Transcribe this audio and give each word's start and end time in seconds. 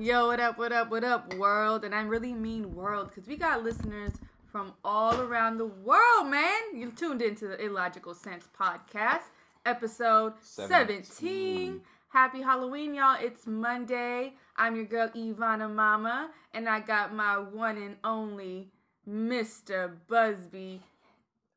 Yo, 0.00 0.28
what 0.28 0.40
up, 0.40 0.56
what 0.56 0.72
up, 0.72 0.90
what 0.90 1.04
up, 1.04 1.34
world? 1.34 1.84
And 1.84 1.94
I 1.94 2.00
really 2.00 2.32
mean 2.32 2.74
world 2.74 3.08
because 3.08 3.28
we 3.28 3.36
got 3.36 3.62
listeners 3.62 4.12
from 4.50 4.72
all 4.82 5.20
around 5.20 5.58
the 5.58 5.66
world, 5.66 6.26
man. 6.26 6.58
You 6.74 6.90
tuned 6.90 7.20
into 7.20 7.48
the 7.48 7.62
Illogical 7.62 8.14
Sense 8.14 8.48
podcast, 8.58 9.24
episode 9.66 10.32
17. 10.40 11.04
17. 11.04 11.80
Happy 12.08 12.40
Halloween, 12.40 12.94
y'all. 12.94 13.18
It's 13.20 13.46
Monday. 13.46 14.32
I'm 14.56 14.74
your 14.74 14.86
girl, 14.86 15.10
Yvanna 15.14 15.68
Mama, 15.68 16.30
and 16.54 16.66
I 16.66 16.80
got 16.80 17.14
my 17.14 17.36
one 17.36 17.76
and 17.76 17.96
only 18.02 18.70
Mr. 19.06 19.92
Busby. 20.08 20.80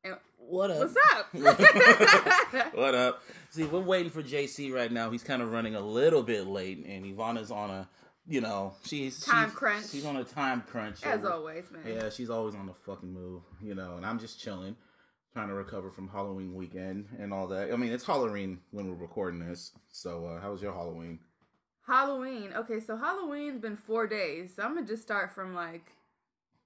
And 0.04 0.16
What 0.36 0.70
up? 0.70 0.80
what's 0.80 0.96
up? 1.14 1.34
what 2.74 2.94
up? 2.94 3.22
See, 3.48 3.64
we're 3.64 3.80
waiting 3.80 4.10
for 4.10 4.22
JC 4.22 4.70
right 4.70 4.92
now. 4.92 5.10
He's 5.10 5.22
kind 5.22 5.40
of 5.40 5.50
running 5.50 5.76
a 5.76 5.80
little 5.80 6.22
bit 6.22 6.46
late, 6.46 6.84
and 6.84 7.06
Yvanna's 7.06 7.50
on 7.50 7.70
a, 7.70 7.88
you 8.26 8.40
know, 8.40 8.74
she's 8.84 9.20
Time 9.24 9.48
she's, 9.50 9.56
crunch. 9.58 9.90
She's 9.90 10.04
on 10.04 10.16
a 10.16 10.24
time 10.24 10.62
crunch. 10.62 11.02
As 11.04 11.22
So- 11.22 11.32
always, 11.32 11.70
man. 11.70 11.82
Yeah, 11.86 12.10
she's 12.10 12.30
always 12.30 12.54
on 12.54 12.66
the 12.66 12.74
fucking 12.74 13.12
move, 13.12 13.42
you 13.62 13.74
know. 13.74 13.96
And 13.96 14.06
I'm 14.06 14.18
just 14.18 14.40
chilling, 14.40 14.76
trying 15.34 15.48
to 15.48 15.54
recover 15.54 15.90
from 15.90 16.08
Halloween 16.08 16.54
weekend 16.54 17.08
and 17.18 17.32
all 17.32 17.46
that. 17.48 17.72
I 17.72 17.76
mean, 17.76 17.92
it's 17.92 18.04
Halloween 18.04 18.60
when 18.70 18.88
we're 18.88 18.96
recording 18.96 19.40
this. 19.40 19.72
So, 19.90 20.26
uh, 20.26 20.40
how 20.40 20.52
was 20.52 20.62
your 20.62 20.72
Halloween? 20.72 21.18
Halloween. 21.86 22.52
Okay, 22.54 22.80
so 22.80 22.96
Halloween's 22.96 23.60
been 23.60 23.76
four 23.76 24.06
days. 24.06 24.54
So 24.56 24.62
I'm 24.62 24.74
gonna 24.74 24.86
just 24.86 25.02
start 25.02 25.32
from 25.34 25.54
like. 25.54 25.92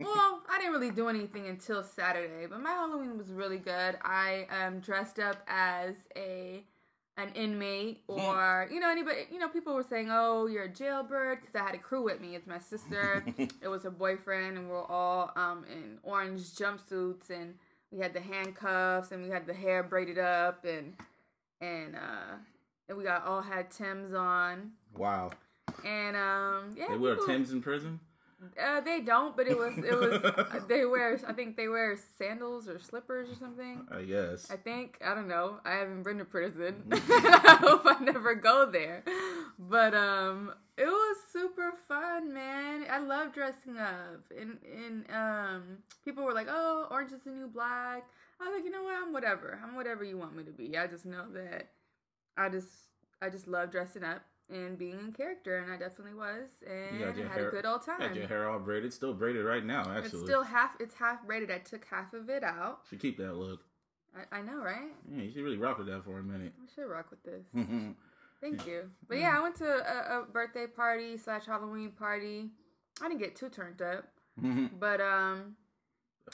Well, 0.00 0.42
I 0.48 0.58
didn't 0.58 0.74
really 0.74 0.92
do 0.92 1.08
anything 1.08 1.48
until 1.48 1.82
Saturday, 1.82 2.46
but 2.46 2.60
my 2.60 2.70
Halloween 2.70 3.18
was 3.18 3.32
really 3.32 3.58
good. 3.58 3.98
I 4.04 4.46
um 4.48 4.78
dressed 4.78 5.18
up 5.18 5.38
as 5.48 5.96
a 6.14 6.62
an 7.18 7.30
inmate, 7.34 8.00
or 8.08 8.68
you 8.72 8.80
know 8.80 8.90
anybody. 8.90 9.26
You 9.30 9.38
know, 9.38 9.48
people 9.48 9.74
were 9.74 9.82
saying, 9.82 10.08
"Oh, 10.10 10.46
you're 10.46 10.64
a 10.64 10.68
jailbird," 10.72 11.40
because 11.40 11.54
I 11.54 11.64
had 11.64 11.74
a 11.74 11.78
crew 11.78 12.02
with 12.02 12.20
me. 12.20 12.34
It's 12.34 12.46
my 12.46 12.58
sister. 12.58 13.24
it 13.38 13.68
was 13.68 13.82
her 13.82 13.90
boyfriend, 13.90 14.56
and 14.56 14.68
we 14.68 14.74
are 14.74 14.84
all 14.90 15.32
um 15.36 15.64
in 15.70 15.98
orange 16.02 16.54
jumpsuits, 16.54 17.28
and 17.30 17.54
we 17.90 17.98
had 17.98 18.14
the 18.14 18.20
handcuffs, 18.20 19.12
and 19.12 19.22
we 19.22 19.28
had 19.30 19.46
the 19.46 19.52
hair 19.54 19.82
braided 19.82 20.18
up, 20.18 20.64
and 20.64 20.94
and 21.60 21.96
uh 21.96 22.36
and 22.88 22.96
we 22.96 23.04
got 23.04 23.26
all 23.26 23.42
had 23.42 23.70
Tim's 23.70 24.14
on. 24.14 24.70
Wow. 24.96 25.30
And 25.84 26.16
um, 26.16 26.74
yeah, 26.76 26.86
They 26.88 26.96
wear 26.96 27.14
people- 27.14 27.26
Tim's 27.26 27.52
in 27.52 27.60
prison? 27.60 28.00
Uh, 28.60 28.80
they 28.80 29.00
don't, 29.00 29.36
but 29.36 29.48
it 29.48 29.58
was 29.58 29.76
it 29.78 29.98
was 29.98 30.64
they 30.68 30.84
wear. 30.84 31.18
I 31.26 31.32
think 31.32 31.56
they 31.56 31.66
wear 31.66 31.98
sandals 32.18 32.68
or 32.68 32.78
slippers 32.78 33.28
or 33.30 33.34
something. 33.34 33.86
I 33.90 34.02
guess. 34.02 34.48
I 34.50 34.56
think 34.56 34.98
I 35.04 35.14
don't 35.14 35.26
know. 35.26 35.58
I 35.64 35.72
haven't 35.72 36.04
been 36.04 36.18
to 36.18 36.24
prison. 36.24 36.84
I 36.92 37.58
hope 37.60 37.82
I 37.84 37.96
never 38.00 38.36
go 38.36 38.70
there. 38.70 39.02
But 39.58 39.92
um, 39.94 40.52
it 40.76 40.86
was 40.86 41.16
super 41.32 41.72
fun, 41.88 42.32
man. 42.32 42.84
I 42.88 42.98
love 42.98 43.34
dressing 43.34 43.76
up, 43.76 44.22
and 44.38 44.58
and 44.64 45.04
um, 45.12 45.62
people 46.04 46.22
were 46.22 46.34
like, 46.34 46.46
"Oh, 46.48 46.86
orange 46.90 47.12
is 47.12 47.20
the 47.24 47.30
new 47.30 47.48
black." 47.48 48.04
I 48.40 48.44
was 48.44 48.54
like, 48.54 48.64
you 48.64 48.70
know 48.70 48.84
what? 48.84 48.94
I'm 49.02 49.12
whatever. 49.12 49.58
I'm 49.64 49.74
whatever 49.74 50.04
you 50.04 50.16
want 50.16 50.36
me 50.36 50.44
to 50.44 50.52
be. 50.52 50.78
I 50.78 50.86
just 50.86 51.04
know 51.04 51.24
that 51.32 51.70
I 52.36 52.48
just 52.48 52.68
I 53.20 53.30
just 53.30 53.48
love 53.48 53.72
dressing 53.72 54.04
up 54.04 54.22
and 54.50 54.78
being 54.78 54.98
in 54.98 55.12
character, 55.12 55.58
and 55.58 55.70
I 55.72 55.76
definitely 55.76 56.14
was, 56.14 56.48
and 56.66 56.98
You 56.98 57.04
got 57.06 57.16
your 57.16 57.28
had 57.28 57.36
hair- 57.38 57.48
a 57.48 57.52
good 57.52 57.66
old 57.66 57.82
time. 57.82 58.00
Got 58.00 58.16
your 58.16 58.26
hair 58.26 58.48
all 58.48 58.58
braided, 58.58 58.92
still 58.92 59.12
braided 59.14 59.44
right 59.44 59.64
now, 59.64 59.90
It's 59.96 60.08
still 60.18 60.42
half. 60.42 60.76
It's 60.80 60.94
half 60.94 61.24
braided. 61.26 61.50
I 61.50 61.58
took 61.58 61.84
half 61.84 62.14
of 62.14 62.28
it 62.30 62.42
out. 62.42 62.80
Should 62.88 63.00
keep 63.00 63.18
that 63.18 63.34
look. 63.34 63.60
I, 64.16 64.38
I 64.38 64.42
know, 64.42 64.56
right? 64.56 64.90
Yeah, 65.10 65.22
you 65.22 65.30
should 65.30 65.42
really 65.44 65.58
rock 65.58 65.78
with 65.78 65.86
that 65.88 66.02
for 66.04 66.18
a 66.18 66.22
minute. 66.22 66.52
I 66.62 66.66
should 66.74 66.88
rock 66.88 67.10
with 67.10 67.22
this. 67.22 67.44
Thank 68.40 68.66
you. 68.66 68.90
But 69.08 69.18
yeah, 69.18 69.36
I 69.36 69.42
went 69.42 69.56
to 69.56 69.66
a, 69.66 70.20
a 70.20 70.24
birthday 70.32 70.66
party 70.66 71.16
slash 71.16 71.44
Halloween 71.46 71.90
party. 71.90 72.50
I 73.02 73.08
didn't 73.08 73.20
get 73.20 73.36
too 73.36 73.48
turned 73.48 73.82
up, 73.82 74.04
but 74.80 75.00
um, 75.00 75.56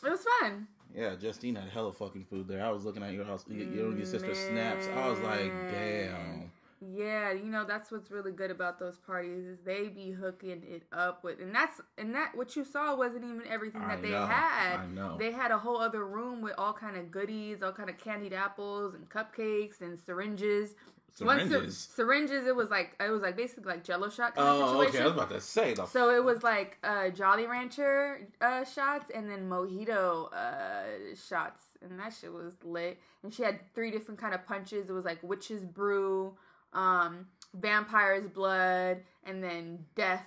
it 0.04 0.08
was 0.10 0.24
fun. 0.40 0.68
yeah, 0.94 1.14
Justine 1.16 1.56
had 1.56 1.68
hella 1.70 1.92
fucking 1.92 2.26
food 2.26 2.46
there. 2.46 2.64
I 2.64 2.70
was 2.70 2.84
looking 2.84 3.02
at 3.02 3.12
your 3.12 3.24
house, 3.24 3.44
your, 3.48 3.66
your 3.66 3.96
your 3.96 4.06
sister's 4.06 4.38
snaps. 4.38 4.86
I 4.94 5.08
was 5.08 5.18
like, 5.20 5.52
damn. 5.70 6.43
Yeah, 6.92 7.32
you 7.32 7.44
know 7.44 7.64
that's 7.64 7.90
what's 7.90 8.10
really 8.10 8.32
good 8.32 8.50
about 8.50 8.78
those 8.78 8.98
parties 8.98 9.44
is 9.46 9.58
they 9.64 9.88
be 9.88 10.10
hooking 10.10 10.62
it 10.68 10.82
up 10.92 11.22
with, 11.24 11.40
and 11.40 11.54
that's 11.54 11.80
and 11.98 12.14
that 12.14 12.32
what 12.36 12.56
you 12.56 12.64
saw 12.64 12.96
wasn't 12.96 13.24
even 13.24 13.42
everything 13.48 13.82
I 13.82 13.88
that 13.96 14.02
they 14.02 14.10
know, 14.10 14.26
had. 14.26 14.76
I 14.80 14.86
know. 14.86 15.16
They 15.18 15.30
had 15.32 15.50
a 15.50 15.58
whole 15.58 15.78
other 15.78 16.04
room 16.04 16.40
with 16.40 16.54
all 16.58 16.72
kind 16.72 16.96
of 16.96 17.10
goodies, 17.10 17.62
all 17.62 17.72
kind 17.72 17.88
of 17.88 17.96
candied 17.98 18.32
apples 18.32 18.94
and 18.94 19.08
cupcakes 19.08 19.80
and 19.80 19.98
syringes. 19.98 20.74
Syringes? 21.16 21.76
syringes. 21.94 22.46
It 22.48 22.56
was 22.56 22.70
like 22.70 22.96
it 22.98 23.08
was 23.08 23.22
like 23.22 23.36
basically 23.36 23.72
like 23.72 23.84
Jello 23.84 24.10
shot 24.10 24.34
kind 24.34 24.48
of 24.48 24.54
Oh, 24.62 24.72
situation. 24.80 24.96
okay. 24.96 25.02
I 25.02 25.06
was 25.06 25.14
about 25.14 25.30
to 25.30 25.40
say 25.40 25.72
the 25.74 25.86
So 25.86 26.10
it 26.10 26.24
was 26.24 26.42
like 26.42 26.76
uh, 26.82 27.10
Jolly 27.10 27.46
Rancher 27.46 28.26
uh, 28.40 28.64
shots 28.64 29.12
and 29.14 29.30
then 29.30 29.48
mojito 29.48 30.32
uh, 30.32 31.14
shots, 31.14 31.66
and 31.82 32.00
that 32.00 32.12
shit 32.20 32.32
was 32.32 32.54
lit. 32.64 32.98
And 33.22 33.32
she 33.32 33.44
had 33.44 33.60
three 33.76 33.92
different 33.92 34.18
kind 34.20 34.34
of 34.34 34.44
punches. 34.44 34.90
It 34.90 34.92
was 34.92 35.04
like 35.04 35.22
witch's 35.22 35.64
brew, 35.64 36.34
um, 36.74 37.26
vampire's 37.54 38.26
blood, 38.26 39.02
and 39.24 39.42
then 39.42 39.84
death, 39.94 40.26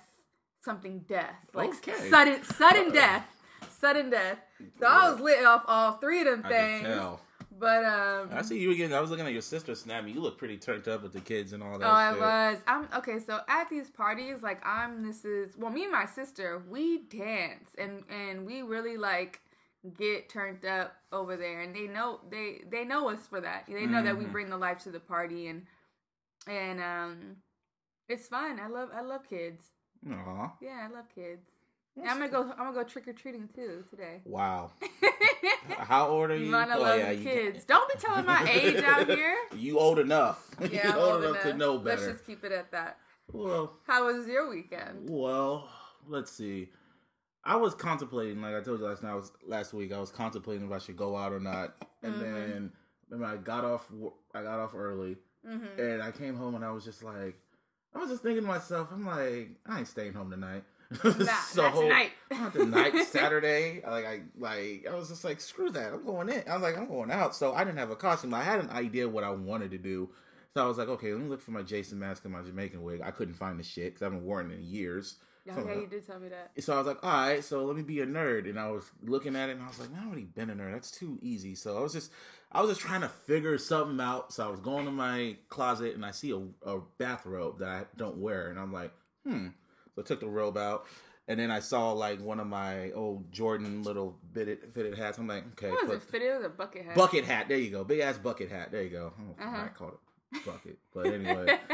something 0.62 1.00
death, 1.08 1.36
like 1.54 1.70
Okay. 1.70 2.10
sudden 2.10 2.42
sudden 2.44 2.92
death, 2.92 3.26
sudden 3.70 4.10
death. 4.10 4.38
So 4.78 4.86
I 4.86 5.10
was 5.10 5.20
lit 5.20 5.44
off 5.44 5.64
all 5.66 5.92
three 5.98 6.20
of 6.20 6.26
them 6.26 6.42
I 6.44 6.48
things. 6.48 6.88
But 7.58 7.84
um, 7.84 8.30
I 8.32 8.42
see 8.42 8.58
you 8.60 8.70
again. 8.70 8.92
I 8.92 9.00
was 9.00 9.10
looking 9.10 9.26
at 9.26 9.32
your 9.32 9.42
sister 9.42 9.74
snap. 9.74 10.06
You 10.06 10.20
look 10.20 10.38
pretty 10.38 10.58
turned 10.58 10.86
up 10.86 11.02
with 11.02 11.12
the 11.12 11.20
kids 11.20 11.52
and 11.52 11.62
all 11.62 11.78
that. 11.78 11.86
Oh, 11.86 11.90
I 11.90 12.10
shit. 12.12 12.20
was. 12.20 12.58
I'm 12.68 12.88
okay. 12.98 13.18
So 13.18 13.40
at 13.48 13.68
these 13.68 13.90
parties, 13.90 14.42
like 14.42 14.64
I'm. 14.64 15.02
This 15.02 15.24
is 15.24 15.56
well, 15.56 15.70
me 15.72 15.84
and 15.84 15.92
my 15.92 16.06
sister, 16.06 16.62
we 16.68 17.04
dance 17.08 17.70
and 17.78 18.04
and 18.10 18.46
we 18.46 18.62
really 18.62 18.96
like 18.96 19.40
get 19.96 20.28
turned 20.28 20.64
up 20.66 20.94
over 21.10 21.36
there, 21.36 21.62
and 21.62 21.74
they 21.74 21.86
know 21.86 22.20
they 22.30 22.62
they 22.70 22.84
know 22.84 23.08
us 23.08 23.26
for 23.26 23.40
that. 23.40 23.64
They 23.66 23.86
know 23.86 24.02
that 24.02 24.16
we 24.16 24.26
Mhm. 24.26 24.32
bring 24.32 24.50
the 24.50 24.58
life 24.58 24.78
to 24.80 24.90
the 24.90 25.00
party, 25.00 25.48
and 25.48 25.66
and 26.46 26.80
um, 26.80 27.36
it's 28.08 28.28
fun. 28.28 28.60
I 28.60 28.68
love 28.68 28.90
I 28.94 29.00
love 29.02 29.28
kids. 29.28 29.64
Aw. 30.10 30.52
Yeah, 30.60 30.86
I 30.88 30.94
love 30.94 31.06
kids. 31.14 31.46
And 31.96 32.08
I'm 32.08 32.18
gonna 32.18 32.30
go. 32.30 32.42
I'm 32.52 32.72
gonna 32.72 32.72
go 32.74 32.84
trick 32.84 33.08
or 33.08 33.12
treating 33.12 33.48
too 33.54 33.84
today. 33.90 34.20
Wow. 34.24 34.70
How 35.78 36.08
old 36.08 36.30
are 36.30 36.36
you? 36.36 36.48
Yvanna 36.48 36.74
Oh, 36.76 36.82
loves 36.82 36.98
yeah, 37.02 37.14
kids. 37.14 37.64
Don't 37.64 37.92
be 37.92 37.98
telling 38.00 38.24
my 38.24 38.48
age 38.50 38.82
out 38.84 39.06
here. 39.08 39.36
You 39.56 39.78
old 39.78 39.98
enough. 39.98 40.44
Yeah, 40.70 40.88
you 40.88 40.92
I'm 40.92 40.98
old, 40.98 41.24
enough, 41.24 41.42
to 41.42 41.54
know 41.54 41.78
better. 41.78 42.00
Let's 42.00 42.12
just 42.12 42.26
keep 42.26 42.44
it 42.44 42.52
at 42.52 42.70
that. 42.72 42.98
Well, 43.32 43.74
How 43.86 44.06
was 44.06 44.26
your 44.26 44.48
weekend? 44.48 45.08
well, 45.10 45.68
let's 46.06 46.30
see. 46.32 46.70
I 47.44 47.56
was 47.56 47.74
contemplating, 47.74 48.40
like 48.42 48.54
I 48.54 48.60
told 48.62 48.80
you 48.80 48.86
last 48.86 49.02
night, 49.02 49.10
I 49.12 49.14
was 49.14 49.32
last 49.46 49.72
week. 49.72 49.92
I 49.92 50.00
was 50.00 50.10
contemplating 50.10 50.66
if 50.66 50.72
I 50.72 50.78
should 50.78 50.96
go 50.96 51.16
out 51.16 51.32
or 51.32 51.40
not, 51.40 51.74
and 52.02 52.14
Mhm. 52.14 52.20
then 52.20 52.72
remember 53.08 53.34
I 53.34 53.36
got 53.42 53.64
off. 53.64 53.88
I 54.34 54.42
got 54.42 54.58
off 54.60 54.74
early, 54.74 55.16
Mm-hmm. 55.46 55.80
and 55.80 56.02
I 56.02 56.10
came 56.10 56.36
home 56.36 56.54
and 56.54 56.64
I 56.64 56.70
was 56.70 56.84
just 56.84 57.02
like, 57.02 57.36
I 57.94 57.98
was 57.98 58.10
just 58.10 58.22
thinking 58.22 58.42
to 58.42 58.48
myself, 58.48 58.88
I'm 58.92 59.06
like, 59.06 59.50
I 59.66 59.78
ain't 59.78 59.88
staying 59.88 60.12
home 60.12 60.30
tonight. 60.30 60.64
Nah, 61.04 61.12
not 61.54 61.74
tonight. 61.74 62.12
Not 62.30 62.52
tonight, 62.54 63.04
Saturday. 63.10 63.82
Like 63.86 64.06
I 64.06 64.22
like 64.38 64.86
I 64.90 64.94
was 64.94 65.08
just 65.08 65.22
like, 65.22 65.38
screw 65.38 65.70
that. 65.70 65.92
I'm 65.92 66.04
going 66.04 66.30
in. 66.30 66.42
I 66.48 66.54
was 66.54 66.62
like, 66.62 66.78
I'm 66.78 66.88
going 66.88 67.10
out. 67.10 67.36
So 67.36 67.52
I 67.52 67.62
didn't 67.62 67.76
have 67.76 67.90
a 67.90 67.96
costume. 67.96 68.32
I 68.32 68.42
had 68.42 68.60
an 68.60 68.70
idea 68.70 69.06
what 69.06 69.22
I 69.22 69.30
wanted 69.30 69.70
to 69.72 69.78
do. 69.78 70.08
So 70.54 70.64
I 70.64 70.66
was 70.66 70.78
like, 70.78 70.88
okay, 70.88 71.12
let 71.12 71.20
me 71.22 71.28
look 71.28 71.42
for 71.42 71.50
my 71.50 71.62
Jason 71.62 71.98
mask 71.98 72.24
and 72.24 72.32
my 72.32 72.40
Jamaican 72.42 72.82
wig. 72.82 73.02
I 73.04 73.10
couldn't 73.10 73.34
find 73.34 73.60
the 73.60 73.64
shit 73.64 73.92
because 73.92 74.02
I 74.02 74.06
haven't 74.06 74.24
worn 74.24 74.50
it 74.50 74.54
in 74.54 74.62
years. 74.62 75.16
Yeah, 75.48 75.54
So- 75.54 75.66
yeah, 75.66 75.74
you 75.80 75.86
did 75.86 76.06
tell 76.06 76.20
me 76.20 76.28
that. 76.28 76.52
So 76.62 76.74
I 76.74 76.78
was 76.78 76.86
like, 76.86 77.02
all 77.02 77.10
right, 77.10 77.42
so 77.42 77.64
let 77.64 77.74
me 77.74 77.82
be 77.82 78.00
a 78.00 78.06
nerd. 78.06 78.48
And 78.48 78.60
I 78.60 78.70
was 78.70 78.84
looking 79.02 79.34
at 79.34 79.48
it 79.48 79.52
and 79.52 79.62
I 79.62 79.68
was 79.68 79.78
like, 79.80 79.90
man, 79.90 80.02
I 80.04 80.06
already 80.06 80.24
been 80.26 80.50
a 80.50 80.54
nerd. 80.54 80.72
That's 80.72 80.90
too 80.90 81.18
easy. 81.22 81.54
So 81.54 81.76
I 81.76 81.80
was 81.80 81.92
just, 81.94 82.12
I 82.52 82.60
was 82.60 82.70
just 82.70 82.82
trying 82.82 83.00
to 83.00 83.08
figure 83.08 83.56
something 83.58 83.98
out. 84.00 84.32
So 84.32 84.46
I 84.46 84.50
was 84.50 84.60
going 84.60 84.84
to 84.84 84.90
my 84.90 85.36
closet 85.48 85.94
and 85.94 86.04
I 86.04 86.10
see 86.10 86.32
a, 86.32 86.68
a 86.70 86.80
bathrobe 86.98 87.60
that 87.60 87.68
I 87.68 87.84
don't 87.96 88.18
wear. 88.18 88.50
And 88.50 88.58
I'm 88.58 88.72
like, 88.72 88.92
hmm. 89.26 89.48
So 89.94 90.02
I 90.02 90.04
took 90.04 90.20
the 90.20 90.28
robe 90.28 90.58
out. 90.58 90.84
And 91.28 91.38
then 91.40 91.50
I 91.50 91.60
saw 91.60 91.92
like 91.92 92.20
one 92.22 92.40
of 92.40 92.46
my 92.46 92.90
old 92.92 93.30
Jordan 93.32 93.82
little 93.82 94.18
fitted, 94.34 94.72
fitted 94.72 94.96
hats. 94.98 95.18
I'm 95.18 95.26
like, 95.26 95.44
okay, 95.52 95.70
What 95.70 95.88
was 95.88 95.98
put- 95.98 96.08
it? 96.08 96.10
Fitted? 96.10 96.28
It 96.28 96.36
was 96.36 96.44
a 96.46 96.48
bucket 96.50 96.84
hat. 96.84 96.94
bucket 96.94 97.24
hat. 97.24 97.48
There 97.48 97.58
you 97.58 97.70
go. 97.70 97.84
Big 97.84 98.00
ass 98.00 98.16
bucket 98.18 98.50
hat. 98.50 98.70
There 98.72 98.82
you 98.82 98.90
go. 98.90 99.12
I 99.16 99.20
don't 99.22 99.38
know 99.38 99.44
Uh-huh. 99.46 99.64
I 99.64 99.68
called 99.68 99.92
it 100.32 100.44
bucket. 100.46 100.78
But 100.94 101.06
anyway. 101.06 101.58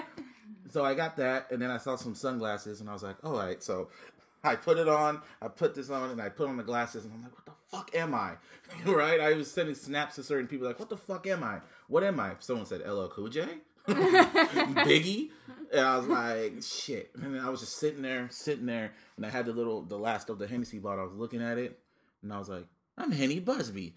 So 0.70 0.85
I 0.85 0.94
got 0.94 1.17
that, 1.17 1.50
and 1.50 1.61
then 1.61 1.70
I 1.70 1.79
saw 1.79 1.96
some 1.96 2.14
sunglasses, 2.14 2.81
and 2.81 2.88
I 2.88 2.93
was 2.93 3.02
like, 3.02 3.17
all 3.23 3.37
right. 3.37 3.62
So 3.62 3.88
I 4.44 4.56
put 4.56 4.79
it 4.79 4.88
on, 4.88 5.23
I 5.41 5.49
put 5.49 5.75
this 5.75 5.91
on, 5.91 6.11
and 6.11 6.20
I 6.20 6.29
put 6.29 6.49
on 6.49 6.56
the 6.56 6.62
glasses, 6.62 7.05
and 7.05 7.14
I'm 7.14 7.23
like, 7.23 7.32
what 7.32 7.46
the 7.46 7.52
fuck 7.70 7.94
am 7.94 8.14
I? 8.14 8.32
right? 8.87 9.20
I 9.20 9.32
was 9.35 9.50
sending 9.50 9.75
snaps 9.75 10.17
to 10.17 10.23
certain 10.23 10.46
people, 10.46 10.67
like, 10.67 10.79
what 10.79 10.88
the 10.88 10.96
fuck 10.96 11.26
am 11.26 11.43
I? 11.43 11.61
What 11.88 12.05
am 12.05 12.20
I? 12.20 12.32
Someone 12.41 12.67
said 12.67 12.81
LL 12.87 13.06
Cool 13.06 13.29
J, 13.29 13.46
Biggie, 13.88 15.31
and 15.73 15.81
I 15.81 15.96
was 15.96 16.06
like, 16.06 16.62
shit. 16.62 17.11
And 17.23 17.41
I 17.41 17.49
was 17.49 17.61
just 17.61 17.76
sitting 17.76 18.02
there, 18.02 18.29
sitting 18.31 18.67
there, 18.67 18.93
and 19.17 19.25
I 19.25 19.31
had 19.31 19.46
the 19.46 19.52
little, 19.52 19.82
the 19.82 19.99
last 19.99 20.29
of 20.29 20.38
the 20.38 20.46
Hennessy 20.46 20.79
bottle. 20.79 21.05
I 21.05 21.06
was 21.06 21.14
looking 21.14 21.43
at 21.43 21.58
it, 21.58 21.79
and 22.23 22.32
I 22.32 22.38
was 22.38 22.49
like, 22.49 22.67
I'm 22.96 23.11
Henny 23.11 23.41
Busby. 23.41 23.94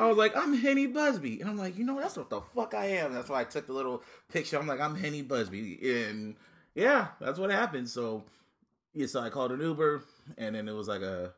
I 0.00 0.06
was 0.06 0.16
like, 0.16 0.34
I'm 0.34 0.54
Henny 0.54 0.86
Busby. 0.86 1.40
And 1.40 1.50
I'm 1.50 1.58
like, 1.58 1.76
you 1.76 1.84
know, 1.84 2.00
that's 2.00 2.16
what 2.16 2.30
the 2.30 2.40
fuck 2.40 2.72
I 2.72 2.86
am. 2.86 3.12
That's 3.12 3.28
why 3.28 3.42
I 3.42 3.44
took 3.44 3.66
the 3.66 3.74
little 3.74 4.02
picture. 4.32 4.58
I'm 4.58 4.66
like, 4.66 4.80
I'm 4.80 4.94
Henny 4.94 5.20
Busby. 5.20 5.78
And 5.82 6.36
yeah, 6.74 7.08
that's 7.20 7.38
what 7.38 7.50
happened. 7.50 7.88
So 7.88 8.24
yeah, 8.94 9.06
so 9.06 9.20
I 9.20 9.28
called 9.28 9.52
an 9.52 9.60
Uber, 9.60 10.02
and 10.38 10.54
then 10.54 10.68
it 10.68 10.72
was 10.72 10.88
like 10.88 11.02
a 11.02 11.32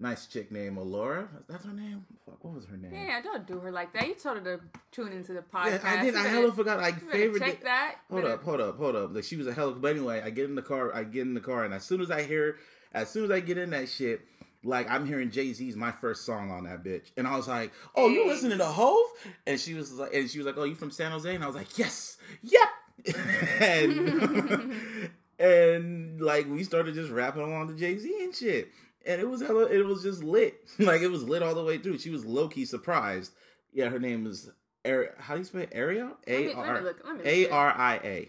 nice 0.00 0.26
chick 0.26 0.50
named 0.50 0.78
Alora. 0.78 1.28
That's 1.48 1.64
her 1.64 1.72
name. 1.72 2.04
Fuck, 2.26 2.42
what 2.44 2.54
was 2.54 2.66
her 2.66 2.76
name? 2.76 2.92
Yeah, 2.92 3.22
don't 3.22 3.46
do 3.46 3.60
her 3.60 3.70
like 3.70 3.92
that. 3.92 4.08
You 4.08 4.14
told 4.14 4.38
her 4.38 4.56
to 4.56 4.64
tune 4.90 5.12
into 5.12 5.32
the 5.32 5.40
podcast. 5.40 5.82
Yeah, 5.84 5.90
I 5.90 6.02
did. 6.02 6.16
I 6.16 6.26
hella 6.26 6.52
forgot. 6.52 6.80
I 6.80 6.92
favorite. 6.92 7.40
check 7.40 7.62
that. 7.62 7.96
Hold 8.10 8.24
up, 8.24 8.42
hold 8.42 8.60
up, 8.60 8.76
hold 8.78 8.96
up. 8.96 9.14
Like 9.14 9.24
she 9.24 9.36
was 9.36 9.46
a 9.46 9.52
hell. 9.52 9.72
But 9.72 9.92
anyway, 9.92 10.22
I 10.24 10.30
get 10.30 10.46
in 10.46 10.56
the 10.56 10.62
car. 10.62 10.92
I 10.92 11.04
get 11.04 11.22
in 11.22 11.34
the 11.34 11.40
car, 11.40 11.64
and 11.64 11.72
as 11.72 11.84
soon 11.84 12.00
as 12.00 12.10
I 12.10 12.24
hear, 12.24 12.56
as 12.92 13.08
soon 13.10 13.24
as 13.24 13.30
I 13.30 13.40
get 13.40 13.58
in 13.58 13.70
that 13.70 13.88
shit, 13.88 14.22
like 14.64 14.90
I'm 14.90 15.06
hearing 15.06 15.30
Jay 15.30 15.52
Z's 15.52 15.76
my 15.76 15.90
first 15.92 16.24
song 16.24 16.50
on 16.50 16.64
that 16.64 16.82
bitch, 16.84 17.10
and 17.16 17.26
I 17.28 17.36
was 17.36 17.46
like, 17.48 17.72
"Oh, 17.94 18.08
you 18.08 18.26
listening 18.26 18.58
to 18.58 18.64
Hove?" 18.64 19.06
And 19.46 19.58
she 19.60 19.74
was 19.74 19.92
like, 19.92 20.12
and 20.14 20.28
she 20.28 20.38
was 20.38 20.46
like, 20.46 20.56
"Oh, 20.58 20.64
you 20.64 20.74
from 20.74 20.90
San 20.90 21.12
Jose?" 21.12 21.32
And 21.34 21.44
I 21.44 21.46
was 21.46 21.56
like, 21.56 21.78
"Yes, 21.78 22.16
yep." 22.42 22.68
and 23.60 25.10
and 25.38 26.20
like 26.20 26.48
we 26.50 26.64
started 26.64 26.94
just 26.94 27.10
rapping 27.12 27.42
along 27.42 27.68
to 27.68 27.74
Jay 27.74 27.96
Z 27.96 28.12
and 28.24 28.34
shit, 28.34 28.70
and 29.06 29.20
it 29.20 29.28
was 29.28 29.40
hella, 29.40 29.66
it 29.66 29.84
was 29.86 30.02
just 30.02 30.22
lit. 30.24 30.58
like 30.78 31.02
it 31.02 31.08
was 31.08 31.22
lit 31.22 31.42
all 31.42 31.54
the 31.54 31.62
way 31.64 31.78
through. 31.78 31.98
She 31.98 32.10
was 32.10 32.24
low 32.24 32.48
key 32.48 32.64
surprised. 32.64 33.32
Yeah, 33.72 33.88
her 33.88 33.98
name 34.00 34.26
is. 34.26 34.50
Ari- 34.84 35.08
How 35.18 35.34
do 35.34 35.40
you 35.40 35.44
spell 35.44 35.62
it? 35.62 35.72
Me- 35.74 35.78
A 36.26 36.56
let 36.56 36.74
me 36.74 36.80
look- 36.80 37.00
let 37.04 37.12
me 37.16 37.18
look 37.18 37.26
A 37.26 37.44
at 37.44 37.48
it. 37.48 37.52
R 37.52 37.72
I 37.76 37.94
A. 38.02 38.28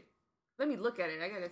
Let 0.58 0.68
me 0.68 0.76
look 0.76 1.00
at 1.00 1.10
it. 1.10 1.20
I 1.22 1.30
gotta. 1.30 1.50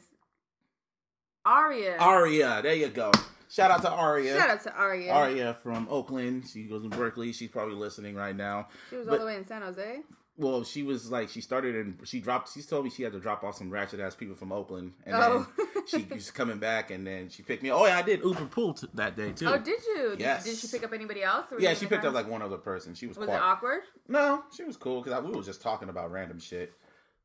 Aria. 1.45 1.97
Aria, 1.97 2.61
there 2.61 2.73
you 2.75 2.89
go. 2.89 3.11
Shout 3.49 3.71
out 3.71 3.81
to 3.83 3.89
Aria. 3.91 4.37
Shout 4.37 4.49
out 4.49 4.63
to 4.63 4.73
Aria. 4.73 5.11
Aria 5.13 5.57
from 5.63 5.87
Oakland. 5.89 6.45
She 6.51 6.63
goes 6.63 6.83
in 6.83 6.89
Berkeley. 6.89 7.31
She's 7.33 7.49
probably 7.49 7.75
listening 7.75 8.15
right 8.15 8.35
now. 8.35 8.67
She 8.89 8.97
was 8.97 9.05
But- 9.07 9.13
all 9.13 9.19
the 9.19 9.25
way 9.25 9.35
in 9.37 9.47
San 9.47 9.61
Jose. 9.61 10.01
Well, 10.39 10.63
she 10.63 10.83
was 10.83 11.09
like 11.11 11.29
she 11.29 11.41
started 11.41 11.75
and 11.75 11.97
she 12.07 12.19
dropped. 12.19 12.53
She's 12.53 12.67
told 12.67 12.83
me 12.83 12.91
she 12.91 13.01
had 13.01 13.11
to 13.13 13.19
drop 13.19 13.43
off 13.43 13.55
some 13.57 13.71
ratchet 13.71 13.99
ass 13.99 14.13
people 14.13 14.35
from 14.35 14.51
Oakland, 14.51 14.93
and 15.03 15.15
Oh. 15.15 15.47
then 15.57 15.83
she 15.87 16.13
was 16.13 16.29
coming 16.29 16.59
back, 16.59 16.91
and 16.91 17.07
then 17.07 17.29
she 17.29 17.41
picked 17.41 17.63
me. 17.63 17.71
Oh, 17.71 17.83
yeah, 17.87 17.97
I 17.97 18.03
did 18.03 18.21
Uber 18.23 18.45
pool 18.45 18.75
t- 18.75 18.85
that 18.93 19.15
day 19.17 19.31
too. 19.31 19.47
Oh, 19.47 19.57
did 19.57 19.83
you? 19.87 20.09
Did- 20.11 20.19
Yes. 20.19 20.43
Did, 20.43 20.57
she 20.57 20.67
pick 20.67 20.83
up 20.83 20.93
anybody 20.93 21.23
else? 21.23 21.47
or 21.51 21.59
yeah, 21.59 21.73
she 21.73 21.87
picked 21.87 22.05
up 22.05 22.13
like 22.13 22.29
one 22.29 22.43
other 22.43 22.57
person. 22.57 22.93
She 22.93 23.07
was, 23.07 23.17
Was 23.17 23.27
it 23.29 23.33
awkward? 23.33 23.81
No, 24.07 24.43
she 24.55 24.63
was 24.63 24.77
cool 24.77 25.01
because 25.01 25.23
we 25.23 25.31
were 25.31 25.41
just 25.41 25.59
talking 25.63 25.89
about 25.89 26.11
random 26.11 26.37
shit. 26.39 26.71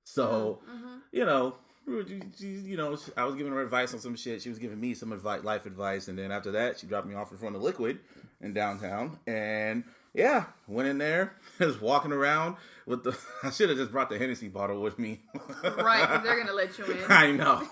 So 0.05 0.61
Mm-hmm. 0.71 0.97
you 1.13 1.27
know, 1.27 1.57
we 1.87 1.95
were, 1.97 2.05
she, 2.07 2.21
she- 2.39 2.47
you 2.47 2.77
know, 2.77 2.97
I 3.17 3.25
was 3.25 3.35
giving 3.35 3.53
her 3.53 3.63
advice 3.63 3.93
on 3.95 4.01
some 4.01 4.17
shit. 4.17 4.43
She 4.43 4.49
was 4.49 4.59
giving 4.59 4.81
me 4.81 4.95
some 4.95 5.13
advice, 5.13 5.43
life 5.45 5.67
advice, 5.67 6.09
and 6.09 6.19
then 6.19 6.31
after 6.33 6.53
that, 6.53 6.79
she 6.79 6.87
dropped 6.87 7.07
me 7.07 7.15
off 7.15 7.31
in 7.33 7.39
front 7.39 7.57
of 7.57 7.63
Liquid 7.63 7.99
in 8.41 8.53
downtown, 8.53 9.19
and 9.27 9.85
yeah, 10.15 10.45
went 10.67 10.89
in 10.89 10.99
there, 10.99 11.37
just 11.59 11.81
walking 11.81 12.13
around 12.13 12.57
with 12.87 13.05
the. 13.05 13.17
I 13.43 13.51
should 13.51 13.69
have 13.69 13.79
just 13.79 13.93
brought 13.93 14.11
the 14.11 14.19
Hennessy 14.19 14.49
bottle 14.49 14.81
with 14.81 14.99
me. 14.99 15.21
Right, 15.65 16.07
'cause 16.09 16.23
they're 16.25 16.39
gonna 16.39 16.53
let 16.53 16.77
you 16.79 16.85
in. 16.87 16.99
I 17.09 17.31
know, 17.33 17.67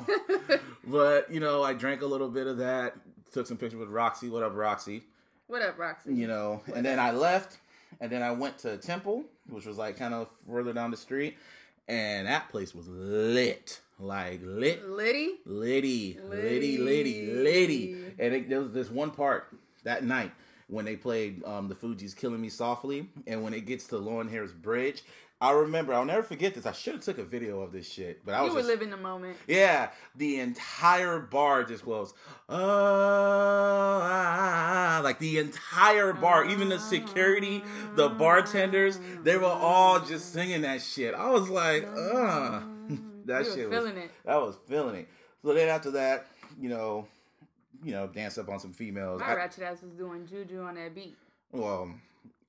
but 0.87 1.31
you 1.33 1.41
know, 1.41 1.63
I 1.63 1.73
drank 1.75 2.03
a 2.03 2.07
little 2.07 2.29
bit 2.29 2.47
of 2.47 2.59
that. 2.59 2.95
Took 3.33 3.47
some 3.47 3.57
pictures 3.57 3.79
with 3.79 3.89
Roxy. 3.89 4.29
What 4.29 4.43
up, 4.43 4.55
Roxy? 4.57 5.03
What 5.49 5.63
up, 5.63 5.79
Roxy? 5.79 6.15
you 6.15 6.27
know, 6.29 6.63
and 6.75 6.85
then 6.87 6.99
I 7.01 7.11
left, 7.11 7.59
and 8.01 8.11
then 8.11 8.23
I 8.23 8.31
went 8.33 8.59
to 8.59 8.77
Temple, 8.77 9.25
which 9.49 9.67
was 9.67 9.77
like 9.77 9.97
kind 9.97 10.15
of 10.15 10.29
further 10.49 10.73
down 10.73 10.91
the 10.93 10.97
street, 10.97 11.37
and 11.89 12.27
that 12.29 12.49
place 12.49 12.75
was 12.75 12.87
lit, 12.89 13.81
like 14.01 14.41
lit, 14.43 14.89
Liddy? 14.89 15.35
Liddy, 15.45 16.19
Liddy, 16.25 16.79
Liddy, 16.79 17.27
litty. 17.33 17.97
And 18.19 18.35
it, 18.35 18.49
there 18.49 18.61
was 18.61 18.73
this 18.73 18.91
one 18.91 19.11
part 19.11 19.49
that 19.85 20.05
night 20.05 20.33
when 20.69 20.85
they 20.85 20.97
played 20.97 21.45
um, 21.45 21.69
the 21.69 21.75
Fugees' 21.75 22.17
"Killing 22.17 22.41
Me 22.41 22.49
Softly," 22.49 23.09
and 23.27 23.43
when 23.43 23.55
it 23.55 23.67
gets 23.67 23.87
to 23.89 23.99
Lauren 23.99 24.29
Harris 24.29 24.53
Bridge. 24.53 25.03
I 25.43 25.53
remember. 25.53 25.95
I'll 25.95 26.05
never 26.05 26.23
forget 26.23 26.55
this. 26.55 26.67
I 26.67 26.73
should 26.73 26.93
have 26.97 27.03
took 27.03 27.17
a 27.17 27.25
video 27.25 27.63
of 27.63 27.73
this 27.73 27.91
shit, 27.91 28.27
but 28.27 28.35
I 28.35 28.43
was 28.43 28.51
You 28.51 28.55
were 28.57 28.61
just, 28.61 28.69
living 28.69 28.91
the 28.91 28.99
moment. 28.99 29.39
yeah, 29.49 29.89
the 30.15 30.39
entire 30.39 31.19
bar 31.19 31.65
just 31.65 31.83
goes, 31.83 32.13
oh, 32.51 32.57
ah, 34.03 34.99
ah," 34.99 35.01
like 35.03 35.19
the 35.19 35.39
entire 35.39 36.13
bar, 36.13 36.45
even 36.45 36.69
the 36.69 36.79
security, 36.79 37.63
the 37.95 38.11
bartenders, 38.11 39.01
they 39.23 39.39
were 39.39 39.47
all 39.47 40.01
just 40.01 40.31
singing 40.35 40.61
that 40.61 40.83
shit. 40.83 41.15
I 41.15 41.31
was 41.31 41.49
like, 41.49 41.87
uh, 41.87 42.61
that 43.31 43.45
were 43.45 43.55
shit 43.57 43.71
feeling 43.71 43.95
was, 43.95 44.05
it. 44.05 44.11
I 44.27 44.37
was 44.37 44.57
feeling 44.69 44.95
it. 44.97 45.09
So 45.43 45.55
then 45.55 45.69
after 45.69 45.91
that, 45.93 46.27
you 46.61 46.69
know, 46.69 47.07
you 47.83 47.93
know, 47.93 48.07
dance 48.07 48.39
up 48.39 48.49
on 48.49 48.61
some 48.61 48.73
females. 48.73 49.21
My 49.21 49.29
I- 49.29 49.35
ratchet 49.35 49.63
ass 49.63 49.83
was 49.83 49.93
doing 49.93 50.27
juju 50.27 50.63
on 50.63 50.75
that 50.75 50.95
beat. 50.95 51.17
well, 51.53 51.93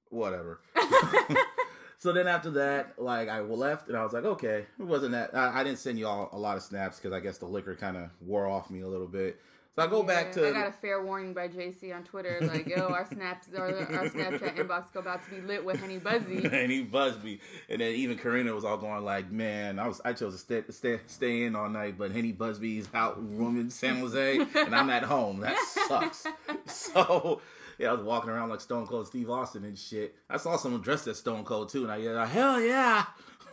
whatever. 0.09 0.59
so 1.97 2.11
then 2.11 2.27
after 2.27 2.51
that, 2.51 2.93
like 2.97 3.29
I 3.29 3.39
left 3.39 3.87
and 3.87 3.97
I 3.97 4.03
was 4.03 4.13
like, 4.13 4.25
okay, 4.25 4.65
it 4.79 4.83
wasn't 4.83 5.13
that. 5.13 5.35
I, 5.35 5.61
I 5.61 5.63
didn't 5.63 5.79
send 5.79 5.97
you 5.97 6.07
all 6.07 6.29
a 6.33 6.37
lot 6.37 6.57
of 6.57 6.63
snaps 6.63 6.97
because 6.97 7.13
I 7.13 7.19
guess 7.19 7.37
the 7.37 7.45
liquor 7.45 7.75
kind 7.75 7.97
of 7.97 8.09
wore 8.19 8.47
off 8.47 8.69
me 8.69 8.81
a 8.81 8.87
little 8.87 9.07
bit. 9.07 9.39
So 9.75 9.83
I 9.83 9.87
go 9.87 10.03
back 10.03 10.33
to 10.33 10.49
I 10.49 10.51
got 10.51 10.67
a 10.67 10.73
fair 10.73 11.01
warning 11.01 11.33
by 11.33 11.47
JC 11.47 11.95
on 11.95 12.03
Twitter, 12.03 12.39
like, 12.41 12.67
yo, 12.67 12.87
our 12.87 13.05
snaps, 13.05 13.47
our, 13.57 13.67
our 13.67 14.09
Snapchat 14.09 14.57
inbox 14.57 14.91
go 14.91 14.99
about 14.99 15.23
to 15.23 15.31
be 15.31 15.39
lit 15.39 15.63
with 15.63 15.79
Henny 15.79 15.97
Busby. 15.97 16.43
and 16.51 16.69
he 16.69 16.83
buzzed 16.83 17.23
me. 17.23 17.39
And 17.69 17.79
then 17.79 17.93
even 17.93 18.17
Karina 18.17 18.53
was 18.53 18.65
all 18.65 18.75
going 18.75 19.05
like, 19.05 19.31
"Man, 19.31 19.79
I 19.79 19.87
was 19.87 20.01
I 20.03 20.11
chose 20.11 20.33
to 20.33 20.39
stay 20.39 20.63
stay, 20.71 20.99
stay 21.07 21.43
in 21.43 21.55
all 21.55 21.69
night, 21.69 21.97
but 21.97 22.11
Henny 22.11 22.33
Busby's 22.33 22.89
out 22.93 23.15
rooming 23.17 23.69
San 23.69 23.99
Jose, 23.99 24.39
and 24.55 24.75
I'm 24.75 24.89
at 24.89 25.03
home. 25.03 25.39
That 25.39 25.57
sucks." 25.57 26.27
so 26.65 27.39
yeah, 27.79 27.91
I 27.91 27.93
was 27.93 28.01
walking 28.01 28.29
around 28.29 28.49
like 28.49 28.59
Stone 28.59 28.87
Cold 28.87 29.07
Steve 29.07 29.29
Austin 29.29 29.63
and 29.63 29.77
shit. 29.77 30.15
I 30.29 30.35
saw 30.35 30.57
someone 30.57 30.81
dressed 30.81 31.07
as 31.07 31.17
Stone 31.19 31.45
Cold 31.45 31.69
too, 31.69 31.83
and 31.83 31.91
I 31.93 31.95
yelled, 31.95 32.27
"Hell 32.27 32.59
yeah!" 32.59 33.05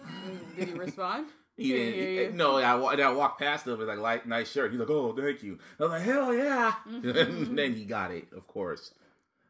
Mm, 0.04 0.56
did 0.56 0.68
he 0.68 0.74
respond? 0.74 1.26
He 1.58 1.68
Yeah, 1.70 1.76
didn't. 1.76 2.14
yeah, 2.14 2.30
he- 2.30 2.36
no, 2.36 2.56
I, 2.56 2.74
wa- 2.76 2.96
then 2.96 3.06
I 3.06 3.10
walked 3.12 3.40
past 3.40 3.66
him 3.66 3.76
with 3.78 3.88
like 3.88 3.98
light, 3.98 4.26
nice 4.26 4.50
shirt. 4.50 4.70
He's 4.70 4.80
like, 4.80 4.88
"Oh, 4.88 5.12
thank 5.14 5.42
you." 5.42 5.58
I 5.78 5.82
was 5.82 5.90
like, 5.92 6.02
"Hell 6.02 6.32
yeah!" 6.32 6.72
Mm-hmm. 6.88 7.18
and 7.18 7.58
then 7.58 7.74
he 7.74 7.84
got 7.84 8.10
it, 8.12 8.28
of 8.34 8.46
course. 8.46 8.92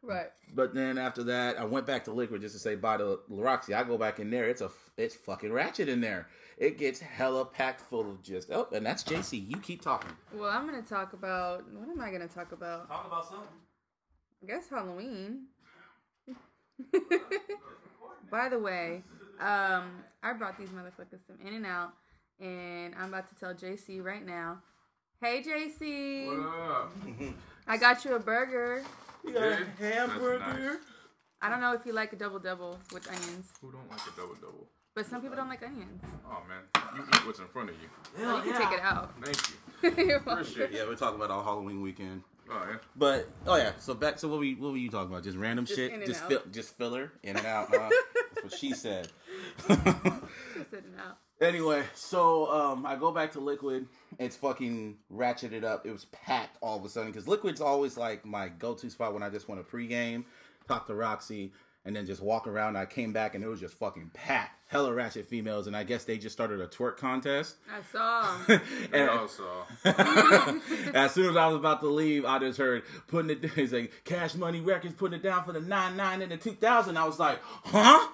Right. 0.01 0.27
But 0.55 0.73
then 0.73 0.97
after 0.97 1.23
that, 1.25 1.59
I 1.59 1.65
went 1.65 1.85
back 1.85 2.05
to 2.05 2.11
Liquid 2.11 2.41
just 2.41 2.55
to 2.55 2.59
say 2.59 2.75
bye 2.75 2.97
to 2.97 3.19
Roxy. 3.29 3.73
I 3.73 3.83
go 3.83 3.97
back 3.97 4.19
in 4.19 4.29
there. 4.31 4.49
It's 4.49 4.61
a 4.61 4.71
it's 4.97 5.13
fucking 5.15 5.51
ratchet 5.53 5.87
in 5.89 6.01
there. 6.01 6.27
It 6.57 6.77
gets 6.77 6.99
hella 6.99 7.45
packed 7.45 7.79
full 7.81 8.09
of 8.09 8.21
just 8.23 8.49
oh, 8.51 8.67
and 8.73 8.85
that's 8.85 9.03
JC. 9.03 9.47
You 9.49 9.57
keep 9.57 9.81
talking. 9.81 10.11
Well, 10.33 10.49
I'm 10.49 10.67
going 10.67 10.81
to 10.81 10.87
talk 10.89 11.13
about, 11.13 11.63
what 11.73 11.87
am 11.89 12.01
I 12.01 12.09
going 12.09 12.27
to 12.27 12.33
talk 12.33 12.51
about? 12.53 12.87
Talk 12.89 13.07
about 13.07 13.25
something. 13.27 13.47
I 14.43 14.45
guess 14.47 14.67
Halloween. 14.69 15.43
By 18.31 18.49
the 18.49 18.59
way, 18.59 19.03
um, 19.39 20.03
I 20.21 20.33
brought 20.37 20.57
these 20.57 20.69
motherfuckers 20.69 21.19
some 21.27 21.37
In 21.45 21.53
and 21.53 21.65
Out, 21.65 21.93
and 22.39 22.93
I'm 22.95 23.09
about 23.09 23.27
to 23.29 23.35
tell 23.35 23.53
JC 23.53 24.03
right 24.03 24.25
now. 24.25 24.59
Hey 25.21 25.43
JC, 25.43 26.27
What 26.27 26.71
up? 26.71 26.91
I 27.67 27.77
got 27.77 28.05
you 28.05 28.15
a 28.15 28.19
burger. 28.19 28.83
You 29.25 29.33
got 29.33 29.43
a 29.43 29.49
Yeah, 29.49 29.57
that's 29.79 29.95
hamburger. 29.95 30.39
nice. 30.39 30.77
I 31.41 31.49
don't 31.49 31.59
know 31.61 31.73
if 31.73 31.85
you 31.85 31.91
like 31.93 32.13
a 32.13 32.15
double 32.15 32.39
double 32.39 32.77
with 32.93 33.07
onions, 33.07 33.47
Who 33.61 33.71
don't 33.71 33.89
like 33.89 33.99
a 34.01 34.15
double 34.19 34.35
double? 34.35 34.67
but 34.95 35.05
some 35.05 35.21
people 35.21 35.35
don't 35.35 35.49
like 35.49 35.61
onions. 35.63 36.01
Oh 36.29 36.41
man, 36.47 36.61
you 36.95 37.03
eat 37.03 37.25
what's 37.25 37.39
in 37.39 37.47
front 37.47 37.69
of 37.69 37.75
you. 37.81 37.89
So 38.17 38.37
you 38.43 38.51
can 38.53 38.61
take 38.61 38.79
it 38.79 38.83
out. 38.83 39.13
Thank 39.23 39.97
you. 39.97 40.05
You're. 40.05 40.17
Appreciate 40.17 40.71
it. 40.71 40.75
Yeah, 40.77 40.85
we're 40.85 40.95
talking 40.95 41.15
about 41.19 41.31
our 41.31 41.43
Halloween 41.43 41.81
weekend. 41.81 42.23
Oh 42.51 42.65
yeah. 42.69 42.77
But 42.95 43.29
oh 43.45 43.55
yeah, 43.57 43.73
so 43.79 43.93
back 43.93 44.17
to 44.17 44.27
what 44.27 44.39
we 44.39 44.55
what 44.55 44.71
were 44.71 44.77
you 44.77 44.89
talking 44.89 45.11
about? 45.11 45.23
Just 45.23 45.37
random 45.37 45.65
Just 45.65 45.77
shit, 45.79 45.91
in 45.91 46.01
and 46.01 46.05
just 46.05 46.23
out. 46.23 46.29
fill, 46.29 46.41
just 46.51 46.77
filler 46.77 47.11
in 47.23 47.37
and 47.37 47.45
out. 47.45 47.67
Huh? 47.69 47.89
That's 48.35 48.43
what 48.43 48.59
she 48.59 48.73
said. 48.73 49.07
Just 49.67 49.81
sitting 50.71 50.95
out. 50.99 51.17
Anyway, 51.41 51.81
so 51.93 52.51
um, 52.51 52.85
I 52.85 52.97
go 52.97 53.11
back 53.13 53.31
to 53.31 53.39
Liquid. 53.39 53.87
It's 54.17 54.35
fucking 54.35 54.97
ratcheted 55.09 55.63
up. 55.63 55.85
It 55.85 55.91
was 55.93 56.03
packed 56.11 56.57
all 56.59 56.77
of 56.77 56.83
a 56.83 56.89
sudden 56.89 57.11
because 57.13 57.29
Liquid's 57.29 57.61
always 57.61 57.95
like 57.95 58.25
my 58.25 58.49
go-to 58.49 58.89
spot 58.89 59.13
when 59.13 59.23
I 59.23 59.29
just 59.29 59.47
want 59.47 59.65
to 59.65 59.75
pregame, 59.77 60.25
talk 60.67 60.85
to 60.87 60.95
Roxy, 60.95 61.53
and 61.85 61.95
then 61.95 62.05
just 62.05 62.21
walk 62.21 62.47
around. 62.47 62.75
I 62.75 62.85
came 62.85 63.13
back 63.13 63.35
and 63.35 63.43
it 63.43 63.47
was 63.47 63.59
just 63.59 63.73
fucking 63.75 64.11
packed, 64.13 64.59
hella 64.67 64.93
ratchet 64.93 65.25
females, 65.25 65.67
and 65.67 65.75
I 65.75 65.83
guess 65.83 66.03
they 66.03 66.17
just 66.17 66.33
started 66.33 66.59
a 66.59 66.67
twerk 66.67 66.97
contest. 66.97 67.55
I 67.71 67.81
saw. 67.91 68.37
We 68.47 68.59
and 68.99 69.09
all 69.09 69.27
saw. 69.27 69.63
as 70.93 71.13
soon 71.13 71.29
as 71.29 71.37
I 71.37 71.47
was 71.47 71.55
about 71.55 71.79
to 71.81 71.87
leave, 71.87 72.25
I 72.25 72.39
just 72.39 72.57
heard 72.57 72.83
putting 73.07 73.31
it. 73.31 73.51
He's 73.55 73.73
like 73.73 73.91
Cash 74.03 74.35
Money 74.35 74.59
Records 74.61 74.95
putting 74.95 75.19
it 75.19 75.23
down 75.23 75.43
for 75.43 75.53
the 75.53 75.61
nine 75.61 75.95
nine 75.95 76.21
and 76.21 76.31
the 76.31 76.37
two 76.37 76.53
thousand. 76.53 76.97
I 76.97 77.05
was 77.05 77.19
like, 77.19 77.39
huh? 77.43 78.07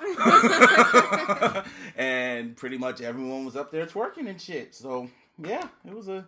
and 1.98 2.56
pretty 2.56 2.78
much 2.78 3.02
everyone 3.02 3.46
was 3.46 3.56
up 3.56 3.72
there 3.72 3.86
twerking 3.88 4.30
and 4.30 4.40
shit. 4.40 4.76
So 4.76 5.10
yeah, 5.38 5.68
it 5.86 5.94
was 5.94 6.08
a, 6.08 6.26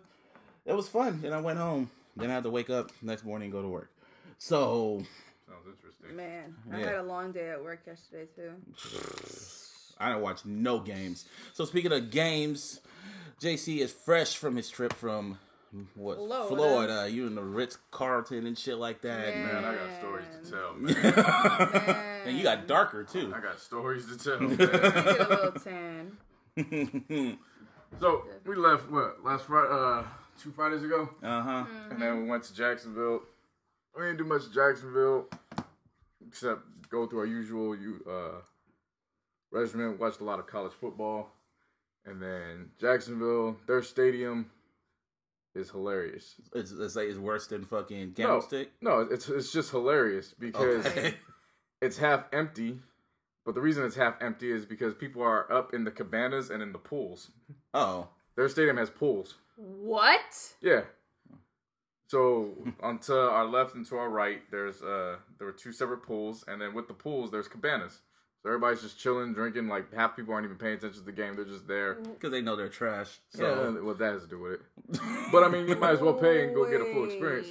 it 0.66 0.74
was 0.74 0.88
fun. 0.88 1.20
And 1.24 1.34
I 1.34 1.40
went 1.40 1.58
home. 1.58 1.90
Then 2.16 2.30
I 2.30 2.34
had 2.34 2.42
to 2.42 2.50
wake 2.50 2.68
up 2.68 2.90
next 3.00 3.24
morning 3.24 3.46
and 3.46 3.52
go 3.52 3.62
to 3.62 3.68
work. 3.68 3.92
So 4.38 5.04
Sounds 5.04 5.04
interesting. 5.04 5.27
Man, 6.14 6.54
I 6.72 6.78
Yeah. 6.80 6.86
had 6.86 6.94
a 6.96 7.02
long 7.02 7.32
day 7.32 7.50
at 7.50 7.62
work 7.62 7.80
yesterday 7.86 8.26
too. 8.34 8.52
I 10.00 10.08
didn't 10.10 10.22
watch 10.22 10.44
no 10.44 10.78
games. 10.80 11.24
So 11.54 11.64
speaking 11.64 11.92
of 11.92 12.10
games, 12.10 12.80
JC 13.40 13.78
is 13.78 13.92
fresh 13.92 14.36
from 14.36 14.56
his 14.56 14.70
trip 14.70 14.92
from 14.92 15.38
what 15.94 16.16
Florida. 16.18 16.46
Florida. 16.48 17.10
You 17.10 17.26
in 17.26 17.34
the 17.34 17.42
Ritz 17.42 17.78
Carlton 17.90 18.46
and 18.46 18.56
shit 18.56 18.78
like 18.78 19.00
that. 19.02 19.34
Yeah. 19.34 19.42
Man, 19.44 19.64
I 19.64 19.74
got 19.74 19.98
stories 19.98 20.26
to 20.44 20.50
tell, 20.50 20.74
man. 20.78 22.22
and 22.26 22.36
you 22.38 22.42
got 22.44 22.66
darker 22.68 23.02
too. 23.04 23.32
I 23.36 23.40
got 23.40 23.60
stories 23.60 24.06
to 24.06 24.16
tell, 24.16 24.40
You 24.40 24.48
man. 24.48 24.56
get 24.56 24.74
a 24.74 25.28
little 25.28 25.52
tan. 25.52 27.38
So 28.00 28.24
we 28.46 28.54
left 28.54 28.90
what 28.90 29.24
last 29.24 29.46
Friday, 29.46 29.68
uh, 29.72 30.02
two 30.40 30.50
Fridays 30.52 30.82
ago, 30.84 31.08
Uh 31.22 31.42
huh. 31.42 31.64
and 31.90 32.00
then 32.00 32.22
we 32.22 32.28
went 32.28 32.44
to 32.44 32.54
Jacksonville. 32.54 33.22
We 33.96 34.02
didn't 34.04 34.18
do 34.18 34.24
much 34.24 34.42
Jacksonville 34.52 35.26
except 36.28 36.62
go 36.90 37.06
through 37.06 37.20
our 37.20 37.26
usual 37.26 37.74
you 37.76 38.00
uh 38.08 38.40
regimen. 39.50 39.98
Watched 39.98 40.20
a 40.20 40.24
lot 40.24 40.38
of 40.38 40.46
college 40.46 40.72
football, 40.72 41.30
and 42.04 42.22
then 42.22 42.70
Jacksonville. 42.80 43.56
Their 43.66 43.82
stadium 43.82 44.50
is 45.54 45.70
hilarious. 45.70 46.34
It's, 46.54 46.70
it's 46.70 46.94
like 46.96 47.08
it's 47.08 47.18
worse 47.18 47.46
than 47.48 47.64
fucking 47.64 48.14
No, 48.18 48.24
Candlestick. 48.26 48.70
no, 48.80 49.00
it's 49.00 49.28
it's 49.28 49.52
just 49.52 49.70
hilarious 49.70 50.34
because 50.38 50.86
Okay. 50.86 51.14
it's 51.82 51.98
half 51.98 52.24
empty. 52.32 52.78
But 53.44 53.54
the 53.54 53.62
reason 53.62 53.84
it's 53.84 53.96
half 53.96 54.14
empty 54.20 54.52
is 54.52 54.66
because 54.66 54.92
people 54.92 55.22
are 55.22 55.50
up 55.50 55.72
in 55.72 55.84
the 55.84 55.90
cabanas 55.90 56.50
and 56.50 56.62
in 56.62 56.72
the 56.72 56.78
pools. 56.78 57.30
oh. 57.74 58.08
Their 58.36 58.48
stadium 58.48 58.76
has 58.76 58.88
pools. 58.90 59.34
What? 59.56 60.54
Yeah. 60.60 60.82
So 62.08 62.54
onto 62.82 63.14
our 63.14 63.44
left 63.44 63.74
and 63.74 63.86
to 63.86 63.96
our 63.96 64.08
right, 64.08 64.40
there's 64.50 64.82
uh 64.82 65.16
there 65.38 65.46
were 65.46 65.52
two 65.52 65.72
separate 65.72 66.02
pools, 66.02 66.44
and 66.48 66.60
then 66.60 66.74
with 66.74 66.88
the 66.88 66.94
pools, 66.94 67.30
there's 67.30 67.48
cabanas. 67.48 68.00
So 68.42 68.48
everybody's 68.50 68.80
just 68.80 68.98
chilling, 68.98 69.34
drinking. 69.34 69.68
Like 69.68 69.92
half 69.92 70.16
people 70.16 70.32
aren't 70.32 70.46
even 70.46 70.56
paying 70.56 70.74
attention 70.74 71.00
to 71.00 71.04
the 71.06 71.12
game; 71.12 71.36
they're 71.36 71.44
just 71.44 71.66
there. 71.68 71.94
Because 71.94 72.30
they 72.30 72.40
know 72.40 72.56
they're 72.56 72.68
trash. 72.68 73.18
So 73.30 73.74
So 73.74 73.84
what 73.84 73.98
that 73.98 74.12
has 74.12 74.22
to 74.22 74.28
do 74.28 74.38
with 74.40 74.52
it? 74.52 74.60
But 75.30 75.44
I 75.44 75.48
mean, 75.48 75.68
you 75.68 75.76
might 75.76 75.92
as 75.92 76.00
well 76.00 76.14
pay 76.14 76.44
and 76.44 76.54
go 76.54 76.68
get 76.70 76.80
a 76.80 76.92
full 76.92 77.04
experience. 77.04 77.48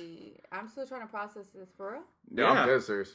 I'm 0.52 0.68
still 0.68 0.88
trying 0.88 1.02
to 1.02 1.08
process 1.08 1.48
this 1.54 1.70
for 1.78 1.92
real. 1.92 2.02
Yeah, 2.34 2.50
I'm 2.50 2.68
dead 2.68 2.82
serious. 2.82 3.14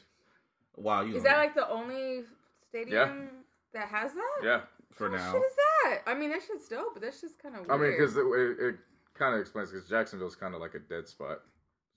wow, 0.77 1.03
you 1.03 1.17
Is 1.17 1.23
that 1.25 1.39
like 1.39 1.55
the 1.55 1.69
only 1.69 2.23
stadium 2.69 3.31
that 3.73 3.89
has 3.89 4.13
that? 4.13 4.41
Yeah, 4.45 4.61
for 4.93 5.11
What 5.11 5.17
now? 5.17 5.33
shit 5.33 5.43
is 5.43 5.57
that? 5.57 6.03
I 6.07 6.15
mean, 6.15 6.31
that 6.31 6.43
shit's 6.47 6.69
dope, 6.69 6.91
but 6.93 7.03
that's 7.03 7.21
just 7.21 7.43
kind 7.43 7.57
of 7.57 7.67
weird. 7.67 7.73
I 7.73 7.83
mean, 7.83 7.93
because 7.93 8.17
it, 8.17 8.21
it, 8.27 8.67
it 8.69 8.75
kind 9.23 9.35
of 9.35 9.41
explains 9.41 9.71
because 9.71 9.89
Jacksonville's 9.89 10.37
kind 10.37 10.55
of 10.55 10.61
like 10.61 10.75
a 10.75 10.79
dead 10.81 11.07
spot. 11.09 11.41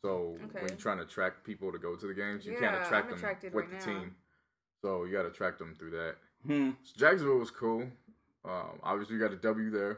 So 0.01 0.37
when 0.51 0.67
you're 0.67 0.77
trying 0.77 0.97
to 0.97 1.03
attract 1.03 1.43
people 1.43 1.71
to 1.71 1.79
go 1.79 1.95
to 1.95 2.07
the 2.07 2.13
games, 2.13 2.45
you 2.45 2.53
Yeah, 2.53 2.59
can't 2.59 2.75
attract 2.75 3.11
I'm 3.11 3.19
them 3.19 3.35
with 3.53 3.53
right 3.53 3.69
the 3.69 3.91
now. 3.91 3.99
team. 3.99 4.15
So 4.81 5.03
you 5.05 5.11
got 5.13 5.23
to 5.23 5.29
attract 5.29 5.57
them 5.57 5.73
through 5.77 5.91
that. 5.91 6.15
Hmm. 6.45 6.71
So 6.83 6.93
Jacksonville 6.97 7.37
was 7.39 7.49
cool. 7.49 7.83
Um, 8.43 8.79
obviously, 8.83 9.15
you 9.15 9.21
got 9.21 9.33
a 9.33 9.37
W 9.37 9.71
there. 9.71 9.97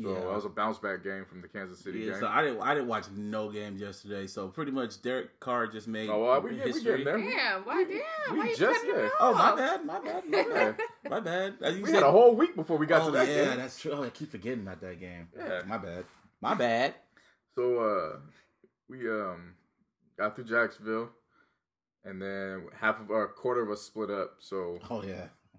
So 0.00 0.12
Yeah. 0.14 0.20
that 0.20 0.26
was 0.34 0.44
a 0.44 0.48
bounce 0.48 0.78
back 0.78 1.02
game 1.04 1.24
from 1.24 1.40
the 1.42 1.48
Kansas 1.48 1.78
City 1.80 2.00
Yeah, 2.00 2.12
game. 2.12 2.20
so 2.20 2.26
I 2.28 2.42
didn't. 2.42 2.60
I 2.62 2.74
didn't 2.74 2.88
watch 2.88 3.06
no 3.10 3.50
games 3.50 3.80
yesterday. 3.80 4.26
So 4.28 4.48
pretty 4.48 4.70
much, 4.72 5.00
Derek 5.02 5.38
Carr 5.40 5.66
just 5.66 5.86
made 5.88 6.08
oh, 6.10 6.24
well, 6.24 6.40
we, 6.40 6.56
yeah, 6.56 6.64
we 6.64 6.70
history. 6.72 7.02
there. 7.04 7.18
damn, 7.18 7.64
why 7.64 7.84
damn? 7.84 8.32
we 8.34 8.38
why 8.38 8.46
you 8.50 8.56
just- 8.56 8.80
cutting 8.84 9.04
it. 9.04 9.12
Oh 9.20 9.34
my 9.34 9.40
off? 9.50 9.56
bad, 9.58 9.84
my 9.84 9.98
bad, 10.00 10.28
my 10.28 10.38
Yeah. 10.38 10.44
bad, 10.48 10.76
my 11.10 11.20
bad. 11.20 11.54
As 11.60 11.76
you 11.76 11.82
We 11.82 11.86
said, 11.88 11.94
had 11.96 12.02
a 12.04 12.10
whole 12.12 12.34
week 12.36 12.54
before 12.56 12.78
we 12.78 12.86
got 12.86 13.02
oh, 13.02 13.06
to 13.06 13.10
that 13.12 13.26
game. 13.26 13.36
yeah, 13.36 13.44
game. 13.50 13.58
that's 13.58 13.80
true. 13.80 13.92
Oh, 13.92 14.04
I 14.04 14.10
keep 14.10 14.30
forgetting 14.30 14.60
about 14.62 14.80
that 14.80 14.98
game. 15.00 15.28
Yeah. 15.36 15.62
my 15.66 15.78
bad, 15.78 16.04
my 16.40 16.54
bad. 16.54 16.94
So 17.54 17.78
uh, 17.78 18.18
we 18.88 19.08
um 19.08 19.54
got 20.18 20.34
through 20.34 20.44
Jacksonville, 20.44 21.10
and 22.04 22.20
then 22.20 22.66
half 22.78 23.00
of 23.00 23.10
our 23.10 23.28
quarter 23.28 23.62
of 23.62 23.70
us 23.70 23.82
split 23.82 24.10
up. 24.10 24.36
So 24.38 24.78
Oh 24.88 25.02
yeah. 25.02 25.26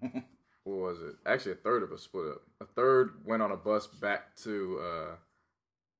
what 0.64 0.76
was 0.76 1.02
it? 1.02 1.14
Actually, 1.26 1.52
a 1.52 1.56
third 1.56 1.82
of 1.82 1.92
us 1.92 2.02
split 2.02 2.26
up. 2.32 2.42
A 2.60 2.64
third 2.64 3.20
went 3.24 3.42
on 3.42 3.52
a 3.52 3.56
bus 3.56 3.86
back 3.86 4.34
to 4.36 4.80
uh 4.80 5.14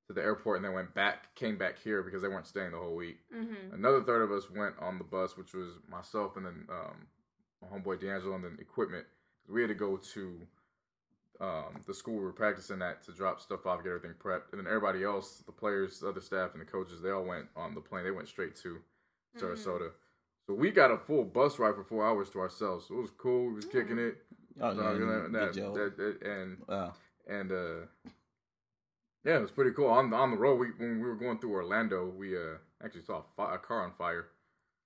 to 0.08 0.12
the 0.12 0.22
airport, 0.22 0.56
and 0.56 0.64
then 0.64 0.72
went 0.72 0.94
back, 0.94 1.34
came 1.34 1.56
back 1.56 1.78
here 1.78 2.02
because 2.02 2.22
they 2.22 2.28
weren't 2.28 2.46
staying 2.46 2.72
the 2.72 2.78
whole 2.78 2.96
week. 2.96 3.18
Mm-hmm. 3.34 3.74
Another 3.74 4.02
third 4.02 4.22
of 4.22 4.32
us 4.32 4.50
went 4.50 4.74
on 4.80 4.98
the 4.98 5.04
bus, 5.04 5.36
which 5.36 5.54
was 5.54 5.68
myself 5.88 6.36
and 6.36 6.46
then 6.46 6.66
um, 6.70 7.06
my 7.60 7.68
homeboy 7.68 8.00
D'Angelo 8.00 8.34
and 8.34 8.44
then 8.44 8.58
equipment. 8.60 9.06
We 9.48 9.60
had 9.60 9.68
to 9.68 9.74
go 9.74 9.96
to 9.96 10.40
um, 11.42 11.80
the 11.86 11.92
school 11.94 12.14
we 12.14 12.24
were 12.24 12.32
practicing 12.32 12.80
at 12.82 13.02
to 13.04 13.12
drop 13.12 13.40
stuff 13.40 13.66
off, 13.66 13.82
get 13.82 13.88
everything 13.92 14.14
prepped, 14.22 14.52
and 14.52 14.60
then 14.60 14.66
everybody 14.66 15.02
else, 15.02 15.42
the 15.44 15.52
players, 15.52 15.98
the 15.98 16.08
other 16.08 16.20
staff, 16.20 16.50
and 16.52 16.60
the 16.60 16.64
coaches, 16.64 17.02
they 17.02 17.10
all 17.10 17.24
went 17.24 17.46
on 17.56 17.74
the 17.74 17.80
plane. 17.80 18.04
They 18.04 18.10
went 18.12 18.28
straight 18.28 18.54
to 18.56 18.78
Sarasota. 19.38 19.90
So 20.46 20.54
we 20.54 20.70
got 20.70 20.90
a 20.90 20.98
full 20.98 21.24
bus 21.24 21.58
ride 21.58 21.74
for 21.74 21.84
four 21.84 22.06
hours 22.06 22.30
to 22.30 22.38
ourselves. 22.40 22.86
So 22.88 22.94
it 22.98 23.00
was 23.02 23.10
cool. 23.18 23.48
We 23.48 23.54
was 23.54 23.64
kicking 23.66 23.98
it. 23.98 24.16
Oh 24.60 24.72
No, 24.72 24.82
yeah. 24.82 24.92
you 24.98 25.06
know, 25.06 25.28
that- 25.28 25.54
that- 25.54 25.96
that- 25.96 26.22
and 26.22 26.58
Wow. 26.68 26.92
and 27.26 27.50
uh 27.52 27.86
yeah, 29.24 29.36
it 29.36 29.40
was 29.42 29.50
pretty 29.52 29.70
cool. 29.70 29.86
On 29.86 30.10
the 30.10 30.16
on 30.16 30.30
the 30.32 30.36
road, 30.36 30.58
we 30.58 30.68
when 30.72 31.00
we 31.00 31.06
were 31.08 31.14
going 31.14 31.38
through 31.38 31.52
Orlando, 31.54 32.06
we 32.06 32.36
uh 32.36 32.56
actually 32.84 33.02
saw 33.04 33.18
a, 33.18 33.24
fi- 33.36 33.54
a 33.54 33.58
car 33.58 33.82
on 33.84 33.92
fire. 33.92 34.26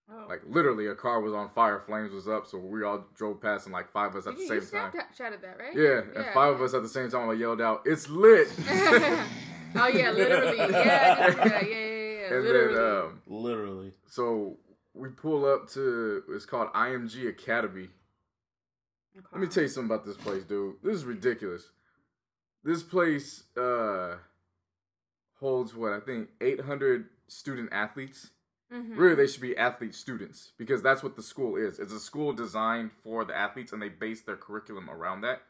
Oh. 0.09 0.27
Like 0.29 0.43
literally, 0.49 0.87
a 0.87 0.95
car 0.95 1.21
was 1.21 1.33
on 1.33 1.51
fire, 1.51 1.81
flames 1.81 2.13
was 2.13 2.29
up, 2.29 2.47
so 2.47 2.59
we 2.59 2.85
all 2.85 3.05
drove 3.15 3.41
past, 3.41 3.67
and 3.67 3.73
like 3.73 3.91
five 3.93 4.11
of 4.15 4.17
us 4.17 4.27
at 4.29 4.37
the 4.37 4.47
same 4.47 4.61
you 4.61 4.67
time. 4.67 4.93
Snapchat- 4.93 5.17
chatted 5.17 5.43
that, 5.43 5.59
right? 5.59 5.75
Yeah, 5.75 6.03
and 6.15 6.33
five 6.33 6.55
of 6.55 6.63
us 6.63 6.75
at 6.75 6.83
the 6.83 6.89
same 6.89 7.11
time, 7.11 7.27
like 7.27 7.39
yelled 7.39 7.61
out, 7.61 7.83
"It's 7.85 8.09
lit!" 8.09 8.49
oh 9.75 9.87
yeah, 9.89 10.13
literally. 10.13 10.57
Yeah, 10.73 11.17
I 11.19 11.27
did 11.27 11.35
see 11.35 11.49
that. 11.49 11.69
yeah, 11.69 11.77
yeah, 11.77 12.21
yeah. 12.21 12.35
and 12.35 12.45
literally. 12.45 12.75
then 12.75 12.85
um, 12.85 13.23
Literally. 13.27 13.93
so 14.09 14.57
we 14.95 15.09
pull 15.09 15.45
up 15.45 15.69
to 15.71 16.23
it's 16.29 16.47
called 16.47 16.73
IMG 16.73 17.29
Academy. 17.29 17.89
Let 19.33 19.41
me 19.41 19.47
tell 19.49 19.63
you 19.65 19.69
something 19.69 19.91
about 19.93 20.05
this 20.07 20.17
place, 20.17 20.45
dude. 20.45 20.77
This 20.85 20.95
is 20.95 21.05
ridiculous. 21.05 21.71
This 22.63 22.83
place 22.83 23.43
uh 23.57 24.17
holds 25.41 25.75
what 25.75 25.93
I 25.93 26.01
think 26.01 26.29
800 26.41 27.07
student 27.29 27.71
athletes. 27.73 28.31
Mhm. 28.73 28.97
Really, 28.97 29.15
they 29.15 29.27
should 29.27 29.43
be 29.43 29.57
athlete 29.57 29.95
students 29.95 30.53
because 30.59 30.83
that's 30.83 31.03
what 31.03 31.15
the 31.15 31.23
school 31.23 31.57
is. 31.57 31.79
It's 31.79 31.93
a 31.93 32.01
school 32.01 32.33
designed 32.33 32.91
for 32.93 33.25
the 33.25 33.37
athletes, 33.37 33.73
and 33.73 33.81
they 33.81 33.89
base 33.89 34.23
their 34.23 34.37
curriculum 34.37 34.91
around 34.91 35.21
that. 35.21 35.43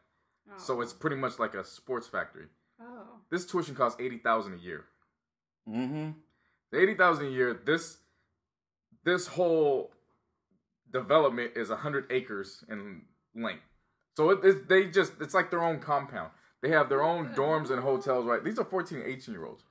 Oh. 0.50 0.58
So 0.58 0.80
it's 0.80 0.92
pretty 0.92 1.16
much 1.16 1.38
like 1.38 1.54
a 1.54 1.64
sports 1.64 2.06
factory. 2.06 2.46
Oh. 2.80 3.20
This 3.30 3.46
tuition 3.46 3.74
costs 3.74 4.00
eighty 4.00 4.18
thousand 4.18 4.54
a 4.54 4.58
year. 4.58 4.84
Mm-hmm. 5.68 6.10
The 6.72 6.78
eighty 6.80 6.94
thousand 6.94 7.26
a 7.26 7.30
year. 7.30 7.54
This 7.54 7.98
this 9.04 9.26
whole 9.28 9.92
development 10.92 11.52
is 11.56 11.70
hundred 11.70 12.06
acres 12.10 12.64
in 12.68 13.02
length. 13.34 13.62
So 14.16 14.30
it, 14.30 14.44
it, 14.44 14.68
they 14.68 14.88
just 14.88 15.14
it's 15.20 15.34
like 15.34 15.50
their 15.50 15.62
own 15.62 15.80
compound. 15.80 16.32
They 16.62 16.70
have 16.70 16.88
their 16.88 17.02
own 17.02 17.28
dorms 17.34 17.70
and 17.70 17.82
hotels. 17.82 18.26
Right? 18.26 18.44
These 18.44 18.58
are 18.58 18.64
14, 18.64 19.02
18 19.06 19.34
year 19.34 19.46
olds. 19.46 19.62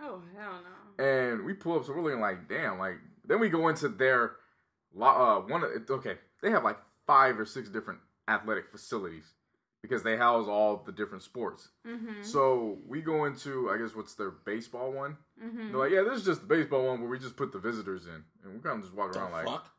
Oh 0.00 0.22
hell 0.34 0.60
no. 0.62 0.85
And 0.98 1.44
we 1.44 1.52
pull 1.54 1.76
up, 1.78 1.84
so 1.84 1.92
we're 1.92 2.02
looking 2.02 2.20
like, 2.20 2.48
damn, 2.48 2.78
like 2.78 2.96
then 3.26 3.40
we 3.40 3.48
go 3.48 3.68
into 3.68 3.88
their 3.88 4.32
uh 5.00 5.36
one 5.40 5.62
of 5.62 5.70
okay, 5.90 6.16
they 6.42 6.50
have 6.50 6.64
like 6.64 6.78
five 7.06 7.38
or 7.38 7.44
six 7.46 7.68
different 7.68 8.00
athletic 8.28 8.70
facilities 8.70 9.32
because 9.82 10.02
they 10.02 10.16
house 10.16 10.48
all 10.48 10.82
the 10.84 10.90
different 10.92 11.22
sports. 11.22 11.68
Mm-hmm. 11.86 12.22
So 12.22 12.78
we 12.86 13.00
go 13.02 13.24
into 13.26 13.70
I 13.70 13.78
guess 13.78 13.94
what's 13.94 14.14
their 14.14 14.30
baseball 14.30 14.92
one. 14.92 15.16
Mm-hmm. 15.42 15.68
They're 15.72 15.78
like, 15.80 15.92
yeah, 15.92 16.02
this 16.02 16.18
is 16.18 16.24
just 16.24 16.40
the 16.42 16.46
baseball 16.46 16.86
one 16.86 17.00
where 17.00 17.10
we 17.10 17.18
just 17.18 17.36
put 17.36 17.52
the 17.52 17.58
visitors 17.58 18.06
in, 18.06 18.24
and 18.44 18.54
we 18.54 18.60
kind 18.60 18.78
of 18.78 18.82
just 18.84 18.94
walk 18.96 19.12
The 19.12 19.20
around 19.20 19.32
like, 19.32 19.46
fuck? 19.46 19.70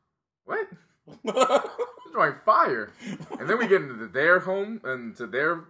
what? 0.46 0.68
It's 1.24 2.16
like 2.16 2.44
fire. 2.46 2.92
and 3.40 3.50
then 3.50 3.58
we 3.58 3.68
get 3.68 3.82
into 3.82 4.08
their 4.08 4.40
home 4.40 4.82
and 4.84 5.16
to 5.18 5.26
their 5.28 5.66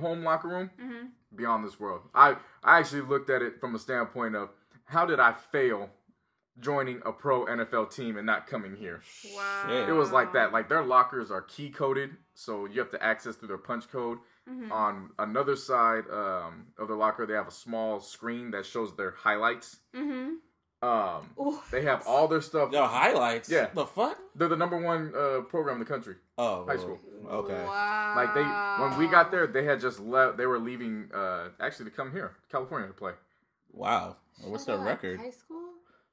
home 0.00 0.22
locker 0.22 0.48
room 0.48 0.70
Mm-hmm. 0.80 1.06
beyond 1.36 1.64
this 1.64 1.78
world. 1.80 2.02
I 2.14 2.36
I 2.62 2.78
actually 2.78 3.02
looked 3.02 3.30
at 3.30 3.42
it 3.42 3.60
from 3.60 3.74
a 3.74 3.78
standpoint 3.78 4.36
of 4.36 4.50
how 4.84 5.06
did 5.06 5.20
I 5.20 5.32
fail 5.32 5.90
joining 6.60 7.00
a 7.06 7.12
pro 7.12 7.46
NFL 7.46 7.94
team 7.94 8.16
and 8.16 8.26
not 8.26 8.46
coming 8.46 8.76
here? 8.76 9.00
Wow. 9.34 9.64
Shit. 9.68 9.88
It 9.88 9.92
was 9.92 10.12
like 10.12 10.32
that. 10.34 10.52
Like 10.52 10.68
their 10.68 10.82
lockers 10.82 11.30
are 11.30 11.42
key 11.42 11.70
coded, 11.70 12.10
so 12.34 12.66
you 12.66 12.78
have 12.80 12.90
to 12.90 13.02
access 13.02 13.36
through 13.36 13.48
their 13.48 13.58
punch 13.58 13.88
code. 13.90 14.18
Mhm. 14.48 14.70
On 14.72 15.10
another 15.18 15.54
side 15.56 16.04
um, 16.10 16.66
of 16.78 16.88
the 16.88 16.94
locker, 16.94 17.26
they 17.26 17.34
have 17.34 17.48
a 17.48 17.52
small 17.52 18.00
screen 18.00 18.50
that 18.50 18.66
shows 18.66 18.94
their 18.96 19.12
highlights. 19.12 19.78
Mm-hmm. 19.94 20.34
Um, 20.82 21.30
Ooh. 21.38 21.60
they 21.70 21.82
have 21.82 22.04
all 22.08 22.26
their 22.26 22.40
stuff. 22.40 22.72
Yo, 22.72 22.84
highlights. 22.84 23.48
Yeah. 23.48 23.68
The 23.72 23.86
fuck? 23.86 24.18
They're 24.34 24.48
the 24.48 24.56
number 24.56 24.80
one 24.82 25.12
uh, 25.16 25.42
program 25.42 25.74
in 25.76 25.78
the 25.78 25.86
country. 25.86 26.16
Oh. 26.36 26.66
High 26.66 26.76
school. 26.76 26.98
Okay. 27.24 27.52
Wow. 27.52 28.14
Like 28.16 28.34
they, 28.34 28.42
when 28.82 28.98
we 28.98 29.06
got 29.06 29.30
there, 29.30 29.46
they 29.46 29.64
had 29.64 29.80
just 29.80 30.00
left. 30.00 30.38
They 30.38 30.46
were 30.46 30.58
leaving, 30.58 31.08
uh, 31.14 31.50
actually, 31.60 31.84
to 31.84 31.92
come 31.92 32.10
here, 32.10 32.32
California, 32.50 32.88
to 32.88 32.94
play. 32.94 33.12
Wow. 33.72 34.16
Well, 34.42 34.52
What's 34.52 34.64
their 34.64 34.78
What, 34.78 34.86
record? 34.86 35.20
High 35.20 35.30
school. 35.30 35.58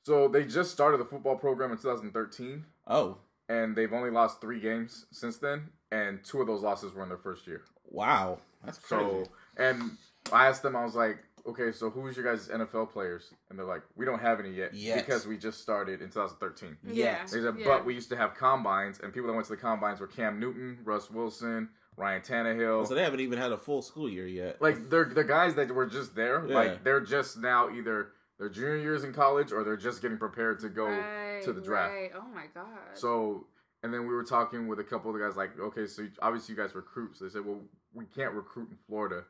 So 0.03 0.27
they 0.27 0.45
just 0.45 0.71
started 0.71 0.97
the 0.99 1.05
football 1.05 1.35
program 1.35 1.71
in 1.71 1.77
2013, 1.77 2.65
Oh. 2.87 3.17
and 3.47 3.75
they've 3.75 3.91
only 3.93 4.09
lost 4.09 4.41
three 4.41 4.59
games 4.59 5.05
since 5.11 5.37
then, 5.37 5.69
and 5.91 6.23
two 6.23 6.41
of 6.41 6.47
those 6.47 6.61
losses 6.61 6.93
were 6.93 7.03
in 7.03 7.09
their 7.09 7.17
first 7.17 7.45
year. 7.47 7.61
Wow. 7.85 8.39
That's 8.63 8.77
crazy. 8.79 9.03
So, 9.03 9.23
and 9.57 9.97
I 10.31 10.47
asked 10.47 10.63
them, 10.63 10.75
I 10.75 10.83
was 10.83 10.95
like, 10.95 11.19
okay, 11.47 11.71
so 11.71 11.89
who's 11.89 12.15
your 12.17 12.25
guys' 12.25 12.47
NFL 12.49 12.91
players? 12.91 13.33
And 13.49 13.57
they're 13.57 13.65
like, 13.65 13.81
we 13.95 14.05
don't 14.05 14.19
have 14.19 14.39
any 14.39 14.51
yet 14.51 14.73
Yet. 14.73 15.05
because 15.05 15.25
we 15.27 15.37
just 15.37 15.61
started 15.61 16.01
in 16.01 16.09
2013. 16.09 16.77
Yeah. 16.83 17.19
They 17.23 17.41
said, 17.41 17.55
Yeah. 17.57 17.65
but 17.65 17.85
we 17.85 17.93
used 17.93 18.09
to 18.09 18.15
have 18.17 18.35
combines, 18.35 18.99
and 18.99 19.13
people 19.13 19.27
that 19.27 19.33
went 19.33 19.45
to 19.47 19.51
the 19.53 19.61
combines 19.61 19.99
were 19.99 20.07
Cam 20.07 20.39
Newton, 20.39 20.79
Russ 20.83 21.09
Wilson, 21.09 21.69
Ryan 21.99 22.21
Tannehill. 22.21 22.87
So 22.87 22.95
they 22.95 23.03
haven't 23.03 23.19
even 23.19 23.37
had 23.37 23.51
a 23.51 23.57
full 23.57 23.81
school 23.81 24.09
year 24.09 24.25
yet. 24.25 24.61
like 24.61 24.89
they're 24.89 25.05
the 25.05 25.23
guys 25.23 25.55
that 25.55 25.69
were 25.69 25.85
just 25.85 26.15
there. 26.15 26.45
Yeah. 26.47 26.55
Like 26.55 26.83
they're 26.83 27.01
just 27.01 27.37
now 27.37 27.69
either 27.69 28.13
their 28.39 28.49
junior 28.49 28.77
years 28.77 29.03
in 29.03 29.13
college 29.13 29.51
or 29.51 29.63
they're 29.65 29.75
just 29.75 30.01
getting 30.01 30.17
prepared 30.17 30.59
to 30.61 30.69
go 30.69 30.85
Right, 30.85 31.41
to 31.43 31.51
the 31.51 31.59
draft. 31.61 31.93
Right. 31.93 32.11
Oh 32.15 32.25
my 32.33 32.45
god. 32.53 32.67
So, 32.93 33.47
and 33.83 33.93
then 33.93 34.01
we 34.07 34.13
were 34.13 34.23
talking 34.23 34.67
with 34.69 34.79
a 34.79 34.83
couple 34.83 35.11
of 35.13 35.19
the 35.19 35.25
guys, 35.25 35.35
like, 35.35 35.59
okay, 35.59 35.85
so 35.87 36.07
obviously 36.21 36.55
you 36.55 36.61
guys 36.61 36.73
recruit. 36.73 37.17
So 37.17 37.25
they 37.25 37.31
said, 37.31 37.45
well, 37.45 37.59
we 37.93 38.05
can't 38.05 38.33
recruit 38.33 38.69
in 38.71 38.77
Florida. 38.87 39.23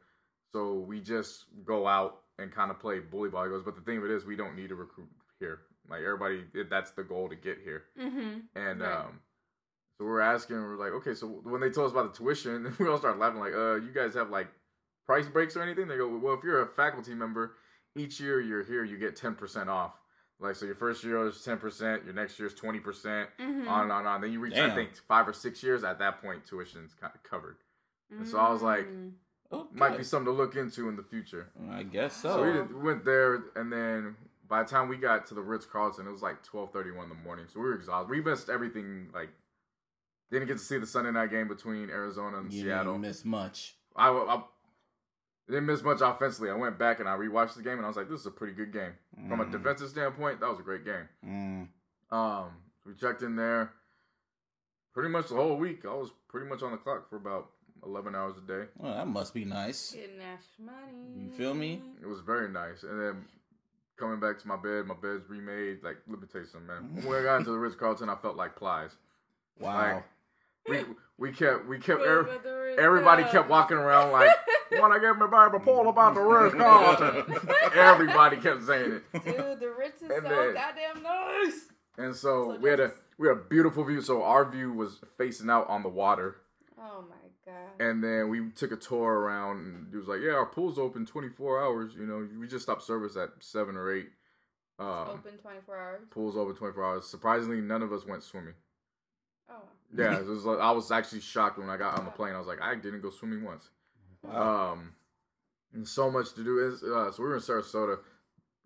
So 0.54 0.74
we 0.76 1.00
just 1.02 1.46
go 1.66 1.88
out 1.88 2.20
and 2.38 2.52
kind 2.52 2.70
of 2.72 2.80
play 2.80 3.00
bully 3.00 3.30
ball. 3.30 3.44
He 3.46 3.50
goes, 3.50 3.64
but 3.64 3.76
the 3.76 3.82
thing 3.82 3.98
of 3.98 4.06
it 4.06 4.12
is, 4.12 4.26
we 4.26 4.36
don't 4.36 4.56
need 4.56 4.70
to 4.70 4.76
recruit 4.76 5.10
here. 5.40 5.62
Like 5.90 6.02
everybody, 6.04 6.44
that's 6.70 6.92
the 6.92 7.04
goal 7.04 7.30
to 7.30 7.36
get 7.36 7.58
here. 7.64 7.84
Mm-hmm. 8.00 8.40
And 8.56 8.82
Right. 8.82 8.92
um, 9.06 9.20
so 10.00 10.06
we're 10.06 10.22
asking, 10.22 10.56
we're 10.56 10.78
like, 10.78 10.94
okay, 10.94 11.14
so 11.14 11.28
when 11.28 11.60
they 11.62 11.70
told 11.70 11.88
us 11.88 11.92
about 11.92 12.12
the 12.14 12.18
tuition, 12.18 12.74
we 12.80 12.88
all 12.88 12.98
started 12.98 13.20
laughing, 13.20 13.40
like, 13.42 13.54
uh, 13.54 13.76
you 13.76 13.92
guys 13.94 14.14
have 14.16 14.30
like 14.30 14.48
price 15.06 15.28
breaks 15.28 15.56
or 15.58 15.62
anything? 15.62 15.88
They 15.90 15.98
go, 15.98 16.08
well, 16.18 16.34
if 16.34 16.44
you're 16.44 16.62
a 16.62 16.68
faculty 16.68 17.14
member, 17.14 17.56
each 17.98 18.20
year 18.20 18.40
you're 18.40 18.64
here, 18.64 18.84
you 18.84 18.98
get 18.98 19.16
ten 19.16 19.36
percent 19.36 19.70
off. 19.70 19.92
Like, 20.40 20.56
so 20.56 20.66
your 20.66 20.76
first 20.76 21.04
year 21.04 21.28
is 21.28 21.42
ten 21.44 21.58
percent, 21.58 22.06
your 22.06 22.14
next 22.14 22.40
year 22.40 22.48
is 22.48 22.54
twenty 22.54 22.80
percent, 22.80 23.28
Mm-hmm. 23.42 23.68
on 23.68 23.84
and 23.84 23.92
on 23.92 24.00
and 24.00 24.08
on. 24.08 24.22
Then 24.22 24.32
you 24.32 24.40
reach, 24.40 24.56
I 24.56 24.70
think, 24.74 24.92
five 25.08 25.28
or 25.28 25.34
six 25.34 25.62
years. 25.62 25.84
At 25.84 26.00
that 26.00 26.22
point, 26.22 26.46
tuition's 26.46 26.94
kind 26.94 27.12
of 27.14 27.22
covered. 27.30 27.58
And 28.10 28.26
so 28.28 28.38
I 28.40 28.50
was 28.50 28.62
like, 28.62 28.88
Mm. 28.88 29.12
Okay. 29.52 29.68
Might 29.80 29.98
be 29.98 30.04
something 30.04 30.32
to 30.32 30.32
look 30.32 30.56
into 30.56 30.90
in 30.90 30.96
the 30.96 31.02
future. 31.02 31.48
I 31.72 31.82
guess 31.82 32.16
So 32.16 32.30
so. 32.34 32.44
we, 32.46 32.54
did, 32.54 32.72
we 32.72 32.82
went 32.82 33.04
there, 33.04 33.46
and 33.56 33.74
then 33.74 34.16
by 34.48 34.62
the 34.62 34.70
time 34.70 34.88
we 34.90 34.96
got 34.98 35.26
to 35.28 35.34
the 35.34 35.42
Ritz 35.42 35.66
Carlton, 35.66 36.06
it 36.06 36.12
was 36.12 36.22
like 36.22 36.44
twelve 36.44 36.72
thirty 36.72 36.92
one 36.92 37.06
in 37.06 37.10
the 37.10 37.24
morning. 37.24 37.46
So 37.52 37.60
we 37.60 37.66
were 37.66 37.74
exhausted. 37.74 38.12
We 38.12 38.22
missed 38.22 38.50
everything. 38.50 39.08
Like, 39.12 39.30
didn't 40.32 40.48
get 40.48 40.58
to 40.58 40.64
see 40.64 40.78
the 40.78 40.86
Sunday 40.88 41.12
night 41.12 41.32
game 41.32 41.48
between 41.48 41.90
Arizona 41.90 42.38
and 42.40 42.52
you 42.54 42.64
Seattle. 42.64 42.94
didn't 42.94 43.02
miss 43.08 43.26
much. 43.26 43.76
I, 43.96 44.10
I 44.10 44.42
didn't 45.48 45.66
miss 45.66 45.82
much 45.84 46.00
offensively. 46.02 46.50
I 46.52 46.56
went 46.56 46.78
back 46.78 47.00
and 47.00 47.10
I 47.10 47.16
rewatched 47.18 47.56
the 47.56 47.64
game, 47.64 47.78
and 47.78 47.86
I 47.86 47.88
was 47.88 47.98
like, 47.98 48.10
"This 48.10 48.22
is 48.22 48.26
a 48.28 48.32
pretty 48.32 48.54
good 48.54 48.72
game 48.72 48.94
from 49.28 49.40
a 49.42 49.46
Mm. 49.46 49.52
defensive 49.52 49.90
standpoint. 49.90 50.40
That 50.40 50.50
was 50.50 50.60
a 50.60 50.64
great 50.64 50.86
game." 50.86 51.08
Mm. 51.26 52.16
Um, 52.16 52.52
we 52.86 52.94
checked 52.94 53.22
in 53.24 53.36
there 53.36 53.74
pretty 54.94 55.10
much 55.10 55.30
the 55.30 55.36
whole 55.36 55.58
week. 55.58 55.86
I 55.86 55.94
was 55.94 56.12
pretty 56.28 56.48
much 56.48 56.62
on 56.64 56.72
the 56.72 56.78
clock 56.78 57.10
for 57.10 57.16
about 57.18 57.50
eleven 57.84 58.14
hours 58.16 58.36
a 58.38 58.42
day. 58.42 58.68
Well, 58.78 58.94
that 58.94 59.08
must 59.08 59.34
be 59.34 59.46
nice. 59.46 59.92
Getting 59.94 60.20
that 60.20 60.42
money. 60.60 61.24
You 61.26 61.32
feel 61.32 61.54
me? 61.54 61.82
It 62.02 62.08
was 62.08 62.20
very 62.22 62.50
nice. 62.50 62.84
And 62.84 63.00
then 63.02 63.26
coming 63.98 64.20
back 64.20 64.38
to 64.40 64.48
my 64.48 64.56
bed, 64.56 64.86
my 64.86 64.96
bed's 64.96 65.28
remade. 65.30 65.84
Like, 65.84 65.98
let 66.08 66.22
me 66.22 66.28
tell 66.32 66.42
you 66.42 66.48
something, 66.48 66.68
man. 66.68 67.06
When 67.06 67.20
I 67.20 67.24
got 67.24 67.38
into 67.38 67.52
the 67.52 67.58
Ritz 67.58 67.76
Carlton, 67.76 68.10
I 68.10 68.16
felt 68.16 68.36
like 68.38 68.56
Plies. 68.56 68.92
Wow. 69.60 69.96
Like, 69.96 70.04
we 70.70 70.86
we 71.18 71.32
kept 71.32 71.66
we 71.68 71.80
kept 71.80 72.02
er- 72.02 72.24
but 72.24 72.44
there 72.44 72.70
is, 72.70 72.80
everybody 72.80 73.24
kept 73.24 73.50
walking 73.50 73.78
around 73.78 74.12
like, 74.12 74.30
when 74.72 74.92
I 74.92 75.00
get 75.00 75.18
my 75.18 75.28
Bible, 75.28 75.60
Paul 75.60 75.90
about 75.90 76.14
the 76.16 76.22
Ritz 76.22 76.56
Carlton. 76.58 77.40
everybody 77.76 78.38
kept 78.38 78.64
saying 78.64 79.02
it. 79.14 79.26
Dude, 79.26 79.60
the 79.60 79.74
Ritz 79.78 80.02
is 80.02 80.10
And 80.10 80.24
so 80.24 80.30
then- 80.30 80.54
goddamn 80.54 81.04
nice. 81.04 81.60
And 81.98 82.16
so, 82.16 82.54
So 82.54 82.58
we 82.60 82.70
had 82.70 82.80
a 82.80 82.92
we 83.18 83.28
had 83.28 83.38
a 83.38 83.42
beautiful 83.42 83.84
view. 83.84 84.02
So 84.02 84.24
our 84.24 84.50
view 84.50 84.72
was 84.72 85.00
facing 85.18 85.50
out 85.50 85.68
on 85.70 85.84
the 85.84 85.90
water. 85.90 86.38
Oh 86.80 87.04
my 87.10 87.16
god. 87.46 87.86
And 87.86 88.02
then 88.02 88.30
we 88.30 88.52
took 88.52 88.72
a 88.72 88.78
tour 88.78 89.12
around, 89.20 89.58
and 89.66 89.88
he 89.92 89.98
was 89.98 90.08
like, 90.08 90.22
"Yeah, 90.22 90.32
our 90.36 90.46
pool's 90.46 90.80
open 90.80 91.06
24 91.06 91.62
hours. 91.62 91.94
You 91.96 92.06
know, 92.06 92.26
we 92.40 92.48
just 92.48 92.64
stopped 92.64 92.84
service 92.84 93.18
at 93.18 93.30
seven 93.42 93.76
or 93.76 93.92
eight. 93.94 94.10
Um, 94.80 94.88
Open 95.10 95.38
24 95.38 95.78
hours. 95.78 96.02
pool's 96.10 96.38
open 96.38 96.56
24 96.56 96.86
hours. 96.86 97.06
Surprisingly, 97.06 97.60
none 97.60 97.82
of 97.82 97.92
us 97.92 98.06
went 98.06 98.24
swimming. 98.24 98.54
Oh. 99.50 99.64
Yeah, 99.96 100.18
it 100.20 100.26
was 100.26 100.46
like, 100.46 100.60
I 100.60 100.72
was 100.72 100.92
actually 100.92 101.22
shocked 101.22 101.58
when 101.58 101.70
I 101.70 101.78
got 101.78 101.98
on 101.98 102.06
the 102.06 102.12
plane. 102.12 102.34
I 102.36 102.38
was 102.38 102.48
like, 102.48 102.62
I 102.62 102.76
didn't 102.76 103.02
go 103.02 103.10
swimming 103.10 103.44
once. 103.44 103.70
Wow. 104.24 104.72
Um, 104.74 104.94
and 105.74 105.88
so 105.88 106.10
much 106.12 106.34
to 106.34 106.44
do. 106.44 106.60
Is 106.68 106.84
uh, 106.84 107.12
so 107.12 107.24
we 107.24 107.30
were 107.30 107.36
in 107.36 107.42
Sarasota. 107.42 107.98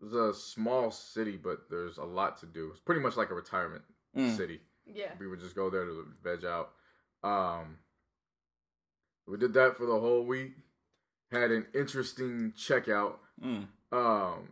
It's 0.04 0.14
a 0.14 0.34
small 0.34 0.92
city, 0.92 1.38
but 1.42 1.70
there's 1.70 1.98
a 1.98 2.04
lot 2.04 2.38
to 2.42 2.46
do. 2.46 2.70
It's 2.72 2.80
pretty 2.82 3.00
much 3.02 3.16
like 3.16 3.30
a 3.30 3.36
retirement 3.36 3.84
Mm. 4.18 4.36
city. 4.38 4.60
Yeah. 4.86 5.12
We 5.20 5.28
would 5.28 5.40
just 5.40 5.56
go 5.56 5.70
there 5.70 5.86
to 5.86 6.06
veg 6.24 6.44
out. 6.46 6.72
Um, 7.24 7.78
we 9.28 9.38
did 9.38 9.54
that 9.54 9.78
for 9.78 9.86
the 9.86 9.98
whole 10.00 10.26
week. 10.26 10.52
Had 11.32 11.52
an 11.52 11.66
interesting 11.74 12.54
checkout. 12.58 13.14
Mm. 13.44 13.66
Um, 13.92 14.50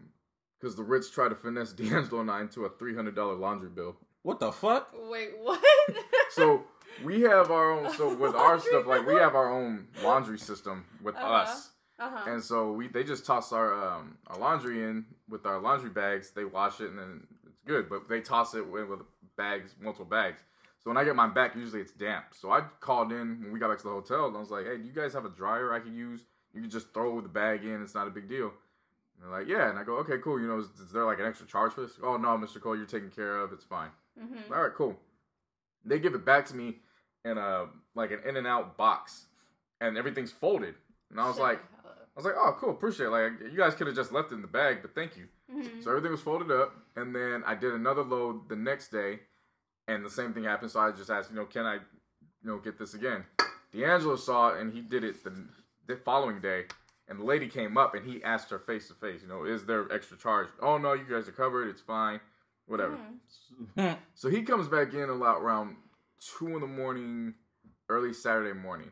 because 0.60 0.76
the 0.76 0.84
Ritz 0.84 1.10
tried 1.10 1.30
to 1.30 1.36
finesse 1.36 1.74
D'Angelo 1.74 2.22
and 2.22 2.32
I 2.32 2.42
into 2.42 2.66
a 2.66 2.70
three 2.70 2.96
hundred 2.96 3.16
dollar 3.16 3.34
laundry 3.36 3.70
bill. 3.70 3.98
What 4.24 4.40
the 4.40 4.52
fuck? 4.52 4.94
Wait, 5.10 5.32
what? 5.42 5.60
So 6.32 6.64
we 7.04 7.22
have 7.22 7.52
our 7.52 7.72
own. 7.72 7.92
So 7.94 8.14
with 8.24 8.36
our 8.36 8.60
stuff, 8.60 8.86
like 8.86 9.06
we 9.06 9.16
have 9.16 9.36
our 9.36 9.52
own 9.52 9.88
laundry 10.04 10.38
system 10.40 10.86
with 11.02 11.16
Uh-huh. 11.16 11.34
us. 11.34 11.70
uh-huh. 12.00 12.30
And 12.30 12.44
so 12.44 12.72
we 12.72 12.88
they 12.88 13.04
just 13.04 13.26
toss 13.26 13.52
our 13.52 13.74
um 13.74 14.18
our 14.28 14.38
laundry 14.38 14.84
in 14.84 15.06
with 15.30 15.46
our 15.46 15.60
laundry 15.60 15.90
bags. 15.90 16.32
They 16.32 16.46
wash 16.46 16.80
it 16.82 16.90
and 16.90 17.00
then 17.00 17.28
it's 17.48 17.60
good. 17.66 17.90
But 17.90 18.08
they 18.10 18.22
toss 18.22 18.54
it 18.56 18.66
with, 18.68 18.88
with 18.88 19.02
bags, 19.38 19.76
multiple 19.80 20.06
bags. 20.06 20.42
So 20.84 20.90
when 20.90 20.98
I 20.98 21.04
get 21.04 21.16
mine 21.16 21.34
back, 21.34 21.56
usually 21.56 21.82
it's 21.82 21.92
damp. 21.92 22.26
So 22.32 22.52
I 22.52 22.62
called 22.80 23.12
in 23.12 23.42
when 23.44 23.52
we 23.52 23.60
got 23.60 23.70
back 23.70 23.78
to 23.80 23.84
the 23.84 23.92
hotel 23.92 24.26
and 24.26 24.36
I 24.36 24.40
was 24.40 24.50
like, 24.50 24.66
"Hey, 24.66 24.78
do 24.78 24.84
you 24.84 24.94
guys 24.94 25.14
have 25.14 25.26
a 25.26 25.30
dryer 25.30 25.74
I 25.74 25.80
can 25.80 25.94
use? 25.96 26.22
You 26.54 26.62
can 26.62 26.70
just 26.72 26.92
throw 26.94 27.22
the 27.22 27.30
bag 27.30 27.64
in. 27.64 27.82
It's 27.84 27.94
not 27.96 28.08
a 28.08 28.10
big 28.10 28.28
deal." 28.28 28.52
And 29.16 29.22
they're 29.32 29.40
like, 29.40 29.48
"Yeah." 29.48 29.70
And 29.70 29.78
I 29.78 29.84
go, 29.84 29.98
"Okay, 29.98 30.18
cool. 30.24 30.40
You 30.42 30.48
know, 30.48 30.58
is, 30.58 30.66
is 30.80 30.92
there 30.92 31.06
like 31.06 31.20
an 31.20 31.26
extra 31.28 31.46
charge 31.46 31.74
for 31.74 31.82
this?" 31.82 32.00
Oh 32.02 32.18
no, 32.18 32.30
Mr. 32.30 32.60
Cole, 32.60 32.76
you're 32.76 32.88
taken 32.88 33.12
care 33.12 33.38
of. 33.38 33.54
It's 33.54 33.64
fine. 33.64 33.90
Mhm. 34.20 34.50
All 34.52 34.62
right, 34.64 34.74
cool. 34.74 34.96
They 35.86 36.00
give 36.00 36.14
it 36.16 36.26
back 36.26 36.46
to 36.48 36.56
me 36.56 36.78
in 37.26 37.38
a 37.38 37.68
like 37.96 38.12
an 38.12 38.20
in 38.28 38.38
and 38.38 38.48
out 38.48 38.78
box, 38.78 39.26
and 39.80 39.98
everything's 39.98 40.32
folded. 40.32 40.76
And 41.10 41.20
I 41.20 41.28
was 41.28 41.36
Shut 41.38 41.44
like. 41.44 41.60
I 41.86 42.20
was 42.20 42.26
like, 42.26 42.36
oh, 42.38 42.54
cool, 42.60 42.72
appreciate 42.72 43.06
it. 43.06 43.10
Like, 43.10 43.32
you 43.40 43.56
guys 43.58 43.74
could 43.74 43.88
have 43.88 43.96
just 43.96 44.12
left 44.12 44.34
it 44.34 44.36
in 44.36 44.42
the 44.42 44.48
bag, 44.48 44.80
but 44.82 44.94
thank 44.94 45.16
you. 45.16 45.30
Mhm. 45.50 45.82
So 45.82 45.92
everything 45.92 46.12
was 46.12 46.20
folded 46.20 46.52
up, 46.52 46.76
and 46.98 47.16
then 47.16 47.42
I 47.46 47.56
did 47.56 47.74
another 47.74 48.04
load 48.04 48.50
the 48.50 48.56
next 48.58 48.90
day, 48.90 49.22
and 49.88 50.04
the 50.04 50.10
same 50.10 50.34
thing 50.34 50.44
happened. 50.44 50.72
So 50.72 50.82
I 50.82 50.92
just 50.92 51.10
asked, 51.10 51.30
you 51.30 51.38
know, 51.38 51.46
can 51.46 51.66
I, 51.66 51.76
you 51.76 51.80
know, 52.44 52.58
get 52.58 52.78
this 52.78 52.96
again? 52.96 53.24
D'Angelo 53.72 54.18
saw 54.18 54.50
it, 54.50 54.60
and 54.60 54.74
he 54.74 54.82
did 54.82 55.06
it 55.06 55.24
the, 55.24 55.32
the 55.88 55.96
following 55.96 56.42
day, 56.42 56.66
and 57.08 57.18
the 57.18 57.24
lady 57.24 57.48
came 57.48 57.78
up, 57.78 57.96
and 57.96 58.06
he 58.06 58.22
asked 58.26 58.50
her 58.50 58.60
face 58.60 58.90
to 58.90 58.94
face, 58.94 59.22
you 59.22 59.30
know, 59.30 59.46
is 59.46 59.64
there 59.66 59.90
extra 59.90 60.18
charge? 60.18 60.50
Oh 60.62 60.78
no, 60.78 60.92
you 60.92 61.06
guys 61.10 61.30
are 61.30 61.32
covered. 61.32 61.70
It's 61.70 61.82
fine, 61.82 62.20
whatever. 62.72 62.98
Mhm. 63.78 63.98
So 64.16 64.30
he 64.30 64.42
comes 64.44 64.68
back 64.68 64.94
in 64.94 65.10
a 65.10 65.14
lot 65.14 65.38
around 65.42 65.76
two 66.20 66.48
in 66.48 66.62
the 66.62 66.68
morning, 66.68 67.36
early 67.90 68.14
Saturday 68.14 68.54
morning, 68.58 68.92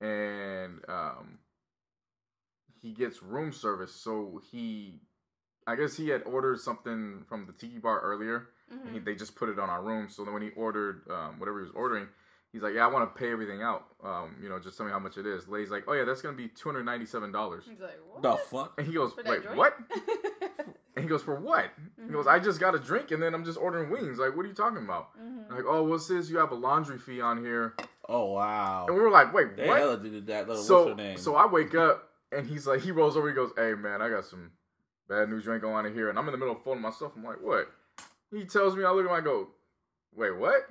and 0.00 0.80
um, 0.88 1.38
he 2.80 2.92
gets 2.92 3.22
room 3.22 3.52
service. 3.52 3.94
So 3.94 4.40
he, 4.50 5.00
I 5.66 5.76
guess 5.76 5.96
he 5.96 6.08
had 6.08 6.22
ordered 6.24 6.60
something 6.60 7.24
from 7.28 7.46
the 7.46 7.52
tiki 7.52 7.78
bar 7.78 8.00
earlier, 8.00 8.48
and 8.70 8.94
he, 8.94 8.98
they 9.00 9.14
just 9.14 9.34
put 9.36 9.48
it 9.48 9.58
on 9.58 9.68
our 9.68 9.82
room. 9.82 10.08
So 10.08 10.24
then 10.24 10.32
when 10.32 10.42
he 10.42 10.50
ordered 10.50 11.02
um, 11.10 11.38
whatever 11.38 11.58
he 11.58 11.64
was 11.64 11.72
ordering, 11.74 12.08
he's 12.52 12.62
like, 12.62 12.74
"Yeah, 12.74 12.84
I 12.84 12.88
want 12.88 13.12
to 13.12 13.18
pay 13.18 13.30
everything 13.32 13.62
out. 13.62 13.86
Um, 14.02 14.36
you 14.42 14.48
know, 14.48 14.58
just 14.60 14.76
tell 14.76 14.86
me 14.86 14.92
how 14.92 14.98
much 15.00 15.18
it 15.18 15.26
is." 15.26 15.44
The 15.46 15.50
lady's 15.52 15.70
like, 15.70 15.84
"Oh 15.88 15.92
yeah, 15.92 16.04
that's 16.04 16.22
gonna 16.22 16.36
be 16.36 16.48
two 16.48 16.68
hundred 16.68 16.84
ninety-seven 16.84 17.32
dollars." 17.32 17.64
He's 17.68 17.80
like, 17.80 17.98
what? 18.08 18.22
The 18.22 18.36
fuck? 18.36 18.74
And 18.78 18.86
he 18.86 18.94
goes, 18.94 19.12
"Wait, 19.16 19.42
what?" 19.54 19.76
And 20.96 21.04
he 21.04 21.08
goes, 21.08 21.22
"For 21.22 21.36
what?" 21.36 21.70
He 22.04 22.12
goes, 22.12 22.26
Mhm. 22.26 22.30
"I 22.32 22.38
just 22.40 22.58
got 22.58 22.74
a 22.74 22.78
drink, 22.78 23.10
and 23.12 23.22
then 23.22 23.32
I'm 23.34 23.44
just 23.44 23.58
ordering 23.58 23.90
wings. 23.90 24.18
Like, 24.18 24.36
what 24.36 24.44
are 24.44 24.48
you 24.48 24.54
talking 24.54 24.78
about?" 24.82 25.16
Mhm. 25.18 25.48
Like, 25.50 25.64
oh, 25.66 25.84
well, 25.84 25.94
it 25.94 26.00
says 26.00 26.30
you 26.30 26.38
have 26.38 26.50
a 26.50 26.56
laundry 26.56 26.98
fee 26.98 27.20
on 27.20 27.44
here. 27.44 27.74
Oh 28.08 28.32
wow. 28.32 28.86
And 28.86 28.96
we 28.96 29.00
were 29.02 29.10
like, 29.10 29.32
wait, 29.32 29.56
They 29.56 29.68
what? 29.68 29.78
hella 29.78 29.96
did 29.96 30.26
that. 30.26 30.48
Little, 30.48 30.56
what's 30.56 30.66
So, 30.66 30.88
her 30.88 30.94
name? 30.96 31.16
so 31.16 31.36
I 31.36 31.46
wake 31.46 31.76
up 31.76 32.10
and 32.32 32.44
he's 32.44 32.66
like, 32.66 32.80
he 32.80 32.90
rolls 32.90 33.16
over, 33.16 33.28
he 33.28 33.34
goes, 33.34 33.52
hey, 33.56 33.74
man, 33.74 34.02
I 34.02 34.08
got 34.08 34.24
some 34.24 34.50
bad 35.08 35.28
news. 35.28 35.46
You 35.46 35.52
ain't 35.52 35.62
going 35.62 35.86
on 35.86 35.94
here. 35.94 36.08
And 36.08 36.18
I'm 36.18 36.26
in 36.26 36.32
the 36.32 36.38
middle 36.38 36.56
of 36.56 36.62
folding 36.64 36.82
my 36.82 36.90
stuff. 36.90 37.12
I'm 37.16 37.22
like, 37.22 37.40
what? 37.40 37.70
He 38.32 38.44
tells 38.46 38.74
me, 38.74 38.84
I 38.84 38.90
look 38.90 39.04
at 39.04 39.10
him, 39.10 39.16
I 39.16 39.20
go, 39.20 39.48
wait, 40.12 40.36
what? 40.36 40.62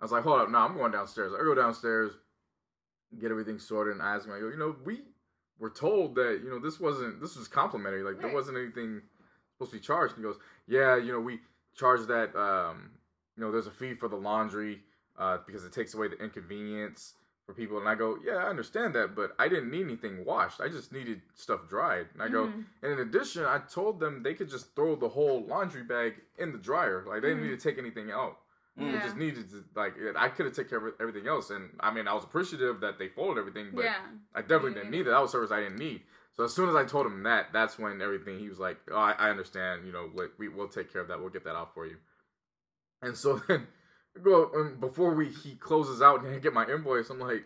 I 0.00 0.04
was 0.04 0.10
like, 0.10 0.24
hold 0.24 0.40
up, 0.40 0.50
no, 0.50 0.58
I'm 0.58 0.76
going 0.76 0.90
downstairs. 0.90 1.32
I 1.32 1.38
go 1.44 1.54
downstairs, 1.54 2.12
get 3.20 3.30
everything 3.30 3.60
sorted, 3.60 3.92
and 3.94 4.02
I 4.02 4.16
ask 4.16 4.26
him, 4.26 4.32
I 4.32 4.40
go, 4.40 4.48
you 4.48 4.56
know, 4.56 4.74
we 4.84 5.02
were 5.60 5.70
told 5.70 6.16
that, 6.16 6.40
you 6.42 6.50
know, 6.50 6.58
this 6.58 6.80
wasn't, 6.80 7.20
this 7.20 7.36
was 7.36 7.46
complimentary. 7.46 8.02
Like, 8.02 8.20
there 8.20 8.32
wasn't 8.34 8.58
anything 8.58 9.02
supposed 9.54 9.72
to 9.72 9.78
be 9.78 9.82
charged. 9.82 10.14
And 10.16 10.24
he 10.24 10.30
goes, 10.30 10.40
yeah, 10.66 10.96
you 10.96 11.12
know, 11.12 11.20
we 11.20 11.40
charge 11.74 12.06
that, 12.08 12.34
um, 12.36 12.90
you 13.36 13.42
know, 13.42 13.50
there's 13.50 13.66
a 13.66 13.70
fee 13.70 13.94
for 13.94 14.08
the 14.08 14.16
laundry 14.16 14.80
uh, 15.18 15.38
because 15.46 15.64
it 15.64 15.72
takes 15.72 15.94
away 15.94 16.08
the 16.08 16.16
inconvenience 16.22 17.14
for 17.46 17.52
people. 17.54 17.78
And 17.78 17.88
I 17.88 17.94
go, 17.94 18.18
yeah, 18.24 18.36
I 18.36 18.48
understand 18.48 18.94
that, 18.94 19.14
but 19.14 19.34
I 19.38 19.48
didn't 19.48 19.70
need 19.70 19.82
anything 19.82 20.24
washed. 20.24 20.60
I 20.60 20.68
just 20.68 20.92
needed 20.92 21.20
stuff 21.34 21.68
dried. 21.68 22.06
And 22.14 22.22
I 22.22 22.28
go, 22.28 22.46
Mhm. 22.46 22.64
and 22.82 22.92
in 22.92 22.98
addition, 23.00 23.44
I 23.44 23.58
told 23.58 24.00
them 24.00 24.22
they 24.22 24.34
could 24.34 24.48
just 24.48 24.74
throw 24.74 24.96
the 24.96 25.08
whole 25.08 25.44
laundry 25.46 25.82
bag 25.82 26.14
in 26.38 26.52
the 26.52 26.58
dryer. 26.58 27.04
Like, 27.06 27.22
they 27.22 27.28
didn't 27.28 27.44
need 27.44 27.58
to 27.58 27.68
take 27.68 27.78
anything 27.78 28.10
out. 28.10 28.38
They 28.76 28.86
Yeah. 28.86 29.02
just 29.02 29.16
needed 29.16 29.48
to, 29.50 29.64
like, 29.76 29.94
I 30.16 30.28
could 30.30 30.46
have 30.46 30.54
taken 30.54 30.70
care 30.70 30.84
of 30.88 30.94
everything 31.00 31.28
else. 31.28 31.50
And 31.50 31.76
I 31.78 31.92
mean, 31.92 32.08
I 32.08 32.14
was 32.14 32.24
appreciative 32.24 32.80
that 32.80 32.98
they 32.98 33.08
folded 33.08 33.38
everything, 33.38 33.70
but 33.72 33.84
yeah. 33.84 33.98
I 34.34 34.40
definitely 34.40 34.70
You 34.70 34.74
didn't 34.76 34.90
need 34.90 34.96
need 34.98 35.06
that. 35.06 35.10
That 35.10 35.20
was 35.22 35.30
service 35.30 35.52
I 35.52 35.60
didn't 35.60 35.78
need. 35.78 36.02
So 36.36 36.44
as 36.44 36.52
soon 36.52 36.68
as 36.68 36.74
I 36.74 36.84
told 36.84 37.06
him 37.06 37.22
that, 37.22 37.52
that's 37.52 37.78
when 37.78 38.02
everything 38.02 38.38
he 38.40 38.48
was 38.48 38.58
like, 38.58 38.78
"Oh, 38.90 38.96
I, 38.96 39.12
I 39.12 39.30
understand. 39.30 39.86
You 39.86 39.92
know, 39.92 40.10
like, 40.14 40.30
we 40.38 40.48
we'll 40.48 40.68
take 40.68 40.92
care 40.92 41.00
of 41.00 41.08
that. 41.08 41.20
We'll 41.20 41.28
get 41.30 41.44
that 41.44 41.54
out 41.54 41.74
for 41.74 41.86
you." 41.86 41.96
And 43.02 43.16
so 43.16 43.40
then, 43.48 43.66
go 44.22 44.50
and 44.54 44.80
before 44.80 45.14
we 45.14 45.28
he 45.28 45.54
closes 45.54 46.02
out 46.02 46.24
and 46.24 46.34
I 46.34 46.38
get 46.38 46.52
my 46.52 46.66
invoice, 46.66 47.10
I'm 47.10 47.20
like, 47.20 47.44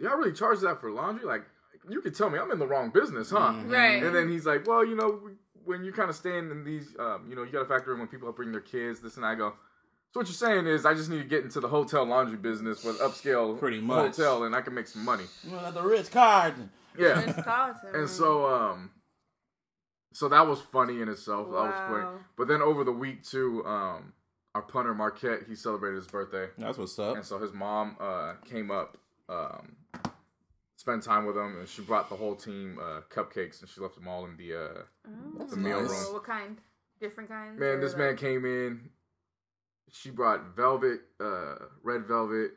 y'all 0.00 0.16
really 0.16 0.32
charge 0.32 0.60
that 0.60 0.80
for 0.80 0.90
laundry? 0.90 1.24
Like, 1.24 1.44
you 1.88 2.00
could 2.00 2.16
tell 2.16 2.30
me 2.30 2.38
I'm 2.38 2.50
in 2.50 2.58
the 2.58 2.66
wrong 2.66 2.90
business, 2.90 3.30
huh?" 3.30 3.52
Mhm. 3.52 3.70
Right. 3.70 4.02
And 4.02 4.14
then 4.14 4.28
he's 4.28 4.44
like, 4.46 4.66
"Well, 4.66 4.84
you 4.84 4.96
know, 4.96 5.20
when 5.64 5.84
you're 5.84 5.94
kind 5.94 6.10
of 6.10 6.16
staying 6.16 6.50
in 6.50 6.64
these, 6.64 6.94
um, 6.98 7.26
you 7.28 7.36
know, 7.36 7.42
you 7.44 7.52
got 7.52 7.60
to 7.60 7.64
factor 7.66 7.92
in 7.92 7.98
when 8.00 8.08
people 8.08 8.30
bring 8.32 8.50
their 8.52 8.60
kids, 8.60 9.00
this 9.00 9.16
and. 9.16 9.24
I 9.24 9.34
go. 9.34 9.52
So 10.12 10.20
what 10.20 10.26
you're 10.28 10.34
saying 10.34 10.66
is, 10.66 10.86
I 10.86 10.94
just 10.94 11.10
need 11.10 11.18
to 11.18 11.24
get 11.24 11.42
into 11.42 11.58
the 11.58 11.66
hotel 11.68 12.04
laundry 12.04 12.36
business 12.36 12.84
with 12.84 12.98
upscale 13.00 13.58
Pretty 13.58 13.80
much. 13.80 14.16
hotel, 14.16 14.44
and 14.44 14.54
I 14.54 14.60
can 14.60 14.72
make 14.74 14.86
some 14.86 15.04
money. 15.04 15.24
You 15.42 15.52
know, 15.52 15.72
the 15.72 15.82
Ritz 15.82 16.08
card. 16.08 16.54
Yeah. 16.98 17.22
Metropolitan. 17.26 17.94
And 17.94 18.08
so, 18.08 18.46
um, 18.46 18.90
so 20.12 20.28
that 20.28 20.46
was 20.46 20.60
funny 20.60 21.00
in 21.00 21.08
itself. 21.08 21.48
That 21.48 21.54
was 21.54 21.74
funny. 21.88 22.04
Wow. 22.04 22.18
But 22.36 22.48
then 22.48 22.62
over 22.62 22.84
the 22.84 22.92
week 22.92 23.24
too, 23.24 23.64
um, 23.66 24.12
our 24.54 24.62
punter 24.62 24.94
Marquette, 24.94 25.40
he 25.48 25.56
celebrated 25.56 25.96
his 25.96 26.06
birthday, 26.06 26.46
That's 26.56 26.78
what's 26.78 26.96
up. 26.98 27.16
and 27.16 27.24
so 27.24 27.38
his 27.38 27.52
mom 27.52 27.96
uh 27.98 28.34
came 28.44 28.70
up, 28.70 28.96
um, 29.28 29.74
spent 30.76 31.02
time 31.02 31.26
with 31.26 31.36
him, 31.36 31.58
and 31.58 31.68
she 31.68 31.82
brought 31.82 32.08
the 32.08 32.14
whole 32.16 32.36
team 32.36 32.78
uh 32.80 33.00
cupcakes, 33.12 33.60
and 33.60 33.68
she 33.68 33.80
left 33.80 33.96
them 33.96 34.06
all 34.06 34.24
in 34.26 34.36
the 34.36 34.54
uh. 34.54 34.82
Oh. 35.40 35.46
the 35.46 35.56
meal 35.56 35.80
nice. 35.80 35.90
room. 35.90 36.12
What 36.14 36.24
kind? 36.24 36.58
Different 37.00 37.28
kinds. 37.28 37.58
Man, 37.58 37.80
this 37.80 37.92
like- 37.92 37.98
man 37.98 38.16
came 38.16 38.44
in. 38.44 38.90
She 39.90 40.10
brought 40.10 40.56
velvet, 40.56 41.00
uh, 41.20 41.56
red 41.82 42.06
velvet, 42.06 42.52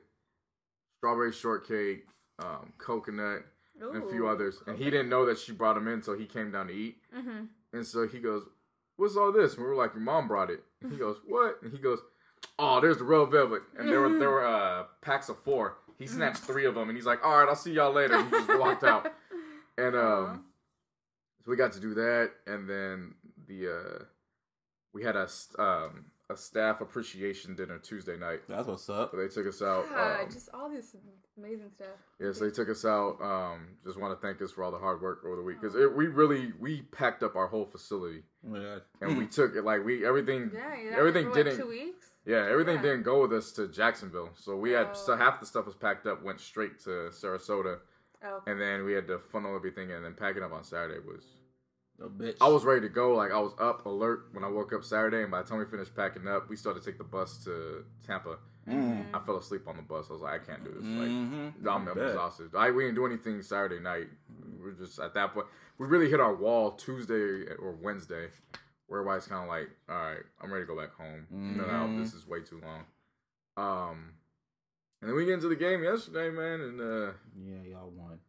strawberry 0.97 1.31
shortcake, 1.31 2.05
um, 2.39 2.73
coconut, 2.77 3.43
and 3.81 4.03
a 4.03 4.07
few 4.11 4.27
others. 4.27 4.61
And 4.67 4.77
he 4.77 4.85
didn't 4.85 5.09
know 5.09 5.25
that 5.25 5.37
she 5.37 5.51
brought 5.51 5.77
him 5.77 5.87
in 5.87 5.93
until 5.95 6.17
he 6.17 6.25
came 6.25 6.51
down 6.51 6.67
to 6.67 6.73
eat. 6.73 6.97
Mhm. 7.15 7.47
And 7.73 7.85
so 7.85 8.07
he 8.07 8.19
goes, 8.19 8.43
"What's 8.95 9.15
all 9.17 9.31
this?" 9.31 9.53
And 9.55 9.63
we 9.63 9.69
were 9.69 9.75
like, 9.75 9.93
"Your 9.93 10.01
mom 10.03 10.27
brought 10.27 10.49
it." 10.49 10.63
And 10.81 10.91
he 10.91 10.97
goes, 10.97 11.17
"What?" 11.25 11.61
And 11.61 11.71
he 11.71 11.77
goes, 11.79 11.99
"Oh, 12.59 12.79
there's 12.81 12.97
the 12.97 13.03
red 13.03 13.29
velvet." 13.29 13.63
And 13.77 13.89
there 13.89 14.01
were 14.01 14.17
there 14.17 14.29
were 14.29 14.45
uh, 14.45 14.85
packs 15.01 15.29
of 15.29 15.37
four. 15.39 15.77
He 15.97 16.05
snatched 16.07 16.43
three 16.43 16.65
of 16.65 16.75
them, 16.75 16.89
and 16.89 16.97
he's 16.97 17.05
like, 17.07 17.23
"All 17.25 17.37
right, 17.39 17.47
I'll 17.49 17.55
see 17.55 17.71
y'all 17.73 17.91
later." 17.91 18.15
And 18.15 18.25
he 18.25 18.31
just 18.31 18.59
walked 18.59 18.83
out. 18.83 19.11
And 19.79 19.95
um, 19.95 20.45
so 21.45 21.51
we 21.51 21.55
got 21.55 21.71
to 21.73 21.79
do 21.79 21.93
that, 21.93 22.31
and 22.47 22.67
then 22.67 23.13
the 23.47 23.69
uh, 23.69 24.03
we 24.91 25.03
had 25.03 25.15
a 25.15 25.29
um 25.59 26.05
a 26.29 26.35
staff 26.35 26.81
appreciation 26.81 27.55
dinner 27.55 27.77
Tuesday 27.79 28.17
night. 28.17 28.41
That's 28.49 28.67
what's 28.67 28.89
up. 28.89 29.11
So 29.11 29.17
they 29.17 29.29
took 29.29 29.47
us 29.47 29.61
out. 29.61 29.87
God, 29.89 30.23
Um, 30.25 30.29
just 30.31 30.49
all 30.53 30.69
this 30.69 30.93
amazing 31.37 31.69
stuff. 31.73 31.87
Yes, 32.19 32.37
they 32.39 32.51
took 32.51 32.67
us 32.69 32.83
out. 32.83 33.21
Um, 33.21 33.77
just 33.85 33.97
want 33.97 34.19
to 34.19 34.27
thank 34.27 34.41
us 34.41 34.51
for 34.51 34.63
all 34.65 34.71
the 34.71 34.77
hard 34.77 35.01
work 35.01 35.23
over 35.25 35.37
the 35.37 35.41
week 35.41 35.61
because 35.61 35.73
we 35.73 36.07
really 36.07 36.51
we 36.59 36.81
packed 36.81 37.23
up 37.23 37.37
our 37.37 37.47
whole 37.47 37.65
facility 37.65 38.23
Yeah. 38.43 38.79
and 39.01 39.17
we 39.17 39.25
took 39.37 39.55
it 39.55 39.63
like 39.63 39.85
we 39.85 40.05
everything 40.05 40.51
Yeah, 40.53 40.77
you're 40.77 40.93
everything 40.99 41.31
there 41.31 41.43
didn't 41.45 41.59
Two 41.61 41.67
weeks. 41.69 42.11
yeah 42.25 42.45
everything 42.49 42.75
Yeah. 42.77 42.81
didn't 42.81 43.03
go 43.03 43.21
with 43.21 43.31
us 43.31 43.53
to 43.53 43.69
Jacksonville 43.69 44.31
so 44.35 44.57
we 44.57 44.71
had 44.71 44.97
so 44.97 45.13
Oh. 45.13 45.15
half 45.17 45.39
the 45.39 45.45
stuff 45.45 45.65
was 45.65 45.75
packed 45.75 46.07
up 46.07 46.23
went 46.23 46.41
straight 46.41 46.77
to 46.81 47.09
Sarasota 47.11 47.79
Oh, 48.25 48.41
and 48.47 48.59
then 48.59 48.83
we 48.83 48.91
had 48.93 49.07
to 49.07 49.19
funnel 49.19 49.55
everything 49.55 49.91
and 49.91 50.03
then 50.03 50.13
packing 50.15 50.41
up 50.43 50.51
on 50.51 50.63
Saturday 50.65 50.99
was 50.99 51.23
A 51.99 52.07
bitch. 52.07 52.37
I 52.41 52.47
was 52.47 52.63
ready 52.63 52.81
to 52.81 52.89
go 52.89 53.15
like 53.15 53.31
I 53.31 53.39
was 53.39 53.53
up 53.59 53.85
alert 53.87 54.27
when 54.31 54.43
I 54.43 54.47
woke 54.49 54.71
up 54.71 54.83
Saturday 54.83 55.23
and 55.23 55.31
by 55.31 55.41
the 55.41 55.49
time 55.49 55.57
we 55.57 55.65
finished 55.65 55.95
packing 55.95 56.27
up 56.27 56.47
we 56.49 56.55
started 56.55 56.83
to 56.83 56.85
take 56.91 56.97
the 56.97 57.03
bus 57.03 57.43
to 57.45 57.83
Tampa 58.05 58.37
Mm. 58.67 59.05
I 59.13 59.19
fell 59.25 59.37
asleep 59.37 59.65
on 59.65 59.77
the 59.77 59.81
bus 59.81 60.07
I 60.09 60.13
was 60.13 60.21
like 60.21 60.41
I 60.41 60.45
can't 60.45 60.61
do 60.63 60.71
this 60.71 60.83
like 60.83 61.07
Mhm. 61.07 61.53
I'm, 61.65 61.87
I 61.87 61.91
I'm 61.91 61.97
exhausted. 62.09 62.49
I 62.53 62.69
we 62.69 62.83
didn't 62.83 62.95
do 62.95 63.05
anything 63.05 63.41
Saturday 63.41 63.79
night. 63.79 64.07
We're 64.61 64.73
just 64.73 64.99
at 64.99 65.13
that 65.13 65.33
point. 65.33 65.47
We 65.77 65.87
really 65.87 66.09
hit 66.09 66.19
our 66.19 66.35
wall 66.35 66.71
Tuesday 66.71 67.47
or 67.59 67.71
Wednesday, 67.81 68.27
where 68.87 68.99
everybody's 68.99 69.25
kind 69.27 69.43
of 69.43 69.47
like, 69.47 69.69
"All 69.87 69.95
right, 69.95 70.19
I'm 70.41 70.51
ready 70.51 70.65
to 70.65 70.67
go 70.67 70.77
back 70.79 70.93
home. 70.95 71.25
No, 71.31 71.63
no, 71.65 71.71
Mhm. 71.87 71.99
this 72.03 72.13
is 72.13 72.27
way 72.27 72.41
too 72.41 72.59
long." 72.59 72.83
Um, 73.55 74.13
and 75.01 75.09
then 75.09 75.15
we 75.15 75.23
get 75.23 75.35
into 75.35 75.47
the 75.47 75.55
game 75.55 75.81
yesterday, 75.83 76.29
man, 76.29 76.59
and 76.59 76.81
uh, 76.81 77.11
Yeah, 77.37 77.61
y'all 77.71 77.89
won. 77.89 78.19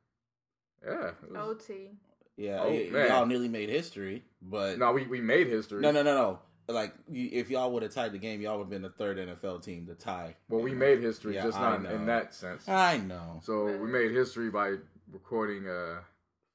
yeah, 0.85 1.09
it 1.21 1.33
was- 1.33 1.37
OT. 1.65 1.99
Yeah, 2.39 2.63
Oh, 2.63 2.69
y- 2.71 2.89
y'all 3.09 3.27
nearly 3.27 3.49
made 3.49 3.69
history, 3.69 4.23
but 4.41 4.79
no, 4.79 4.93
we 4.93 5.07
we 5.07 5.21
made 5.21 5.49
history. 5.49 5.81
no, 5.83 5.91
no, 5.91 6.03
no, 6.03 6.15
no. 6.15 6.39
Like, 6.73 6.95
you, 7.11 7.29
if 7.33 7.51
y'all 7.51 7.73
would 7.73 7.83
have 7.83 7.93
tied 7.95 8.13
the 8.13 8.19
game, 8.19 8.41
y'all 8.43 8.59
would 8.59 8.65
have 8.65 8.71
been 8.71 8.83
the 8.83 8.91
third 8.91 9.17
NFL 9.17 9.63
team 9.65 9.87
to 9.87 9.95
tie. 9.95 10.37
Well, 10.51 10.61
we 10.61 10.73
made 10.75 11.01
history, 11.01 11.35
Yeah, 11.35 11.43
just 11.45 11.59
I 11.59 11.63
not 11.73 11.83
know. 11.83 11.91
in 11.91 12.07
that 12.07 12.35
sense. 12.35 12.69
I 12.69 12.99
know. 12.99 13.41
So 13.43 13.65
we 13.79 13.89
made 13.91 14.13
history 14.13 14.51
by 14.51 14.75
recording 15.11 15.67
uh 15.69 16.01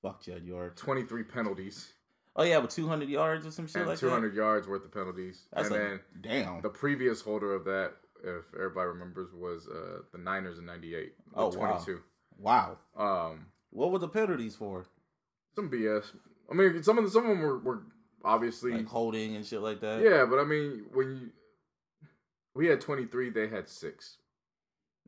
Fuck 0.02 0.22
Jed 0.24 0.44
York. 0.46 0.76
23 0.76 1.24
penalties 1.24 1.94
Oh 2.36 2.44
yeah, 2.44 2.58
with 2.60 2.72
200 2.72 3.10
yards 3.10 3.46
or 3.46 3.52
some 3.52 3.68
shit 3.68 3.78
and 3.78 3.88
like 3.90 4.00
200 4.00 4.34
yards 4.36 4.68
worth 4.68 4.84
of 4.86 4.92
penalties. 4.92 5.44
That's 5.54 5.68
and 5.70 5.76
a, 5.76 5.80
then. 5.80 6.00
damn. 6.22 6.62
The 6.62 6.70
previous 6.70 7.22
holder 7.22 7.54
of 7.54 7.64
that, 7.66 7.94
if 8.24 8.46
everybody 8.56 8.88
remembers, 8.88 9.34
was 9.34 9.68
uh, 9.68 10.00
the 10.12 10.18
Niners 10.20 10.58
in 10.60 10.66
'98. 10.66 11.14
Oh, 11.36 11.48
with 11.48 11.58
wow. 11.58 11.72
22. 11.84 12.00
wow. 12.40 12.78
Um, 12.98 13.48
What 13.72 13.92
were 13.92 14.00
the 14.00 14.08
penalties 14.08 14.56
for? 14.56 14.86
Some 15.56 15.70
BS. 15.70 16.06
I 16.52 16.54
mean, 16.56 16.84
some 16.84 16.98
of 16.98 17.04
the, 17.04 17.10
some 17.10 17.24
of 17.24 17.30
them 17.30 17.42
were, 17.42 17.60
were 17.60 17.84
obviously 18.24 18.72
Like 18.74 18.88
holding 18.88 19.36
and 19.36 19.46
shit 19.46 19.62
like 19.62 19.82
that. 19.82 20.02
yeah, 20.02 20.26
but 20.26 20.40
I 20.40 20.44
mean, 20.44 20.86
when 20.94 21.16
you 21.16 21.30
we 22.56 22.68
had 22.68 22.82
23, 22.82 23.32
they 23.32 23.48
had 23.48 23.68
six. 23.68 24.18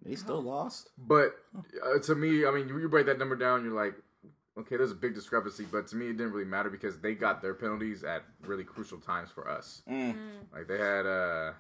They 0.04 0.16
still 0.16 0.42
lost. 0.42 0.90
But 0.98 1.36
uh, 1.56 2.00
to 2.00 2.16
me, 2.16 2.46
I 2.46 2.52
mean, 2.52 2.68
you, 2.68 2.80
you 2.80 2.90
break 2.90 3.06
that 3.06 3.20
number 3.20 3.36
down, 3.36 3.64
you're 3.64 3.74
like, 3.74 3.94
okay, 4.60 4.78
there's 4.78 4.92
a 4.92 4.96
big 4.96 5.14
discrepancy. 5.14 5.66
But 5.72 5.88
to 5.90 5.96
me, 5.96 6.08
it 6.08 6.18
didn't 6.18 6.32
really 6.34 6.46
matter 6.46 6.70
because 6.70 7.00
they 7.00 7.14
got 7.14 7.42
their 7.42 7.54
penalties 7.54 8.04
at 8.04 8.24
really 8.42 8.64
crucial 8.64 8.98
times 9.00 9.30
for 9.32 9.50
us. 9.50 9.84
Mm. 9.90 10.16
Like 10.54 10.68
they 10.68 10.78
had 10.78 11.06
uh 11.06 11.54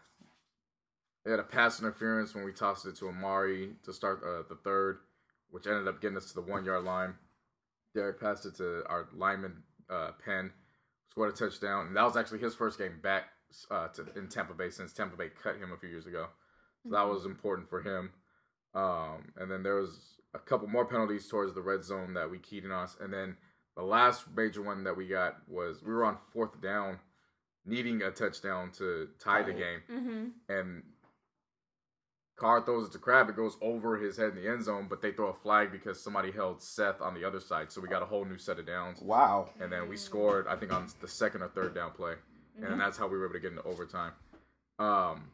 they 1.24 1.32
had 1.32 1.40
a 1.40 1.44
pass 1.44 1.80
interference 1.80 2.36
when 2.36 2.44
we 2.46 2.52
tossed 2.52 2.86
it 2.86 2.96
to 2.98 3.08
Amari 3.08 3.72
to 3.84 3.94
start 3.94 4.22
uh, 4.24 4.44
the 4.48 4.58
third, 4.64 5.00
which 5.50 5.66
ended 5.66 5.88
up 5.88 6.02
getting 6.02 6.18
us 6.18 6.28
to 6.30 6.36
the 6.36 6.42
one 6.42 6.66
yard 6.66 6.84
line. 6.84 7.16
Derek 7.96 8.20
passed 8.20 8.46
it 8.46 8.56
to 8.58 8.84
our 8.88 9.08
lineman 9.16 9.64
uh, 9.90 10.12
Penn, 10.24 10.52
scored 11.10 11.34
a 11.34 11.36
touchdown, 11.36 11.88
and 11.88 11.96
that 11.98 12.04
was 12.04 12.16
actually 12.18 12.40
his 12.40 12.54
first 12.54 12.78
game 12.78 13.00
back 13.02 13.24
uh, 13.72 13.88
to, 13.88 14.06
in 14.16 14.28
Tampa 14.28 14.54
Bay 14.54 14.70
since 14.70 14.94
Tampa 14.94 15.16
Bay 15.18 15.30
cut 15.42 15.56
him 15.58 15.72
a 15.72 15.78
few 15.78 15.90
years 15.90 16.06
ago. 16.06 16.28
So 16.84 16.90
that 16.92 17.08
was 17.08 17.26
important 17.26 17.70
for 17.70 17.82
him. 17.82 18.12
Um, 18.76 19.32
and 19.38 19.50
then 19.50 19.64
there 19.64 19.76
was 19.76 20.18
a 20.34 20.40
couple 20.40 20.68
more 20.68 20.86
penalties 20.86 21.28
towards 21.28 21.56
the 21.56 21.62
red 21.62 21.84
zone 21.84 22.14
that 22.16 22.30
we 22.30 22.38
keyed 22.38 22.66
in 22.66 22.72
on 22.72 22.84
us, 22.84 22.98
and 23.00 23.12
then 23.12 23.38
the 23.78 23.84
last 23.84 24.26
major 24.36 24.62
one 24.62 24.84
that 24.84 24.96
we 24.98 25.08
got 25.08 25.38
was 25.48 25.82
we 25.82 25.94
were 25.94 26.06
on 26.06 26.18
fourth 26.34 26.62
down, 26.62 27.00
needing 27.66 28.02
a 28.02 28.12
touchdown 28.12 28.72
to 28.78 29.08
tie 29.20 29.44
the 29.44 29.54
game, 29.54 29.82
Mm-hmm. 29.92 30.26
and 30.50 30.84
Carr 32.38 32.62
throws 32.62 32.88
it 32.88 32.92
to 32.92 32.98
Crab. 32.98 33.30
It 33.30 33.36
goes 33.36 33.56
over 33.62 33.96
his 33.98 34.18
head 34.18 34.30
in 34.30 34.36
the 34.36 34.50
end 34.50 34.64
zone, 34.64 34.88
but 34.90 35.02
they 35.02 35.12
throw 35.12 35.28
a 35.30 35.34
flag 35.34 35.72
because 35.72 36.02
somebody 36.02 36.32
held 36.32 36.62
Seth 36.62 37.00
on 37.02 37.14
the 37.14 37.24
other 37.24 37.40
side. 37.40 37.72
So 37.72 37.80
we 37.80 37.88
got 37.88 38.02
a 38.02 38.06
whole 38.06 38.26
new 38.26 38.38
set 38.38 38.60
of 38.60 38.68
downs. 38.68 39.02
Wow. 39.02 39.50
And 39.62 39.72
then 39.72 39.88
we 39.88 39.96
scored, 39.96 40.46
I 40.48 40.56
think, 40.58 40.74
on 40.74 40.88
the 41.00 41.08
second 41.08 41.44
or 41.44 41.48
third 41.48 41.74
down 41.74 41.92
play. 41.92 42.16
And 42.58 42.66
Mhm. 42.66 42.70
then 42.70 42.78
that's 42.80 42.98
how 42.98 43.08
we 43.08 43.18
were 43.18 43.26
able 43.26 43.34
to 43.36 43.40
get 43.40 43.52
into 43.52 43.64
overtime. 43.64 44.12
Um, 44.80 45.32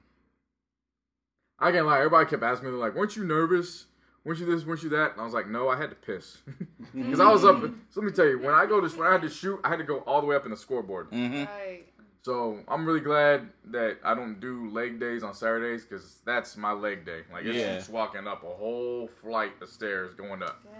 I 1.59 1.71
can't 1.71 1.85
lie. 1.87 1.97
Everybody 1.97 2.29
kept 2.29 2.43
asking 2.43 2.65
me, 2.67 2.71
they're 2.71 2.79
like, 2.79 2.95
weren't 2.95 3.15
you 3.15 3.23
nervous? 3.23 3.85
Weren't 4.23 4.39
you 4.39 4.45
this? 4.45 4.63
Weren't 4.65 4.83
you 4.83 4.89
that? 4.89 5.13
And 5.13 5.21
I 5.21 5.23
was 5.23 5.33
like, 5.33 5.47
no, 5.47 5.69
I 5.69 5.77
had 5.77 5.89
to 5.89 5.95
piss. 5.95 6.37
Because 6.93 7.19
I 7.19 7.31
was 7.31 7.45
up. 7.45 7.61
So 7.61 7.71
let 8.01 8.05
me 8.05 8.11
tell 8.11 8.25
you, 8.27 8.37
when 8.37 8.53
I 8.53 8.65
go 8.65 8.81
to 8.81 8.87
when 8.97 9.07
I 9.07 9.13
had 9.13 9.21
to 9.21 9.29
shoot, 9.29 9.59
I 9.63 9.69
had 9.69 9.77
to 9.77 9.83
go 9.85 9.99
all 9.99 10.19
the 10.21 10.27
way 10.27 10.35
up 10.35 10.43
in 10.45 10.51
the 10.51 10.57
scoreboard. 10.57 11.09
Mm-hmm. 11.11 11.45
Right. 11.45 11.85
So 12.23 12.59
I'm 12.67 12.85
really 12.85 12.99
glad 12.99 13.49
that 13.71 13.97
I 14.03 14.13
don't 14.13 14.39
do 14.39 14.69
leg 14.69 14.99
days 14.99 15.23
on 15.23 15.33
Saturdays 15.33 15.85
because 15.85 16.19
that's 16.23 16.55
my 16.55 16.71
leg 16.71 17.03
day. 17.05 17.21
Like 17.33 17.45
it's 17.45 17.57
Yeah. 17.57 17.75
just 17.77 17.89
walking 17.89 18.27
up 18.27 18.43
a 18.43 18.49
whole 18.53 19.07
flight 19.07 19.53
of 19.61 19.69
stairs 19.69 20.13
going 20.13 20.43
up, 20.43 20.59
Damn. 20.63 20.73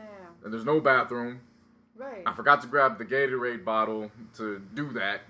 and 0.44 0.54
there's 0.54 0.66
no 0.66 0.80
bathroom. 0.80 1.42
Right. 1.96 2.22
I 2.26 2.34
forgot 2.34 2.62
to 2.62 2.68
grab 2.68 2.98
the 3.00 3.06
Gatorade 3.06 3.66
bottle 3.66 4.12
to 4.36 4.60
do 4.76 4.92
that, 4.94 5.22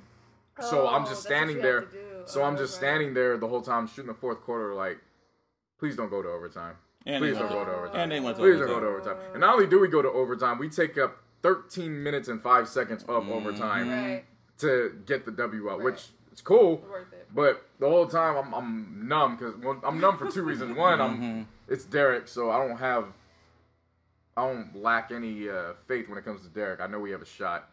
so 0.59 0.87
I'm 0.87 1.03
Oh, 1.03 1.07
just 1.07 1.23
standing 1.23 1.61
there. 1.61 1.81
have 1.81 1.91
to 1.91 1.97
do. 1.97 2.01
so 2.25 2.43
I'm 2.43 2.55
Oh, 2.55 2.57
just 2.57 2.73
right. 2.73 2.79
standing 2.89 3.13
there 3.13 3.37
the 3.37 3.47
whole 3.47 3.61
time 3.61 3.87
shooting 3.87 4.07
the 4.07 4.13
fourth 4.13 4.41
quarter. 4.41 4.73
Like, 4.73 4.99
please 5.79 5.95
don't 5.95 6.09
go 6.09 6.21
to 6.21 6.27
overtime. 6.29 6.75
And 7.05 7.21
Please 7.23 7.33
don't 7.37 7.47
went 7.49 7.53
go 7.53 7.65
to, 7.65 7.71
to 7.71 7.77
overtime. 7.77 7.99
and 8.01 8.11
they 8.11 8.19
went 8.19 8.35
to 8.37 8.43
Please 8.43 8.59
don't 8.59 8.67
go 8.67 8.79
to 8.79 8.85
overtime. 8.85 9.17
And 9.31 9.41
not 9.41 9.55
only 9.55 9.65
do 9.65 9.79
we 9.79 9.87
go 9.87 10.01
to 10.03 10.09
overtime, 10.11 10.59
we 10.59 10.69
take 10.69 10.97
up 10.99 11.17
13 11.41 12.03
minutes 12.03 12.27
and 12.27 12.39
five 12.43 12.67
seconds 12.69 13.03
of 13.05 13.23
Mhm. 13.23 13.31
overtime 13.31 13.89
Right. 13.89 14.25
To 14.61 14.97
get 15.05 15.25
the 15.25 15.31
W 15.31 15.69
out, 15.69 15.79
Right. 15.79 15.85
which 15.85 16.09
is 16.33 16.41
cool. 16.41 16.77
Worth 16.89 17.11
it. 17.13 17.27
But 17.33 17.65
the 17.79 17.87
whole 17.89 18.07
time 18.07 18.35
I'm 18.37 18.53
I'm 18.53 19.07
numb 19.07 19.35
because 19.37 19.55
well, 19.57 19.79
I'm 19.83 19.99
numb 19.99 20.17
for 20.17 20.29
two 20.31 20.43
reasons. 20.43 20.75
One, 20.77 20.99
I'm 21.01 21.17
Mhm. 21.21 21.45
it's 21.67 21.83
Derek, 21.85 22.27
so 22.27 22.49
I 22.51 22.65
don't 22.65 22.77
have 22.77 23.05
I 24.37 24.47
don't 24.47 24.75
lack 24.81 25.11
any 25.11 25.49
uh, 25.49 25.73
faith 25.87 26.07
when 26.07 26.17
it 26.17 26.23
comes 26.23 26.41
to 26.43 26.47
Derek. 26.47 26.79
I 26.79 26.87
know 26.87 26.99
we 26.99 27.11
have 27.11 27.21
a 27.21 27.25
shot. 27.25 27.69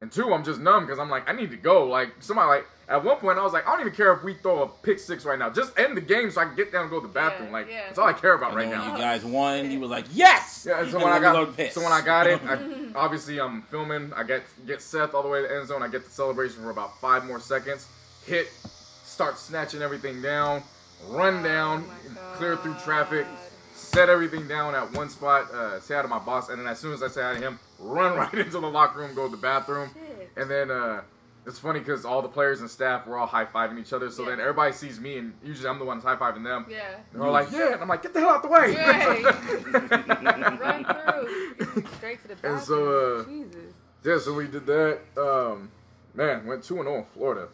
And 0.00 0.12
two, 0.12 0.32
I'm 0.32 0.44
just 0.44 0.60
numb 0.60 0.86
because 0.86 1.00
I'm 1.00 1.10
like 1.10 1.28
I 1.28 1.32
need 1.32 1.50
to 1.50 1.56
go. 1.56 1.84
Like 1.84 2.10
somebody 2.20 2.48
like 2.48 2.66
at 2.88 3.02
one 3.02 3.16
point 3.16 3.36
I 3.36 3.42
was 3.42 3.52
like 3.52 3.66
I 3.66 3.72
don't 3.72 3.80
even 3.80 3.92
care 3.94 4.12
if 4.12 4.22
we 4.22 4.34
throw 4.34 4.62
a 4.62 4.68
pick 4.68 5.00
six 5.00 5.24
right 5.24 5.38
now. 5.38 5.50
Just 5.50 5.76
end 5.76 5.96
the 5.96 6.00
game 6.00 6.30
so 6.30 6.40
I 6.40 6.44
can 6.44 6.54
get 6.54 6.70
down 6.70 6.82
and 6.82 6.90
go 6.90 7.00
to 7.00 7.06
the 7.08 7.12
bathroom. 7.12 7.48
Yeah, 7.48 7.52
like 7.52 7.68
yeah. 7.68 7.82
that's 7.86 7.98
all 7.98 8.06
I 8.06 8.12
care 8.12 8.34
about 8.34 8.50
And 8.50 8.58
right 8.58 8.70
then 8.70 8.78
now. 8.78 8.92
you 8.92 8.98
guys 8.98 9.24
won, 9.24 9.70
you 9.72 9.80
were 9.80 9.88
like, 9.88 10.04
yes! 10.12 10.66
Yeah, 10.68 10.82
and 10.82 10.90
so 10.90 10.98
when 10.98 11.08
I 11.08 11.18
then 11.18 11.32
we 11.32 11.38
go 11.38 11.46
got 11.46 11.56
piss. 11.56 11.74
so 11.74 11.82
when 11.82 11.90
I 11.92 12.00
got 12.00 12.26
it, 12.28 12.40
I, 12.44 12.58
obviously 12.94 13.40
I'm 13.40 13.62
filming. 13.62 14.12
I 14.14 14.22
get 14.22 14.44
get 14.66 14.80
Seth 14.80 15.14
all 15.14 15.22
the 15.24 15.28
way 15.28 15.42
to 15.42 15.48
the 15.48 15.56
end 15.56 15.66
zone. 15.66 15.82
I 15.82 15.88
get 15.88 16.04
the 16.04 16.10
celebration 16.10 16.62
for 16.62 16.70
about 16.70 17.00
five 17.00 17.24
more 17.24 17.40
seconds. 17.40 17.88
Hit, 18.24 18.46
start 18.48 19.36
snatching 19.36 19.82
everything 19.82 20.22
down, 20.22 20.62
run 21.08 21.42
down, 21.42 21.84
Oh 21.88 22.10
my 22.14 22.36
clear 22.36 22.56
through 22.58 22.74
traffic, 22.84 23.26
set 23.74 24.08
everything 24.08 24.46
down 24.46 24.76
at 24.76 24.92
one 24.92 25.08
spot. 25.08 25.50
Uh, 25.50 25.80
say 25.80 25.96
hi 25.96 26.02
to 26.02 26.08
my 26.08 26.20
boss, 26.20 26.50
and 26.50 26.60
then 26.60 26.68
as 26.68 26.78
soon 26.78 26.92
as 26.92 27.02
I 27.02 27.08
say 27.08 27.22
hi 27.22 27.34
to 27.34 27.40
him, 27.40 27.58
run 27.78 28.16
right 28.18 28.34
into 28.34 28.60
the 28.60 28.66
locker 28.70 29.00
room, 29.00 29.14
go 29.14 29.26
to 29.26 29.30
the 29.30 29.40
bathroom, 29.40 29.90
Shit. 29.94 30.30
and 30.36 30.50
then 30.50 30.70
uh, 30.70 31.02
it's 31.46 31.58
funny 31.58 31.78
because 31.78 32.04
all 32.04 32.20
the 32.22 32.28
players 32.28 32.60
and 32.60 32.68
staff 32.70 33.06
were 33.06 33.16
all 33.16 33.26
high 33.26 33.44
fiving 33.46 33.78
each 33.80 33.92
other. 33.92 34.10
So 34.10 34.22
Yeah. 34.24 34.30
then 34.30 34.40
everybody 34.40 34.72
sees 34.72 35.00
me, 35.00 35.18
and 35.18 35.32
usually 35.42 35.68
I'm 35.68 35.78
the 35.78 35.84
one 35.84 35.98
that's 35.98 36.06
high 36.06 36.16
fiving 36.32 36.44
them. 36.44 36.66
Yeah. 36.68 36.96
And 37.12 37.22
They're 37.22 37.30
like, 37.30 37.50
"Yeah," 37.52 37.72
and 37.72 37.80
I'm 37.82 37.88
like, 37.88 38.02
"Get 38.02 38.12
the 38.12 38.20
hell 38.20 38.30
out 38.30 38.42
the 38.42 38.48
way!" 38.48 38.74
Run 40.60 40.84
through. 40.84 41.84
Straight 41.96 42.22
to 42.22 42.28
the 42.28 42.34
bathroom. 42.36 42.54
And 42.56 42.62
so, 42.62 43.20
uh, 43.20 43.24
Jesus. 43.24 43.72
yeah, 44.04 44.18
so 44.18 44.34
we 44.34 44.46
did 44.46 44.66
that. 44.66 44.98
Um, 45.16 45.70
man, 46.14 46.46
went 46.46 46.62
two 46.64 46.76
and 46.76 46.84
zero 46.84 46.98
in 46.98 47.04
Florida, 47.14 47.48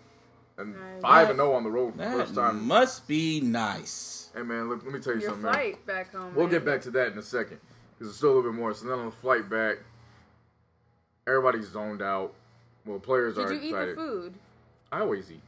and 0.59 0.73
Nice. 0.75 1.03
five 1.03 1.31
and 1.31 1.39
zero 1.39 1.53
on 1.55 1.63
the 1.65 1.71
road 1.71 1.93
for 1.93 1.99
the 1.99 2.05
first 2.11 2.35
time. 2.35 2.67
must 2.67 3.07
be 3.07 3.41
nice. 3.41 4.31
Hey 4.35 4.43
man, 4.43 4.69
look, 4.69 4.83
let 4.85 4.93
me 4.93 4.99
tell 5.01 5.15
you 5.15 5.21
Your 5.21 5.31
something. 5.31 5.45
man. 5.45 5.53
flight 5.55 5.87
back 5.87 6.13
home. 6.13 6.35
We'll 6.35 6.47
man. 6.47 6.55
get 6.55 6.65
back 6.65 6.83
to 6.83 6.91
that 6.93 7.13
in 7.13 7.19
a 7.19 7.23
second 7.23 7.61
because 7.93 8.09
it's 8.09 8.17
still 8.19 8.31
a 8.33 8.35
little 8.37 8.51
bit 8.51 8.59
more. 8.59 8.75
So 8.75 8.87
then 8.89 8.99
on 8.99 9.07
the 9.07 9.13
flight 9.13 9.49
back, 9.49 9.77
everybody's 11.27 11.69
zoned 11.69 12.03
out. 12.03 12.33
Well, 12.87 12.99
players 12.99 13.37
Did 13.37 13.45
are 13.47 13.49
Did 13.55 13.63
you 13.63 13.69
eat 13.71 13.87
the 13.89 13.95
food? 13.95 14.35
I 14.93 15.01
always 15.01 15.31
eat. 15.31 15.41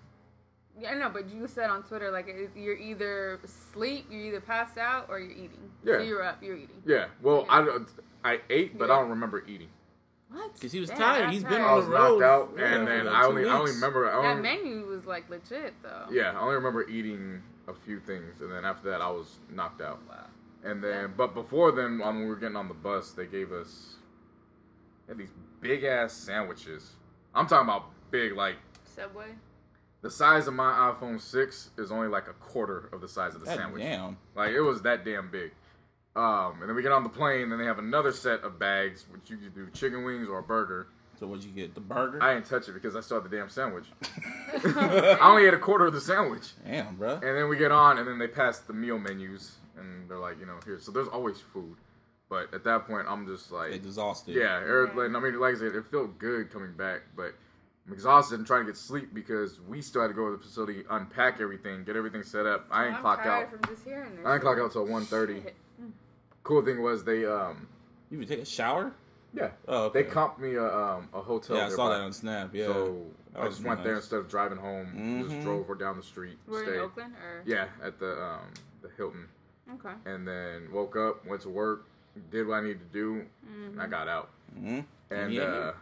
Yeah, 0.79 0.91
I 0.93 0.95
know, 0.99 1.09
but 1.09 1.31
you 1.31 1.47
said 1.47 1.71
on 1.71 1.83
Twitter 1.85 2.11
like 2.11 2.27
you're 2.55 2.77
either 2.77 3.39
asleep, 3.43 4.07
you're 4.11 4.21
either 4.27 4.41
passed 4.41 4.77
out, 4.77 5.07
or 5.09 5.19
you're 5.19 5.31
eating. 5.33 5.71
Yeah. 5.85 5.99
So 5.99 6.03
you're 6.03 6.23
up, 6.23 6.43
you're 6.43 6.57
eating. 6.57 6.83
Yeah. 6.85 7.07
Well, 7.23 7.47
I 7.49 7.79
I 8.25 8.41
ate, 8.51 8.79
but 8.79 8.91
I 8.91 8.99
don't 9.01 9.11
remember 9.11 9.43
eating. 9.47 9.69
What? 10.31 10.53
Because 10.55 10.73
he 10.73 10.81
was 10.81 10.89
Damn, 10.91 10.99
tired. 10.99 11.23
that's 11.25 11.33
He's 11.35 11.43
been 11.45 11.53
tired. 11.53 11.62
I 11.62 11.69
on 11.71 11.77
was 11.77 11.87
the 11.87 11.91
road. 11.93 12.21
knocked 12.21 12.23
out, 12.23 12.59
yeah, 12.59 12.75
and 12.75 12.89
then 12.89 13.07
like 13.07 13.15
I 13.15 13.21
two 13.23 13.29
only 13.29 13.49
I 13.49 13.59
only 13.59 13.71
remember 13.73 14.11
I 14.12 14.23
That 14.35 14.43
menu 14.43 14.85
was 14.87 15.07
like 15.07 15.31
legit 15.31 15.73
though. 15.83 16.07
yeah 16.11 16.33
I 16.33 16.41
only 16.41 16.57
remember 16.57 16.87
eating 16.91 17.43
a 17.69 17.73
few 17.73 18.01
things, 18.01 18.41
and 18.41 18.51
then 18.53 18.65
after 18.65 18.91
that 18.91 19.01
I 19.01 19.09
was 19.11 19.37
knocked 19.51 19.81
out. 19.81 20.01
Wow. 20.09 20.25
And 20.65 20.83
then, 20.83 21.01
Yeah. 21.03 21.07
but 21.17 21.33
before 21.33 21.71
then, 21.73 21.99
when 22.01 22.19
we 22.21 22.27
were 22.27 22.35
getting 22.37 22.57
on 22.57 22.67
the 22.69 22.75
bus, 22.75 23.12
they 23.12 23.27
gave 23.27 23.53
us 23.53 23.97
they 25.07 25.12
had 25.12 25.19
these 25.19 25.33
big 25.61 25.85
ass 25.85 26.12
sandwiches. 26.12 26.92
I'm 27.35 27.47
talking 27.47 27.69
about 27.69 27.90
big, 28.11 28.35
like 28.35 28.57
Subway. 28.95 29.27
the 30.03 30.11
size 30.11 30.47
of 30.47 30.55
my 30.55 30.73
iPhone 30.95 31.21
6 31.21 31.71
is 31.79 31.92
only 31.92 32.09
like 32.09 32.29
a 32.29 32.33
quarter 32.35 32.88
of 32.92 33.01
the 33.01 33.09
size 33.09 33.35
of 33.35 33.40
the 33.40 33.47
God 33.47 33.57
sandwich. 33.59 33.83
Damn. 33.83 34.16
Like 34.35 34.51
it 34.53 34.61
was 34.61 34.83
that 34.83 35.05
damn 35.05 35.31
big. 35.31 35.53
Um, 36.14 36.61
and 36.61 36.69
then 36.69 36.75
we 36.75 36.81
get 36.83 36.92
on 36.92 37.03
the 37.03 37.11
plane, 37.11 37.53
and 37.53 37.61
they 37.61 37.66
have 37.66 37.79
another 37.79 38.11
set 38.11 38.40
of 38.40 38.59
bags, 38.59 39.05
which 39.11 39.29
you 39.29 39.37
could 39.37 39.55
do 39.55 39.69
chicken 39.75 40.03
wings 40.03 40.29
or 40.31 40.38
a 40.38 40.42
burger. 40.42 40.87
So 41.21 41.27
what'd 41.27 41.45
you 41.45 41.51
get? 41.51 41.75
The 41.75 41.81
burger? 41.81 42.23
I 42.23 42.33
didn't 42.35 42.47
touch 42.47 42.69
it 42.69 42.73
because 42.73 42.97
I 42.97 43.01
still 43.01 43.21
had 43.21 43.31
the 43.31 43.37
damn 43.37 43.51
sandwich. 43.51 43.85
I 44.64 45.19
only 45.21 45.47
ate 45.47 45.53
a 45.53 45.59
quarter 45.59 45.87
of 45.87 45.92
the 45.92 46.01
sandwich. 46.01 46.53
Damn, 46.66 46.97
bro. 46.97 47.14
And 47.14 47.23
then 47.23 47.49
we 47.51 47.59
get 47.59 47.71
on, 47.71 47.99
and 47.99 48.09
then 48.09 48.19
they 48.19 48.29
pass 48.29 48.61
the 48.61 48.73
meal 48.73 48.99
menus, 48.99 49.57
and 49.79 50.09
they're 50.09 50.19
like, 50.19 50.40
you 50.40 50.47
know, 50.47 50.59
here. 50.64 50.79
So 50.81 50.90
there's 50.90 51.09
always 51.09 51.38
food. 51.38 51.77
But 52.29 52.53
at 52.53 52.65
that 52.65 52.87
point, 52.87 53.07
I'm 53.09 53.27
just 53.27 53.53
like, 53.53 53.73
Exhausted. 53.73 54.35
yeah, 54.35 54.59
Eric, 54.59 54.95
like, 54.97 55.11
I 55.15 55.21
mean, 55.21 55.39
like 55.39 55.55
I 55.55 55.59
said, 55.59 55.75
it 55.77 55.87
felt 55.87 56.19
good 56.19 56.51
coming 56.51 56.73
back, 56.73 57.03
but 57.17 57.35
I'm 57.87 57.93
exhausted 57.93 58.39
and 58.39 58.47
trying 58.47 58.62
to 58.67 58.73
get 58.73 58.77
sleep 58.77 59.15
because 59.15 59.61
we 59.61 59.81
still 59.81 60.03
had 60.03 60.09
to 60.09 60.15
go 60.15 60.31
to 60.33 60.37
the 60.37 60.43
facility, 60.43 60.83
unpack 60.91 61.41
everything, 61.41 61.85
get 61.85 61.95
everything 61.95 62.25
set 62.25 62.45
up. 62.47 62.67
I 62.71 62.87
ain't 62.87 62.95
I'm 62.97 63.01
clock 63.01 63.25
out. 63.27 63.51
from 63.51 63.61
just 63.73 63.85
hearing 63.85 64.17
this. 64.17 64.27
I 64.27 64.33
didn't 64.33 64.43
clock 64.43 64.59
out 64.59 64.73
till 64.73 64.87
1.30. 64.87 65.53
Cool 66.43 66.65
thing 66.65 66.83
was 66.83 67.05
they, 67.05 67.25
um, 67.27 67.69
You 68.11 68.19
would 68.19 68.29
take 68.29 68.41
a 68.41 68.45
shower? 68.45 68.93
yeah, 69.33 69.51
Oh, 69.69 69.85
okay. 69.85 70.03
they 70.03 70.09
comped 70.11 70.39
me 70.41 70.55
a, 70.57 70.65
um, 70.65 71.09
a 71.15 71.21
hotel. 71.21 71.57
Yeah, 71.57 71.67
I 71.67 71.69
saw 71.69 71.85
nearby. 71.89 71.99
that 71.99 72.05
on 72.07 72.12
Snap. 72.12 72.51
Yeah. 72.55 72.67
So 72.67 73.03
I 73.37 73.49
just 73.49 73.62
went 73.62 73.85
there 73.85 73.97
instead 73.97 74.19
of 74.19 74.29
driving 74.29 74.59
home. 74.59 74.87
Mhm. 74.97 75.29
Just 75.29 75.43
drove 75.43 75.67
her 75.69 75.75
down 75.77 75.97
the 75.97 76.03
street. 76.03 76.39
We're 76.49 76.65
stayed. 76.65 76.75
in 76.75 76.81
Oakland, 76.81 77.15
or 77.23 77.43
Yeah, 77.45 77.67
at 77.85 77.99
the 78.01 78.21
um, 78.21 78.53
the 78.83 78.89
Hilton, 78.97 79.29
okay. 79.75 79.95
and 80.07 80.27
then 80.27 80.73
woke 80.73 80.97
up, 80.97 81.25
went 81.27 81.43
to 81.43 81.51
work, 81.51 81.85
did 82.31 82.46
what 82.46 82.55
I 82.57 82.61
needed 82.62 82.81
to 82.81 82.92
do, 82.92 83.22
Mm-hmm. 83.46 83.72
and 83.72 83.83
I 83.83 83.87
got 83.87 84.09
out. 84.09 84.31
hmm 84.55 84.81
And 85.11 85.33
Yeah. 85.33 85.42
uh, 85.42 85.72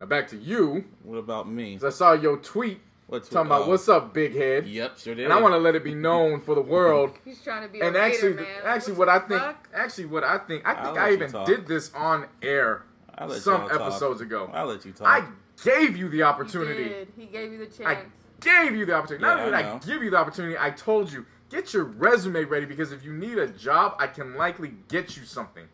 now 0.00 0.06
back 0.06 0.28
to 0.28 0.36
you, 0.36 0.84
What 1.02 1.16
about 1.18 1.48
me? 1.48 1.74
'cause 1.78 1.84
I 1.84 1.90
saw 1.96 2.12
your 2.12 2.36
tweet 2.38 2.80
What's 3.08 3.28
talking 3.28 3.46
about 3.46 3.62
oh, 3.62 3.68
what's 3.68 3.88
up, 3.88 4.12
big 4.12 4.34
head, 4.34 4.66
Yep, 4.66 4.98
sure 4.98 5.14
did. 5.14 5.24
and 5.24 5.32
I 5.32 5.40
want 5.40 5.54
to 5.54 5.58
let 5.58 5.76
it 5.76 5.84
be 5.84 5.94
known 5.94 6.40
for 6.40 6.54
the 6.56 6.60
world. 6.60 7.12
He's 7.24 7.40
trying 7.42 7.62
to 7.62 7.68
be 7.72 7.80
and 7.80 7.94
a 7.94 8.00
actually, 8.00 8.30
hater, 8.32 8.42
man. 8.42 8.62
actually, 8.64 8.92
What 8.94 9.06
what 9.06 9.08
I 9.08 9.18
think, 9.28 9.40
fuck? 9.40 9.68
actually, 9.72 10.06
what 10.06 10.24
I 10.24 10.38
think, 10.38 10.66
I 10.66 10.72
I'll 10.74 10.84
think 10.86 10.98
I 10.98 11.12
even 11.12 11.30
talk. 11.30 11.46
did 11.46 11.66
this 11.68 11.92
on 11.94 12.26
air 12.42 12.82
some 13.38 13.60
y'all 13.62 13.68
talk. 13.68 13.80
episodes 13.80 14.20
ago. 14.20 14.50
I'll 14.52 14.66
let 14.66 14.84
you 14.84 14.90
talk. 14.92 15.06
I 15.08 15.24
gave 15.64 15.96
you 15.96 16.08
the 16.08 16.16
He 16.18 16.22
opportunity. 16.24 16.84
did. 16.88 17.08
He 17.16 17.26
gave 17.26 17.52
you 17.52 17.58
the 17.58 17.66
chance. 17.66 17.80
I 17.86 17.98
gave 18.40 18.74
you 18.74 18.84
the 18.84 18.94
opportunity. 18.94 19.22
Not 19.24 19.38
Yeah, 19.38 19.44
only 19.44 19.54
I 19.54 19.62
did 19.62 19.68
I 19.68 19.72
know. 19.74 19.80
give 19.86 20.02
you 20.02 20.10
the 20.10 20.16
opportunity, 20.18 20.56
I 20.58 20.70
told 20.70 21.10
you 21.12 21.24
get 21.50 21.72
your 21.72 21.84
resume 21.84 22.44
ready 22.44 22.66
because 22.66 22.92
if 22.92 23.04
you 23.04 23.12
need 23.12 23.38
a 23.38 23.48
job, 23.48 23.96
I 23.98 24.06
can 24.06 24.36
likely 24.36 24.72
get 24.88 25.16
you 25.16 25.24
something. 25.24 25.64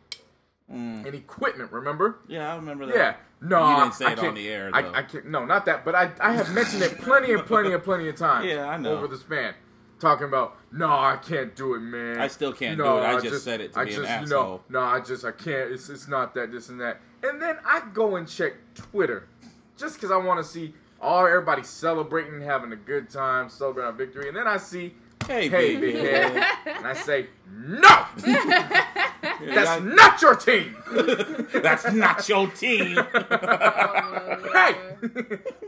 Mm. 0.70 1.04
And 1.04 1.14
equipment, 1.14 1.70
remember? 1.70 2.20
Yeah, 2.28 2.52
I 2.52 2.56
remember 2.56 2.87
that. 2.87 2.96
Yeah. 2.96 3.14
No, 3.42 3.68
You 3.68 3.76
didn't 3.82 3.94
say 3.94 4.04
I 4.06 4.12
it 4.12 4.18
on 4.20 4.35
the 4.35 4.48
air, 4.48 4.70
I, 4.72 4.82
though. 4.82 4.92
I 4.94 5.02
can't. 5.02 5.26
No, 5.26 5.44
not 5.44 5.66
that. 5.66 5.85
But 5.85 5.94
I, 5.94 6.11
I 6.20 6.32
have 6.32 6.52
mentioned 6.54 6.82
it 6.82 6.98
plenty 6.98 7.32
and 7.32 7.44
plenty 7.44 7.72
and 7.72 7.82
plenty 7.82 8.08
of 8.08 8.16
times. 8.16 8.46
Yeah, 8.46 8.68
I 8.68 8.76
know. 8.76 8.96
Over 8.96 9.08
the 9.08 9.16
span, 9.18 9.54
talking 9.98 10.26
about 10.26 10.56
no, 10.70 10.87
I 10.87 11.16
can't 11.16 11.54
do 11.56 11.74
it, 11.74 11.80
man. 11.80 12.20
I 12.20 12.28
still 12.28 12.52
can't 12.52 12.78
no, 12.78 12.98
do 12.98 13.02
it. 13.02 13.06
I 13.06 13.20
just 13.20 13.44
said 13.44 13.61
it 13.61 13.72
to 13.72 13.80
I 13.80 13.85
be 13.85 13.94
an 13.94 14.02
just, 14.02 14.11
you 14.22 14.26
know, 14.28 14.42
asshole. 14.42 14.62
no, 14.68 14.80
I 14.80 15.00
just, 15.00 15.24
I 15.24 15.32
can't. 15.32 15.72
It's, 15.72 15.88
it's 15.88 16.08
not 16.08 16.35
that, 16.35 16.52
this 16.52 16.68
and 16.68 16.80
that. 16.80 17.00
And 17.22 17.42
then 17.42 17.58
I 17.66 17.82
go 17.92 18.16
and 18.16 18.26
check 18.28 18.54
Twitter, 18.74 19.28
just 19.76 19.94
because 19.94 20.11
I 20.11 20.16
want 20.16 20.38
to 20.38 20.44
see 20.44 20.74
all 21.00 21.26
everybody 21.26 21.64
celebrating, 21.64 22.40
having 22.40 22.72
a 22.72 22.76
good 22.76 23.11
time, 23.11 23.48
celebrating 23.48 23.87
our 23.87 23.92
victory. 23.92 24.28
And 24.28 24.37
then 24.37 24.46
I 24.46 24.56
see, 24.56 24.94
Hey, 25.26 25.48
hey, 25.48 25.76
big 25.76 25.80
big 25.80 25.94
head. 25.96 26.32
head, 26.32 26.76
and 26.78 26.87
I 26.87 26.92
say, 26.94 27.26
no, 27.50 28.06
that's 29.54 29.82
not 29.85 30.20
your 30.22 30.37
team. 30.37 30.76
That's 31.62 31.90
not 31.92 32.28
your 32.28 32.48
team. 32.48 32.98
Oh, 32.98 34.50
Hey, 34.52 34.74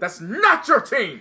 that's 0.01 0.21
not 0.21 0.67
your 0.69 0.81
team. 0.81 1.21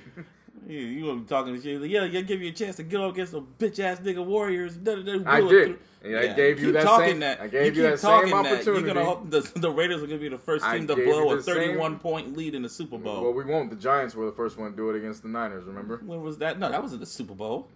you, 0.67 0.77
you 0.79 1.05
were 1.05 1.19
talking 1.21 1.53
to 1.55 1.61
shit. 1.61 1.79
Like, 1.81 1.89
yeah, 1.91 2.03
yeah, 2.05 2.21
give 2.21 2.41
you 2.41 2.49
a 2.49 2.53
chance 2.53 2.75
to 2.77 2.83
get 2.83 2.99
up 2.99 3.13
against 3.13 3.31
some 3.33 3.47
bitch 3.59 3.79
ass 3.79 3.99
nigga 3.99 4.25
warriors. 4.25 4.75
Da, 4.77 4.95
da, 4.95 5.01
da, 5.03 5.23
I 5.25 5.39
blow 5.41 5.49
it 5.49 5.51
did. 5.51 5.65
through. 5.67 5.79
And 6.03 6.17
I 6.17 6.33
gave 6.33 6.59
you 6.59 6.65
keep 6.67 6.73
that 6.73 6.83
talking 6.83 7.07
same- 7.11 7.19
that. 7.21 7.39
I 7.41 7.47
gave 7.47 7.65
you 7.77 7.83
keep 7.83 7.91
that 7.91 7.99
same 7.99 8.09
talking 8.11 8.29
that. 8.31 8.45
opportunity. 8.53 8.85
You're 8.85 8.93
gonna 8.93 9.05
hope 9.05 9.29
the, 9.29 9.51
the 9.59 9.71
Raiders 9.71 10.03
are 10.03 10.07
gonna 10.07 10.19
be 10.19 10.27
the 10.29 10.37
first 10.37 10.65
I 10.65 10.77
team 10.77 10.87
to 10.87 10.95
blow 10.95 11.31
a 11.31 11.37
the 11.37 11.43
same- 11.43 11.55
31 11.55 11.99
point 11.99 12.35
lead 12.35 12.55
in 12.55 12.61
the 12.61 12.69
Super 12.69 12.97
Bowl. 12.97 13.21
Well, 13.23 13.33
we 13.33 13.45
won't. 13.45 13.69
The 13.69 13.75
Giants 13.77 14.15
were 14.15 14.25
the 14.25 14.31
first 14.33 14.57
one 14.57 14.71
to 14.71 14.75
do 14.77 14.89
it 14.89 14.97
against 14.97 15.23
the 15.23 15.29
Niners. 15.29 15.63
Remember? 15.65 16.01
when 16.05 16.21
was 16.21 16.37
that? 16.39 16.59
No, 16.59 16.69
that 16.69 16.81
was 16.83 16.91
in 16.93 16.99
the 16.99 17.05
Super 17.05 17.35
Bowl. 17.35 17.69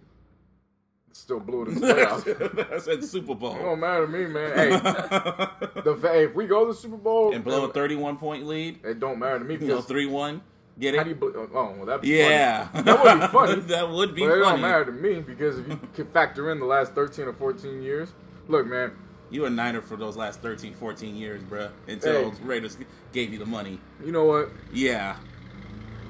Still 1.18 1.40
blew 1.40 1.62
it 1.62 1.68
in 1.70 1.74
the 1.80 1.86
playoffs. 1.88 2.72
I 2.72 2.78
said 2.78 3.02
Super 3.04 3.34
Bowl. 3.34 3.56
It 3.56 3.58
don't 3.62 3.80
matter 3.80 4.06
to 4.06 4.12
me, 4.12 4.26
man. 4.26 4.56
Hey, 4.56 4.68
the 5.82 5.98
hey, 6.00 6.24
if 6.26 6.34
we 6.34 6.46
go 6.46 6.64
to 6.64 6.72
the 6.72 6.78
Super 6.78 6.96
Bowl 6.96 7.34
and 7.34 7.42
blow 7.42 7.64
a 7.64 7.72
31 7.72 8.18
point 8.18 8.46
lead. 8.46 8.78
it 8.84 9.00
don't 9.00 9.18
matter 9.18 9.40
to 9.40 9.44
me 9.44 9.54
You 9.54 9.66
know, 9.66 9.80
3 9.80 10.06
1. 10.06 10.40
Get 10.78 10.94
how 10.94 11.00
it? 11.00 11.04
do 11.04 11.10
you? 11.10 11.16
bl- 11.16 11.26
oh, 11.34 11.48
oh, 11.52 11.74
well, 11.76 11.86
that'd 11.86 12.02
be 12.02 12.08
yeah. 12.08 12.68
funny. 12.68 12.84
That 12.84 13.02
would 13.02 13.20
be 13.20 13.26
funny. 13.26 13.60
that 13.66 13.90
would 13.90 14.14
be 14.14 14.20
but 14.26 14.32
it 14.36 14.38
don't 14.38 14.60
matter 14.60 14.84
to 14.84 14.92
me 14.92 15.18
because 15.20 15.58
if 15.58 15.66
you 15.68 15.80
can 15.92 16.06
factor 16.06 16.52
in 16.52 16.60
the 16.60 16.66
last 16.66 16.94
thirteen 16.94 17.26
or 17.26 17.32
fourteen 17.32 17.82
years, 17.82 18.12
look, 18.46 18.64
man. 18.66 18.92
You 19.30 19.40
were 19.42 19.48
a 19.48 19.50
Niner 19.50 19.82
for 19.82 19.96
those 19.96 20.16
last 20.16 20.40
13, 20.40 20.72
14 20.74 21.14
years, 21.16 21.42
bruh. 21.42 21.70
Until 21.86 22.30
Hey. 22.30 22.36
Raiders 22.44 22.78
gave 23.12 23.30
you 23.32 23.38
the 23.40 23.44
money. 23.44 23.78
You 24.02 24.10
know 24.12 24.24
what? 24.24 24.50
Yeah. 24.72 25.16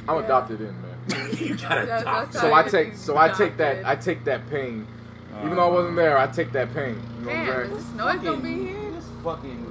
I'm 0.06 0.18
Yeah. 0.18 0.24
adopted 0.24 0.60
in, 0.60 0.66
man. 0.82 1.36
you 1.36 1.56
got 1.56 1.84
That's- 1.86 1.98
to 2.00 2.04
that's 2.04 2.40
So 2.40 2.52
I 2.54 2.62
take, 2.62 2.90
get 2.90 2.98
so 2.98 3.16
I 3.16 3.28
take 3.30 3.56
that. 3.56 3.84
I 3.86 3.96
take 3.96 4.22
that 4.26 4.48
pain. 4.50 4.86
Even 5.44 5.56
though 5.56 5.68
I 5.68 5.72
wasn't 5.72 5.96
there, 5.96 6.18
I 6.18 6.26
take 6.26 6.52
that 6.52 6.72
pain. 6.74 7.00
You 7.20 7.24
know 7.26 7.30
what 7.30 7.36
I'm 7.36 7.46
Damn, 7.46 7.54
saying? 7.68 7.70
is 7.78 7.84
this 7.86 7.94
noise 7.96 8.18
gonna 8.22 8.36
be 8.42 8.54
here? 8.54 8.90
This 8.92 9.04
fucking. 9.22 9.64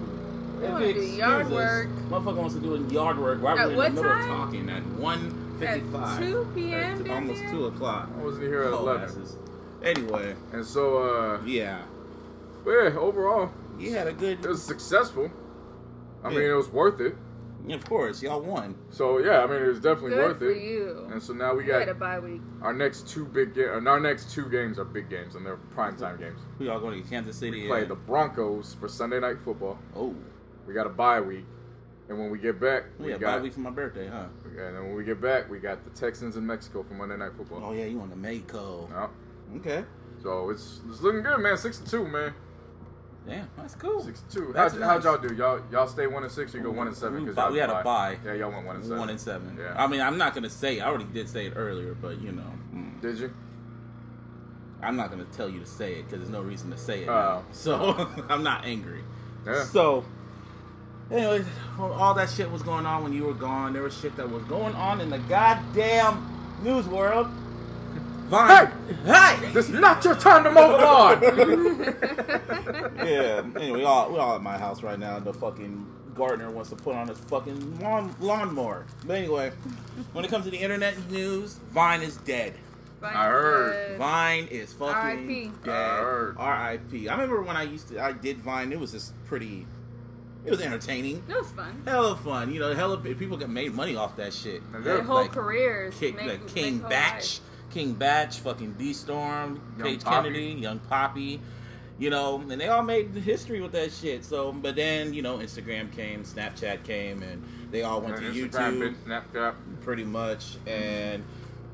They 0.60 0.66
if 0.66 0.72
wanna 0.72 0.86
it 0.86 0.94
do 0.94 1.02
yard 1.02 1.42
excuse 1.42 1.60
us, 1.60 1.86
work. 1.86 1.88
Motherfucker 2.10 2.36
wants 2.38 2.56
to 2.56 2.62
do 2.62 2.88
yard 2.94 3.20
work 3.20 3.42
right 3.42 3.60
At 3.60 3.70
in 3.72 3.76
what 3.78 3.96
the 3.96 4.02
middle 4.02 4.18
time? 4.18 4.32
of 4.32 4.38
talking 4.38 4.70
at 4.70 4.84
1.55. 4.84 6.04
At 6.04 6.20
2 6.20 6.52
p.m. 6.56 7.02
At 7.06 7.12
almost 7.12 7.42
2 7.52 7.66
o'clock. 7.66 8.10
I 8.18 8.24
wasn't 8.24 8.44
here 8.44 8.64
at 8.64 8.74
Oh, 8.74 8.80
eleven, 8.80 9.04
asses. 9.04 9.36
Anyway, 9.84 10.36
and 10.54 10.66
so, 10.66 10.98
uh, 11.04 11.40
yeah. 11.46 11.82
but 12.66 12.72
yeah, 12.72 12.98
overall, 12.98 13.52
You 13.78 13.94
had 13.94 14.08
a 14.08 14.14
good. 14.14 14.44
it 14.44 14.48
was 14.48 14.64
successful. 14.64 15.30
I 16.24 16.30
Yeah. 16.32 16.38
mean, 16.40 16.50
it 16.50 16.54
was 16.54 16.70
worth 16.70 17.00
it. 17.00 17.16
Of 17.76 17.86
course, 17.86 18.22
y'all 18.22 18.42
won. 18.42 18.76
So 18.90 19.18
yeah, 19.20 19.44
I 19.44 19.48
mean, 19.48 19.62
it 19.62 19.68
was 19.68 19.80
definitely 19.80 20.12
Good 20.12 20.18
worth 20.30 20.40
for 20.40 20.50
it. 20.52 20.62
you. 20.64 21.08
And 21.12 21.22
so 21.22 21.34
now 21.34 21.54
we 21.56 21.66
You 21.66 21.74
had 21.74 21.86
got 21.88 21.90
a 21.90 21.94
bye 21.96 22.20
week. 22.20 22.42
our 22.62 22.74
next 22.74 23.08
two 23.08 23.26
big 23.26 23.54
ga- 23.56 23.76
and 23.78 23.88
our 23.88 24.00
next 24.00 24.32
two 24.32 24.50
games 24.50 24.80
are 24.80 24.86
big 24.86 25.10
games 25.10 25.36
and 25.36 25.46
they're 25.46 25.58
prime 25.58 25.98
time 25.98 26.18
games. 26.18 26.40
We 26.60 26.70
all 26.70 26.80
going 26.80 27.02
to 27.04 27.10
Kansas 27.10 27.38
City. 27.38 27.64
We 27.64 27.68
play 27.68 27.82
and- 27.82 27.92
the 27.92 27.96
Broncos 27.96 28.74
for 28.74 28.88
Sunday 28.88 29.20
night 29.20 29.38
football. 29.44 29.78
Oh, 29.96 30.16
We 30.66 30.74
got 30.74 30.86
a 30.86 30.90
bye 30.90 31.22
week, 31.22 31.46
and 32.10 32.18
when 32.20 32.30
we 32.30 32.38
get 32.40 32.60
back, 32.60 32.84
we 33.00 33.12
yeah, 33.12 33.18
got 33.18 33.38
bye 33.38 33.42
week 33.44 33.54
for 33.54 33.62
my 33.62 33.70
birthday, 33.70 34.08
huh? 34.08 34.26
Okay, 34.46 34.66
and 34.68 34.76
then 34.76 34.84
when 34.88 34.96
we 34.96 35.04
get 35.06 35.22
back, 35.22 35.50
we 35.50 35.60
got 35.60 35.84
the 35.84 35.90
Texans 35.92 36.36
in 36.38 36.46
Mexico 36.46 36.84
for 36.84 36.94
Monday 36.94 37.16
night 37.18 37.32
football. 37.38 37.62
Oh 37.64 37.72
yeah, 37.74 37.86
you 37.86 37.98
want 37.98 38.10
the 38.10 38.16
Mexico? 38.18 38.88
Yeah. 38.92 39.58
Okay. 39.60 39.86
So 40.22 40.50
it's 40.50 40.82
it's 40.90 41.02
looking 41.02 41.22
good, 41.24 41.38
man. 41.40 41.58
Six 41.58 41.80
and 41.80 41.88
two, 41.88 42.06
man. 42.08 42.34
Damn, 43.28 43.50
that's 43.58 43.76
cool. 43.76 44.02
Six 44.02 44.24
two. 44.32 44.52
That's 44.54 44.74
How'd, 44.74 44.84
how'd 44.84 45.04
y'all 45.04 45.18
do? 45.18 45.36
Y'all 45.36 45.62
y'all 45.72 45.88
stay 45.88 46.08
one 46.08 46.24
and 46.24 46.32
six. 46.32 46.54
Or 46.54 46.58
you 46.58 46.64
go 46.64 46.72
one 46.72 46.88
and 46.88 46.96
seven 46.96 47.26
because 47.26 47.52
we 47.52 47.60
had 47.60 47.70
a 47.70 47.84
buy. 47.84 48.18
Yeah, 48.24 48.34
y'all 48.34 48.52
went 48.52 48.66
one 48.66 48.78
and 48.78 48.86
seven. 48.86 49.00
One 49.00 49.10
and 49.10 49.20
seven. 49.20 49.58
Yeah. 49.60 49.74
I 49.78 49.88
mean, 49.88 50.02
I'm 50.02 50.18
not 50.18 50.34
gonna 50.34 50.50
say. 50.50 50.80
I 50.80 50.88
already 50.88 51.06
did 51.06 51.28
say 51.28 51.48
it 51.48 51.54
earlier, 51.56 51.94
but 51.94 52.22
you 52.22 52.32
know, 52.32 52.54
mm, 52.74 53.02
Did 53.02 53.20
you? 53.20 53.34
I'm 54.82 54.96
not 54.96 55.10
gonna 55.10 55.26
tell 55.26 55.50
you 55.50 55.60
to 55.60 55.66
say 55.66 55.96
it 55.96 56.04
because 56.04 56.20
there's 56.20 56.32
no 56.32 56.42
reason 56.42 56.72
to 56.72 56.78
say 56.78 57.04
it. 57.04 57.10
Oh. 57.10 57.44
So 57.52 58.10
I'm 58.30 58.44
not 58.44 58.66
angry. 58.66 59.04
Yeah. 59.46 59.66
So 59.66 60.06
Anyway, 61.10 61.46
all 61.80 62.14
that 62.14 62.30
shit 62.30 62.52
was 62.52 62.62
going 62.62 62.86
on 62.86 63.04
when 63.04 63.14
you 63.14 63.24
were 63.24 63.34
gone. 63.34 63.72
There 63.74 63.84
was 63.84 63.98
shit 63.98 64.16
that 64.18 64.30
was 64.30 64.44
going 64.44 64.76
on 64.76 65.00
in 65.00 65.10
the 65.10 65.20
goddamn 65.20 66.60
news 66.64 66.86
world. 66.86 67.28
Vine. 68.28 68.72
Hey! 69.06 69.50
This 69.54 69.70
is 69.70 69.80
not 69.80 70.04
your 70.04 70.16
time 70.16 70.44
to 70.44 70.52
mow 70.52 70.72
the 70.72 70.78
lawn. 70.84 71.22
yeah. 72.98 73.44
Anyway, 73.56 73.80
we 73.80 73.84
all 73.84 74.12
we 74.12 74.20
all 74.20 74.36
at 74.36 74.42
my 74.42 74.58
house 74.58 74.84
right 74.84 75.00
now. 75.00 75.20
The 75.20 75.34
fucking 75.34 75.86
gardener 76.16 76.50
wants 76.52 76.70
to 76.72 76.76
put 76.76 76.96
on 76.96 77.08
his 77.08 77.20
fucking 77.20 77.80
lawn 77.80 78.14
lawnmower. 78.20 78.86
But 79.06 79.18
anyway, 79.18 79.52
when 80.14 80.26
it 80.26 80.30
comes 80.30 80.46
to 80.46 80.52
the 80.52 80.58
internet 80.58 80.96
news, 81.10 81.60
Vine 81.72 82.02
is 82.02 82.18
dead. 82.18 82.54
I 83.02 83.28
heard. 83.28 83.98
Vine 84.00 84.48
is 84.48 84.74
fucking 84.74 84.96
R.I.P.. 84.96 85.52
dead. 85.64 85.74
I 85.74 85.98
heard. 86.00 86.36
R.I.P. 86.38 87.10
I 87.10 87.14
remember 87.14 87.42
when 87.44 87.56
I 87.56 87.64
used 87.64 87.90
to 87.90 88.04
I 88.04 88.12
did 88.12 88.40
Vine. 88.40 88.72
It 88.72 88.80
was 88.80 88.92
just 88.92 89.14
pretty. 89.26 89.66
It 90.46 90.52
was 90.52 90.62
entertaining. 90.62 91.24
It 91.30 91.36
was 91.36 91.52
fun. 91.52 91.84
Hella 91.86 92.16
fun, 92.16 92.54
you 92.54 92.60
know. 92.60 92.74
Hella 92.74 92.98
people 92.98 93.38
get 93.38 93.50
made 93.50 93.74
money 93.74 93.96
off 93.96 94.16
that 94.16 94.34
shit. 94.34 94.62
Their 94.84 95.04
whole 95.04 95.18
Like, 95.18 95.34
careers. 95.34 95.96
Kick, 95.98 96.16
make- 96.16 96.28
like 96.28 96.48
King 96.48 96.80
Bach, 96.80 96.92
life. 96.92 97.40
King 97.70 97.94
Bach, 97.94 98.32
fucking 98.34 98.76
DeStorm, 98.80 99.60
Young 99.78 99.88
Paige 99.88 100.04
Poppy. 100.04 100.16
Kennedy, 100.30 100.46
Young 100.60 100.80
Poppy, 100.80 101.42
you 102.00 102.10
know, 102.10 102.40
and 102.50 102.60
they 102.60 102.68
all 102.68 102.84
made 102.84 103.10
history 103.12 103.62
with 103.62 103.72
that 103.74 103.92
shit. 103.92 104.24
So, 104.24 104.52
but 104.52 104.76
then 104.76 105.14
you 105.14 105.22
know, 105.22 105.38
Instagram 105.38 105.92
came, 105.92 106.24
Snapchat 106.24 106.84
came, 106.84 107.22
and 107.24 107.44
they 107.72 107.84
all 107.84 108.02
went 108.02 108.18
And 108.18 108.34
to 108.34 108.48
Instagram, 108.48 108.80
YouTube, 108.80 108.96
bitch, 109.06 109.22
Snapchat. 109.34 109.56
pretty 109.82 110.04
much, 110.06 110.58
and 110.66 111.24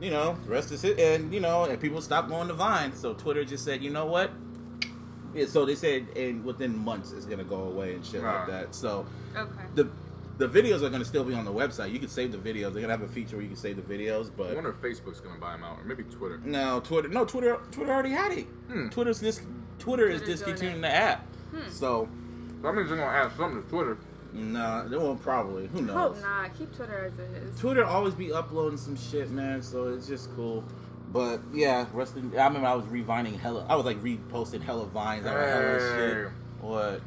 you 0.02 0.10
know, 0.10 0.36
the 0.46 0.52
rest 0.52 0.72
is 0.72 0.84
it. 0.84 1.00
And 1.00 1.34
you 1.34 1.40
know, 1.40 1.66
and 1.66 1.80
people 1.80 2.02
stopped 2.02 2.30
going 2.30 2.48
to 2.48 2.54
Vine, 2.54 2.94
so 2.96 3.14
Twitter 3.14 3.44
just 3.46 3.64
said, 3.64 3.82
you 3.84 3.90
know 3.92 4.06
what? 4.06 4.32
Yeah, 5.34 5.48
so 5.48 5.66
they 5.66 5.76
said, 5.76 6.08
and 6.16 6.44
within 6.46 6.78
months 6.78 7.12
it's 7.12 7.26
gonna 7.26 7.44
go 7.44 7.64
away 7.64 7.96
and 7.96 8.06
shit 8.06 8.22
like 8.24 8.48
that. 8.48 8.76
So 8.76 9.06
Okay. 9.36 9.50
the 9.74 9.90
the 10.38 10.48
videos 10.48 10.82
are 10.82 10.90
gonna 10.90 11.06
still 11.06 11.24
be 11.24 11.34
on 11.34 11.46
the 11.46 11.52
website. 11.52 11.92
You 11.94 12.00
can 12.00 12.10
save 12.10 12.32
the 12.32 12.38
videos. 12.38 12.74
They're 12.74 12.82
gonna 12.82 12.90
have 12.98 13.02
a 13.02 13.08
feature 13.08 13.36
where 13.36 13.44
you 13.44 13.50
can 13.50 13.58
save 13.58 13.76
the 13.76 13.82
videos, 13.94 14.28
I 14.28 14.32
but 14.38 14.56
wonder 14.56 14.70
if 14.72 14.78
Facebook's 14.82 15.20
gonna 15.20 15.40
buy 15.40 15.54
them 15.54 15.64
out, 15.64 15.80
or 15.80 15.84
maybe 15.86 16.04
Twitter. 16.04 16.40
no, 16.44 16.80
Twitter. 16.80 17.08
No, 17.10 17.26
Twitter. 17.26 17.58
Twitter 17.72 17.92
already 17.94 18.12
had 18.12 18.32
it. 18.32 18.46
Hmm. 18.70 18.90
Twitter's 18.90 19.20
this. 19.20 19.42
Twitter 19.80 20.08
is 20.08 20.22
Twitter's 20.22 20.42
doing 20.42 20.56
discontinuing 20.56 20.82
the 20.82 20.94
app. 20.94 21.26
Hmm. 21.52 21.70
So 21.70 21.70
So 21.72 22.10
that 22.64 22.74
means 22.76 22.90
they're 22.90 22.98
gonna 22.98 23.12
add 23.12 23.32
something 23.38 23.62
to 23.64 23.70
Twitter. 23.70 23.98
nah, 24.34 24.84
they 24.88 24.98
won't 24.98 25.22
probably. 25.22 25.68
Who 25.68 25.82
knows? 25.82 26.18
Hope 26.18 26.22
not. 26.22 26.58
Keep 26.58 26.76
Twitter 26.76 27.06
as 27.06 27.20
it 27.20 27.44
is. 27.44 27.60
Twitter 27.60 27.84
always 27.86 28.14
be 28.16 28.32
uploading 28.34 28.78
some 28.78 28.96
shit, 28.96 29.30
man. 29.30 29.62
So 29.62 29.90
it's 29.90 30.08
just 30.08 30.34
cool. 30.36 30.64
But 31.12 31.42
yeah, 31.54 31.86
rest 31.94 32.16
in, 32.18 32.36
I 32.36 32.48
remember 32.48 32.68
I 32.68 32.74
was 32.74 32.88
revining 32.88 33.38
hella. 33.38 33.68
I 33.70 33.76
was 33.76 33.86
like 33.86 34.02
reposting 34.02 34.62
hella 34.64 34.88
vines. 34.88 35.28
I 35.28 35.36
was 35.36 35.84
hella 35.84 35.98
shit. 35.98 36.28
What? 36.62 37.02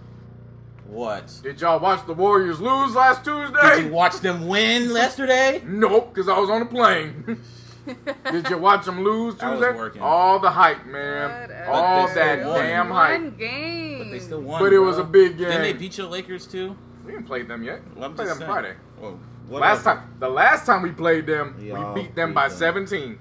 What? 0.89 1.41
Did 1.43 1.61
y'all 1.61 1.81
watch 1.81 2.07
the 2.07 2.15
Warriors 2.15 2.61
lose 2.61 2.95
last 2.95 3.25
Tuesday? 3.25 3.77
Did 3.77 3.85
you 3.87 3.93
watch 3.93 4.21
them 4.21 4.47
win 4.47 4.91
yesterday? 4.95 5.63
Nope, 5.67 6.15
because 6.15 6.29
I 6.29 6.39
was 6.39 6.49
on 6.51 6.63
a 6.63 6.67
plane. 6.67 7.41
Did 8.33 8.49
you 8.51 8.59
watch 8.59 8.85
them 8.85 9.03
lose 9.05 9.35
I 9.41 9.51
was 9.51 9.61
Tuesday? 9.61 9.77
working. 9.79 10.03
All 10.03 10.39
the 10.41 10.51
hype, 10.51 10.87
man. 10.87 11.43
Whatever. 11.43 11.71
All 11.71 12.07
that 12.09 12.39
still 12.39 12.51
won. 12.51 12.61
damn 12.61 12.91
hype. 12.91 13.21
One 13.21 13.37
game. 13.37 13.99
But 13.99 14.11
they 14.11 14.19
still 14.21 14.41
won. 14.41 14.61
But 14.61 14.73
it 14.73 14.77
bro. 14.77 14.87
was 14.87 14.99
a 14.99 15.05
big 15.05 15.39
game. 15.39 15.49
Then 15.49 15.63
they 15.63 15.73
game. 15.73 15.81
beat 15.81 15.99
your 15.99 16.07
Lakers 16.09 16.47
too. 16.47 16.77
We 17.05 17.13
didn't 17.13 17.27
play 17.27 17.43
them 17.43 17.63
yet. 17.63 17.81
We 17.95 18.03
I'm 18.03 18.15
played 18.15 18.29
them 18.29 18.39
saying. 18.39 18.51
Friday. 18.51 18.75
Well, 19.01 19.19
Last 19.49 19.85
time, 19.85 20.13
the 20.19 20.29
last 20.29 20.67
time 20.67 20.83
we 20.83 20.91
played 20.91 21.27
them, 21.27 21.57
Y'all 21.61 21.95
we 21.95 22.03
beat 22.03 22.17
them 22.17 22.31
beat 22.31 22.35
by 22.35 22.49
them. 22.49 22.59
17. 22.59 23.19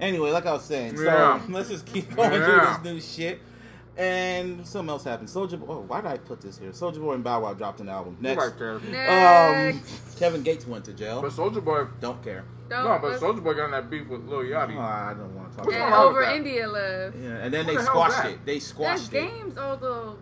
Anyway, 0.00 0.30
like 0.32 0.46
I 0.46 0.52
was 0.52 0.64
saying, 0.64 0.96
so 0.96 1.04
Yeah. 1.04 1.40
let's 1.48 1.68
just 1.68 1.86
keep 1.86 2.14
going 2.16 2.32
Yeah. 2.32 2.44
through 2.44 2.90
this 2.90 2.92
new 2.94 3.00
shit. 3.00 3.40
And 3.98 4.64
something 4.64 4.90
else 4.90 5.02
happened. 5.02 5.28
Soulja 5.28 5.58
Boy. 5.58 5.66
Oh, 5.74 5.80
why 5.80 6.00
did 6.00 6.10
I 6.10 6.18
put 6.18 6.40
this 6.40 6.56
here? 6.58 6.70
Soulja 6.70 7.00
Boy 7.00 7.14
and 7.14 7.24
Bow 7.24 7.40
Wow 7.42 7.54
dropped 7.54 7.80
an 7.80 7.88
album. 7.88 8.16
Next, 8.20 8.40
Right 8.40 8.56
there. 8.56 9.70
um, 9.72 9.82
Kevin 10.18 10.42
Gates 10.44 10.66
went 10.68 10.84
to 10.84 10.92
jail. 10.92 11.20
But 11.20 11.32
Soulja 11.32 11.64
Boy, 11.64 11.86
Don't 12.00 12.22
care. 12.22 12.44
Don't, 12.68 12.84
no, 12.84 12.98
but 13.02 13.18
Soulja 13.20 13.42
Boy 13.42 13.54
got 13.54 13.64
in 13.66 13.70
that 13.72 13.90
beef 13.90 14.06
with 14.08 14.24
Lil 14.26 14.40
Yachty. 14.40 14.76
Oh, 14.76 14.80
I 14.80 15.14
don't 15.18 15.34
want 15.34 15.50
to 15.50 15.56
talk 15.56 15.66
What's 15.66 15.76
and 15.76 15.88
about 15.88 16.06
on 16.06 16.12
over? 16.12 16.22
India 16.22 16.68
Love. 16.68 17.14
Yeah, 17.20 17.28
and 17.38 17.52
then 17.52 17.66
What 17.66 17.72
they 17.72 17.76
the 17.76 17.82
squashed 17.82 18.24
it. 18.26 18.46
They 18.46 18.54
That's 18.54 18.66
squashed 18.66 19.08
it. 19.08 19.10
Game's 19.12 19.58
old 19.58 19.82
little 19.82 20.18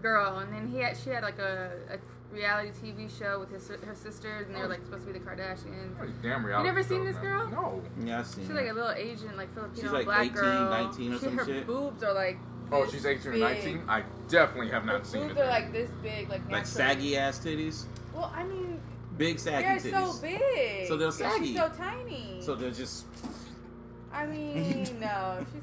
girl, 0.00 0.38
and 0.38 0.52
then 0.52 0.66
he 0.68 0.78
had 0.78 0.96
she 0.96 1.10
had 1.10 1.22
like 1.22 1.38
a, 1.38 1.70
a 1.90 2.34
reality 2.34 2.70
TV 2.82 3.08
show 3.18 3.38
with 3.38 3.50
his 3.52 3.68
her 3.68 3.94
sisters, 3.94 4.46
and 4.48 4.56
they 4.56 4.60
were 4.60 4.66
like 4.68 4.82
supposed 4.84 5.06
to 5.06 5.12
be 5.12 5.18
the 5.18 5.24
Kardashians. 5.24 6.00
These 6.04 6.10
Damn 6.22 6.44
reality 6.44 6.66
You 6.68 6.74
never 6.74 6.82
seen 6.82 7.04
this 7.04 7.14
man. 7.16 7.24
girl? 7.24 7.48
No. 7.50 7.82
Yeah, 8.04 8.20
I 8.20 8.22
seen 8.24 8.44
She's 8.44 8.50
it. 8.50 8.56
like 8.56 8.70
a 8.70 8.72
little 8.72 8.90
Asian, 8.90 9.36
like 9.36 9.52
Filipino 9.54 9.80
She's 9.82 9.92
like 9.92 10.06
black 10.06 10.20
18, 10.22 10.32
girl. 10.32 10.70
19 10.70 11.12
or 11.12 11.18
she, 11.18 11.24
some 11.26 11.38
her 11.38 11.44
shit. 11.44 11.66
boobs 11.68 12.02
are 12.02 12.14
like. 12.14 12.38
Oh, 12.72 12.86
she's 12.90 13.04
18 13.06 13.32
or 13.32 13.36
19? 13.36 13.82
I 13.88 14.02
definitely 14.28 14.70
have 14.70 14.82
Her 14.84 14.94
not 14.94 15.06
seen 15.06 15.28
boobs 15.28 15.38
it. 15.38 15.42
are 15.42 15.46
like 15.48 15.72
this 15.72 15.90
big, 16.02 16.28
like 16.30 16.50
like 16.50 16.66
saggy 16.66 17.16
ass 17.16 17.38
titties, 17.38 17.84
Well, 18.14 18.32
I 18.34 18.44
mean, 18.44 18.80
big 19.18 19.38
saggy 19.38 19.62
they're 19.90 19.92
titties. 20.00 20.12
so 20.12 20.22
big. 20.22 20.88
So 20.88 20.96
they're 20.96 21.06
and 21.08 21.14
saggy. 21.16 21.46
She's 21.48 21.56
so 21.56 21.68
tiny. 21.76 22.38
So 22.40 22.54
they're 22.54 22.70
just. 22.70 23.04
I 24.12 24.26
mean, 24.26 24.84
no, 25.00 25.38
she's. 25.52 25.62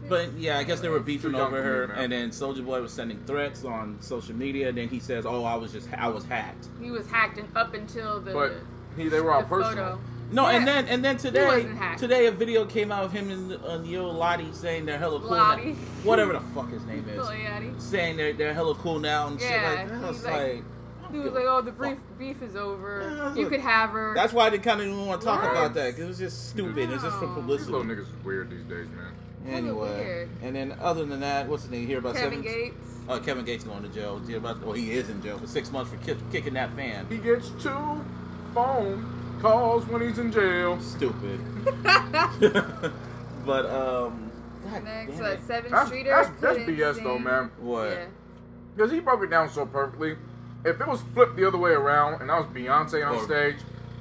she's 0.00 0.08
But 0.08 0.32
yeah, 0.34 0.58
I 0.58 0.64
guess 0.64 0.80
they 0.80 0.88
were 0.88 1.00
beefing 1.00 1.30
Too 1.32 1.36
young 1.36 1.46
over 1.48 1.62
for 1.62 1.62
me, 1.62 1.68
her, 1.78 1.86
man. 1.88 1.98
and 1.98 2.12
then 2.12 2.30
Soulja 2.30 2.64
Boy 2.64 2.80
was 2.82 2.92
sending 2.92 3.18
threats 3.24 3.64
on 3.64 3.96
social 4.00 4.34
media. 4.34 4.68
And 4.70 4.78
then 4.78 4.88
he 4.88 4.98
says, 5.00 5.24
"Oh, 5.26 5.44
I 5.44 5.54
was 5.54 5.72
just 5.72 5.88
I 5.96 6.08
was 6.08 6.24
hacked." 6.24 6.66
He 6.80 6.90
was 6.90 7.06
hacked 7.08 7.38
and 7.38 7.48
up 7.56 7.74
until 7.74 8.20
the. 8.20 8.32
But 8.32 8.52
he, 8.96 9.08
they 9.08 9.20
were 9.20 9.32
all 9.32 9.42
the 9.42 9.48
personal. 9.48 9.84
photo. 9.96 10.00
No, 10.32 10.46
and 10.46 10.66
then 10.66 10.86
and 10.88 11.04
then 11.04 11.16
today, 11.18 11.66
today 11.98 12.26
a 12.26 12.32
video 12.32 12.64
came 12.64 12.90
out 12.90 13.04
of 13.04 13.12
him 13.12 13.30
and 13.30 13.52
uh, 13.64 13.80
Yo 13.84 14.08
Lottie 14.10 14.52
saying 14.52 14.86
they're 14.86 14.98
hella 14.98 15.20
cool. 15.20 15.30
Lottie. 15.30 15.72
Now, 15.72 15.74
whatever 16.04 16.32
the 16.32 16.40
fuck 16.40 16.70
his 16.70 16.84
name 16.84 17.06
is, 17.08 17.16
Lil 17.16 17.26
Yachty. 17.26 17.80
saying 17.80 18.16
they're 18.16 18.32
they're 18.32 18.54
hella 18.54 18.74
cool 18.76 18.98
now 18.98 19.26
and 19.28 19.40
Yeah, 19.40 19.48
shit 19.48 19.78
like 19.78 19.88
that. 20.00 20.04
I 20.04 20.08
was 20.08 20.24
like- 20.24 20.32
like, 20.34 21.12
He 21.12 21.18
was 21.18 21.32
like, 21.32 21.44
"Oh, 21.46 21.60
the 21.60 21.72
beef 21.72 21.98
beef 22.18 22.40
is 22.42 22.56
over. 22.56 23.02
Yeah, 23.14 23.34
you 23.34 23.42
look, 23.42 23.50
could 23.52 23.60
have 23.60 23.90
her." 23.90 24.14
That's 24.14 24.32
why 24.32 24.46
I 24.46 24.50
didn't 24.50 24.64
kind 24.64 24.80
of 24.80 24.86
even 24.86 25.06
want 25.06 25.20
to 25.20 25.26
talk 25.26 25.42
What? 25.42 25.50
about 25.52 25.74
that 25.74 25.88
because 25.88 26.04
it 26.04 26.08
was 26.08 26.18
just 26.18 26.48
stupid. 26.48 26.90
It's 26.90 27.02
just 27.02 27.16
for 27.18 27.26
No. 27.26 27.34
These 27.34 27.34
publicity. 27.42 27.72
little 27.72 27.86
niggas 27.86 28.00
is 28.02 28.24
weird 28.24 28.50
these 28.50 28.64
days, 28.64 28.86
man. 28.88 29.12
Anyway, 29.46 30.28
and 30.42 30.54
then 30.56 30.74
other 30.80 31.04
than 31.04 31.18
that, 31.20 31.48
what's 31.48 31.64
the 31.64 31.70
name? 31.72 31.80
You 31.82 31.86
hear 31.88 31.98
about 31.98 32.14
Kevin 32.14 32.42
seven? 32.42 32.60
Gates. 32.62 32.76
Oh, 33.08 33.18
Kevin 33.18 33.44
Gates 33.44 33.64
going 33.64 33.82
to 33.82 33.88
jail. 33.88 34.18
Hear 34.20 34.38
about? 34.38 34.60
Well, 34.62 34.72
he 34.72 34.92
is 34.92 35.10
in 35.10 35.20
jail 35.22 35.36
for 35.36 35.48
six 35.48 35.70
months 35.72 35.90
for 35.90 35.96
kick, 35.98 36.16
kicking 36.30 36.54
that 36.54 36.72
fan. 36.74 37.06
He 37.10 37.18
gets 37.18 37.50
two 37.60 38.02
phone 38.54 39.04
calls 39.42 39.84
when 39.88 40.00
he's 40.00 40.18
in 40.18 40.30
jail. 40.32 40.80
Stupid. 40.80 41.40
but 43.44 43.66
um, 43.66 44.30
God 44.70 44.84
Next, 44.84 45.16
damn 45.16 45.24
uh, 45.24 45.28
it. 45.28 45.40
Seven 45.46 45.70
That's, 45.72 45.88
Streeter. 45.88 46.10
that's, 46.10 46.28
that's 46.40 46.58
couldn't 46.58 46.76
BS 46.76 47.02
though, 47.02 47.18
man. 47.18 47.50
What? 47.58 47.90
Yeah. 47.90 48.06
Because 48.76 48.92
he 48.92 49.00
broke 49.00 49.22
it 49.24 49.30
down 49.30 49.50
so 49.50 49.66
perfectly. 49.66 50.16
If 50.64 50.80
it 50.80 50.86
was 50.86 51.02
flipped 51.12 51.36
the 51.36 51.46
other 51.46 51.58
way 51.58 51.72
around 51.72 52.22
and 52.22 52.30
I 52.30 52.38
was 52.38 52.46
Beyonce 52.46 53.04
on 53.06 53.16
Or- 53.16 53.24
stage 53.24 53.56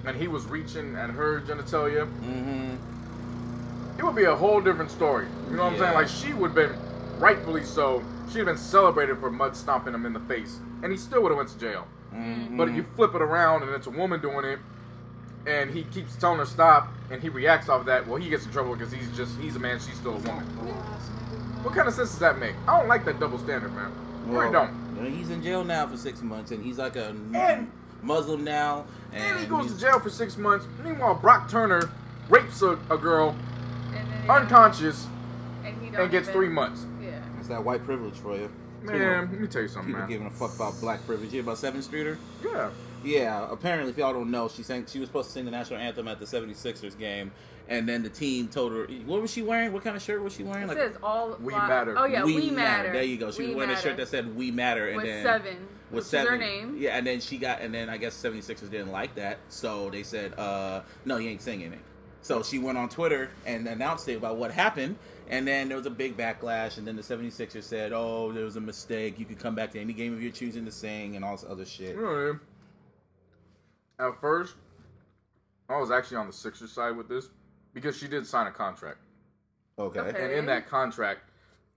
and 0.05 0.15
he 0.15 0.27
was 0.27 0.45
reaching 0.45 0.95
at 0.95 1.09
her 1.09 1.41
genitalia, 1.41 2.05
Mm-hmm. 2.21 3.99
it 3.99 4.03
would 4.05 4.15
be 4.15 4.25
a 4.25 4.35
whole 4.35 4.61
different 4.61 4.91
story. 4.91 5.27
You 5.49 5.57
know 5.57 5.63
what 5.65 5.73
I'm 5.73 5.79
saying? 5.79 5.93
Like 5.95 6.07
she 6.07 6.33
would 6.33 6.51
have 6.51 6.55
been 6.55 7.19
rightfully 7.19 7.63
so. 7.63 8.03
She'd 8.29 8.37
have 8.39 8.45
been 8.47 8.57
celebrated 8.57 9.17
for 9.19 9.29
mud 9.31 9.57
stomping 9.57 9.93
him 9.93 10.05
in 10.05 10.13
the 10.13 10.19
face, 10.21 10.59
and 10.83 10.91
he 10.91 10.97
still 10.97 11.21
would 11.23 11.29
have 11.29 11.37
went 11.37 11.49
to 11.49 11.59
jail. 11.59 11.85
Mm-hmm. 12.13 12.55
But 12.57 12.69
if 12.69 12.75
you 12.75 12.85
flip 12.95 13.13
it 13.15 13.21
around 13.21 13.63
and 13.63 13.71
it's 13.71 13.87
a 13.87 13.91
woman 13.91 14.21
doing 14.21 14.45
it, 14.45 14.59
and 15.45 15.71
he 15.71 15.83
keeps 15.83 16.15
telling 16.15 16.39
her 16.39 16.45
stop, 16.45 16.87
and 17.09 17.21
he 17.21 17.29
reacts 17.29 17.69
off 17.69 17.81
of 17.81 17.85
that, 17.87 18.07
well, 18.07 18.17
he 18.21 18.29
gets 18.29 18.45
in 18.45 18.51
trouble 18.51 18.75
because 18.75 18.91
he's 18.93 19.09
just 19.15 19.37
he's 19.39 19.55
a 19.55 19.59
man, 19.59 19.79
she's 19.79 19.95
still 19.95 20.13
a 20.15 20.19
woman. 20.19 20.45
What 21.63 21.73
kind 21.75 21.87
of 21.87 21.93
sense 21.93 22.09
does 22.11 22.19
that 22.19 22.39
make? 22.39 22.55
I 22.67 22.79
don't 22.79 22.87
like 22.87 23.05
that 23.05 23.19
double 23.19 23.37
standard, 23.37 23.73
man. 23.75 23.91
I 24.29 24.51
don't. 24.51 24.95
Well, 24.95 25.05
He's 25.09 25.29
in 25.29 25.41
jail 25.43 25.63
now 25.63 25.87
for 25.87 25.97
six 25.97 26.21
months, 26.21 26.51
and 26.51 26.63
he's 26.63 26.77
like 26.77 26.95
a 26.95 27.09
And- 27.33 27.71
Muslim 28.03 28.43
now. 28.43 28.85
And, 29.13 29.23
And 29.23 29.39
he 29.39 29.45
goes 29.45 29.71
to 29.71 29.79
jail 29.79 29.99
for 29.99 30.09
six 30.09 30.37
months. 30.37 30.65
Meanwhile, 30.83 31.15
Brock 31.15 31.49
Turner 31.49 31.91
rapes 32.29 32.61
a, 32.63 32.71
a 32.89 32.97
girl 32.97 33.35
And 33.93 34.11
then 34.11 34.29
unconscious 34.29 35.07
and, 35.63 35.79
he 35.81 35.87
and 35.95 36.09
gets 36.09 36.27
even- 36.27 36.33
three 36.33 36.49
months. 36.49 36.85
Yeah. 37.01 37.19
It's 37.39 37.47
that 37.49 37.63
white 37.63 37.83
privilege 37.85 38.15
for 38.15 38.35
you. 38.35 38.49
Man, 38.83 38.95
You 38.95 39.01
know, 39.05 39.11
let 39.31 39.39
me 39.39 39.47
tell 39.47 39.61
you 39.61 39.67
something, 39.67 39.87
people 39.89 39.99
man. 40.01 40.09
giving 40.09 40.27
a 40.27 40.31
fuck 40.31 40.55
about 40.55 40.79
black 40.81 41.05
privilege. 41.05 41.27
You 41.31 41.41
hear 41.43 41.51
about 41.51 41.57
Sevyn 41.57 41.83
Streeter? 41.83 42.17
Yeah. 42.43 42.69
Yeah, 43.03 43.47
apparently, 43.51 43.91
if 43.91 43.97
y'all 43.97 44.13
don't 44.13 44.31
know, 44.31 44.47
she 44.47 44.63
sang. 44.63 44.85
She 44.85 44.99
was 44.99 45.07
supposed 45.07 45.27
to 45.29 45.33
sing 45.33 45.45
the 45.45 45.51
national 45.51 45.79
anthem 45.79 46.07
at 46.07 46.19
the 46.19 46.25
76ers 46.25 46.97
game, 46.97 47.31
and 47.67 47.87
then 47.87 48.03
the 48.03 48.09
team 48.09 48.47
told 48.47 48.71
her, 48.73 48.85
"What 49.05 49.21
was 49.21 49.31
she 49.31 49.41
wearing? 49.41 49.71
What 49.73 49.83
kind 49.83 49.95
of 49.95 50.01
shirt 50.01 50.21
was 50.21 50.33
she 50.33 50.43
wearing?" 50.43 50.69
It 50.69 50.75
says 50.75 50.95
all. 51.01 51.35
We 51.39 51.53
fly- 51.53 51.67
matter. 51.67 51.95
Oh 51.97 52.05
yeah, 52.05 52.23
we, 52.23 52.51
matter. 52.51 52.91
There 52.91 53.03
you 53.03 53.17
go. 53.17 53.31
She 53.31 53.43
We 53.43 53.47
was 53.49 53.55
wearing 53.55 53.71
a 53.71 53.81
shirt 53.81 53.97
that 53.97 54.07
said 54.07 54.35
"We 54.35 54.51
Matter," 54.51 54.87
and 54.87 54.97
with 54.97 55.05
then 55.05 55.23
seven. 55.23 55.67
with 55.89 56.05
seven. 56.05 56.31
her 56.33 56.37
name. 56.37 56.75
Yeah, 56.77 56.97
and 56.97 57.05
then 57.07 57.19
she 57.21 57.37
got, 57.37 57.61
and 57.61 57.73
then 57.73 57.89
I 57.89 57.97
guess 57.97 58.13
76ers 58.21 58.69
didn't 58.69 58.91
like 58.91 59.15
that, 59.15 59.39
so 59.49 59.89
they 59.89 60.03
said, 60.03 60.37
uh, 60.37 60.81
"No, 61.05 61.17
you 61.17 61.29
ain't 61.29 61.41
singing 61.41 61.73
it." 61.73 61.79
So 62.23 62.43
she 62.43 62.59
went 62.59 62.77
on 62.77 62.87
Twitter 62.87 63.31
and 63.47 63.67
announced 63.67 64.07
it 64.09 64.15
about 64.15 64.37
what 64.37 64.51
happened, 64.51 64.95
and 65.27 65.47
then 65.47 65.69
there 65.69 65.77
was 65.77 65.87
a 65.87 65.91
big 65.91 66.15
backlash, 66.15 66.77
and 66.77 66.85
then 66.85 66.95
the 66.95 67.01
76ers 67.01 67.63
said, 67.63 67.93
"Oh, 67.93 68.31
there 68.31 68.45
was 68.45 68.57
a 68.57 68.61
mistake. 68.61 69.17
You 69.17 69.25
could 69.25 69.39
come 69.39 69.55
back 69.55 69.71
to 69.71 69.79
any 69.79 69.93
game 69.93 70.13
of 70.13 70.21
your 70.21 70.31
choosing 70.31 70.65
to 70.65 70.71
sing, 70.71 71.15
and 71.15 71.25
all 71.25 71.31
this 71.35 71.45
other 71.49 71.65
shit." 71.65 71.95
You 71.95 72.01
know 72.01 72.07
what 72.07 72.15
I 72.17 72.25
mean? 72.27 72.39
At 74.01 74.19
first, 74.19 74.55
I 75.69 75.77
was 75.79 75.91
actually 75.91 76.17
on 76.17 76.27
the 76.27 76.33
Sixers 76.33 76.71
side 76.71 76.97
with 76.97 77.07
this 77.07 77.29
because 77.73 77.95
she 77.95 78.07
did 78.07 78.25
sign 78.25 78.47
a 78.47 78.51
contract. 78.51 78.97
Okay. 79.77 79.99
Okay. 79.99 80.23
And 80.23 80.33
in 80.33 80.45
that 80.47 80.67
contract, 80.67 81.21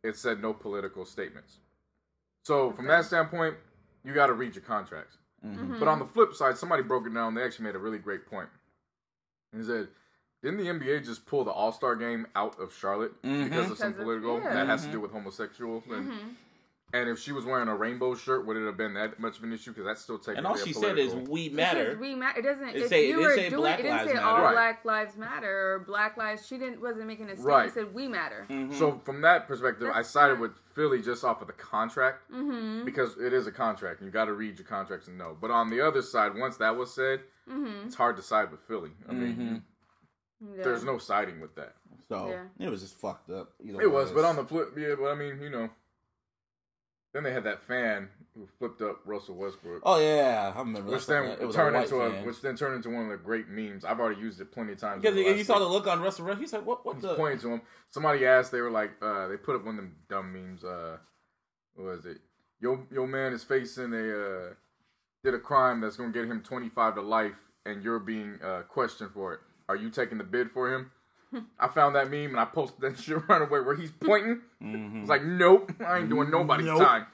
it 0.02 0.16
said 0.16 0.40
no 0.40 0.52
political 0.52 1.04
statements. 1.04 1.58
So 2.44 2.72
from 2.72 2.86
that 2.88 3.04
standpoint, 3.04 3.56
you 4.04 4.12
got 4.14 4.26
to 4.26 4.32
read 4.32 4.54
your 4.54 4.64
contracts. 4.64 5.18
Mm-hmm. 5.46 5.78
But 5.78 5.88
on 5.88 5.98
the 5.98 6.04
flip 6.06 6.34
side, 6.34 6.56
somebody 6.56 6.82
broke 6.82 7.06
it 7.06 7.14
down. 7.14 7.34
They 7.34 7.42
actually 7.42 7.66
made 7.66 7.74
a 7.74 7.78
really 7.78 7.98
great 7.98 8.26
point. 8.26 8.48
He 9.54 9.62
said, 9.62 9.88
"Didn't 10.42 10.58
the 10.58 10.68
NBA 10.68 11.04
just 11.04 11.26
pull 11.26 11.44
the 11.44 11.50
All 11.50 11.72
Star 11.72 11.94
game 11.96 12.26
out 12.34 12.58
of 12.58 12.74
Charlotte 12.74 13.12
Mhm. 13.22 13.44
because 13.44 13.70
of 13.70 13.78
some 13.78 13.92
Because 13.92 14.00
of- 14.00 14.04
political 14.22 14.40
yeah. 14.40 14.54
that 14.54 14.66
has 14.66 14.84
to 14.86 14.90
do 14.90 15.00
with 15.00 15.12
homosexuals?" 15.12 15.84
And, 15.86 16.08
Mm-hmm. 16.10 16.28
And 16.94 17.08
if 17.08 17.18
she 17.18 17.32
was 17.32 17.44
wearing 17.44 17.66
a 17.68 17.74
rainbow 17.74 18.14
shirt, 18.14 18.46
would 18.46 18.56
it 18.56 18.64
have 18.64 18.76
been 18.76 18.94
that 18.94 19.18
much 19.18 19.36
of 19.38 19.44
an 19.44 19.52
issue? 19.52 19.72
Because 19.72 19.84
that's 19.84 20.00
still 20.00 20.16
technically 20.16 20.38
And 20.38 20.46
all 20.46 20.54
a 20.54 20.64
she 20.64 20.72
said 20.72 20.96
is, 20.96 21.08
political- 21.10 21.32
"We 21.34 21.48
Because 21.48 21.56
matter." 21.56 21.98
we 22.00 22.14
ma- 22.14 22.32
It 22.36 22.42
doesn't. 22.42 22.68
It 22.68 22.76
if 22.76 22.88
say- 22.88 23.08
you 23.08 23.18
it 23.18 23.22
were 23.22 23.34
say 23.34 23.48
doing, 23.50 23.60
Black 23.62 23.80
it 23.80 23.82
didn't 23.82 23.96
Lives 23.98 24.08
say 24.10 24.14
Matter. 24.14 24.26
all 24.26 24.42
Right. 24.42 24.52
Black 24.52 24.84
lives 24.84 25.16
matter 25.16 25.72
or 25.74 25.78
Black 25.80 26.16
lives. 26.16 26.46
She 26.46 26.56
didn't 26.56 26.80
wasn't 26.80 27.06
making 27.08 27.26
a 27.26 27.32
statement. 27.32 27.46
Right. 27.48 27.68
It 27.68 27.74
said 27.74 27.92
we 27.92 28.06
matter. 28.08 28.46
Mhm. 28.48 28.72
So 28.74 29.00
from 29.04 29.20
that 29.22 29.48
perspective, 29.48 29.90
I 29.92 30.02
sided 30.02 30.38
with 30.38 30.52
Philly 30.74 31.02
just 31.02 31.24
off 31.24 31.40
of 31.42 31.48
the 31.48 31.52
contract 31.52 32.30
Mm-hmm. 32.30 32.84
because 32.84 33.18
it 33.18 33.32
is 33.32 33.46
a 33.48 33.52
contract 33.52 34.00
and 34.00 34.06
you 34.06 34.12
got 34.12 34.26
to 34.26 34.32
read 34.32 34.56
your 34.58 34.66
contracts 34.66 35.08
and 35.08 35.18
know. 35.18 35.36
But 35.40 35.50
on 35.50 35.70
the 35.70 35.80
other 35.80 36.00
side, 36.02 36.34
once 36.36 36.56
that 36.58 36.76
was 36.76 36.94
said, 36.94 37.22
Mm-hmm. 37.50 37.86
it's 37.86 37.96
hard 37.96 38.16
to 38.16 38.22
side 38.22 38.50
with 38.50 38.60
Philly. 38.60 38.92
I 39.08 39.12
mean, 39.12 39.36
Mhm. 39.36 40.56
Yeah. 40.56 40.62
there's 40.64 40.84
no 40.84 40.98
siding 40.98 41.40
with 41.40 41.54
that. 41.56 41.74
So 42.08 42.28
Yeah. 42.28 42.66
it 42.66 42.70
was 42.70 42.82
just 42.82 42.98
fucked 43.00 43.30
up. 43.30 43.52
Either 43.62 43.80
It 43.82 43.86
way, 43.86 43.92
was, 43.94 44.12
but 44.12 44.24
on 44.24 44.36
the 44.36 44.44
flip, 44.44 44.76
yeah. 44.76 44.94
But 44.94 45.10
I 45.10 45.14
mean, 45.14 45.40
you 45.40 45.50
know, 45.50 45.70
then 47.14 47.22
they 47.22 47.32
had 47.32 47.44
that 47.44 47.62
fan 47.62 48.08
who 48.34 48.46
flipped 48.58 48.82
up 48.82 49.00
Russell 49.06 49.36
Westbrook, 49.36 49.80
oh 49.84 49.98
yeah, 50.00 50.52
I 50.54 50.58
remember. 50.58 50.90
which 50.90 51.06
then 51.06 51.24
It 51.40 51.46
was 51.46 51.54
turned 51.54 51.76
white 51.76 51.84
into 51.84 52.00
a, 52.00 52.10
fan. 52.10 52.26
which 52.26 52.42
then 52.42 52.56
turned 52.56 52.74
into 52.74 52.90
one 52.90 53.04
of 53.04 53.10
the 53.10 53.16
great 53.16 53.48
memes. 53.48 53.84
I've 53.84 54.00
already 54.00 54.20
used 54.20 54.40
it 54.40 54.50
plenty 54.52 54.72
of 54.72 54.78
times. 54.78 55.02
because 55.02 55.38
you 55.38 55.44
saw 55.44 55.58
the 55.60 55.68
look 55.68 55.86
on 55.86 56.00
Russell. 56.00 56.34
He 56.34 56.46
said, 56.48 56.66
"What? 56.66 56.84
What 56.84 56.96
He's 56.96 57.02
the?" 57.02 57.14
pointing 57.14 57.38
to 57.40 57.48
him. 57.50 57.62
Somebody 57.90 58.26
asked. 58.26 58.50
They 58.50 58.60
were 58.60 58.70
like, 58.72 58.90
uh, 59.00 59.28
they 59.28 59.36
put 59.36 59.54
up 59.54 59.64
one 59.64 59.76
of 59.78 59.84
them 59.84 59.94
dumb 60.10 60.32
memes. 60.32 60.64
Uh, 60.64 60.98
what 61.74 61.84
was 61.86 62.04
it? 62.06 62.18
Your 62.60 62.84
your 62.90 63.06
man 63.06 63.32
is 63.32 63.44
facing 63.44 63.92
a 63.94 63.96
uh, 64.18 64.54
did 65.22 65.34
a 65.34 65.38
crime 65.38 65.80
that's 65.80 65.96
gonna 65.96 66.12
get 66.12 66.24
him 66.26 66.42
twenty 66.42 66.68
five 66.68 66.96
to 66.96 67.02
life, 67.02 67.36
and 67.64 67.84
you're 67.84 68.00
being 68.00 68.40
uh, 68.44 68.62
questioned 68.62 69.12
for 69.12 69.34
it. 69.34 69.40
Are 69.68 69.76
you 69.76 69.90
taking 69.90 70.18
the 70.18 70.24
bid 70.24 70.50
for 70.50 70.74
him? 70.74 70.90
I 71.58 71.68
found 71.68 71.96
that 71.96 72.10
meme 72.10 72.30
and 72.30 72.40
I 72.40 72.44
posted 72.44 72.80
that 72.80 72.98
shit 73.02 73.18
right 73.28 73.42
away 73.42 73.60
where 73.60 73.74
he's 73.74 73.90
pointing. 73.90 74.40
Mhm. 74.62 75.00
It's 75.02 75.08
like, 75.10 75.24
nope, 75.24 75.72
I 75.84 75.98
ain't 75.98 76.08
doing 76.08 76.30
nobody's 76.30 76.66
Nope. 76.66 76.80
time. 76.82 77.06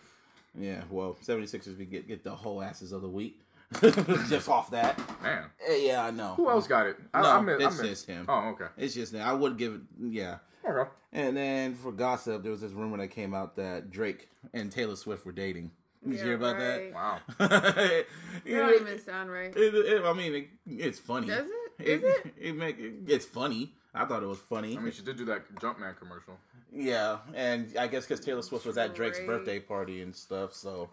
Yeah, 0.59 0.83
well, 0.91 1.16
76ers 1.25 1.79
we 1.79 1.85
get 1.85 2.09
get 2.09 2.25
the 2.25 2.35
whole 2.35 2.61
asses 2.62 2.91
of 2.93 3.03
the 3.03 3.09
week 3.09 3.41
just 3.81 4.49
off 4.49 4.71
that. 4.73 4.99
Man, 5.23 5.45
Eh, 5.68 5.77
Yeah, 5.87 6.05
I 6.05 6.11
know. 6.11 6.35
who 6.37 6.51
else 6.51 6.66
got 6.66 6.87
it? 6.87 6.97
I, 7.14 7.23
No, 7.23 7.29
I 7.31 7.41
meant, 7.41 7.62
it's 7.62 7.81
I 7.81 7.87
just 7.87 8.07
him. 8.07 8.27
Oh, 8.29 8.49
okay. 8.51 8.66
It's 8.77 8.95
just 8.95 9.12
that. 9.12 9.23
I 9.23 9.33
would 9.33 9.57
give 9.57 9.75
it. 9.75 9.81
Yeah. 10.01 10.39
Okay. 10.68 10.91
And 11.12 11.37
then 11.37 11.75
for 11.75 11.91
gossip, 11.93 12.43
there 12.43 12.51
was 12.53 12.61
this 12.61 12.73
rumor 12.73 12.97
that 12.99 13.09
came 13.09 13.33
out 13.35 13.57
that 13.57 13.91
Drake 13.91 14.29
and 14.53 14.71
Taylor 14.71 14.97
Swift 14.97 15.25
were 15.25 15.33
dating. 15.33 15.71
Did 16.05 16.18
you 16.18 16.25
hear 16.25 16.35
about 16.35 16.57
right. 16.57 16.93
Wow. 16.95 17.18
that? 17.39 17.51
That 17.51 18.07
it, 18.47 18.57
don't 18.57 18.81
even 18.81 18.99
sound 19.01 19.31
right. 19.31 19.55
it- 19.57 19.75
it- 19.75 20.03
I 20.05 20.12
mean, 20.14 20.35
it, 20.35 20.49
it's 20.66 20.99
funny. 20.99 21.27
Does 21.29 21.47
it? 21.47 21.53
It, 21.79 21.89
Is 21.89 22.03
it? 22.03 22.35
it 22.39 22.57
make 22.57 22.77
it's 23.07 23.25
funny. 23.27 23.75
I 23.95 24.05
thought 24.05 24.22
it 24.22 24.26
was 24.26 24.38
funny. 24.38 24.76
I 24.76 24.80
mean, 24.80 24.93
she 24.93 25.03
did 25.03 25.16
do 25.16 25.24
that 25.26 25.53
Jumpman 25.57 25.97
commercial. 25.99 26.36
Yeah, 26.72 27.18
and 27.34 27.76
I 27.78 27.88
guess 27.88 28.07
because 28.07 28.24
Taylor 28.24 28.43
Swift 28.43 28.64
was 28.66 28.78
at 28.78 28.95
Drake's 28.95 29.18
Drake. 29.18 29.26
birthday 29.28 29.59
party 29.59 30.03
and 30.03 30.14
stuff, 30.14 30.55
so 30.55 30.91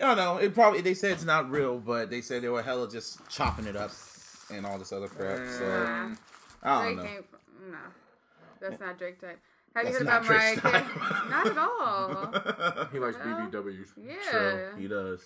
I 0.00 0.06
don't 0.06 0.16
know. 0.16 0.38
It 0.38 0.54
probably 0.54 0.80
they 0.80 0.94
said 0.94 1.12
it's 1.12 1.24
not 1.24 1.50
real, 1.50 1.78
but 1.78 2.08
they 2.08 2.22
said 2.22 2.42
they 2.42 2.48
were 2.48 2.62
hella 2.62 2.90
just 2.90 3.20
chopping 3.28 3.66
it 3.66 3.76
up 3.76 3.90
and 4.50 4.64
all 4.64 4.78
this 4.78 4.92
other 4.92 5.08
crap. 5.08 5.46
So 5.48 6.14
I 6.62 6.84
don't 6.84 6.94
Drake 6.94 6.96
know. 6.96 7.10
ain't. 7.16 7.24
No, 7.70 7.78
that's 8.60 8.80
not 8.80 8.98
Drake 8.98 9.20
type. 9.20 9.38
Have 9.74 9.84
That's 9.84 10.00
you 10.00 10.04
heard 10.06 10.12
not 10.12 10.24
about 10.26 10.36
Mariah 10.36 10.56
Carey? 10.56 11.30
Not 11.30 11.46
at 11.46 11.58
all. 11.58 12.86
he 12.92 12.98
likes 12.98 13.16
Well, 13.24 13.48
BBWs. 13.48 13.88
Yeah. 13.96 14.14
True, 14.30 14.68
he 14.76 14.88
does. 14.88 15.20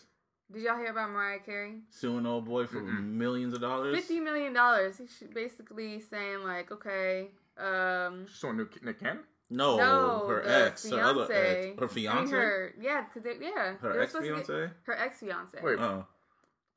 Did 0.53 0.63
y'all 0.63 0.77
hear 0.77 0.91
about 0.91 1.11
Mariah 1.11 1.41
Carey? 1.41 1.81
Suing 1.91 2.27
old 2.27 2.45
boy 2.45 2.67
for 2.67 2.81
Mm-mm. 2.83 3.03
millions 3.05 3.55
of 3.55 3.61
dollars. 3.61 3.97
Fifty 3.97 4.21
million 4.21 4.53
dollars. 4.53 4.99
He's 4.99 5.29
basically 5.35 6.01
saying 6.01 6.43
like, 6.45 6.71
okay, 6.71 7.29
um, 7.59 8.27
She's 8.27 8.45
on 8.45 8.59
Nick, 8.59 8.83
Nick 8.85 9.01
Cannon? 9.01 9.25
No, 9.51 9.77
no, 9.77 10.27
her 10.27 10.43
the 10.43 10.67
ex, 10.67 10.89
her 10.91 11.01
other 11.01 11.23
ex, 11.23 11.29
fiance- 11.31 11.77
her 11.79 11.85
I 11.85 11.89
fiance, 11.89 12.23
mean, 12.25 12.33
her, 12.33 12.75
yeah, 12.81 13.05
cause 13.13 13.23
they, 13.23 13.37
yeah, 13.41 13.75
her 13.81 14.01
ex 14.01 14.13
supposed 14.13 14.31
to 14.31 14.37
get- 14.37 14.47
fiance. 14.47 14.73
her 14.85 14.99
ex 14.99 15.19
fiance. 15.21 15.59
Wait, 15.63 15.79
Oh, 15.79 16.07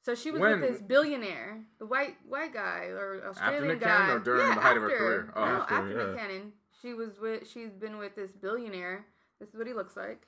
So 0.02 0.16
she 0.16 0.32
was 0.32 0.42
When- 0.42 0.62
with 0.62 0.72
this 0.74 0.82
billionaire, 0.82 1.64
the 1.80 1.86
white 1.86 2.18
white 2.28 2.54
guy 2.54 2.86
or 2.92 3.24
Australian 3.28 3.68
Nick 3.70 3.80
guy. 3.82 3.88
Cannon 3.98 4.16
or 4.18 4.20
during 4.20 4.48
yeah, 4.48 4.56
the 4.56 4.62
height 4.62 4.78
of 4.78 4.84
her 4.84 4.90
after. 4.92 4.98
career? 4.98 5.34
Oh, 5.36 5.46
no, 5.46 5.52
after, 5.62 5.74
after, 5.76 5.90
yeah. 5.92 6.06
Nick 6.08 6.18
Cannon. 6.18 6.54
She 6.82 6.94
was 6.94 7.20
with. 7.20 7.48
She's 7.50 7.72
been 7.72 7.98
with 7.98 8.16
this 8.16 8.32
billionaire. 8.32 9.06
This 9.40 9.50
is 9.50 9.56
what 9.56 9.66
he 9.68 9.74
looks 9.74 9.96
like. 9.98 10.28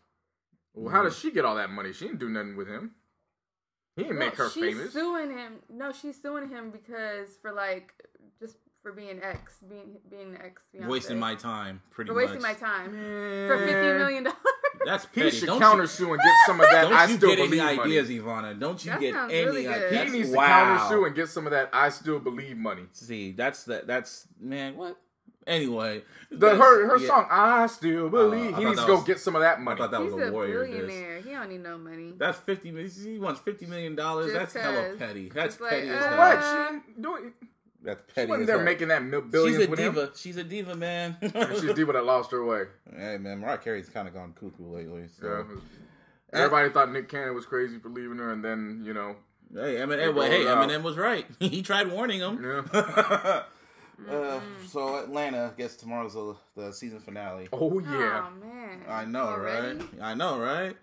well, 0.74 0.92
how 0.94 1.04
does 1.04 1.18
she 1.18 1.32
get 1.32 1.46
all 1.46 1.56
that 1.56 1.70
money? 1.70 1.92
She 1.94 2.06
didn't 2.06 2.20
do 2.20 2.30
nothing 2.30 2.56
with 2.56 2.68
him. 2.68 2.96
He 4.00 4.04
didn't 4.06 4.20
make 4.20 4.36
her 4.36 4.50
she's 4.50 4.76
famous. 4.76 4.94
suing 4.94 5.32
him. 5.32 5.54
No, 5.70 5.92
she's 5.92 6.22
suing 6.22 6.50
him 6.50 6.72
because 6.72 7.30
for 7.42 7.52
like 7.52 7.94
just 8.40 8.58
for 8.82 8.92
being 8.94 9.20
ex, 9.22 9.54
being 9.70 9.98
being 10.10 10.38
ex. 10.42 10.62
wasting 10.74 11.20
my 11.20 11.36
time, 11.36 11.82
pretty 11.92 12.10
for 12.10 12.16
much. 12.16 12.26
wasting 12.26 12.42
my 12.42 12.54
time 12.54 12.92
for 12.92 13.58
fifty 13.68 13.98
million 13.98 14.24
dollars. 14.24 14.40
That's 14.86 15.06
He 15.14 15.22
petty. 15.22 15.36
should 15.36 15.48
don't 15.48 15.60
counter 15.60 15.82
you, 15.84 15.88
sue 15.88 16.14
and 16.14 16.22
get 16.22 16.34
some 16.46 16.62
of 16.62 16.68
that. 16.72 16.84
don't 16.84 16.94
I 16.94 17.06
you 17.08 17.18
still 17.18 17.30
get 17.32 17.40
any 17.40 17.48
believe 17.50 17.64
money. 17.64 17.80
ideas, 17.82 18.10
Yvanna? 18.10 18.54
Don't 18.54 18.86
you 18.86 18.92
That 18.92 19.00
get 19.02 19.14
any 19.16 19.46
really 19.46 19.68
ideas? 19.68 19.90
He 19.92 19.96
That's- 19.98 20.12
needs 20.14 20.30
to 20.32 20.36
counter 20.38 20.86
sue 20.88 21.06
and 21.06 21.16
get 21.16 21.28
some 21.28 21.46
of 21.48 21.52
that. 21.52 21.70
I 21.74 21.90
still 21.90 22.20
believe 22.20 22.56
money. 22.58 22.84
See, 22.94 23.34
that's 23.34 23.66
that. 23.66 23.88
That's 23.88 24.26
man. 24.40 24.78
What? 24.78 24.96
Anyway, 25.48 26.04
The, 26.32 26.50
her 26.56 26.88
her 26.90 26.98
yeah. 26.98 27.08
song. 27.08 27.28
I 27.32 27.66
still 27.68 28.10
believe. 28.10 28.54
I 28.54 28.60
he 28.60 28.66
needs 28.66 28.80
to 28.82 28.86
go 28.88 28.96
was- 28.96 29.04
get 29.06 29.20
some 29.20 29.36
of 29.36 29.42
that 29.42 29.62
money. 29.62 29.82
I 29.82 29.88
money. 29.88 29.92
thought 29.92 29.92
that 29.92 30.04
He's 30.04 30.14
was 30.14 30.24
a 30.24 30.28
a 30.28 30.32
warrior. 30.32 30.66
diss. 30.68 30.76
billionaire. 30.78 31.22
He 31.22 31.30
don't 31.32 31.50
need 31.50 31.64
no 31.64 31.78
money. 31.78 32.14
That's 32.18 32.38
fifty. 32.40 32.70
He 32.72 33.18
wants 33.18 33.40
fifty 33.42 33.66
million 33.66 33.96
dollars. 33.96 34.32
Just 34.32 34.54
That's 34.54 34.66
hella 34.66 34.96
petty. 34.98 35.30
That's 35.30 35.56
It's 35.56 35.62
like, 35.62 35.72
petty 35.72 35.90
as 35.90 36.04
uh, 36.04 36.10
hell. 36.10 36.18
what? 36.18 36.44
She 36.44 36.74
didn't 36.74 37.02
do 37.02 37.16
it. 37.16 37.34
That's 37.82 38.02
She 38.10 38.14
petty. 38.16 38.30
wasn't 38.30 38.48
there 38.48 38.60
making 38.64 38.90
that 38.90 39.02
mil- 39.04 39.24
She's 39.32 39.58
a 39.58 39.68
with 39.70 39.80
him. 39.80 39.94
diva. 39.94 40.12
She's 40.16 40.38
a 40.38 40.44
diva, 40.44 40.76
man. 40.76 41.18
She's 41.22 41.64
a 41.64 41.74
diva 41.74 41.94
that 41.94 42.06
lost 42.06 42.30
her 42.32 42.44
way. 42.46 42.64
Hey 42.96 43.18
man, 43.18 43.40
Mariah 43.40 43.58
Carey's 43.58 43.90
kind 43.90 44.08
of 44.08 44.14
gone 44.14 44.34
cuckoo 44.34 44.66
lately. 44.76 45.06
So. 45.20 45.46
Yeah. 45.48 45.56
Everybody 46.32 46.70
thought 46.70 46.92
Nick 46.92 47.10
Cannon 47.10 47.34
was 47.34 47.46
crazy 47.48 47.80
for 47.80 47.90
leaving 47.90 48.18
her, 48.20 48.32
and 48.32 48.44
then 48.46 48.84
you 48.86 48.94
know, 48.94 49.16
Hey, 49.52 49.78
Eminem. 49.78 50.14
Well, 50.14 50.30
hey. 50.30 50.44
Eminem 50.44 50.84
was 50.84 50.96
right. 50.96 51.26
he 51.40 51.64
tried 51.64 51.90
warning 51.92 52.20
him. 52.20 52.40
yeah. 52.44 53.44
uh, 54.10 54.40
so 54.68 55.04
Atlanta 55.04 55.54
gets 55.58 55.76
tomorrow's 55.76 56.14
the, 56.14 56.36
the 56.56 56.72
season 56.72 57.00
finale. 57.00 57.48
Oh 57.52 57.80
yeah. 57.80 58.28
Oh 58.28 58.32
man. 58.46 58.82
I 58.88 59.06
know, 59.06 59.26
Already? 59.26 59.78
right? 59.78 59.88
I 60.02 60.14
know, 60.14 60.40
right? 60.40 60.76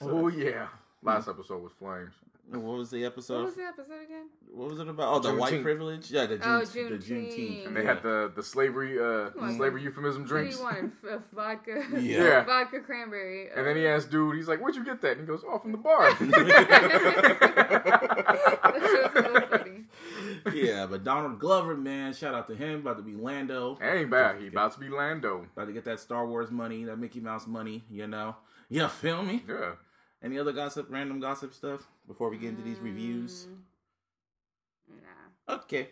Oh 0.00 0.28
yeah. 0.28 0.68
Last 1.02 1.28
episode 1.28 1.62
was 1.62 1.72
flames. 1.78 2.12
What 2.50 2.78
was 2.78 2.90
the 2.90 3.02
What 3.02 3.12
episode? 3.12 3.44
was 3.44 3.54
the 3.54 3.62
episode 3.62 4.02
again? 4.04 4.26
What 4.52 4.70
was 4.70 4.80
it 4.80 4.88
about? 4.88 5.14
Oh, 5.14 5.18
the 5.20 5.34
white 5.36 5.52
Juneteenth. 5.52 5.62
privilege. 5.62 6.10
Yeah, 6.10 6.26
the 6.26 6.36
June, 6.36 6.48
Oh, 6.48 6.64
the 6.64 6.98
Juneteenth. 6.98 7.66
And 7.68 7.76
they 7.76 7.84
had 7.84 8.02
the 8.02 8.32
the 8.34 8.42
slavery 8.42 8.98
uh 8.98 9.30
Come 9.30 9.44
on. 9.44 9.56
slavery 9.56 9.82
euphemism 9.82 10.22
What 10.22 10.28
drinks. 10.28 10.56
do 10.56 10.62
you 10.62 10.68
want? 10.68 10.92
F- 11.08 11.20
vodka. 11.32 11.84
Yeah. 11.92 11.98
Yeah. 12.24 12.44
vodka 12.44 12.80
cranberry. 12.80 13.50
And 13.54 13.64
then 13.66 13.76
he 13.76 13.86
asked 13.86 14.10
dude, 14.10 14.34
he's 14.36 14.48
like, 14.48 14.60
"Where'd 14.60 14.74
you 14.74 14.84
get 14.84 15.00
that?" 15.02 15.12
And 15.12 15.20
he 15.20 15.26
goes, 15.26 15.44
"Oh, 15.46 15.58
from 15.60 15.72
the 15.72 15.78
bar." 15.78 16.10
yeah, 20.54 20.86
but 20.86 21.04
Donald 21.04 21.38
Glover, 21.38 21.76
man, 21.76 22.12
shout 22.14 22.34
out 22.34 22.48
to 22.48 22.54
him. 22.54 22.80
About 22.80 22.96
to 22.96 23.02
be 23.02 23.14
Lando. 23.14 23.78
Ain't 23.82 24.10
bad. 24.10 24.40
He 24.40 24.48
about 24.48 24.72
to 24.72 24.80
be 24.80 24.88
Lando. 24.88 25.46
About 25.54 25.66
to 25.66 25.72
get 25.72 25.84
that 25.84 26.00
Star 26.00 26.26
Wars 26.26 26.50
money, 26.50 26.84
that 26.84 26.98
Mickey 26.98 27.20
Mouse 27.20 27.46
money. 27.46 27.84
You 27.90 28.06
know. 28.06 28.36
You 28.68 28.86
feel 28.86 29.22
me? 29.22 29.42
Yeah. 29.48 29.72
Any 30.22 30.38
other 30.38 30.52
gossip, 30.52 30.86
random 30.90 31.18
gossip 31.18 31.54
stuff 31.54 31.86
before 32.06 32.30
we 32.30 32.36
get 32.38 32.50
into 32.50 32.62
these 32.62 32.78
reviews? 32.78 33.48
Nah. 34.88 35.54
Okay. 35.56 35.88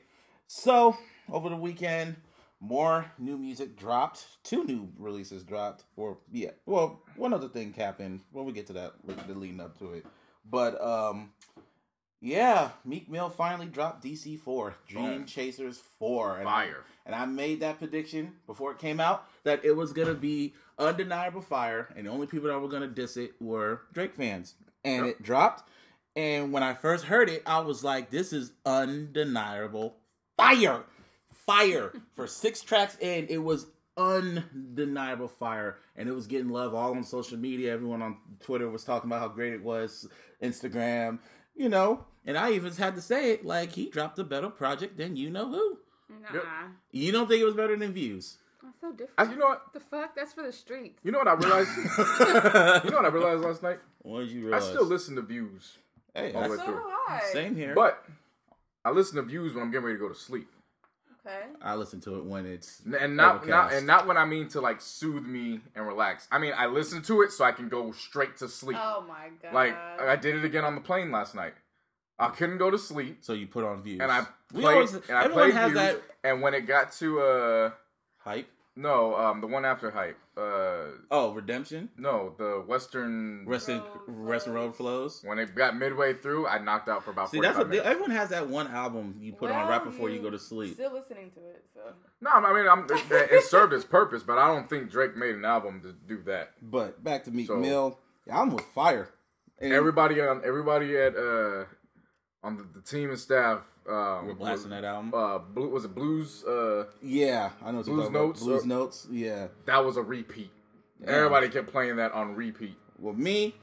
So, 0.47 0.97
over 1.31 1.49
the 1.49 1.57
weekend, 1.57 2.17
more 2.61 3.11
new 3.19 3.37
music 3.37 3.77
dropped. 3.77 4.27
Two 4.45 4.65
new 4.65 4.89
releases 4.99 5.43
dropped. 5.43 5.85
Or, 5.97 6.19
yeah. 6.31 6.51
Well, 6.67 7.03
one 7.17 7.33
other 7.33 7.49
thing 7.49 7.73
happened. 7.73 8.21
When 8.31 8.45
we 8.45 8.53
get 8.53 8.67
to 8.69 8.73
that, 8.75 8.93
the 9.27 9.35
leading 9.35 9.61
up 9.61 9.79
to 9.79 9.95
it. 9.95 10.07
But, 10.49 10.81
um, 10.81 11.33
yeah, 12.21 12.71
Meek 12.85 13.09
Mill 13.11 13.31
finally 13.31 13.67
dropped 13.67 14.05
DC 14.05 14.39
4, 14.39 14.75
Dream. 14.89 15.25
Chasers 15.27 15.81
4. 15.99 16.37
And 16.39 16.45
Fire. 16.45 16.85
and 17.07 17.15
I 17.15 17.25
made 17.27 17.61
that 17.61 17.79
prediction 17.79 18.33
before 18.47 18.73
it 18.73 18.79
came 18.79 19.01
out 19.01 19.25
that 19.45 19.65
it 19.65 19.73
was 19.77 19.93
gonna 19.93 20.15
be 20.15 20.55
undeniable 20.79 21.41
fire, 21.43 21.89
and 21.97 22.07
the 22.07 22.11
only 22.11 22.27
people 22.27 22.49
that 22.49 22.59
were 22.59 22.69
gonna 22.69 22.87
diss 22.89 23.17
it 23.17 23.33
were 23.41 23.83
Drake 23.93 24.15
fans. 24.15 24.55
And 24.85 25.07
Yep. 25.07 25.15
it 25.17 25.23
dropped. 25.23 25.69
And 26.17 26.53
when 26.53 26.63
I 26.63 26.75
first 26.75 27.05
heard 27.05 27.29
it, 27.31 27.43
I 27.47 27.61
was 27.61 27.85
like, 27.85 28.11
"This 28.11 28.33
is 28.33 28.53
undeniable 28.67 29.97
fire, 30.37 30.85
fire!" 31.31 31.93
For 32.15 32.27
six 32.27 32.61
tracks 32.63 32.97
in, 33.01 33.27
it 33.29 33.39
was 33.39 33.67
undeniable 33.97 35.29
fire, 35.29 35.79
and 35.97 36.09
it 36.09 36.13
was 36.13 36.27
getting 36.27 36.49
love 36.51 36.75
all 36.75 36.93
on 36.97 37.05
social 37.05 37.37
media. 37.39 37.73
Everyone 37.73 38.03
on 38.03 38.17
Twitter 38.41 38.69
was 38.69 38.85
talking 38.85 39.09
about 39.09 39.21
how 39.21 39.29
great 39.29 39.53
it 39.53 39.63
was. 39.63 40.09
Instagram, 40.43 41.19
you 41.59 41.69
know. 41.69 42.05
And 42.27 42.37
I 42.39 42.53
even 42.53 42.73
had 42.75 42.95
to 42.95 43.01
say 43.03 43.33
it 43.33 43.45
like 43.45 43.73
he 43.73 43.89
dropped 43.89 44.19
a 44.19 44.25
better 44.25 44.49
project 44.51 44.97
than 44.99 45.17
you 45.17 45.31
know 45.31 45.49
who. 45.49 45.79
Nah. 46.11 46.35
Yep. 46.35 46.45
You 46.93 47.13
don't 47.13 47.27
think 47.29 47.41
it 47.41 47.45
was 47.45 47.55
better 47.55 47.77
than 47.77 47.93
views? 47.93 48.37
That's 48.63 48.81
so 48.81 48.91
different. 48.93 49.11
I, 49.19 49.25
you 49.25 49.37
know 49.39 49.47
what? 49.47 49.73
the 49.73 49.81
fuck? 49.81 50.15
That's 50.15 50.33
for 50.33 50.43
the 50.43 50.53
streets. 50.53 51.01
You 51.05 51.13
know 51.13 51.19
what 51.19 51.29
I 51.29 51.35
realized? 51.35 51.71
you 52.85 52.91
know 52.91 52.97
what 52.97 53.05
I 53.05 53.09
realized 53.09 53.43
last 53.43 53.63
night? 53.63 53.79
what 54.03 54.21
did 54.21 54.31
you 54.31 54.43
realize? 54.43 54.65
I 54.65 54.71
still 54.71 54.85
listen 54.87 55.17
to 55.17 55.23
views 55.23 55.79
Hey, 56.15 56.33
All 56.33 56.43
the 56.45 56.49
way 56.51 56.57
that's 56.57 56.67
So 56.69 56.73
through. 56.73 56.81
do 56.81 56.91
I. 57.09 57.21
same 57.33 57.55
here. 57.57 57.75
But 57.75 58.05
I 58.85 58.91
listen 58.91 59.17
to 59.17 59.23
views 59.23 59.55
when 59.55 59.63
I'm 59.65 59.71
getting 59.71 59.87
ready 59.87 59.99
to 59.99 60.03
go 60.03 60.09
to 60.09 60.15
sleep. 60.19 60.49
Okay. 61.29 61.47
I 61.63 61.75
listen 61.75 62.01
to 62.03 62.17
it 62.17 62.25
when 62.25 62.47
it's 62.47 62.81
And 62.99 63.17
not, 63.17 63.47
not 63.47 63.73
and 63.73 63.87
not 63.87 64.07
when 64.07 64.17
I 64.17 64.25
mean 64.25 64.49
to 64.49 64.61
like 64.61 64.81
soothe 64.81 65.25
me 65.27 65.61
and 65.75 65.87
relax. 65.87 66.27
I 66.31 66.39
mean 66.39 66.53
I 66.57 66.67
listen 66.67 67.03
to 67.03 67.23
it 67.23 67.33
so 67.33 67.45
I 67.45 67.53
can 67.53 67.69
go 67.69 67.93
straight 67.93 68.37
to 68.39 68.49
sleep. 68.49 68.79
Oh 68.81 69.05
my 69.07 69.29
god. 69.43 69.55
like 69.55 69.77
I 70.01 70.17
did 70.17 70.37
it 70.37 70.45
again 70.45 70.65
on 70.65 70.75
the 70.75 70.81
plane 70.81 71.11
last 71.11 71.35
night. 71.35 71.55
I 72.19 72.29
couldn't 72.31 72.59
go 72.59 72.71
to 72.71 72.79
sleep, 72.79 73.19
so 73.21 73.33
you 73.33 73.47
put 73.47 73.65
on 73.65 73.81
views. 73.83 74.01
and 74.01 74.11
I 74.11 74.27
played. 74.53 74.65
always- 74.65 74.95
and 74.95 75.11
I 75.11 75.25
everyone 75.25 75.45
played 75.45 75.55
has 75.55 75.71
views, 75.73 75.81
that 75.83 76.03
And 76.25 76.43
when 76.43 76.55
it 76.55 76.63
got 76.63 76.93
to 76.93 77.21
uh 77.21 77.71
hype. 78.19 78.49
No 78.79 79.15
um 79.17 79.41
the 79.41 79.47
one 79.47 79.65
after 79.65 79.91
hype 79.91 80.17
uh 80.37 80.85
Oh, 81.11 81.33
redemption. 81.35 81.89
no 81.99 82.35
the 82.39 82.63
Western 82.67 83.45
Western 83.45 83.81
Western 84.07 84.53
road 84.55 84.75
flows. 84.77 85.21
when 85.25 85.39
it 85.39 85.55
got 85.55 85.77
midway 85.77 86.15
through 86.15 86.47
I 86.47 86.59
knocked 86.59 86.89
out 86.89 87.03
for 87.05 87.11
about 87.11 87.31
See, 87.31 87.39
forty 87.39 87.49
that's 87.49 87.59
what 87.59 87.69
minutes. 87.69 87.87
everyone 87.89 88.11
has 88.13 88.29
that 88.31 88.49
one 88.49 88.69
album 88.69 89.17
you 89.21 89.33
put 89.33 89.51
on 89.51 89.69
right 89.69 89.83
Well, 89.83 89.91
before 89.91 90.11
you 90.11 90.23
go 90.23 90.31
to 90.31 90.39
sleep. 90.39 90.75
Still 90.75 90.93
listening 90.93 91.31
to 91.33 91.41
it, 91.41 91.65
so. 91.75 91.81
No, 92.21 92.31
I 92.31 92.53
mean 92.55 92.69
I'm, 92.69 92.85
it, 92.89 93.33
it 93.33 93.45
served 93.45 93.73
its 93.73 93.85
purpose, 93.85 94.23
but 94.23 94.39
I 94.39 94.47
don't 94.47 94.69
think 94.71 94.91
Drake 94.91 95.17
made 95.17 95.35
an 95.35 95.45
album 95.45 95.81
to 95.83 95.93
do 96.07 96.23
that. 96.27 96.53
But 96.63 97.03
back 97.03 97.25
to 97.25 97.31
Meek 97.33 97.49
So- 97.49 97.57
Mill, 97.57 97.99
the 98.27 98.33
album 98.33 98.55
was 98.57 98.65
fire. 98.75 99.09
And 99.61 99.73
Everybody 99.73 100.21
on 100.21 100.43
everybody 100.45 100.97
at 100.97 101.17
uh 101.17 101.65
on 102.45 102.57
the, 102.57 102.67
the 102.75 102.81
team 102.81 103.11
and 103.11 103.19
staff 103.19 103.59
um, 103.89 104.27
we're 104.27 104.35
blasting 104.35 104.71
that 104.71 104.85
album. 104.85 105.13
Uh, 105.15 105.39
blue 105.39 105.69
was 105.69 105.85
it 105.85 105.95
blues? 105.95 106.45
Uh, 106.45 106.85
yeah, 107.03 107.51
I 107.65 107.71
know. 107.71 107.79
What 107.79 107.87
you're 107.87 107.97
Blues 107.97 108.09
about. 108.09 108.13
Notes 108.27 108.43
Blues 108.43 108.65
or- 108.65 108.67
notes. 108.67 109.07
Yeah. 109.11 109.47
that 109.67 109.85
was 109.85 109.97
a 109.97 110.03
repeat. 110.03 110.51
Yeah. 111.01 111.11
Everybody 111.11 111.49
kept 111.49 111.71
playing 111.71 111.97
that 111.97 112.13
on 112.13 112.35
repeat. 112.35 112.77
Well, 112.99 113.15
me, 113.15 113.55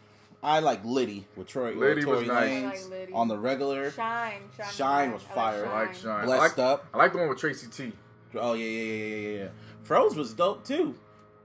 I 0.41 0.59
like 0.59 0.85
Litty 0.85 1.27
with 1.35 1.47
Tory. 1.47 1.75
Litty 1.75 2.05
with 2.05 2.19
was 2.19 2.27
nice. 2.27 2.49
Lanez 2.49 2.63
like 2.63 2.89
Litty. 2.89 3.13
on 3.13 3.27
the 3.27 3.37
regular. 3.37 3.91
Shine, 3.91 4.41
shine, 4.55 4.67
Shine 4.73 5.11
was 5.13 5.21
fire. 5.23 5.65
I 5.65 5.85
like 5.85 5.95
Shine. 5.95 6.21
I 6.21 6.25
Blessed 6.25 6.57
like, 6.57 6.65
up. 6.65 6.85
I 6.93 6.97
like 6.97 7.11
the 7.11 7.17
one 7.19 7.29
with 7.29 7.37
Tracy 7.39 7.67
T. 7.67 7.91
Oh 8.35 8.53
yeah, 8.53 8.65
yeah, 8.65 8.83
yeah, 8.83 8.93
yeah, 9.05 9.15
yeah, 9.29 9.37
yeah. 9.43 9.47
Froze 9.83 10.15
was 10.15 10.33
dope 10.33 10.65
too. 10.65 10.95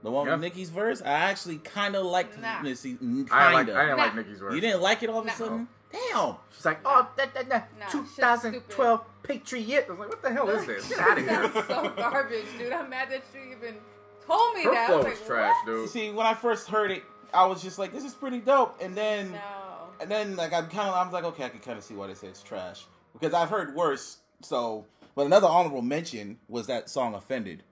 The 0.03 0.09
one 0.11 0.25
Yeah. 0.27 0.33
with 0.33 0.41
Nicki's 0.41 0.69
verse, 0.69 1.01
I 1.01 1.11
actually 1.11 1.57
kind 1.59 1.95
of 1.95 2.05
liked 2.05 2.39
Nah. 2.39 2.61
Missy. 2.61 2.93
I 2.93 2.95
didn't 2.95 3.29
like 3.29 3.67
of. 3.67 3.75
I 3.75 3.81
didn't 3.85 3.97
like 3.97 4.15
Nicki's 4.15 4.39
verse. 4.39 4.55
You 4.55 4.61
didn't 4.61 4.81
like 4.81 5.03
it 5.03 5.09
all 5.09 5.19
of 5.19 5.25
a 5.25 5.27
Nah. 5.27 5.33
sudden? 5.33 5.67
Damn. 5.91 6.35
She's 6.55 6.65
like, 6.65 6.79
oh, 6.85 7.07
that, 7.17 7.33
that, 7.33 7.49
that 7.49 7.69
Nah, 7.79 7.85
2012 7.87 9.01
Patriot. 9.23 9.85
I 9.87 9.91
was 9.91 9.99
like, 9.99 10.09
what 10.09 10.21
the 10.21 10.31
hell 10.31 10.49
is 10.49 10.65
this? 10.65 10.87
Get 10.89 10.99
out 10.99 11.17
of 11.17 11.27
here. 11.27 11.51
so 11.67 11.93
garbage, 11.95 12.45
dude. 12.57 12.71
I'm 12.73 12.89
mad 12.89 13.09
that 13.11 13.23
you 13.33 13.55
even 13.57 13.75
told 14.25 14.55
me 14.55 14.63
Her 14.63 14.71
that. 14.71 14.83
I 14.83 14.87
flow 14.87 14.97
was 14.97 15.05
was 15.05 15.19
like, 15.19 15.27
trash, 15.27 15.55
what? 15.63 15.65
dude. 15.65 15.89
See, 15.89 16.11
when 16.11 16.25
I 16.25 16.33
first 16.33 16.67
heard 16.67 16.91
it, 16.91 17.03
I 17.33 17.45
was 17.45 17.61
just 17.61 17.79
like, 17.79 17.93
"This 17.93 18.03
is 18.03 18.13
pretty 18.13 18.39
dope," 18.39 18.81
and 18.81 18.93
then, 18.93 19.31
No. 19.31 19.39
and 20.01 20.11
then 20.11 20.35
like 20.35 20.51
I'm 20.51 20.67
kind 20.67 20.89
of, 20.89 20.95
I 20.95 21.03
was 21.03 21.13
like, 21.13 21.23
"Okay, 21.23 21.45
I 21.45 21.49
can 21.49 21.59
kind 21.59 21.77
of 21.77 21.83
see 21.85 21.93
why 21.93 22.07
they 22.07 22.13
say 22.13 22.27
it's 22.27 22.43
trash," 22.43 22.85
because 23.13 23.33
I've 23.33 23.47
heard 23.49 23.73
worse. 23.73 24.17
So, 24.41 24.85
but 25.15 25.27
another 25.27 25.47
honorable 25.47 25.81
mention 25.81 26.39
was 26.49 26.67
that 26.67 26.89
song 26.89 27.15
"Offended" 27.15 27.63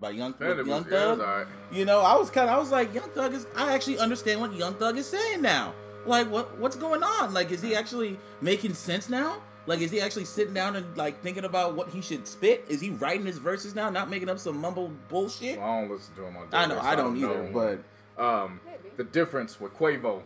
by 0.00 0.10
Young, 0.10 0.34
Young 0.40 0.56
was- 0.56 0.66
yeah, 0.66 0.74
it 0.82 1.08
was 1.10 1.18
Thug. 1.18 1.48
You 1.70 1.84
know, 1.84 2.00
I 2.00 2.16
was 2.16 2.28
kind 2.30 2.50
of, 2.50 2.56
I 2.56 2.58
was 2.58 2.72
like, 2.72 2.92
Young 2.92 3.08
Thug 3.10 3.34
is. 3.34 3.46
I 3.56 3.72
actually 3.72 4.00
understand 4.00 4.40
what 4.40 4.52
Young 4.52 4.74
Thug 4.74 4.96
is 4.98 5.06
saying 5.06 5.42
now. 5.42 5.74
Like, 6.06 6.30
what 6.30 6.58
what's 6.58 6.76
going 6.76 7.02
on? 7.02 7.34
Like, 7.34 7.50
is 7.50 7.60
he 7.62 7.74
actually 7.74 8.18
making 8.40 8.74
sense 8.74 9.08
now? 9.08 9.42
Like, 9.66 9.80
is 9.80 9.90
he 9.90 10.00
actually 10.00 10.24
sitting 10.24 10.54
down 10.54 10.76
and 10.76 10.96
like 10.96 11.20
thinking 11.22 11.44
about 11.44 11.74
what 11.74 11.90
he 11.90 12.00
should 12.00 12.26
spit? 12.26 12.64
Is 12.68 12.80
he 12.80 12.90
writing 12.90 13.26
his 13.26 13.36
verses 13.38 13.74
now, 13.74 13.90
not 13.90 14.08
making 14.08 14.28
up 14.30 14.38
some 14.38 14.58
mumble 14.58 14.90
bullshit? 15.08 15.58
Well, 15.58 15.68
I 15.68 15.80
don't 15.82 15.90
listen 15.90 16.14
to 16.14 16.24
him 16.24 16.36
on 16.38 16.48
I 16.52 16.64
know, 16.66 16.74
daily, 16.76 16.86
I 16.86 16.96
don't 16.96 17.16
either, 17.18 17.42
know. 17.50 17.80
but 18.16 18.22
Um, 18.24 18.60
Maybe. 18.64 18.94
the 18.96 19.04
difference 19.04 19.60
with 19.60 19.74
Quavo. 19.74 20.22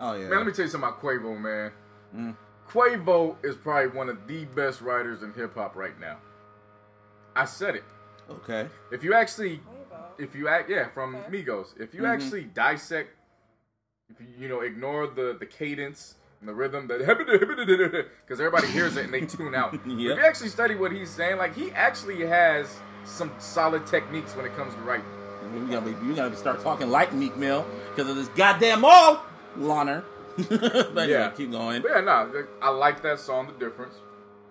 oh 0.00 0.12
yeah, 0.14 0.28
Man, 0.28 0.38
let 0.38 0.46
me 0.46 0.52
tell 0.52 0.64
you 0.64 0.70
something 0.70 0.88
about 0.88 1.00
Quavo, 1.00 1.38
man. 1.40 1.70
Mm. 2.16 2.36
Quavo 2.68 3.36
is 3.44 3.54
probably 3.56 3.88
one 3.96 4.08
of 4.08 4.26
the 4.26 4.44
best 4.46 4.80
writers 4.80 5.22
in 5.22 5.32
hip 5.34 5.54
hop 5.54 5.76
right 5.76 5.98
now. 6.00 6.16
I 7.36 7.44
said 7.44 7.76
it. 7.76 7.84
okay, 8.28 8.68
If 8.90 9.04
you 9.04 9.14
actually, 9.14 9.60
if 10.18 10.34
you 10.34 10.48
act, 10.48 10.68
yeah, 10.68 10.88
from 10.88 11.14
Okay. 11.14 11.44
Migos. 11.44 11.68
If 11.80 11.94
you 11.94 12.02
Mhm. 12.02 12.14
actually 12.14 12.44
dissect, 12.44 13.10
if 13.10 13.21
you, 14.38 14.48
know, 14.48 14.60
ignore 14.60 15.06
the 15.06 15.36
the 15.38 15.46
cadence 15.46 16.14
and 16.40 16.48
the 16.48 16.54
rhythm, 16.54 16.86
because 16.88 18.40
everybody 18.40 18.66
hears 18.68 18.96
it 18.96 19.04
and 19.04 19.14
they 19.14 19.20
tune 19.22 19.54
out. 19.54 19.74
If 19.86 19.86
you 19.86 20.12
actually 20.18 20.48
study 20.50 20.74
what 20.74 20.90
he's 20.92 21.10
saying, 21.10 21.38
like 21.38 21.54
he 21.54 21.70
actually 21.72 22.26
has 22.26 22.74
some 23.04 23.30
solid 23.38 23.86
techniques 23.86 24.34
when 24.36 24.44
it 24.46 24.54
comes 24.56 24.74
to 24.74 24.80
writing. 24.80 25.06
you 25.54 25.66
gotta 25.68 25.86
be, 25.90 26.06
you 26.06 26.14
gotta 26.14 26.36
start 26.36 26.62
talking 26.62 26.88
like 26.90 27.12
Meek 27.12 27.36
Mill 27.36 27.64
because 27.94 28.10
of 28.10 28.16
this 28.16 28.28
goddamn 28.28 28.84
all 28.84 29.22
Loner. 29.56 30.04
but 30.48 30.94
yeah, 30.96 31.04
Yeah. 31.06 31.30
keep 31.30 31.50
going. 31.50 31.82
But 31.82 31.90
yeah, 31.92 32.00
no, 32.00 32.46
I 32.62 32.70
like 32.70 33.02
that 33.02 33.20
song. 33.20 33.46
The 33.46 33.52
difference. 33.64 33.94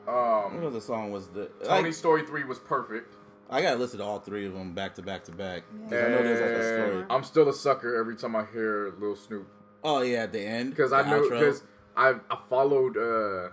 What 0.05 0.13
Um, 0.13 0.73
the 0.73 0.81
song? 0.81 1.11
Was 1.11 1.27
the 1.27 1.49
Tony 1.63 1.83
like, 1.85 1.93
story 1.93 2.23
three 2.25 2.43
was 2.43 2.59
perfect. 2.59 3.15
I 3.51 3.61
gotta 3.61 3.77
listen 3.77 3.99
to 3.99 4.05
all 4.05 4.19
three 4.19 4.45
of 4.45 4.53
them 4.53 4.73
back 4.73 4.95
to 4.95 5.01
back 5.01 5.25
to 5.25 5.31
back. 5.31 5.63
'Cause 5.89 6.01
I 6.01 6.07
know 6.09 6.23
there's 6.23 6.39
like 6.41 6.51
a 6.51 6.63
story. 6.73 7.05
I'm 7.09 7.23
still 7.23 7.49
a 7.49 7.53
sucker 7.53 7.95
every 7.95 8.15
time 8.15 8.35
I 8.35 8.45
hear 8.45 8.93
Lil 8.97 9.15
Snoop 9.15 9.47
Oh 9.83 10.01
yeah, 10.01 10.23
at 10.23 10.31
the 10.31 10.39
end 10.41 10.69
because 10.71 10.93
I 10.93 11.01
know 11.09 11.21
because 11.27 11.63
I 11.97 12.15
I 12.29 12.37
followed 12.49 12.95
uh 12.97 13.49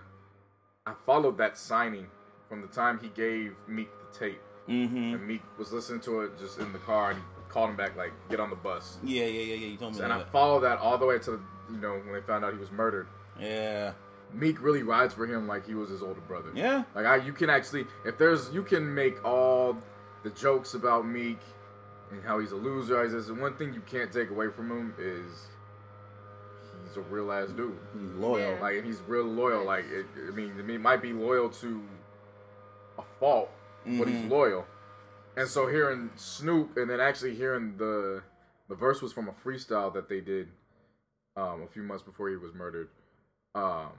I 0.85 0.93
followed 1.05 1.37
that 1.39 1.57
signing 1.57 2.07
from 2.47 2.61
the 2.61 2.67
time 2.67 2.99
he 2.99 3.09
gave 3.09 3.55
Meek 3.67 3.89
the 4.13 4.17
tape 4.19 4.41
Mm-hmm. 4.69 5.15
and 5.15 5.27
Meek 5.27 5.41
was 5.57 5.71
listening 5.73 5.99
to 6.01 6.21
it 6.21 6.37
just 6.39 6.59
in 6.59 6.71
the 6.71 6.77
car 6.79 7.11
and 7.11 7.19
he 7.19 7.25
called 7.49 7.71
him 7.71 7.75
back 7.75 7.95
like 7.97 8.13
get 8.29 8.39
on 8.39 8.49
the 8.51 8.55
bus 8.55 8.99
Yeah, 9.03 9.25
yeah, 9.25 9.41
yeah, 9.41 9.55
yeah. 9.55 9.67
You 9.67 9.77
told 9.77 9.95
me 9.95 10.01
and 10.03 10.13
I 10.13 10.23
followed 10.25 10.61
that 10.61 10.77
all 10.79 10.97
the 10.97 11.05
way 11.07 11.17
to 11.19 11.41
you 11.71 11.77
know 11.77 11.93
when 11.93 12.13
they 12.13 12.21
found 12.21 12.45
out 12.45 12.53
he 12.53 12.59
was 12.59 12.71
murdered. 12.71 13.07
Yeah, 13.39 13.93
Meek 14.33 14.61
really 14.61 14.83
rides 14.83 15.13
for 15.13 15.25
him 15.25 15.47
like 15.47 15.65
he 15.65 15.73
was 15.75 15.89
his 15.89 16.01
older 16.03 16.21
brother. 16.21 16.51
yeah. 16.53 16.83
Like 16.95 17.05
I, 17.05 17.15
you 17.17 17.33
can 17.33 17.49
actually, 17.49 17.85
if 18.05 18.17
there's, 18.17 18.49
you 18.53 18.63
can 18.63 18.93
make 18.93 19.23
all 19.25 19.77
the 20.23 20.29
jokes 20.31 20.73
about 20.75 21.05
Meek 21.07 21.39
and 22.11 22.23
how 22.23 22.39
he's 22.39 22.51
a 22.51 22.55
loser. 22.55 23.01
He's 23.03 23.13
this. 23.13 23.29
One 23.29 23.55
thing 23.55 23.73
you 23.73 23.81
can't 23.81 24.11
take 24.11 24.29
away 24.29 24.49
from 24.49 24.69
him 24.69 24.93
is 24.99 25.47
he's 26.87 26.97
a 26.97 27.01
real 27.01 27.31
ass 27.31 27.49
dude. 27.49 27.77
He's 27.99 28.11
loyal. 28.11 28.53
Yeah. 28.55 28.61
Like, 28.61 28.77
and 28.77 28.85
he's 28.85 29.01
real 29.07 29.25
loyal. 29.25 29.65
Like, 29.65 29.85
it, 29.89 30.05
I 30.27 30.31
mean, 30.31 30.53
I 30.57 30.61
mean, 30.61 30.81
might 30.81 31.01
be 31.01 31.13
loyal 31.13 31.49
to 31.49 31.81
a 32.97 33.03
fault, 33.19 33.49
but 33.85 34.07
he's 34.07 34.17
Mhm. 34.25 34.29
loyal. 34.29 34.65
And 35.37 35.47
so 35.47 35.67
hearing 35.67 36.09
Snoop, 36.15 36.75
and 36.77 36.89
then 36.89 36.99
actually 36.99 37.35
hearing 37.35 37.77
the 37.77 38.23
the 38.67 38.75
verse 38.75 39.01
was 39.01 39.11
from 39.13 39.27
a 39.27 39.31
freestyle 39.31 39.91
that 39.93 40.09
they 40.09 40.21
did 40.21 40.49
um, 41.35 41.63
a 41.63 41.67
few 41.67 41.81
months 41.81 42.03
before 42.03 42.29
he 42.29 42.35
was 42.35 42.53
murdered. 42.53 42.89
Um, 43.55 43.89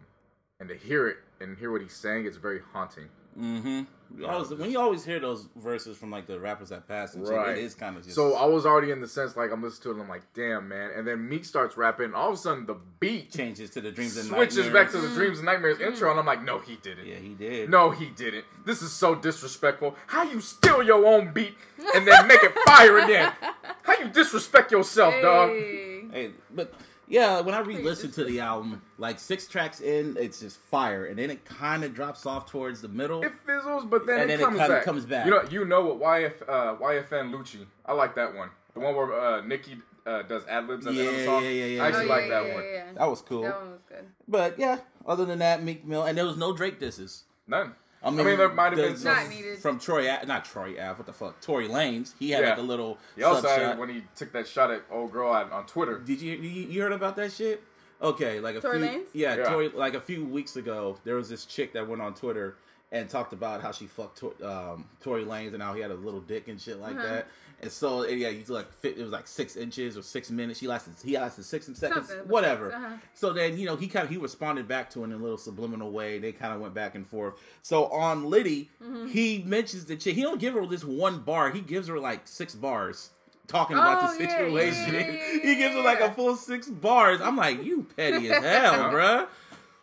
and 0.60 0.68
to 0.68 0.76
hear 0.76 1.08
it 1.08 1.16
and 1.40 1.56
hear 1.58 1.72
what 1.72 1.80
he's 1.82 1.96
saying, 1.96 2.26
it's 2.26 2.36
very 2.36 2.60
haunting. 2.72 3.08
Mm-hmm. 3.38 3.82
You 4.18 4.26
always, 4.26 4.50
when 4.50 4.72
you 4.72 4.80
always 4.80 5.04
hear 5.04 5.20
those 5.20 5.46
verses 5.54 5.96
from 5.96 6.10
like 6.10 6.26
the 6.26 6.40
rappers 6.40 6.70
that 6.70 6.88
passed, 6.88 7.14
and 7.14 7.24
shit, 7.24 7.32
Right. 7.36 7.56
it 7.56 7.62
is 7.62 7.74
kind 7.76 7.96
of 7.96 8.02
just 8.02 8.16
So 8.16 8.34
I 8.34 8.44
was 8.44 8.66
already 8.66 8.90
in 8.90 9.00
the 9.00 9.06
sense 9.06 9.36
like 9.36 9.52
I'm 9.52 9.62
listening 9.62 9.82
to 9.84 9.90
it, 9.90 9.92
and 9.94 10.02
I'm 10.02 10.08
like, 10.08 10.22
damn 10.34 10.66
man. 10.68 10.90
And 10.96 11.06
then 11.06 11.28
Meek 11.28 11.44
starts 11.44 11.76
rapping, 11.76 12.06
and 12.06 12.14
all 12.16 12.28
of 12.30 12.34
a 12.34 12.36
sudden 12.36 12.66
the 12.66 12.74
beat 12.98 13.30
changes 13.32 13.70
to 13.70 13.80
the 13.80 13.92
dreams 13.92 14.16
and 14.16 14.26
switches 14.26 14.56
nightmares. 14.66 14.92
back 14.92 15.00
to 15.00 15.06
the 15.06 15.14
Dreams 15.14 15.38
and 15.38 15.46
Nightmares 15.46 15.78
intro, 15.80 16.10
and 16.10 16.18
I'm 16.18 16.26
like, 16.26 16.42
no, 16.42 16.58
he 16.58 16.74
didn't. 16.82 17.06
Yeah, 17.06 17.16
he 17.16 17.34
did. 17.34 17.70
No, 17.70 17.90
he 17.92 18.06
didn't. 18.06 18.44
This 18.66 18.82
is 18.82 18.90
so 18.92 19.14
disrespectful. 19.14 19.94
How 20.08 20.24
you 20.24 20.40
steal 20.40 20.82
your 20.82 21.06
own 21.06 21.32
beat 21.32 21.54
and 21.94 22.04
then 22.06 22.26
make 22.26 22.42
it 22.42 22.52
fire 22.66 22.98
again? 22.98 23.32
How 23.84 23.96
you 23.96 24.08
disrespect 24.08 24.72
yourself, 24.72 25.14
dog? 25.22 25.50
Hey. 25.50 26.04
Hey, 26.12 26.30
but 26.52 26.74
yeah, 27.10 27.40
when 27.40 27.54
I 27.54 27.58
re-listened 27.60 28.14
to 28.14 28.24
the 28.24 28.40
album, 28.40 28.80
like 28.96 29.18
six 29.18 29.46
tracks 29.46 29.80
in, 29.80 30.16
it's 30.18 30.40
just 30.40 30.58
fire, 30.58 31.04
and 31.06 31.18
then 31.18 31.28
it 31.30 31.44
kind 31.44 31.84
of 31.84 31.92
drops 31.94 32.24
off 32.24 32.46
towards 32.46 32.80
the 32.80 32.88
middle. 32.88 33.22
It 33.22 33.32
fizzles, 33.44 33.84
but 33.84 34.06
then, 34.06 34.20
And 34.20 34.30
it, 34.30 34.38
then 34.38 34.40
it 34.40 34.44
comes, 34.44 34.58
kinda 34.58 34.74
back. 34.76 34.84
comes 34.84 35.04
back. 35.04 35.24
You 35.26 35.32
know, 35.32 35.42
you 35.50 35.64
know 35.66 35.84
what 35.84 36.00
YF, 36.00 36.42
uh, 36.48 36.76
YFN 36.76 37.32
Lucci. 37.34 37.66
I 37.84 37.92
like 37.92 38.14
that 38.14 38.34
one. 38.34 38.48
The 38.74 38.80
one 38.80 38.94
where 38.94 39.12
uh, 39.20 39.40
Nicki 39.42 39.76
uh, 40.06 40.22
does 40.22 40.46
ad 40.46 40.66
libs 40.68 40.86
at 40.86 40.94
the 40.94 40.98
the 41.02 41.04
Yeah, 41.12 41.24
song. 41.24 41.42
yeah, 41.42 41.50
yeah, 41.50 41.64
yeah. 41.66 41.82
I 41.82 41.88
actually 41.88 42.04
Oh, 42.04 42.08
like 42.08 42.28
that 42.28 42.46
yeah, 42.46 42.54
one. 42.54 42.64
yeah, 42.64 42.70
yeah. 42.72 42.92
That 42.96 43.10
was 43.10 43.20
cool. 43.20 43.42
That 43.42 43.60
one 43.60 43.70
was 43.72 43.80
good. 43.88 44.04
But 44.28 44.58
yeah, 44.58 44.78
other 45.04 45.24
than 45.24 45.40
that, 45.40 45.62
Meek 45.62 45.84
Mill, 45.84 46.04
and 46.04 46.16
there 46.16 46.24
was 46.24 46.36
no 46.36 46.52
Drake 46.54 46.78
disses. 46.78 47.24
None. 47.48 47.74
I 48.02 48.10
mean, 48.10 48.24
mean, 48.24 48.38
there 48.38 48.48
might 48.48 48.72
have 48.72 48.76
the- 48.76 48.82
been 48.88 48.96
some- 48.96 49.14
Not 49.14 49.28
needed. 49.28 49.58
from 49.58 49.78
Troy, 49.78 50.08
A- 50.08 50.24
not 50.24 50.44
Troy 50.46 50.70
Ave, 50.80 50.94
what 50.98 51.06
the 51.06 51.12
fuck, 51.12 51.40
Tory 51.40 51.68
Lanez. 51.68 52.14
He 52.18 52.30
had 52.30 52.42
Yeah. 52.42 52.50
like 52.50 52.58
a 52.58 52.62
little 52.62 52.98
He 53.14 53.22
also 53.22 53.46
had 53.48 53.60
shot. 53.60 53.78
when 53.78 53.90
he 53.90 54.04
took 54.16 54.32
that 54.32 54.48
shot 54.48 54.70
at 54.70 54.82
old 54.90 55.12
girl 55.12 55.28
on, 55.30 55.50
on 55.52 55.66
Twitter. 55.66 55.98
Did 55.98 56.20
you, 56.22 56.36
you 56.36 56.66
you 56.68 56.82
heard 56.82 56.92
about 56.92 57.16
that 57.16 57.30
shit? 57.32 57.62
Okay, 58.02 58.40
like 58.40 58.56
a 58.56 58.60
Tory 58.60 58.78
few 58.78 58.88
Lanez? 58.88 59.04
yeah, 59.12 59.34
Yeah. 59.36 59.44
Tory 59.50 59.68
like 59.68 59.92
a 59.94 60.00
few 60.00 60.24
weeks 60.24 60.56
ago, 60.56 60.96
there 61.04 61.16
was 61.16 61.28
this 61.28 61.44
chick 61.44 61.74
that 61.74 61.86
went 61.86 62.00
on 62.00 62.14
Twitter 62.14 62.56
and 62.90 63.08
talked 63.10 63.34
about 63.34 63.60
how 63.60 63.70
she 63.70 63.86
fucked 63.86 64.22
um, 64.42 64.88
Tory 65.02 65.24
Lanez 65.24 65.52
and 65.52 65.62
how 65.62 65.74
he 65.74 65.82
had 65.82 65.90
a 65.90 65.94
little 65.94 66.20
dick 66.20 66.48
and 66.48 66.58
shit 66.60 66.80
like 66.80 66.96
Uh-huh. 66.96 67.06
that. 67.06 67.26
And 67.62 67.70
so 67.70 68.06
yeah, 68.06 68.30
he's 68.30 68.48
like 68.48 68.72
fit, 68.72 68.96
it 68.96 69.02
was 69.02 69.12
like 69.12 69.26
six 69.28 69.54
inches 69.56 69.96
or 69.96 70.02
six 70.02 70.30
minutes. 70.30 70.60
She 70.60 70.66
lasted 70.66 70.94
he 71.04 71.18
lasted 71.18 71.44
six 71.44 71.66
seconds, 71.66 72.08
Something. 72.08 72.28
whatever. 72.28 72.72
Uh-huh. 72.72 72.96
So 73.14 73.32
then 73.34 73.58
you 73.58 73.66
know 73.66 73.76
he 73.76 73.86
kind 73.86 74.04
of 74.04 74.10
he 74.10 74.16
responded 74.16 74.66
back 74.66 74.88
to 74.90 75.00
it 75.02 75.04
in 75.04 75.12
a 75.12 75.16
little 75.16 75.36
subliminal 75.36 75.90
way. 75.90 76.18
They 76.18 76.32
kind 76.32 76.54
of 76.54 76.60
went 76.60 76.72
back 76.74 76.94
and 76.94 77.06
forth. 77.06 77.34
So 77.62 77.86
on 77.86 78.24
Litty, 78.30 78.70
Mm-hmm. 78.82 79.08
he 79.08 79.42
mentions 79.46 79.84
the 79.84 79.96
chick. 79.96 80.14
He 80.14 80.22
don't 80.22 80.40
give 80.40 80.54
her 80.54 80.64
this 80.66 80.84
one 80.84 81.18
bar. 81.20 81.50
He 81.50 81.60
gives 81.60 81.88
her 81.88 81.98
like 81.98 82.26
six 82.26 82.54
bars. 82.54 83.10
Talking 83.46 83.76
about 83.76 84.04
Oh, 84.04 84.16
the 84.16 84.22
yeah, 84.22 84.30
yeah, 84.30 84.36
situation, 84.38 84.94
yeah, 84.94 85.10
yeah, 85.10 85.32
he 85.42 85.54
gives 85.56 85.74
her 85.74 85.82
like 85.82 86.00
a 86.00 86.12
full 86.12 86.36
six 86.36 86.68
bars. 86.68 87.20
I'm 87.20 87.36
like, 87.36 87.64
you 87.64 87.84
petty 87.96 88.30
as 88.30 88.44
hell, 88.44 88.74
bruh. 88.92 89.26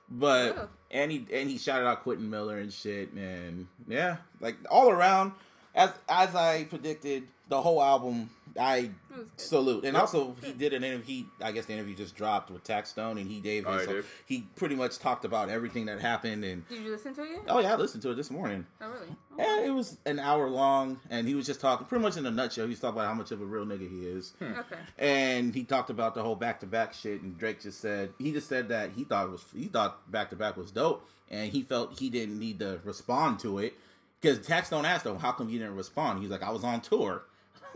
But 0.09 0.57
Oh. 0.57 0.67
and 0.89 1.11
he 1.11 1.25
and 1.33 1.49
he 1.49 1.57
shouted 1.57 1.85
out 1.85 2.03
Quentin 2.03 2.29
Miller 2.29 2.57
and 2.59 2.71
shit, 2.71 3.11
and 3.11 3.67
yeah, 3.87 4.17
like 4.39 4.55
all 4.71 4.89
around, 4.89 5.33
as 5.75 5.91
as 6.07 6.33
I 6.33 6.63
predicted, 6.63 7.27
the 7.49 7.61
whole 7.61 7.81
album 7.81 8.29
I 8.59 8.77
It 8.77 8.91
was 9.11 9.27
good. 9.27 9.39
salute. 9.39 9.85
And 9.85 9.95
also, 9.95 10.35
he 10.43 10.51
did 10.51 10.73
an 10.73 10.83
interview. 10.83 11.03
He, 11.05 11.25
I 11.45 11.51
guess 11.51 11.65
the 11.67 11.73
interview 11.73 11.95
just 11.95 12.15
dropped 12.15 12.49
with 12.49 12.63
Taxstone, 12.63 13.19
and 13.21 13.29
he 13.29 13.39
gave 13.39 13.67
Oh, 13.67 13.77
his. 13.77 14.05
he 14.25 14.35
he 14.37 14.41
pretty 14.55 14.73
much 14.75 14.97
talked 14.97 15.25
about 15.25 15.49
everything 15.49 15.85
that 15.85 15.99
happened, 16.01 16.43
and 16.43 16.67
Did 16.67 16.81
you 16.81 16.89
listen 16.91 17.13
to 17.13 17.21
it 17.23 17.29
yet? 17.33 17.41
oh 17.49 17.59
yeah, 17.59 17.73
I 17.73 17.75
listened 17.75 18.01
to 18.03 18.11
it 18.11 18.15
this 18.15 18.31
morning. 18.31 18.65
Oh, 18.81 18.89
really? 18.89 19.07
Oh. 19.37 19.39
And 19.59 19.65
it 19.67 19.71
was 19.71 19.97
an 20.07 20.17
hour 20.17 20.49
long, 20.49 20.99
and 21.11 21.27
he 21.27 21.35
was 21.35 21.45
just 21.45 21.61
talking 21.61 21.85
pretty 21.85 22.01
much 22.01 22.17
in 22.17 22.25
a 22.25 22.31
nutshell. 22.31 22.65
He 22.65 22.71
was 22.71 22.79
talking 22.79 22.97
about 22.99 23.07
how 23.09 23.13
much 23.13 23.29
of 23.31 23.41
a 23.41 23.45
real 23.45 23.63
nigga 23.65 23.87
he 23.87 24.07
is. 24.07 24.33
Hmm. 24.39 24.45
Okay. 24.45 24.79
And 24.97 25.53
he 25.53 25.63
talked 25.63 25.91
about 25.91 26.15
the 26.15 26.23
whole 26.23 26.35
back 26.35 26.59
to 26.61 26.65
back 26.65 26.95
shit, 26.95 27.21
and 27.21 27.37
Drake 27.37 27.61
just 27.61 27.79
said 27.79 28.09
he 28.17 28.31
just 28.31 28.49
said 28.49 28.69
that 28.69 28.91
he 28.95 29.03
thought 29.03 29.27
it 29.27 29.31
was 29.31 29.45
he 29.55 29.65
thought 29.65 30.11
back 30.11 30.31
to 30.31 30.35
back 30.35 30.57
was 30.57 30.71
dope, 30.71 31.07
and 31.29 31.51
he 31.51 31.61
felt 31.61 31.99
he 31.99 32.09
didn't 32.09 32.39
need 32.39 32.57
to 32.59 32.79
respond 32.83 33.39
to 33.41 33.59
it 33.59 33.75
because 34.19 34.43
Tax 34.47 34.71
don't 34.71 34.85
ask 34.85 35.05
him 35.05 35.19
how 35.19 35.31
come 35.31 35.47
you 35.49 35.59
didn't 35.59 35.75
respond. 35.75 36.21
He's 36.21 36.29
like 36.31 36.41
I 36.41 36.49
was 36.49 36.63
on 36.63 36.81
tour, 36.81 37.21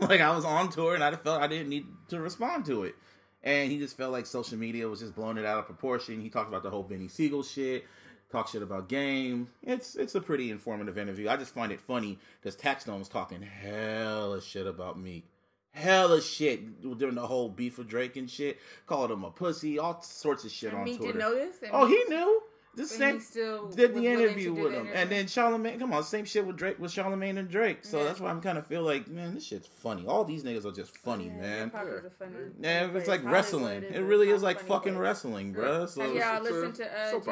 like 0.00 0.20
I 0.20 0.34
was 0.34 0.44
on 0.44 0.70
tour, 0.70 0.94
and 0.94 1.02
I 1.04 1.14
felt 1.16 1.42
I 1.42 1.46
didn't 1.46 1.68
need 1.68 1.86
to 2.08 2.20
respond 2.20 2.66
to 2.66 2.84
it, 2.84 2.94
and 3.42 3.70
he 3.70 3.78
just 3.78 3.96
felt 3.96 4.12
like 4.12 4.26
social 4.26 4.58
media 4.58 4.88
was 4.88 5.00
just 5.00 5.14
blowing 5.14 5.38
it 5.38 5.44
out 5.44 5.58
of 5.58 5.66
proportion. 5.66 6.20
He 6.20 6.30
talked 6.30 6.48
about 6.48 6.62
the 6.62 6.70
whole 6.70 6.84
Beanie 6.84 7.10
Sigel 7.10 7.42
shit. 7.42 7.84
Talk 8.30 8.48
shit 8.48 8.62
about 8.62 8.88
game. 8.88 9.48
It's 9.62 9.94
it's 9.94 10.14
a 10.14 10.20
pretty 10.20 10.50
informative 10.50 10.96
interview. 10.96 11.28
I 11.28 11.36
just 11.36 11.54
find 11.54 11.70
it 11.70 11.80
funny 11.80 12.18
because 12.40 12.56
Taxstone 12.56 12.98
was 12.98 13.08
talking 13.08 13.42
hella 13.42 14.40
shit 14.40 14.66
about 14.66 14.98
Meek 14.98 15.26
hella 15.72 16.20
shit 16.20 16.80
during 16.98 17.14
the 17.14 17.26
whole 17.26 17.48
beef 17.48 17.78
with 17.78 17.88
Drake 17.88 18.16
and 18.16 18.30
shit. 18.30 18.58
Called 18.86 19.10
him 19.10 19.24
a 19.24 19.30
pussy, 19.30 19.78
all 19.78 20.00
sorts 20.02 20.44
of 20.44 20.50
shit 20.50 20.70
And 20.70 20.80
on 20.80 20.84
Meek 20.84 20.98
Twitter. 20.98 21.12
didn't 21.12 21.30
know 21.30 21.34
this? 21.34 21.56
And 21.62 21.70
oh, 21.72 21.86
he 21.86 22.04
knew. 22.08 22.42
The 22.74 22.82
but 22.84 22.88
same 22.88 23.14
he 23.16 23.20
still 23.20 23.68
did 23.68 23.92
was 23.92 24.00
the 24.02 24.08
interview 24.08 24.50
to 24.50 24.56
do 24.56 24.62
with 24.62 24.72
the 24.72 24.78
him, 24.78 24.86
interview? 24.86 25.00
and 25.02 25.10
then 25.10 25.24
Charlamagne. 25.26 25.78
Come 25.78 25.92
on, 25.92 26.02
same 26.04 26.24
shit 26.24 26.46
with 26.46 26.56
Drake 26.56 26.78
with 26.78 26.90
Charlamagne 26.90 27.38
and 27.38 27.48
Drake. 27.48 27.84
So 27.84 27.98
Yeah. 27.98 28.04
that's 28.04 28.20
why 28.20 28.30
I'm 28.30 28.40
kind 28.40 28.56
of 28.56 28.66
feel 28.66 28.82
like, 28.82 29.08
man, 29.08 29.34
this 29.34 29.44
shit's 29.44 29.66
funny. 29.68 30.06
All 30.06 30.24
these 30.24 30.42
niggas 30.42 30.64
are 30.64 30.72
just 30.72 30.96
funny, 30.96 31.26
Yeah, 31.26 31.36
man. 31.40 31.64
hip-hop 31.70 31.86
is 31.86 32.04
a 32.06 32.10
funny- 32.10 32.32
Yeah, 32.60 32.96
it's 32.96 33.08
like 33.08 33.22
wrestling. 33.24 33.64
wresling. 33.82 33.94
It 33.94 34.00
really 34.00 34.30
is 34.30 34.42
like 34.42 34.56
funny 34.58 34.68
fucking 34.68 34.98
wrestling, 34.98 35.52
wresling, 35.52 35.54
bruh. 35.54 35.88
So 35.88 36.00
Have 36.00 36.14
y'all 36.14 36.46
It's 36.46 36.50
listened 36.50 36.74
to 36.76 36.98
uh, 37.00 37.10
soap 37.10 37.28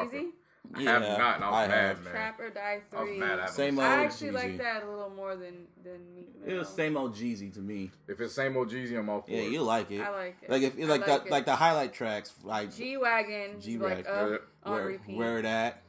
opera. 0.75 0.83
Jeezy? 0.83 0.87
I 0.87 0.91
have 1.09 1.17
not, 1.19 1.35
and 1.35 1.43
I 1.45 1.49
was 1.49 1.55
I 1.57 1.67
mad, 1.67 1.87
have. 1.87 2.03
man. 2.03 2.13
Trap 2.13 2.39
or 2.39 2.49
Die 2.49 2.81
I 2.93 2.99
was 3.01 3.09
3. 3.09 3.17
mad 3.19 3.39
at 3.39 3.49
him. 3.49 3.53
Same 3.55 3.79
old 3.79 3.87
I 3.87 4.03
actually 4.05 4.29
Jeezy. 4.29 4.33
like 4.33 4.57
that 4.57 4.83
a 4.83 4.89
little 4.89 5.09
more 5.09 5.35
than 5.35 5.67
than 5.83 6.15
Meek 6.15 6.29
It 6.45 6.53
was 6.53 6.69
same 6.69 6.97
old 6.97 7.15
Jeezy 7.15 7.53
to 7.53 7.59
me. 7.59 7.91
If 8.07 8.19
it's 8.21 8.33
same 8.33 8.55
old 8.57 8.69
Jeezy, 8.71 8.97
I'm 8.97 9.09
all 9.09 9.21
for 9.21 9.31
Yeah, 9.31 9.39
it. 9.39 9.51
you 9.51 9.61
like 9.61 9.91
it. 9.91 10.01
I 10.01 10.09
like 10.09 10.37
it. 10.41 10.49
Like 10.49 10.61
if 10.63 10.77
I 10.79 10.83
like 10.83 10.89
like 10.89 11.05
the 11.21 11.27
it. 11.27 11.31
like 11.31 11.45
the 11.45 11.55
highlight 11.55 11.93
tracks, 11.93 12.33
like 12.43 12.73
G 12.75 12.97
Wagon, 12.97 13.59
G 13.61 13.77
like 13.77 14.05
Wagon. 14.07 14.33
up 14.35 14.41
on 14.63 14.73
where 14.73 14.85
repeat. 14.85 15.17
where 15.17 15.39
it 15.39 15.45
at 15.45 15.81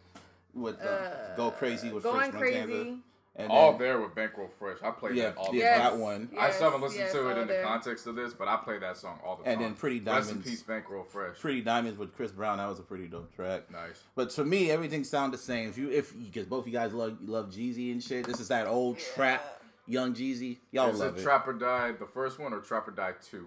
with 0.55 0.81
uh, 0.81 0.85
Uh, 0.85 1.37
go 1.37 1.51
crazy 1.51 1.91
with 1.93 2.03
going 2.03 2.31
French 2.31 2.35
crazy. 2.67 2.97
Montana. 3.37 3.45
And 3.45 3.51
all 3.51 3.71
then- 3.73 3.81
there 3.81 4.01
with 4.01 4.15
Bankroll 4.15 4.49
Fresh. 4.59 4.79
I 4.83 4.91
played 4.91 5.17
Yeah, 5.17 5.31
that 5.31 5.37
all 5.39 5.55
yeah, 5.55 5.79
the 5.79 5.83
time. 5.83 5.99
that 5.99 6.03
one. 6.05 6.31
I 6.39 6.51
still 6.51 6.65
haven't 6.67 6.83
listened 6.83 7.01
yes, 7.01 7.13
to 7.13 7.29
it 7.31 7.33
all 7.35 7.43
in 7.43 7.49
the 7.49 7.61
context 7.65 8.07
of 8.07 8.15
this, 8.15 8.35
but 8.35 8.47
I 8.49 8.57
play 8.59 8.79
that 8.79 8.97
song 8.97 9.19
all 9.25 9.37
the 9.37 9.45
And 9.45 9.59
time. 9.59 9.65
And 9.67 9.75
then 9.75 9.75
Pretty 9.79 10.01
Diamonds. 10.01 10.27
Rest 10.29 10.31
in 10.31 10.43
Diamonds. 10.43 10.51
peace, 10.51 10.63
Bankroll 10.67 11.05
Fresh. 11.05 11.39
Pretty 11.41 11.61
Diamonds 11.63 11.99
with 11.99 12.15
Chris 12.15 12.31
Brown. 12.33 12.59
That 12.59 12.69
was 12.69 12.79
a 12.79 12.83
pretty 12.83 13.07
dope 13.09 13.35
track. 13.35 13.71
nice. 13.71 14.03
But 14.15 14.33
for 14.33 14.45
me, 14.45 14.71
everything 14.71 15.05
sounded 15.05 15.39
the 15.39 15.43
same. 15.43 15.69
If 15.71 15.79
you 15.79 15.91
if 15.91 16.13
because 16.15 16.47
both 16.47 16.67
you 16.67 16.73
guys 16.73 16.93
love 16.93 17.17
love 17.23 17.51
Jeezy 17.51 17.91
and 17.93 18.03
shit, 18.03 18.27
this 18.27 18.39
is 18.41 18.49
that 18.49 18.67
old 18.67 18.99
trap 18.99 19.63
young 19.87 20.15
Jeezy. 20.15 20.59
Y'all 20.71 20.91
Is 20.91 20.99
love 21.01 21.17
it 21.17 21.21
it. 21.21 21.23
Trap 21.23 21.49
or 21.49 21.55
Die 21.55 21.93
the 21.93 22.07
first 22.07 22.39
one 22.39 22.53
or 22.53 22.61
Trap 22.61 22.87
or 22.89 22.91
Die 22.91 23.13
two? 23.31 23.47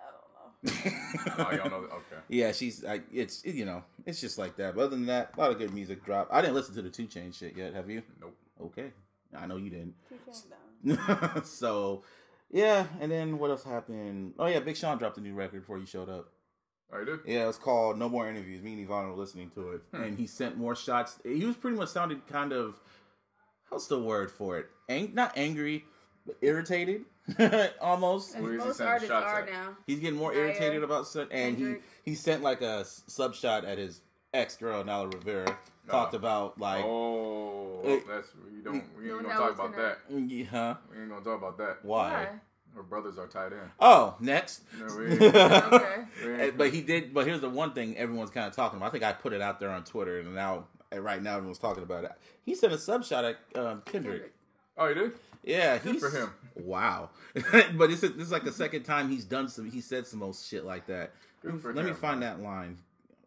I 0.00 0.10
don't 0.10 0.86
know. 0.86 0.98
Oh, 1.38 1.50
y'all 1.54 1.70
know. 1.70 1.76
Okay. 1.86 2.20
yeah, 2.28 2.52
she's 2.52 2.82
like 2.82 3.02
it's 3.12 3.44
you 3.44 3.66
know 3.66 3.84
it's 4.06 4.20
just 4.22 4.38
like 4.38 4.56
that. 4.56 4.74
But 4.74 4.82
other 4.84 4.96
than 4.96 5.06
that, 5.06 5.32
a 5.36 5.40
lot 5.40 5.50
of 5.50 5.58
good 5.58 5.74
music 5.74 6.02
drop. 6.04 6.28
I 6.32 6.40
didn't 6.40 6.54
listen 6.54 6.74
to 6.76 6.82
the 6.82 6.88
Two 6.90 7.06
Chain 7.06 7.30
shit 7.32 7.56
yet. 7.56 7.74
Have 7.74 7.90
you? 7.90 8.02
Nope. 8.20 8.34
Okay, 8.60 8.92
I 9.36 9.46
know 9.46 9.56
you 9.56 9.70
didn't. 9.70 9.94
Two 10.08 10.16
chains 10.24 10.46
down. 10.84 11.44
so 11.44 12.02
yeah, 12.50 12.86
and 13.00 13.10
then 13.10 13.38
what 13.38 13.50
else 13.50 13.64
happened? 13.64 14.34
Oh 14.38 14.46
yeah, 14.46 14.60
Big 14.60 14.76
Sean 14.76 14.98
dropped 14.98 15.18
a 15.18 15.20
new 15.20 15.34
record 15.34 15.60
before 15.60 15.78
you 15.78 15.86
showed 15.86 16.08
up. 16.08 16.28
Oh, 16.94 16.98
you 16.98 17.06
did? 17.06 17.20
Yeah, 17.26 17.48
it's 17.48 17.56
called 17.56 17.98
No 17.98 18.08
More 18.08 18.28
Interviews. 18.28 18.60
Me 18.62 18.72
and 18.74 18.82
Yvanna 18.82 19.08
were 19.08 19.14
listening 19.16 19.50
to 19.54 19.70
it, 19.72 19.82
Hmm. 19.94 20.02
and 20.02 20.18
he 20.18 20.26
sent 20.26 20.58
more 20.58 20.76
shots. 20.76 21.18
He 21.24 21.44
was 21.46 21.56
pretty 21.56 21.76
much 21.78 21.88
sounded 21.88 22.26
kind 22.26 22.52
of 22.52 22.78
what's 23.70 23.86
the 23.86 23.98
word 23.98 24.30
for 24.30 24.58
it? 24.58 24.66
Ang- 24.90 25.14
not 25.14 25.32
angry, 25.36 25.84
but 26.26 26.36
irritated, 26.42 27.02
almost. 27.80 28.36
As 28.36 28.42
Where 28.42 28.54
is 28.54 28.60
he 28.62 28.66
most 28.68 28.76
sending 28.76 28.92
artists 28.92 29.10
shots 29.10 29.26
are 29.26 29.40
at? 29.40 29.50
now. 29.50 29.76
He's 29.86 30.00
getting 30.00 30.18
more 30.18 30.32
Naya, 30.34 30.42
irritated 30.42 30.82
about 30.82 31.06
stuff, 31.06 31.28
and 31.30 31.56
he 31.56 31.62
Kendrick. 31.64 31.82
he 32.04 32.14
sent 32.14 32.42
like 32.42 32.60
a 32.60 32.84
sub 32.84 33.34
shot 33.34 33.64
at 33.64 33.78
his 33.78 34.02
ex 34.34 34.56
girl 34.56 34.84
Naya 34.84 35.06
Rivera. 35.06 35.56
Talked 35.88 36.14
Oh. 36.14 36.18
about 36.18 36.60
like, 36.60 36.84
oh, 36.84 37.21
It- 37.84 38.06
that's 38.08 38.28
we 38.52 38.60
don't. 38.62 38.84
We 38.98 39.10
ain't 39.12 39.22
now 39.22 39.28
gonna 39.38 39.40
talk 39.50 39.54
about 39.54 39.72
gonna- 39.72 39.82
that. 39.82 39.98
yeah, 40.10 40.74
We 40.90 41.00
ain't 41.00 41.10
gonna 41.10 41.24
talk 41.24 41.38
about 41.38 41.58
that. 41.58 41.78
why? 41.84 42.28
Her 42.74 42.82
brothers 42.82 43.18
are 43.18 43.26
tied 43.26 43.52
in. 43.52 43.58
Oh, 43.80 44.14
next. 44.18 44.62
No, 44.78 44.86
we 44.96 45.04
Okay. 45.28 46.04
we 46.24 46.32
And- 46.32 46.40
ain't- 46.40 46.56
but 46.58 46.70
he 46.70 46.80
did. 46.80 47.12
But 47.12 47.26
here's 47.26 47.40
the 47.40 47.50
one 47.50 47.72
thing 47.74 47.96
everyone's 47.98 48.30
kind 48.30 48.46
of 48.46 48.54
talking 48.56 48.78
about. 48.78 48.86
I 48.86 48.90
think 48.90 49.04
I 49.04 49.12
put 49.12 49.32
it 49.32 49.42
out 49.42 49.60
there 49.60 49.70
on 49.70 49.84
Twitter, 49.84 50.20
and 50.20 50.34
now 50.34 50.66
and 50.90 51.04
right 51.04 51.22
now 51.22 51.36
everyone's 51.36 51.58
talking 51.58 51.82
about 51.82 52.04
it. 52.04 52.12
He 52.44 52.54
sent 52.54 52.72
a 52.72 52.78
sub 52.78 53.04
shot 53.04 53.24
at 53.24 53.36
um, 53.56 53.82
Kendrick. 53.84 54.32
Oh, 54.78 54.86
you 54.88 54.94
did? 54.94 55.12
Yeah, 55.44 55.76
Good 55.78 55.92
he's 55.94 56.02
for 56.02 56.10
him. 56.10 56.30
Wow, 56.54 57.10
but 57.34 57.90
this 57.90 58.02
is 58.02 58.12
this 58.12 58.26
is 58.26 58.32
like 58.32 58.44
the 58.44 58.52
second 58.52 58.84
time 58.84 59.10
he's 59.10 59.24
done 59.24 59.48
some. 59.48 59.70
He 59.70 59.80
said 59.80 60.06
some 60.06 60.22
old 60.22 60.36
shit 60.36 60.64
like 60.64 60.86
that. 60.86 61.12
Good 61.42 61.60
for 61.60 61.74
Let 61.74 61.84
me 61.84 61.90
him, 61.90 61.96
find 61.96 62.20
man. 62.20 62.38
that 62.38 62.42
line. 62.44 62.78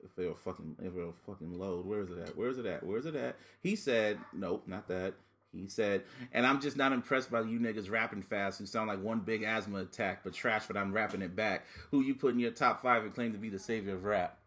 If 0.05 0.19
it'll 0.19 0.35
fucking 0.35 0.75
if 0.79 0.95
it'll 0.95 1.15
fucking 1.25 1.57
load. 1.57 1.85
Where 1.85 2.01
is 2.01 2.09
it 2.11 2.19
at? 2.19 2.37
Where 2.37 2.49
is 2.49 2.57
it 2.57 2.65
at? 2.65 2.83
Where 2.85 2.97
is 2.97 3.05
it 3.05 3.15
at? 3.15 3.35
He 3.61 3.75
said, 3.75 4.19
nope, 4.33 4.63
not 4.67 4.87
that. 4.87 5.15
He 5.51 5.67
said, 5.67 6.03
and 6.33 6.45
I'm 6.45 6.59
just 6.61 6.75
not 6.77 6.91
impressed 6.91 7.31
by 7.31 7.41
you 7.41 7.59
niggas 7.59 7.89
rapping 7.89 8.21
fast 8.21 8.59
who 8.59 8.65
sound 8.65 8.89
like 8.89 9.01
one 9.01 9.21
big 9.21 9.41
asthma 9.43 9.79
attack, 9.79 10.21
but 10.23 10.33
trash 10.33 10.65
but 10.67 10.75
I'm 10.77 10.91
rapping 10.93 11.21
it 11.21 11.35
back. 11.35 11.65
Who 11.91 12.01
you 12.01 12.13
put 12.13 12.33
in 12.33 12.39
your 12.39 12.51
top 12.51 12.81
five 12.81 13.03
and 13.03 13.13
claim 13.13 13.31
to 13.31 13.37
be 13.37 13.49
the 13.49 13.59
savior 13.59 13.93
of 13.93 14.03
rap? 14.03 14.37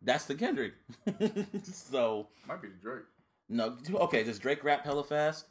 That's 0.00 0.26
the 0.26 0.36
Kendrick. 0.36 0.74
so 1.64 2.28
Might 2.46 2.62
be 2.62 2.68
the 2.68 2.74
Drake. 2.80 3.02
no, 3.48 3.76
okay. 3.94 4.22
Does 4.22 4.38
Drake 4.38 4.62
rap 4.62 4.84
hella 4.84 5.02
fast? 5.04 5.46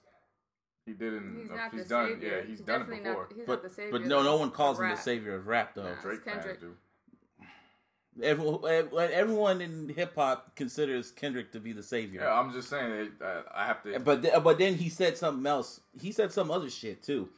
He 0.86 0.94
did 0.94 1.14
in. 1.14 1.38
He's 1.42 1.52
uh, 1.52 1.56
not 1.56 1.72
he's 1.74 1.84
the 1.84 1.90
done. 1.90 2.10
savior. 2.14 2.38
Yeah, 2.38 2.50
he's 2.50 2.62
done 2.62 2.76
it 2.82 2.84
definitely 2.86 3.10
before. 3.10 3.24
Not, 3.24 3.34
he's 3.38 3.46
But 3.46 3.54
not 3.54 3.64
the 3.64 3.70
savior. 3.70 3.92
but 3.92 4.06
no, 4.06 4.24
no 4.24 4.38
one 4.38 4.52
calls 4.52 4.80
of 4.80 4.86
him 4.86 4.92
the 4.92 4.98
savior 4.98 5.36
of 5.36 5.48
rap 5.48 5.76
though. 5.76 5.84
Nah. 5.84 6.02
Drake 6.02 6.24
fans 6.24 6.38
Kendrick. 6.38 6.60
do. 6.62 6.74
Everyone, 8.22 8.62
everyone 8.94 9.62
in 9.62 9.88
hip 9.90 10.16
hop 10.16 10.56
considers 10.56 11.12
Kendrick 11.12 11.54
to 11.54 11.60
be 11.62 11.72
the 11.72 11.82
savior. 11.84 12.22
Yeah, 12.22 12.34
I'm 12.38 12.52
just 12.52 12.70
saying. 12.70 13.10
Uh, 13.24 13.42
I 13.56 13.66
have 13.66 13.82
to. 13.84 14.00
But 14.00 14.22
th- 14.22 14.34
but 14.44 14.58
then 14.58 14.76
he 14.76 14.90
said 14.90 15.18
something 15.18 15.46
else. 15.48 15.80
He 16.00 16.12
said 16.12 16.32
some 16.34 16.52
other 16.52 16.70
shit 16.70 17.02
too. 17.02 17.30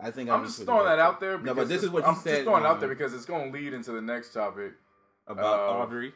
I 0.00 0.10
think 0.10 0.30
I'm 0.30 0.44
just 0.44 0.62
throwing 0.64 0.86
that 0.86 0.98
out 0.98 1.20
there. 1.20 1.32
No, 1.36 1.38
Because 1.54 1.56
but 1.56 1.68
this 1.68 1.82
is 1.82 1.90
what 1.90 2.04
he 2.04 2.08
I'm 2.08 2.14
said 2.16 2.30
Just 2.36 2.44
throwing 2.44 2.64
out 2.64 2.76
uh, 2.76 2.80
there 2.80 2.88
because 2.88 3.12
it's 3.12 3.24
going 3.26 3.52
to 3.52 3.58
lead 3.58 3.74
into 3.74 3.90
the 3.92 4.00
next 4.00 4.32
topic. 4.32 4.72
about 5.26 5.58
uh, 5.60 5.82
Audrey. 5.82 6.12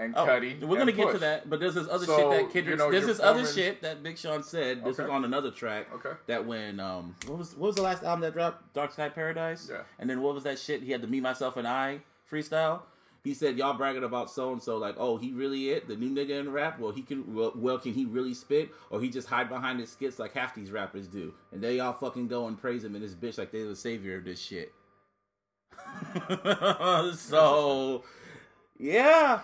And 0.00 0.14
Oh, 0.16 0.26
Cudi. 0.26 0.62
we're 0.62 0.78
gonna 0.78 0.92
get 0.92 1.10
to 1.10 1.18
that, 1.18 1.50
but 1.50 1.58
there's 1.58 1.74
this 1.74 1.88
other 1.88 2.06
So, 2.06 2.16
shit 2.16 2.30
that 2.30 2.42
you 2.42 2.48
Kendrick. 2.50 2.78
know, 2.78 2.88
there's 2.90 3.06
this 3.06 3.18
other 3.18 3.44
shit 3.44 3.82
that 3.82 4.00
Big 4.02 4.16
Sean 4.16 4.44
said. 4.44 4.84
This 4.84 5.00
Okay. 5.00 5.10
on 5.10 5.24
another 5.24 5.50
track. 5.50 5.86
Okay. 5.92 6.12
That 6.28 6.46
when 6.46 6.78
um 6.78 7.16
what 7.26 7.38
was 7.38 7.56
what 7.56 7.66
was 7.68 7.76
the 7.76 7.82
last 7.82 8.04
album 8.04 8.20
that 8.20 8.32
dropped? 8.34 8.74
Dark 8.74 8.92
Sky 8.92 9.08
Paradise. 9.08 9.68
Yeah. 9.68 9.78
And 9.98 10.08
then 10.08 10.20
what 10.22 10.34
was 10.34 10.44
that 10.44 10.58
shit? 10.60 10.82
He 10.84 10.92
had 10.92 11.02
to 11.02 11.08
meet 11.08 11.22
Myself 11.22 11.56
and 11.56 11.66
I 11.66 12.02
freestyle. 12.30 12.82
He 13.24 13.34
said 13.34 13.58
y'all 13.58 13.76
bragging 13.76 14.04
about 14.04 14.30
so 14.30 14.52
and 14.52 14.62
so 14.62 14.78
like 14.78 14.94
oh 14.96 15.16
he 15.18 15.32
really 15.32 15.70
it 15.70 15.88
the 15.88 15.96
new 15.96 16.08
nigga 16.08 16.40
in 16.40 16.50
rap 16.50 16.78
well 16.78 16.92
he 16.92 17.02
can 17.02 17.34
well, 17.34 17.52
well 17.56 17.78
can 17.78 17.92
he 17.92 18.04
really 18.04 18.32
spit 18.32 18.70
or 18.90 19.00
he 19.00 19.10
just 19.10 19.28
hide 19.28 19.48
behind 19.48 19.80
his 19.80 19.90
skits 19.90 20.18
like 20.18 20.32
half 20.34 20.54
these 20.54 20.70
rappers 20.70 21.08
do 21.08 21.34
and 21.52 21.60
they 21.60 21.80
all 21.80 21.92
fucking 21.92 22.28
go 22.28 22.46
and 22.46 22.58
praise 22.58 22.84
him 22.84 22.94
and 22.94 23.04
this 23.04 23.14
bitch 23.14 23.36
like 23.36 23.50
they're 23.50 23.66
the 23.66 23.76
savior 23.76 24.16
of 24.16 24.24
this 24.24 24.40
shit. 24.40 24.72
so 27.16 28.02
yeah, 28.78 29.40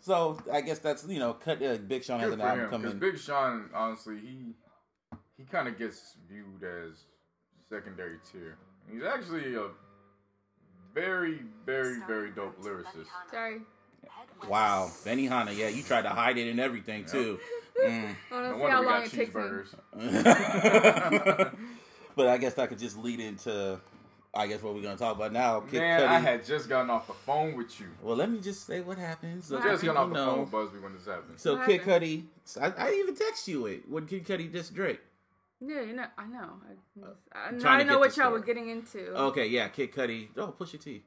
so 0.00 0.38
I 0.50 0.62
guess 0.62 0.78
that's 0.78 1.06
you 1.06 1.18
know 1.18 1.34
cut 1.34 1.62
uh, 1.62 1.76
Big 1.76 2.02
Sean 2.02 2.20
has 2.20 2.30
Good 2.30 2.40
an 2.40 2.46
album 2.46 2.64
him. 2.64 2.70
coming. 2.70 2.98
Big 2.98 3.18
Sean, 3.18 3.68
honestly, 3.74 4.18
he 4.18 4.54
he 5.36 5.44
kind 5.44 5.68
of 5.68 5.78
gets 5.78 6.16
viewed 6.28 6.62
as 6.62 7.04
secondary 7.68 8.18
tier. 8.30 8.56
He's 8.90 9.02
actually 9.02 9.54
a 9.54 9.68
very, 10.94 11.40
very, 11.66 11.98
very 12.06 12.30
dope 12.30 12.60
lyricist. 12.62 13.06
Sorry. 13.30 13.60
Wow, 14.48 14.90
Benny 15.04 15.26
Hanna, 15.26 15.52
yeah, 15.52 15.68
you 15.68 15.82
tried 15.82 16.02
to 16.02 16.08
hide 16.10 16.38
it 16.38 16.48
and 16.50 16.60
everything 16.60 17.04
too. 17.06 17.38
Mm. 17.80 18.14
I 18.30 18.34
want 18.34 18.44
No 18.44 18.52
see 18.56 18.60
wonder 18.60 18.70
how 18.76 18.80
we 18.80 18.86
long 18.86 18.94
got 19.00 19.06
it 19.06 19.10
takes 19.10 19.34
me. 19.34 19.40
cheeseburgers. 19.40 19.68
but 22.16 22.26
I 22.28 22.36
guess 22.36 22.52
that 22.54 22.68
could 22.68 22.78
just 22.78 22.98
lead 22.98 23.20
into, 23.20 23.80
I 24.34 24.46
guess 24.48 24.62
what 24.62 24.74
we're 24.74 24.82
gonna 24.82 24.98
talk 24.98 25.16
about 25.16 25.32
now. 25.32 25.60
Kid 25.60 25.78
Man, 25.80 26.00
Cudi. 26.02 26.06
I 26.06 26.18
had 26.18 26.44
just 26.44 26.68
gotten 26.68 26.90
off 26.90 27.06
the 27.06 27.14
phone 27.14 27.56
with 27.56 27.80
you. 27.80 27.86
Well, 28.02 28.16
let 28.16 28.30
me 28.30 28.38
just 28.40 28.66
say 28.66 28.80
what 28.82 28.98
happens. 28.98 29.46
So 29.46 29.54
What 29.54 29.64
Just 29.64 29.80
people 29.80 29.94
gotten 29.94 30.10
off 30.10 30.14
the 30.18 30.24
phone 30.24 30.36
know. 30.36 30.42
with 30.42 30.50
Busby 30.50 30.78
when 30.80 30.92
this 30.92 31.06
happened. 31.06 31.38
So 31.40 31.56
What 31.56 31.66
Kid 31.66 31.80
happened? 31.80 32.26
Cudi, 32.58 32.60
I, 32.60 32.88
I 32.88 32.92
even 32.92 33.14
text 33.14 33.48
you 33.48 33.64
it 33.64 33.88
when 33.88 34.04
Kid 34.06 34.26
Cudi 34.26 34.50
dissed 34.52 34.74
Drake. 34.74 35.00
Yeah, 35.60 35.82
you 35.82 35.92
know, 35.92 36.06
I 36.16 36.26
know. 36.26 36.38
I, 36.38 37.00
just, 37.00 37.20
I, 37.32 37.50
now 37.50 37.70
I 37.70 37.82
know 37.82 37.98
what 37.98 38.16
y'all 38.16 38.32
were 38.32 38.40
getting 38.40 38.70
into. 38.70 39.14
Okay, 39.14 39.46
yeah, 39.46 39.68
Kid 39.68 39.92
Cudi. 39.92 40.28
Oh, 40.36 40.48
push 40.48 40.72
your 40.72 40.80
T, 40.80 41.02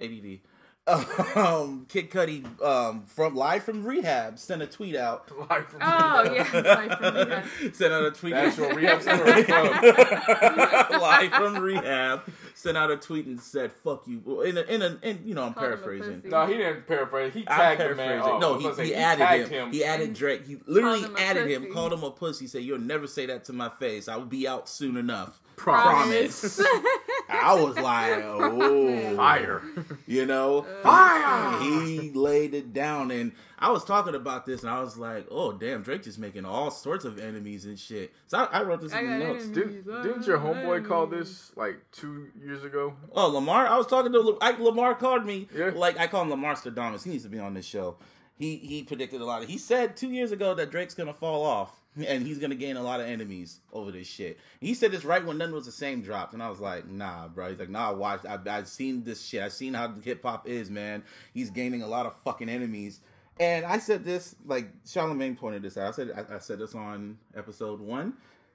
ADD. 0.00 0.40
um, 1.36 1.86
Kid 1.88 2.10
Cudi 2.10 2.44
um, 2.62 3.04
from 3.06 3.34
live 3.34 3.62
from 3.64 3.84
rehab 3.84 4.38
sent 4.38 4.60
a 4.60 4.66
tweet 4.66 4.94
out. 4.94 5.30
Live 5.50 5.66
from 5.68 5.80
Oh 5.82 6.22
yeah, 6.30 6.46
live 6.52 6.98
from 6.98 7.14
rehab. 7.14 7.44
sent 7.74 7.92
out 7.92 8.04
a 8.04 8.10
tweet. 8.10 8.34
The 8.34 8.40
actual 8.40 8.68
rehab 8.70 9.00
center 9.00 9.24
or 9.24 9.44
club? 9.44 10.90
live 11.00 11.32
from 11.32 11.58
rehab, 11.62 12.22
sent 12.54 12.78
out 12.78 12.90
a 12.90 12.96
tweet 12.96 13.26
and 13.26 13.40
said 13.40 13.72
"fuck 13.72 14.06
you." 14.06 14.42
In 14.42 14.56
a, 14.56 14.62
in 14.62 14.82
a, 14.82 14.98
in, 15.02 15.20
you 15.24 15.34
know, 15.34 15.42
I'm 15.42 15.54
Called 15.54 15.66
him 15.66 15.72
a 15.72 15.76
paraphrasing. 15.76 16.22
No, 16.24 16.46
he 16.46 16.56
didn't 16.56 16.86
paraphrase. 16.86 17.34
He 17.34 17.44
tagged 17.44 17.80
him, 17.80 17.96
man. 17.96 18.20
paraphrasing. 18.20 18.32
Oh, 18.32 18.38
no, 18.38 18.54
I 18.54 18.68
was 18.68 18.78
he, 18.78 18.86
he, 18.86 18.94
added 18.94 19.24
tagged 19.24 19.48
him. 19.48 19.72
He 19.72 19.84
added 19.84 20.14
Drake. 20.14 20.46
He 20.46 20.58
literally 20.66 21.02
him 21.02 21.16
a 21.16 21.20
added 21.20 21.48
him, 21.48 21.72
called 21.72 21.92
him 21.92 22.02
a 22.02 22.10
pussy. 22.10 22.46
Said, 22.46 22.62
"You'll 22.62 22.78
never 22.78 23.06
say 23.06 23.26
that 23.26 23.44
to 23.46 23.52
my 23.52 23.68
face. 23.68 24.08
I 24.08 24.16
will 24.16 24.24
be 24.24 24.48
out 24.48 24.68
soon 24.68 24.96
enough." 24.96 25.40
Promise. 25.56 26.60
I 27.30 27.54
was 27.54 27.76
like, 27.76 28.22
"Oh, 28.24 29.16
Fire. 29.16 29.62
You 30.06 30.26
know, 30.26 30.58
uh. 30.60 30.82
Fire! 30.82 31.60
He 31.62 32.10
laid 32.12 32.54
it 32.54 32.72
down, 32.72 33.10
and 33.10 33.32
I 33.58 33.70
was 33.70 33.84
talking 33.84 34.14
about 34.14 34.46
this, 34.46 34.62
and 34.62 34.70
I 34.70 34.80
was 34.80 34.96
like, 34.96 35.26
"Oh, 35.30 35.52
damn, 35.52 35.82
Drake 35.82 36.02
just 36.02 36.18
making 36.18 36.44
all 36.44 36.70
sorts 36.70 37.04
of 37.04 37.18
enemies 37.18 37.64
and 37.64 37.78
shit." 37.78 38.12
So 38.26 38.38
I, 38.38 38.60
I 38.60 38.62
wrote 38.62 38.80
this 38.82 38.92
I 38.92 39.00
in 39.00 39.06
the 39.10 39.18
notes. 39.18 39.44
enemies. 39.44 39.56
Didn't, 39.84 40.02
didn't 40.02 40.26
your 40.26 40.38
homeboy 40.38 40.86
call 40.86 41.06
this 41.06 41.52
like 41.56 41.76
two 41.92 42.28
years 42.38 42.62
ago? 42.64 42.94
Oh, 43.12 43.28
Lamar! 43.28 43.66
I 43.66 43.76
was 43.76 43.86
talking 43.86 44.12
to 44.12 44.20
La- 44.20 44.38
I, 44.40 44.50
Lamar. 44.52 44.94
Called 44.94 45.24
me 45.24 45.48
Yeah. 45.54 45.70
like 45.74 45.98
I 45.98 46.06
call 46.06 46.22
him 46.22 46.30
Lamar 46.30 46.54
Stradamus. 46.54 47.04
He 47.04 47.10
needs 47.10 47.24
to 47.24 47.30
be 47.30 47.38
on 47.38 47.54
this 47.54 47.66
show. 47.66 47.96
He 48.36 48.56
he 48.56 48.82
predicted 48.82 49.20
a 49.20 49.24
lot 49.24 49.42
of. 49.42 49.48
He 49.48 49.58
said 49.58 49.96
two 49.96 50.10
years 50.10 50.30
ago 50.32 50.54
that 50.54 50.70
Drake's 50.70 50.94
gonna 50.94 51.12
fall 51.14 51.44
off 51.44 51.80
and 51.96 52.26
he's 52.26 52.38
gonna 52.38 52.54
gain 52.54 52.76
a 52.76 52.82
lot 52.82 53.00
of 53.00 53.06
enemies 53.06 53.60
over 53.72 53.90
this 53.90 54.06
shit. 54.06 54.38
He 54.60 54.74
said 54.74 54.92
this 54.92 55.04
right 55.04 55.24
when 55.24 55.38
None 55.38 55.52
Was 55.52 55.66
the 55.66 55.72
Same 55.72 56.02
dropped, 56.02 56.32
and 56.32 56.42
I 56.42 56.50
was 56.50 56.60
like, 56.60 56.88
Nah, 56.88 57.28
bro. 57.28 57.50
He's 57.50 57.58
like, 57.58 57.70
Nah, 57.70 57.92
watch. 57.92 58.24
I, 58.24 58.38
I've 58.46 58.68
seen 58.68 59.04
this 59.04 59.24
shit. 59.24 59.42
I've 59.42 59.52
seen 59.52 59.74
how 59.74 59.92
hip 60.02 60.22
hop 60.22 60.48
is, 60.48 60.70
man. 60.70 61.02
He's 61.32 61.50
gaining 61.50 61.82
a 61.82 61.86
lot 61.86 62.06
of 62.06 62.14
fucking 62.24 62.48
enemies. 62.48 63.00
And 63.40 63.64
I 63.64 63.78
said 63.78 64.04
this, 64.04 64.36
like 64.46 64.68
Charlamagne 64.84 65.36
pointed 65.36 65.62
this 65.62 65.76
out. 65.76 65.88
I 65.88 65.90
said 65.90 66.26
I, 66.30 66.36
I 66.36 66.38
said 66.38 66.58
this 66.58 66.74
on 66.74 67.18
episode 67.36 67.80
one 67.80 68.14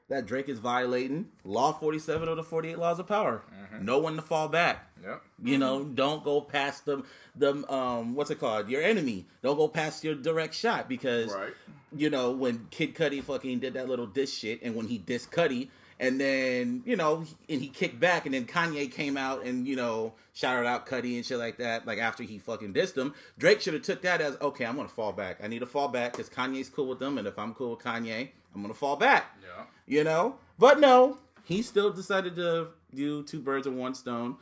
that 0.09 0.25
Drake 0.25 0.49
is 0.49 0.59
violating 0.59 1.27
Law 1.43 1.71
47 1.71 2.27
of 2.27 2.35
the 2.37 2.43
48 2.43 2.77
Laws 2.77 2.99
of 2.99 3.07
Power. 3.07 3.43
No 3.79 3.99
one 3.99 4.15
to 4.17 4.21
fall 4.21 4.47
back. 4.49 4.87
Yep. 5.03 5.21
You 5.43 5.57
know, 5.57 5.83
don't 5.85 6.23
go 6.23 6.41
past 6.41 6.85
the 6.85 7.03
the 7.35 7.71
um 7.71 8.15
what's 8.15 8.29
it 8.31 8.39
called? 8.39 8.67
Your 8.69 8.81
enemy. 8.81 9.25
Don't 9.41 9.55
go 9.55 9.67
past 9.69 10.03
your 10.03 10.15
direct 10.15 10.53
shot 10.53 10.89
because 10.89 11.33
Right. 11.33 11.53
you 11.95 12.09
know 12.09 12.31
when 12.31 12.67
Kid 12.71 12.95
Cudi 12.95 13.23
fucking 13.23 13.59
did 13.59 13.75
that 13.75 13.87
little 13.87 14.07
diss 14.07 14.33
shit, 14.33 14.61
and 14.61 14.75
when 14.75 14.87
he 14.87 14.99
dissed 14.99 15.29
Cudi, 15.29 15.69
and 16.01 16.19
then 16.19 16.81
you 16.85 16.97
know, 16.97 17.23
and 17.47 17.61
he 17.61 17.69
kicked 17.69 17.99
back, 17.99 18.25
and 18.25 18.33
then 18.33 18.45
Kanye 18.45 18.91
came 18.91 19.15
out 19.15 19.45
and 19.45 19.65
you 19.65 19.77
know 19.77 20.13
shouted 20.33 20.67
out 20.67 20.85
Cudi 20.85 21.15
and 21.15 21.25
shit 21.25 21.37
like 21.37 21.57
that. 21.59 21.85
Like 21.87 21.99
after 21.99 22.23
he 22.23 22.37
fucking 22.37 22.73
dissed 22.73 22.97
him, 22.97 23.13
Drake 23.37 23.61
should 23.61 23.75
have 23.75 23.83
took 23.83 24.01
that 24.01 24.19
as 24.19 24.35
okay. 24.41 24.65
I'm 24.65 24.75
gonna 24.75 24.89
fall 24.89 25.13
back. 25.13 25.39
I 25.41 25.47
need 25.47 25.59
to 25.59 25.65
fall 25.65 25.87
back 25.87 26.13
because 26.13 26.29
Kanye's 26.29 26.67
cool 26.69 26.87
with 26.87 26.99
them, 26.99 27.17
and 27.17 27.27
if 27.27 27.39
I'm 27.39 27.53
cool 27.53 27.69
with 27.71 27.79
Kanye, 27.79 28.29
I'm 28.53 28.61
gonna 28.61 28.73
fall 28.73 28.95
back 28.95 29.35
Yeah. 29.41 29.65
you 29.85 30.03
know. 30.03 30.35
But 30.57 30.79
no, 30.79 31.17
he 31.43 31.61
still 31.61 31.91
decided 31.91 32.35
to 32.35 32.69
do 32.93 33.23
two 33.23 33.39
birds 33.39 33.67
with 33.67 33.77
one 33.77 33.93
stone. 33.93 34.37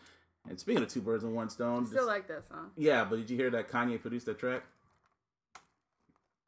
And 0.50 0.58
speaking 0.60 0.82
of 0.82 0.90
two 0.90 1.02
birds 1.02 1.24
with 1.24 1.34
one 1.34 1.50
stone, 1.50 1.86
Still 1.86 2.00
this- 2.00 2.08
like 2.08 2.28
that 2.30 2.48
song. 2.48 2.72
yeah. 2.78 3.04
But 3.04 3.18
did 3.18 3.30
you 3.30 3.36
hear 3.38 3.50
that 3.52 3.70
Kanye 3.70 4.02
produced 4.02 4.26
that 4.28 4.40
track? 4.40 4.64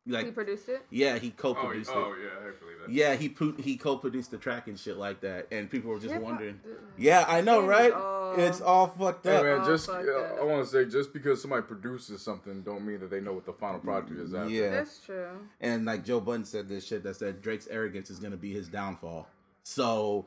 Like, 0.08 0.26
he 0.26 0.32
produced 0.32 0.68
it. 0.70 0.84
yeah, 0.90 1.18
he 1.20 1.28
Oh, 1.28 1.34
co-produced 1.54 1.92
oh 1.94 2.00
it. 2.00 2.04
Oh 2.04 2.16
yeah, 2.24 2.30
I 2.40 2.60
believe 2.60 2.78
that. 2.86 2.90
Yeah, 2.92 3.16
he 3.16 3.30
pu- 3.30 3.58
he 3.62 3.78
co-produced 3.78 4.32
the 4.32 4.38
track 4.38 4.68
and 4.68 4.80
shit 4.80 4.98
like 4.98 5.22
that, 5.22 5.48
and 5.52 5.70
people 5.70 5.92
were 5.92 5.98
just 6.00 6.14
Hip-hop- 6.14 6.24
wondering. 6.24 6.60
Yeah, 6.98 7.26
I 7.28 7.42
know, 7.42 7.66
right? 7.66 7.92
all- 7.94 8.40
It's 8.40 8.62
all 8.62 8.88
fucked 8.88 9.26
Hey 9.26 9.36
up. 9.38 9.44
man, 9.44 9.60
Oh, 9.62 9.66
just 9.66 9.90
uh. 9.90 9.94
I 9.94 10.44
want 10.44 10.64
to 10.64 10.70
say, 10.72 10.86
just 10.86 11.14
because 11.14 11.42
somebody 11.42 11.64
produces 11.64 12.22
something, 12.22 12.62
don't 12.62 12.86
mean 12.86 13.00
that 13.02 13.10
they 13.12 13.20
know 13.20 13.34
what 13.34 13.46
the 13.46 13.54
final 13.54 13.80
product 13.80 14.12
is. 14.12 14.34
After. 14.34 14.50
Yeah. 14.50 14.70
That's 14.70 15.00
true. 15.06 15.28
And 15.62 15.86
like 15.86 16.06
Joe 16.06 16.20
Budden 16.20 16.46
said 16.46 16.70
this 16.70 16.86
shit 16.88 17.04
that 17.04 17.16
said 17.18 17.42
Drake's 17.42 17.68
arrogance 17.68 18.10
is 18.10 18.20
gonna 18.20 18.38
be 18.38 18.54
his 18.54 18.68
downfall. 18.68 19.28
So 19.64 20.26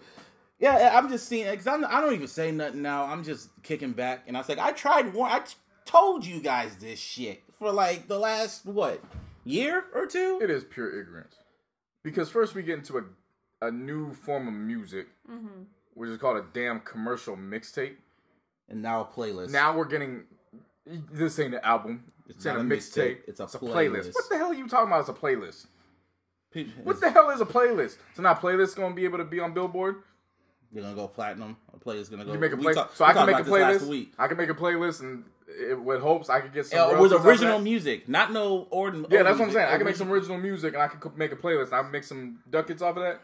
yeah, 0.60 0.96
I'm 0.96 1.08
just 1.08 1.28
seeing 1.28 1.50
because 1.50 1.66
I'm 1.66 1.84
I 1.84 2.00
don't 2.00 2.12
even 2.14 2.28
say 2.28 2.52
nothing 2.52 2.82
now. 2.82 3.04
I'm 3.04 3.24
just 3.24 3.48
kicking 3.64 3.92
back, 3.92 4.24
and 4.28 4.36
I 4.36 4.40
was 4.40 4.48
like, 4.48 4.58
I 4.58 4.70
tried 4.72 5.12
one. 5.14 5.30
I 5.32 5.40
t- 5.40 5.54
told 5.86 6.24
you 6.24 6.40
guys 6.40 6.76
this 6.76 6.98
shit 7.00 7.42
for 7.58 7.72
like 7.72 8.06
the 8.08 8.18
last 8.18 8.64
what 8.66 9.02
year 9.44 9.84
or 9.94 10.06
two. 10.06 10.38
It 10.42 10.50
is 10.50 10.64
pure 10.64 10.98
ignorance. 11.00 11.36
Because 12.02 12.30
first 12.30 12.54
we 12.54 12.62
get 12.62 12.78
into 12.78 12.98
a 12.98 13.02
a 13.66 13.70
new 13.70 14.12
form 14.12 14.48
of 14.48 14.54
music, 14.54 15.06
Mm-hmm. 15.30 15.62
which 15.94 16.10
is 16.10 16.18
called 16.18 16.36
a 16.38 16.44
damn 16.52 16.80
commercial 16.80 17.36
mixtape. 17.36 17.94
And 18.68 18.82
now 18.82 19.02
a 19.02 19.04
playlist. 19.04 19.50
Now 19.50 19.76
we're 19.76 19.84
getting 19.84 20.24
this 21.12 21.38
ain't 21.38 21.54
an 21.54 21.60
album. 21.62 22.04
It's, 22.26 22.36
It's 22.38 22.46
ain't 22.46 22.56
a 22.58 22.62
not 22.62 22.72
a 22.72 22.76
mixtape. 22.76 23.02
mixtape, 23.02 23.18
it's 23.28 23.40
a 23.40 23.44
playlist. 23.46 23.72
playlist. 23.72 24.14
What 24.14 24.28
the 24.30 24.36
hell 24.38 24.50
are 24.50 24.54
you 24.54 24.66
talking 24.68 24.86
about 24.88 25.02
as 25.02 25.08
a 25.08 25.12
playlist? 25.12 25.66
What 26.84 27.00
the 27.00 27.10
hell 27.10 27.30
is 27.30 27.40
a 27.40 27.46
playlist? 27.46 27.96
So 28.14 28.22
now 28.22 28.34
playlist 28.34 28.76
gonna 28.76 28.94
be 28.94 29.04
able 29.04 29.18
to 29.18 29.24
be 29.24 29.40
on 29.40 29.54
Billboard? 29.54 29.96
You're 30.72 30.82
gonna 30.82 30.94
go 30.94 31.08
platinum. 31.08 31.56
A 31.72 31.78
playlist 31.78 32.10
gonna 32.10 32.24
go. 32.24 32.32
You 32.32 32.38
make 32.38 32.52
a 32.52 32.56
we 32.56 32.62
play, 32.64 32.74
talk- 32.74 32.94
so 32.94 33.04
I 33.04 33.12
can 33.12 33.26
make 33.26 33.36
a 33.36 33.40
about 33.40 33.44
this 33.46 33.52
last 33.52 33.84
playlist. 33.84 34.08
I 34.18 34.26
can 34.28 34.36
make 34.36 34.50
a 34.50 34.54
playlist 34.54 35.00
and 35.00 35.24
it, 35.70 35.80
with 35.80 36.00
hopes 36.00 36.28
I 36.30 36.40
could 36.40 36.52
get 36.52 36.66
some. 36.66 36.78
Uh, 36.78 36.86
with 37.00 37.12
royalties 37.12 37.12
off 37.12 37.20
of 37.20 37.26
original 37.26 37.58
music, 37.60 38.08
not 38.08 38.32
no 38.32 38.66
ordinary. 38.70 39.08
Yeah, 39.10 39.22
that's 39.22 39.38
what 39.38 39.46
I'm 39.48 39.52
saying. 39.54 39.68
I 39.72 39.76
can 39.76 39.86
make 39.86 39.96
some 39.96 40.10
original 40.12 40.38
music 40.38 40.74
and 40.74 40.82
I 40.82 40.88
can 40.88 41.12
make 41.16 41.32
a 41.32 41.36
playlist. 41.36 41.72
I 41.72 41.82
can 41.82 41.90
make 41.90 42.04
some 42.04 42.40
ducats 42.50 42.82
off 42.82 42.96
of 42.96 43.02
that. 43.02 43.20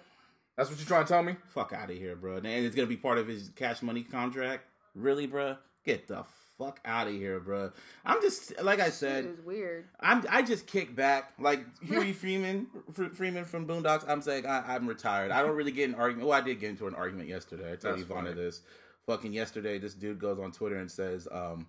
That's 0.57 0.71
what 0.71 0.79
you're 0.79 0.89
trying 0.89 1.05
to 1.05 1.09
tell 1.09 1.23
me? 1.23 1.37
Fuck 1.55 1.73
out 1.73 1.91
of 1.91 1.97
here, 1.97 2.17
bro. 2.17 2.37
And 2.37 2.47
it's 2.47 2.75
gonna 2.75 2.89
be 2.89 2.97
part 2.97 3.19
of 3.19 3.29
his 3.29 3.51
cash 3.55 3.81
money 3.83 4.03
contract. 4.03 4.65
Really, 4.95 5.27
bro? 5.27 5.57
Get 5.85 6.09
the 6.09 6.25
fuck 6.59 6.81
out 6.85 7.07
of 7.07 7.13
here, 7.13 7.39
bro. 7.39 7.71
I'm 8.05 8.21
just 8.21 8.61
like 8.63 8.81
I 8.81 8.87
It 8.87 8.93
said. 8.95 9.25
is 9.27 9.41
weird. 9.41 9.85
I'm 10.01 10.25
I 10.29 10.43
just 10.43 10.67
kick 10.67 10.97
back 10.97 11.33
like 11.39 11.61
Huey 11.85 12.13
Freeman 12.23 12.67
Fre- 12.93 13.05
Freeman 13.15 13.45
from 13.45 13.69
Boondocks. 13.69 14.05
I'm 14.09 14.21
saying 14.21 14.47
I, 14.47 14.75
I'm 14.75 14.89
retired. 14.89 15.31
I 15.31 15.43
don't 15.43 15.55
really 15.55 15.71
get 15.71 15.89
an 15.89 15.95
argument. 15.95 16.29
Well, 16.29 16.37
I 16.37 16.41
did 16.41 16.59
get 16.59 16.71
into 16.71 16.89
an 16.89 16.95
argument 16.97 17.29
yesterday. 17.29 17.73
I 17.73 17.77
tell 17.77 17.93
That's 17.93 18.03
Yvanna 18.03 18.31
funny. 18.31 18.35
this. 18.35 18.63
Fucking 19.07 19.33
yesterday, 19.33 19.79
this 19.79 19.95
dude 19.95 20.19
goes 20.19 20.39
on 20.41 20.51
Twitter 20.53 20.77
and 20.77 20.91
says, 20.91 21.27
um, 21.31 21.67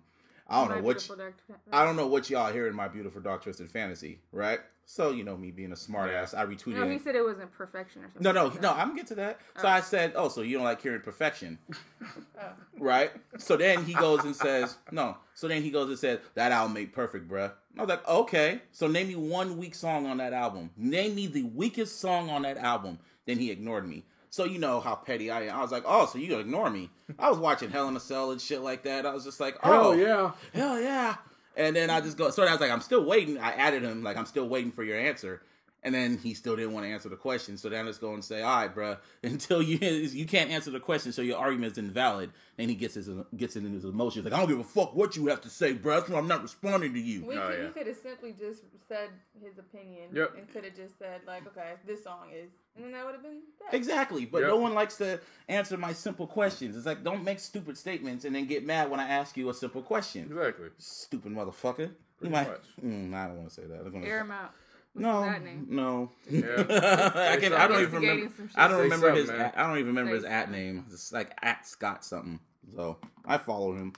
"I 0.50 0.60
don't 0.66 0.76
know 0.76 0.82
what 0.82 0.96
Beautiful 0.98 1.16
Dark 1.16 1.34
I 1.72 1.84
don't 1.84 1.96
know 1.96 2.06
what 2.06 2.28
y'all 2.28 2.52
hear 2.52 2.66
in 2.66 2.74
my 2.74 2.88
beautiful 2.88 3.20
dark 3.20 3.42
twisted 3.42 3.70
fantasy, 3.70 4.20
right?" 4.32 4.60
So 4.84 5.12
you 5.12 5.22
know 5.22 5.36
me 5.36 5.52
being 5.52 5.70
a 5.70 5.76
smart 5.76 6.10
Yeah. 6.10 6.22
ass, 6.22 6.34
I 6.34 6.44
retweeted. 6.44 6.74
No, 6.74 6.88
he 6.88 6.98
said 6.98 7.14
it 7.14 7.22
wasn't 7.24 7.52
perfection 7.52 8.02
or 8.02 8.06
something. 8.06 8.22
No, 8.24 8.32
no, 8.32 8.46
like 8.46 8.60
no. 8.60 8.72
I'm 8.72 8.88
gonna 8.88 8.96
get 8.96 9.06
to 9.08 9.14
that. 9.16 9.38
So 9.58 9.68
oh. 9.68 9.70
I 9.70 9.80
said, 9.82 10.14
"Oh, 10.16 10.28
so 10.28 10.40
you 10.40 10.56
don't 10.56 10.64
like 10.64 10.82
hearing 10.82 11.00
perfection, 11.00 11.58
Oh. 12.40 12.52
right?" 12.76 13.12
So 13.38 13.56
then 13.56 13.84
he 13.84 13.94
goes 13.94 14.24
and 14.24 14.34
says, 14.46 14.76
"No." 14.90 15.16
So 15.34 15.46
then 15.46 15.62
he 15.62 15.70
goes 15.70 15.88
and 15.88 15.98
says, 15.98 16.18
"That 16.34 16.50
album 16.50 16.74
made 16.74 16.92
perfect, 16.92 17.28
bruh." 17.28 17.52
I 17.78 17.80
was 17.82 17.88
like, 17.88 18.08
"Okay." 18.08 18.62
So 18.72 18.88
name 18.88 19.06
me 19.08 19.14
one 19.14 19.58
weak 19.58 19.76
song 19.76 20.06
on 20.06 20.16
that 20.16 20.32
album. 20.32 20.70
Name 20.76 21.14
me 21.14 21.28
the 21.28 21.44
weakest 21.44 22.00
song 22.00 22.28
on 22.28 22.42
that 22.42 22.56
album. 22.56 22.98
Then 23.26 23.38
he 23.38 23.52
ignored 23.52 23.88
me. 23.88 24.04
So 24.30 24.44
you 24.44 24.58
know 24.58 24.80
how 24.80 24.94
petty 24.94 25.30
I 25.30 25.42
am. 25.42 25.56
I 25.56 25.60
was 25.60 25.72
like, 25.72 25.82
"Oh, 25.84 26.06
so 26.06 26.18
you 26.18 26.28
gonna 26.28 26.40
ignore 26.40 26.70
me?" 26.70 26.88
I 27.18 27.28
was 27.28 27.38
watching 27.38 27.68
Hell 27.70 27.88
in 27.88 27.96
a 27.96 28.00
Cell 28.00 28.30
and 28.30 28.40
shit 28.40 28.62
like 28.62 28.84
that. 28.84 29.04
I 29.04 29.12
was 29.12 29.24
just 29.24 29.40
like, 29.40 29.56
"Oh, 29.62 29.92
yeah. 29.92 30.30
hell 30.54 30.80
yeah. 30.80 31.16
And 31.56 31.74
then 31.74 31.90
I 31.90 32.00
just 32.00 32.16
go, 32.16 32.30
so 32.30 32.44
I 32.44 32.52
was 32.52 32.60
like, 32.60 32.70
I'm 32.70 32.80
still 32.80 33.04
waiting. 33.04 33.36
I 33.36 33.50
added 33.50 33.82
him, 33.82 34.02
like, 34.04 34.16
I'm 34.16 34.24
still 34.26 34.48
waiting 34.48 34.70
for 34.70 34.84
your 34.84 34.98
answer. 34.98 35.42
And 35.82 35.94
then 35.94 36.18
he 36.18 36.34
still 36.34 36.56
didn't 36.56 36.72
want 36.74 36.84
to 36.84 36.92
answer 36.92 37.08
the 37.08 37.16
question. 37.16 37.56
So 37.56 37.70
then 37.70 37.86
I 37.86 37.88
just 37.88 38.02
go 38.02 38.12
and 38.12 38.22
say, 38.22 38.42
all 38.42 38.54
right, 38.60 38.74
bruh, 38.74 38.98
until 39.22 39.62
you 39.62 39.78
you 39.78 40.26
can't 40.26 40.50
answer 40.50 40.70
the 40.70 40.78
question, 40.80 41.10
so 41.12 41.22
your 41.22 41.38
argument 41.38 41.72
is 41.72 41.78
invalid. 41.78 42.32
And 42.58 42.68
he 42.68 42.76
gets 42.76 42.94
his 42.94 43.08
gets 43.34 43.56
into 43.56 43.70
his 43.70 43.84
emotions. 43.84 44.26
Like, 44.26 44.34
I 44.34 44.38
don't 44.38 44.48
give 44.48 44.58
a 44.58 44.64
fuck 44.64 44.94
what 44.94 45.16
you 45.16 45.28
have 45.28 45.40
to 45.40 45.48
say, 45.48 45.72
bruh. 45.74 46.00
That's 46.00 46.10
why 46.10 46.18
I'm 46.18 46.28
not 46.28 46.42
responding 46.42 46.92
to 46.92 47.00
you. 47.00 47.24
We 47.24 47.38
Oh, 47.38 47.48
could, 47.48 47.58
yeah. 47.58 47.66
He 47.68 47.72
could 47.72 47.86
have 47.86 47.96
simply 47.96 48.32
just 48.38 48.62
said 48.88 49.08
his 49.42 49.56
opinion 49.58 50.10
Yep. 50.12 50.34
and 50.36 50.52
could 50.52 50.64
have 50.64 50.76
just 50.76 50.98
said 50.98 51.22
like, 51.26 51.46
okay, 51.46 51.72
this 51.86 52.04
song 52.04 52.28
is, 52.34 52.50
and 52.76 52.84
then 52.84 52.92
that 52.92 53.06
would 53.06 53.14
have 53.14 53.22
been 53.22 53.40
that. 53.64 53.74
Exactly, 53.74 54.26
but 54.26 54.40
Yep. 54.40 54.48
no 54.48 54.56
one 54.56 54.74
likes 54.74 54.98
to 54.98 55.18
answer 55.48 55.78
my 55.78 55.94
simple 55.94 56.26
questions. 56.26 56.76
It's 56.76 56.84
like 56.84 57.02
don't 57.02 57.24
make 57.24 57.38
stupid 57.40 57.78
statements 57.78 58.26
and 58.26 58.34
then 58.34 58.44
get 58.44 58.66
mad 58.66 58.90
when 58.90 59.00
I 59.00 59.08
ask 59.08 59.34
you 59.38 59.48
a 59.48 59.54
simple 59.54 59.80
question. 59.80 60.24
Exactly. 60.30 60.68
Stupid 60.76 61.32
motherfucker. 61.32 61.90
You 62.20 62.28
might. 62.28 62.48
much. 62.48 62.64
Mm, 62.84 63.14
I 63.14 63.28
don't 63.28 63.36
want 63.38 63.48
to 63.48 63.54
say 63.54 63.62
that. 63.66 63.80
I'm 63.80 63.90
gonna 63.92 64.04
Air 64.04 64.20
him 64.20 64.30
out. 64.30 64.52
No, 64.94 65.22
name? 65.38 65.66
no. 65.70 66.10
Yeah. 66.28 66.42
I 67.32 67.36
can't. 67.40 67.54
I 67.54 67.68
don't 67.68 67.80
even 67.82 68.00
remember. 68.02 68.32
I 68.56 68.68
don't 68.68 68.80
remember 68.80 69.12
his. 69.14 69.28
man. 69.28 69.52
I 69.56 69.62
don't 69.66 69.76
even 69.78 69.86
remember 69.88 70.12
Say 70.12 70.16
his 70.16 70.24
at 70.24 70.50
name. 70.50 70.84
It's 70.92 71.12
like 71.12 71.32
at 71.42 71.66
Scott 71.66 72.04
something. 72.04 72.40
So 72.74 72.98
I 73.24 73.38
follow 73.38 73.74
him. 73.74 73.92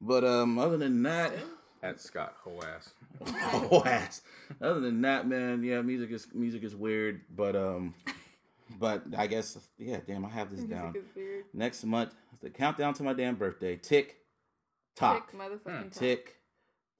But 0.00 0.24
um, 0.24 0.58
other 0.58 0.76
than 0.78 1.02
that, 1.02 1.32
At 1.82 2.00
Scott 2.00 2.34
whole 2.42 2.62
ass. 2.64 2.94
oh 3.70 3.82
ass. 3.84 4.22
Other 4.62 4.80
than 4.80 5.02
that, 5.02 5.28
man, 5.28 5.62
yeah, 5.62 5.82
music 5.82 6.10
is 6.10 6.26
music 6.34 6.62
is 6.62 6.74
weird. 6.74 7.20
But 7.36 7.54
um, 7.54 7.94
but 8.78 9.02
I 9.16 9.26
guess 9.26 9.58
yeah, 9.78 9.98
damn, 10.06 10.24
I 10.24 10.30
have 10.30 10.50
this 10.50 10.64
down. 10.64 10.94
Is 10.96 11.04
weird. 11.14 11.44
Next 11.52 11.84
month, 11.84 12.14
the 12.40 12.48
countdown 12.50 12.94
to 12.94 13.02
my 13.02 13.12
damn 13.12 13.34
birthday. 13.36 13.76
Tick, 13.76 14.16
tock, 14.96 15.30
Tick, 15.30 15.38
motherfucking 15.40 15.92
tock. 15.92 15.92
tick, 15.92 16.36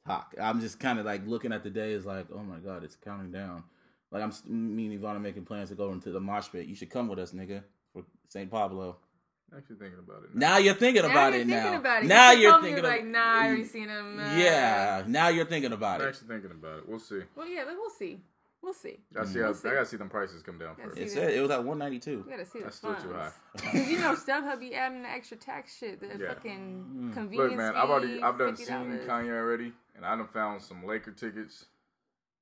tock. 0.07 0.35
I'm 0.41 0.61
just 0.61 0.79
kind 0.81 0.99
of 0.99 1.07
like 1.07 1.27
looking 1.27 1.53
at 1.53 1.63
the 1.63 1.71
day 1.71 1.93
is 1.93 2.07
like, 2.07 2.27
oh 2.35 2.43
my 2.43 2.59
god, 2.59 2.85
it's 2.85 2.97
counting 2.97 3.31
down. 3.33 3.65
Like 4.11 4.23
I'm 4.23 4.33
me 4.75 4.87
and 4.87 4.95
Yvanna 4.95 5.21
making 5.21 5.45
plans 5.45 5.69
to 5.71 5.75
go 5.77 5.93
into 5.93 6.11
the 6.11 6.21
mosh 6.21 6.49
pit. 6.51 6.67
You 6.67 6.75
should 6.75 6.91
come 6.91 7.09
with 7.09 7.19
us, 7.19 7.33
nigga, 7.33 7.63
for 7.93 8.03
St. 8.29 8.51
Pablo. 8.51 8.97
Actually 9.57 9.77
thinking 9.77 9.99
about 9.99 10.23
it. 10.25 10.35
Now 10.35 10.59
you're 10.59 10.75
thinking 10.75 11.05
about 11.05 11.35
it 11.35 11.45
Now 11.47 11.63
about 11.65 11.65
you're 11.65 11.65
it 11.65 11.65
thinking 11.65 11.73
now. 11.73 11.79
about 11.79 12.03
it. 12.05 12.07
Now 12.07 12.31
You 12.33 12.39
you're 12.41 12.63
thinking 12.63 12.85
like, 12.85 13.01
of- 13.01 13.07
nah, 13.09 13.19
I 13.21 13.47
already 13.49 13.65
seen 13.65 13.89
him. 13.89 14.19
uh, 14.21 14.37
Yeah, 14.37 15.03
now 15.09 15.29
you're 15.29 15.45
thinking 15.47 15.73
about 15.73 16.01
I'm 16.01 16.07
it. 16.07 16.11
actually 16.11 16.29
thinking 16.29 16.51
about 16.53 16.79
it. 16.79 16.89
We'll 16.89 17.01
see. 17.01 17.21
Well, 17.35 17.49
yeah, 17.49 17.65
but 17.67 17.75
we'll 17.75 17.91
see. 17.91 18.21
We'll 18.63 18.75
see. 18.75 18.99
I 19.19 19.25
see. 19.25 19.39
Mm. 19.39 19.43
We'll 19.45 19.55
see. 19.55 19.69
I 19.69 19.73
gotta 19.75 19.87
see 19.87 19.97
them 19.97 20.09
prices 20.11 20.43
come 20.43 20.59
down 20.59 20.77
first. 20.77 20.99
It 20.99 21.11
said 21.11 21.33
it 21.33 21.41
was 21.41 21.51
at 21.51 21.65
192. 21.65 22.25
We 22.27 22.31
gotta 22.31 22.45
see 22.47 22.59
the 22.59 22.65
That's 22.67 22.77
still 22.77 22.93
funds. 22.93 23.05
too 23.05 23.13
high. 23.15 23.31
Cause 23.73 23.89
you 23.91 23.99
know 23.99 24.15
StubHub 24.27 24.61
be 24.61 24.75
adding 24.75 25.03
the 25.03 25.09
extra 25.09 25.37
tax 25.37 25.77
shit, 25.79 25.99
the 25.99 26.07
Yeah. 26.17 26.35
fucking 26.35 26.85
Mm. 27.11 27.15
convenience 27.15 27.51
Look, 27.51 27.57
man, 27.59 27.73
fee, 27.73 27.79
I've 27.79 27.91
already 27.91 28.23
I've 28.23 28.39
done 28.39 28.55
$50. 28.55 28.57
seen 28.59 28.99
Kanye 29.09 29.31
already, 29.31 29.73
and 30.01 30.07
I 30.07 30.17
done 30.17 30.29
found 30.33 30.63
some 30.63 30.87
Laker 30.87 31.13
tickets 31.13 31.67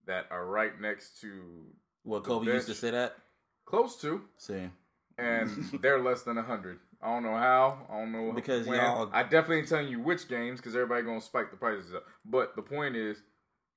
that 0.06 0.26
are 0.30 0.46
right 0.46 0.80
next 0.80 1.20
to 1.22 1.64
What 2.04 2.22
Kobe 2.22 2.46
used 2.46 2.66
to 2.66 2.70
bench. 2.72 2.78
say 2.80 2.90
that. 2.92 3.16
close 3.66 4.00
to, 4.02 4.22
See, 4.36 4.70
and 5.18 5.50
they're 5.82 5.98
less 6.00 6.22
than 6.22 6.38
a 6.38 6.42
hundred. 6.42 6.78
I 7.02 7.08
don't 7.12 7.24
know 7.24 7.36
how. 7.36 7.86
I 7.90 7.98
don't 7.98 8.12
know 8.12 8.32
Because 8.32 8.66
when. 8.66 8.78
y'all- 8.80 9.10
I 9.12 9.22
definitely 9.24 9.58
ain't 9.58 9.68
telling 9.68 9.88
you 9.88 10.00
which 10.00 10.28
games 10.28 10.60
because 10.60 10.74
everybody 10.76 11.02
gonna 11.02 11.20
spike 11.20 11.50
the 11.50 11.56
prices 11.56 11.92
up. 11.94 12.04
But 12.24 12.54
the 12.56 12.62
point 12.62 12.94
is, 12.96 13.18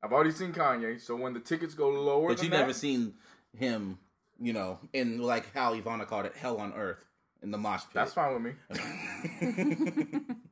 I've 0.03 0.13
already 0.13 0.32
seen 0.32 0.53
Kanye, 0.53 0.99
so 1.01 1.15
when 1.15 1.34
the 1.34 1.39
tickets 1.39 1.73
go 1.73 1.89
lower, 1.89 2.29
but 2.29 2.38
than 2.38 2.45
you 2.45 2.51
that, 2.51 2.57
never 2.59 2.73
seen 2.73 3.13
him, 3.57 3.97
you 4.39 4.53
know, 4.53 4.79
in 4.93 5.19
like 5.21 5.53
how 5.53 5.73
Yvanna 5.73 6.05
called 6.05 6.25
it, 6.27 6.36
hell 6.36 6.57
on 6.57 6.73
earth 6.73 7.03
in 7.43 7.51
the 7.51 7.57
mosh 7.57 7.82
pit. 7.82 7.93
That's 7.95 8.13
fine 8.13 8.34
with 8.34 8.43
me. 8.43 8.53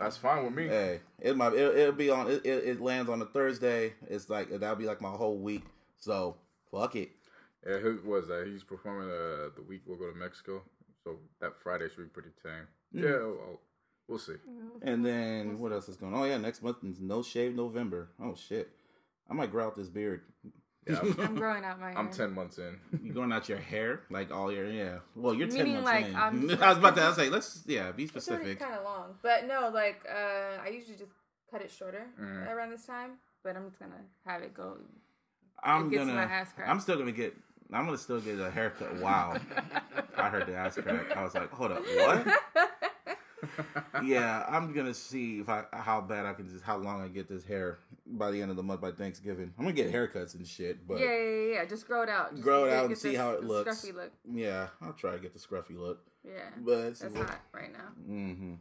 That's 0.00 0.16
fine 0.16 0.44
with 0.44 0.54
me. 0.54 0.66
Hey, 0.66 1.00
it 1.20 1.36
might 1.36 1.52
it, 1.52 1.76
it'll 1.76 1.92
be 1.92 2.08
on 2.10 2.30
it, 2.30 2.44
it, 2.44 2.64
it 2.64 2.80
lands 2.80 3.10
on 3.10 3.20
a 3.20 3.26
Thursday. 3.26 3.92
It's 4.08 4.30
like 4.30 4.48
that'll 4.50 4.76
be 4.76 4.86
like 4.86 5.00
my 5.00 5.10
whole 5.10 5.36
week. 5.36 5.64
So 5.98 6.36
fuck 6.70 6.96
it. 6.96 7.10
Yeah, 7.66 7.78
who 7.78 8.00
was 8.04 8.28
that? 8.28 8.46
He's 8.46 8.64
performing 8.64 9.10
uh, 9.10 9.50
the 9.54 9.62
week 9.68 9.82
we'll 9.86 9.98
go 9.98 10.10
to 10.10 10.16
Mexico, 10.16 10.62
so 11.04 11.18
that 11.40 11.52
Friday 11.62 11.88
should 11.88 12.04
be 12.04 12.04
pretty 12.04 12.30
tame. 12.42 12.66
Mm. 12.94 13.02
Yeah, 13.02 13.18
well, 13.18 13.60
we'll 14.08 14.18
see. 14.18 14.36
And 14.80 15.04
then 15.04 15.58
what 15.58 15.72
else 15.72 15.88
is 15.90 15.96
going? 15.96 16.14
on? 16.14 16.22
Oh 16.22 16.24
yeah, 16.24 16.38
next 16.38 16.62
month 16.62 16.78
is 16.82 17.00
No 17.00 17.22
Shave 17.22 17.54
November. 17.54 18.08
Oh 18.22 18.34
shit, 18.34 18.70
I 19.28 19.34
might 19.34 19.50
grow 19.50 19.66
out 19.66 19.76
this 19.76 19.90
beard. 19.90 20.22
Yeah, 20.88 20.98
I'm, 21.02 21.20
I'm 21.20 21.34
growing 21.36 21.64
out 21.64 21.78
my 21.80 21.90
hair. 21.90 21.98
I'm 21.98 22.10
ten 22.10 22.32
months 22.34 22.58
in. 22.58 22.78
You're 23.02 23.14
growing 23.14 23.32
out 23.32 23.48
your 23.48 23.58
hair 23.58 24.00
like 24.10 24.32
all 24.32 24.50
your 24.52 24.68
yeah. 24.70 24.98
Well, 25.14 25.34
you're 25.34 25.48
ten 25.48 25.68
months 25.72 25.84
like, 25.84 26.06
in. 26.06 26.14
I'm- 26.16 26.50
I 26.62 26.68
was 26.70 26.78
about 26.78 26.96
to. 26.96 27.02
I 27.02 27.08
was 27.08 27.18
like, 27.18 27.30
let's 27.30 27.62
yeah, 27.66 27.92
be 27.92 28.04
It's 28.04 28.12
specific. 28.12 28.58
kind 28.58 28.74
of 28.74 28.84
long, 28.84 29.14
but 29.22 29.46
no, 29.46 29.70
like 29.72 30.00
uh, 30.10 30.62
I 30.64 30.68
usually 30.72 30.96
just 30.96 31.12
cut 31.50 31.60
it 31.62 31.70
shorter 31.70 32.06
Mm. 32.20 32.50
around 32.50 32.70
this 32.70 32.86
time. 32.86 33.12
But 33.44 33.56
I'm 33.56 33.66
just 33.68 33.78
gonna 33.78 33.92
have 34.26 34.42
it 34.42 34.54
go. 34.54 34.76
I'm 35.62 35.86
it 35.86 35.90
gets 35.92 36.06
gonna. 36.06 36.20
ass 36.22 36.52
cracked. 36.54 36.70
I'm 36.70 36.80
still 36.80 36.98
gonna 36.98 37.12
get. 37.12 37.34
I'm 37.72 37.84
gonna 37.84 37.98
still 37.98 38.20
get 38.20 38.38
a 38.40 38.50
haircut. 38.50 38.96
Wow, 39.00 39.36
I 40.16 40.28
heard 40.30 40.46
the 40.46 40.56
ass 40.56 40.74
crack. 40.76 41.14
I 41.16 41.22
was 41.22 41.34
like, 41.34 41.50
hold 41.50 41.72
up, 41.72 41.82
what? 41.84 42.26
yeah, 44.04 44.44
I'm 44.48 44.72
gonna 44.72 44.94
see 44.94 45.40
if 45.40 45.48
I 45.48 45.64
how 45.72 46.00
bad 46.00 46.26
I 46.26 46.32
can 46.34 46.48
just 46.48 46.64
how 46.64 46.76
long 46.76 47.02
I 47.02 47.08
get 47.08 47.28
this 47.28 47.44
hair 47.44 47.78
by 48.06 48.30
the 48.30 48.40
end 48.42 48.50
of 48.50 48.56
the 48.56 48.62
month 48.62 48.80
by 48.80 48.90
Thanksgiving. 48.92 49.52
I'm 49.58 49.64
gonna 49.64 49.74
get 49.74 49.92
haircuts 49.92 50.34
and 50.34 50.46
shit, 50.46 50.86
but 50.86 50.98
yeah, 50.98 51.06
yeah, 51.16 51.52
yeah. 51.54 51.64
Just 51.64 51.86
grow 51.86 52.02
it 52.02 52.08
out. 52.08 52.30
Just 52.32 52.42
Grow 52.42 52.64
it 52.66 52.72
out 52.72 52.86
and 52.86 52.98
see 52.98 53.14
how 53.14 53.30
it 53.32 53.44
looks. 53.44 53.82
Scruffy 53.84 53.94
look. 53.94 54.12
yeah, 54.30 54.68
I'll 54.80 54.92
try 54.92 55.12
to 55.12 55.18
get 55.18 55.32
the 55.32 55.38
scruffy 55.40 55.76
look. 55.78 56.00
Yeah, 56.24 56.50
But 56.58 56.98
that's 56.98 57.14
hot 57.16 57.40
right 57.52 57.72
now. 57.72 57.88
hmm 58.06 58.54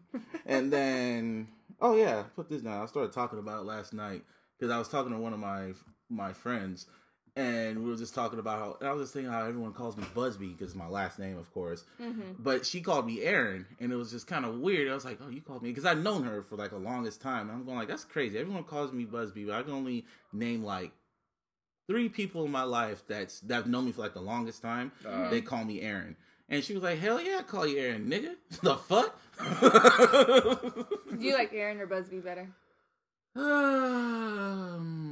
and 0.45 0.71
then 0.71 1.47
oh 1.81 1.95
yeah, 1.95 2.23
put 2.35 2.49
this 2.49 2.61
down. 2.61 2.81
I 2.81 2.85
started 2.85 3.11
talking 3.11 3.39
about 3.39 3.61
it 3.61 3.65
last 3.65 3.93
night 3.93 4.23
because 4.57 4.71
I 4.73 4.77
was 4.77 4.87
talking 4.87 5.11
to 5.11 5.17
one 5.17 5.33
of 5.33 5.39
my 5.39 5.73
my 6.09 6.33
friends, 6.33 6.87
and 7.35 7.83
we 7.83 7.89
were 7.89 7.95
just 7.95 8.13
talking 8.15 8.39
about 8.39 8.59
how 8.59 8.77
and 8.79 8.89
I 8.89 8.93
was 8.93 9.03
just 9.03 9.13
thinking 9.13 9.31
how 9.31 9.45
everyone 9.45 9.73
calls 9.73 9.95
me 9.97 10.03
Busby 10.13 10.47
because 10.47 10.75
my 10.75 10.87
last 10.87 11.19
name, 11.19 11.37
of 11.37 11.51
course. 11.53 11.83
Mm-hmm. 12.01 12.33
But 12.39 12.65
she 12.65 12.81
called 12.81 13.05
me 13.05 13.21
Aaron, 13.21 13.65
and 13.79 13.91
it 13.91 13.95
was 13.95 14.11
just 14.11 14.27
kind 14.27 14.45
of 14.45 14.59
weird. 14.59 14.89
I 14.89 14.95
was 14.95 15.05
like, 15.05 15.19
"Oh, 15.23 15.29
you 15.29 15.41
called 15.41 15.63
me," 15.63 15.69
because 15.69 15.85
I've 15.85 16.01
known 16.03 16.23
her 16.23 16.41
for 16.41 16.55
like 16.55 16.71
the 16.71 16.77
longest 16.77 17.21
time. 17.21 17.49
And 17.49 17.51
I'm 17.51 17.65
going 17.65 17.77
like, 17.77 17.87
"That's 17.87 18.03
crazy." 18.05 18.37
Everyone 18.37 18.63
calls 18.63 18.91
me 18.91 19.05
Busby, 19.05 19.45
but 19.45 19.55
I 19.55 19.63
can 19.63 19.73
only 19.73 20.05
name 20.33 20.63
like 20.63 20.91
three 21.87 22.07
people 22.09 22.45
in 22.45 22.51
my 22.51 22.63
life 22.63 23.03
that's 23.07 23.39
that 23.41 23.55
have 23.55 23.67
known 23.67 23.85
me 23.85 23.91
for 23.91 24.01
like 24.01 24.13
the 24.13 24.21
longest 24.21 24.61
time. 24.61 24.91
Uh, 25.05 25.29
They 25.29 25.41
call 25.41 25.63
me 25.65 25.81
Aaron, 25.81 26.15
and 26.47 26.63
she 26.63 26.73
was 26.73 26.83
like, 26.83 26.99
"Hell 26.99 27.21
yeah, 27.21 27.37
I 27.39 27.43
call 27.43 27.65
you 27.67 27.79
Aaron, 27.79 28.09
nigga." 28.09 28.35
the 28.61 28.75
fuck? 28.77 29.19
Do 31.17 31.25
you 31.25 31.33
like 31.33 31.53
Aaron 31.53 31.79
or 31.79 31.87
Busby 31.87 32.19
better? 32.19 32.49
um, 33.35 35.08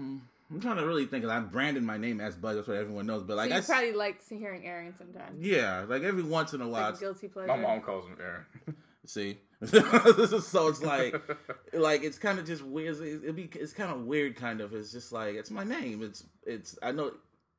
I'm 0.49 0.61
trying 0.61 0.77
to 0.77 0.85
really 0.87 1.05
think. 1.05 1.23
Of, 1.25 1.29
I'm 1.29 1.47
branding 1.49 1.83
my 1.83 1.97
name 1.97 2.21
as 2.21 2.35
Buzz. 2.35 2.55
That's 2.55 2.67
what 2.67 2.77
everyone 2.77 3.05
knows. 3.05 3.23
But 3.23 3.37
like, 3.37 3.49
so 3.49 3.53
I 3.53 3.57
you 3.57 3.61
s- 3.61 3.67
probably 3.67 3.91
like 3.93 4.27
hearing 4.27 4.65
Aaron 4.65 4.93
sometimes. 4.97 5.45
yeah, 5.45 5.85
like 5.87 6.03
every 6.03 6.23
once 6.23 6.53
in 6.53 6.61
a 6.61 6.67
while, 6.67 6.91
Like 6.91 6.99
guilty 6.99 7.27
pleasure. 7.27 7.47
my 7.47 7.57
mom 7.57 7.81
calls 7.81 8.05
him 8.07 8.17
Aaron. 8.21 8.45
See, 9.05 9.37
so 9.65 10.67
it's 10.67 10.81
like, 10.83 11.15
like 11.73 12.03
it's 12.03 12.17
kind 12.17 12.39
of 12.39 12.45
just 12.45 12.61
weird. 12.63 12.97
It, 12.99 13.21
it 13.25 13.35
be 13.35 13.49
it's 13.55 13.73
kind 13.73 13.91
of 13.91 14.01
weird, 14.05 14.35
kind 14.35 14.59
of. 14.61 14.73
It's 14.73 14.91
just 14.91 15.11
like 15.11 15.35
it's 15.35 15.51
my 15.51 15.63
name. 15.63 16.03
It's 16.03 16.23
it's 16.45 16.77
I 16.83 16.91
know 16.91 17.11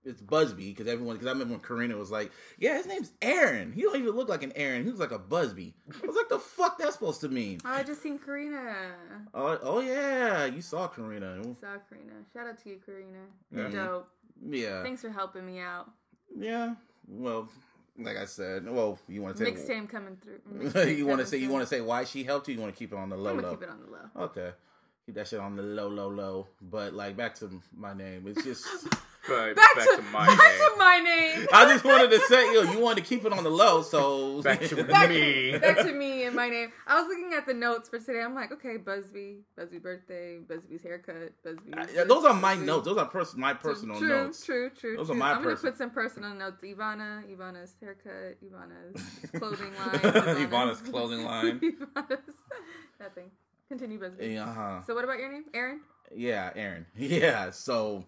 it's 0.05 0.20
Busby 0.20 0.70
because 0.70 0.86
everyone 0.86 1.16
because 1.16 1.26
I 1.26 1.32
remember 1.32 1.55
when 1.55 1.61
Karina 1.62 1.96
was 1.96 2.11
like, 2.11 2.30
yeah, 2.59 2.76
his 2.76 2.86
name's 2.86 3.12
Aaron. 3.20 3.72
He 3.72 3.82
don't 3.82 3.96
even 3.96 4.12
look 4.12 4.28
like 4.28 4.42
an 4.42 4.53
Aaron. 4.57 4.82
He 4.82 4.88
looks 4.88 5.01
like 5.01 5.11
a 5.11 5.18
Busby. 5.18 5.74
I 6.03 6.07
was 6.07 6.16
like, 6.16 6.28
the 6.28 6.38
fuck 6.38 6.78
that's 6.78 6.94
supposed 6.94 7.20
to 7.22 7.28
mean? 7.28 7.61
Oh, 7.64 7.68
I 7.70 7.82
just 7.82 8.03
seen 8.03 8.18
Karina. 8.18 8.74
Oh, 9.34 9.59
oh 9.62 9.80
yeah, 9.80 10.46
you 10.46 10.62
saw 10.62 10.88
Karina. 10.88 11.42
Saw 11.61 11.76
Karina. 11.88 12.12
Shout 12.32 12.46
out 12.46 12.62
to 12.62 12.68
you, 12.70 12.78
Karina. 12.84 13.18
Yeah. 13.51 13.61
You're 13.61 13.70
dope. 13.70 14.09
Yeah, 14.49 14.82
Thanks 14.82 15.03
for 15.03 15.11
helping 15.11 15.44
me 15.46 15.59
out. 15.61 15.90
yeah. 16.38 16.74
Well, 17.09 17.49
like 17.99 18.16
I 18.16 18.26
said, 18.26 18.70
well, 18.70 18.99
you 19.09 19.22
want 19.22 19.36
to 19.36 19.44
say 19.44 19.53
Mixtape 19.53 19.88
coming 19.88 20.16
through. 20.16 20.84
you 20.94 21.07
want 21.07 21.20
to 21.20 21.26
say 21.26 21.38
you 21.38 21.49
want 21.51 21.62
to 21.62 21.66
say 21.66 21.80
why 21.80 22.05
she 22.05 22.22
helped 22.22 22.46
you? 22.49 22.55
You 22.55 22.61
want 22.61 22.72
to 22.72 22.78
keep 22.78 22.92
it 22.92 22.96
on 22.99 23.09
the 23.09 23.16
low 23.16 23.30
I'm 23.30 23.40
low? 23.40 23.51
keep 23.51 23.62
it 23.62 23.70
on 23.70 23.80
the 23.80 23.90
low. 23.90 24.24
Okay. 24.26 24.51
Keep 25.07 25.14
that 25.16 25.26
shit 25.26 25.40
on 25.40 25.57
the 25.57 25.62
low, 25.62 25.88
low, 25.88 26.09
low. 26.09 26.46
But 26.62 26.92
like 26.92 27.16
back 27.16 27.34
to 27.36 27.61
my 27.76 27.94
name. 27.94 28.24
It's 28.26 28.44
just 28.44 28.66
Back, 29.28 29.56
back, 29.56 29.74
to, 29.74 29.96
to, 29.96 30.02
my 30.10 30.26
back 30.26 30.38
name. 30.38 30.58
to 30.58 30.78
my 30.78 30.98
name. 31.04 31.46
I 31.52 31.64
just 31.72 31.84
wanted 31.84 32.10
to 32.10 32.20
say, 32.20 32.54
yo, 32.54 32.62
you 32.62 32.80
wanted 32.80 33.02
to 33.02 33.08
keep 33.08 33.24
it 33.24 33.32
on 33.32 33.44
the 33.44 33.50
low, 33.50 33.82
so 33.82 34.40
Back 34.48 34.60
to 34.62 34.84
Back, 34.84 35.08
me. 35.10 35.56
back 35.58 35.76
to 35.78 35.92
me 35.92 36.24
and 36.24 36.34
my 36.34 36.48
name. 36.48 36.72
I 36.86 37.00
was 37.00 37.08
looking 37.08 37.32
at 37.36 37.46
the 37.46 37.54
notes 37.54 37.88
for 37.88 37.98
today. 37.98 38.22
I'm 38.22 38.34
like, 38.34 38.52
okay, 38.52 38.76
Busby, 38.78 39.40
Busby 39.56 39.78
birthday, 39.78 40.38
Busby's 40.38 40.82
haircut, 40.82 41.32
Busby. 41.44 41.72
Yeah, 41.94 42.04
those 42.04 42.24
are 42.24 42.34
my 42.34 42.54
Busby. 42.54 42.66
notes. 42.66 42.84
Those 42.86 42.98
are 42.98 43.06
pers- 43.06 43.36
my 43.36 43.54
personal 43.54 43.98
true, 43.98 44.08
notes. 44.08 44.44
True, 44.44 44.70
true, 44.70 44.96
Those 44.96 45.10
are 45.10 45.14
my 45.14 45.32
I'm 45.32 45.42
gonna 45.42 45.56
put 45.56 45.76
some 45.76 45.90
personal 45.90 46.34
notes. 46.34 46.62
Yvanna, 46.62 47.24
Yvanna's 47.30 47.74
haircut, 47.80 48.38
Yvanna's 48.42 49.02
clothing 49.38 49.74
line, 49.74 50.00
Yvanna's 50.42 50.80
clothing 50.80 51.24
line. 51.24 51.60
Yvanna's 51.62 52.34
nothing. 53.00 53.30
Continue, 53.68 53.98
Busby. 53.98 54.38
Uh-huh. 54.38 54.80
So 54.86 54.94
what 54.94 55.04
about 55.04 55.18
your 55.18 55.30
name, 55.30 55.44
Aaron? 55.52 55.80
Yeah, 56.14 56.50
Aaron. 56.56 56.86
Yeah, 56.96 57.50
so 57.50 58.04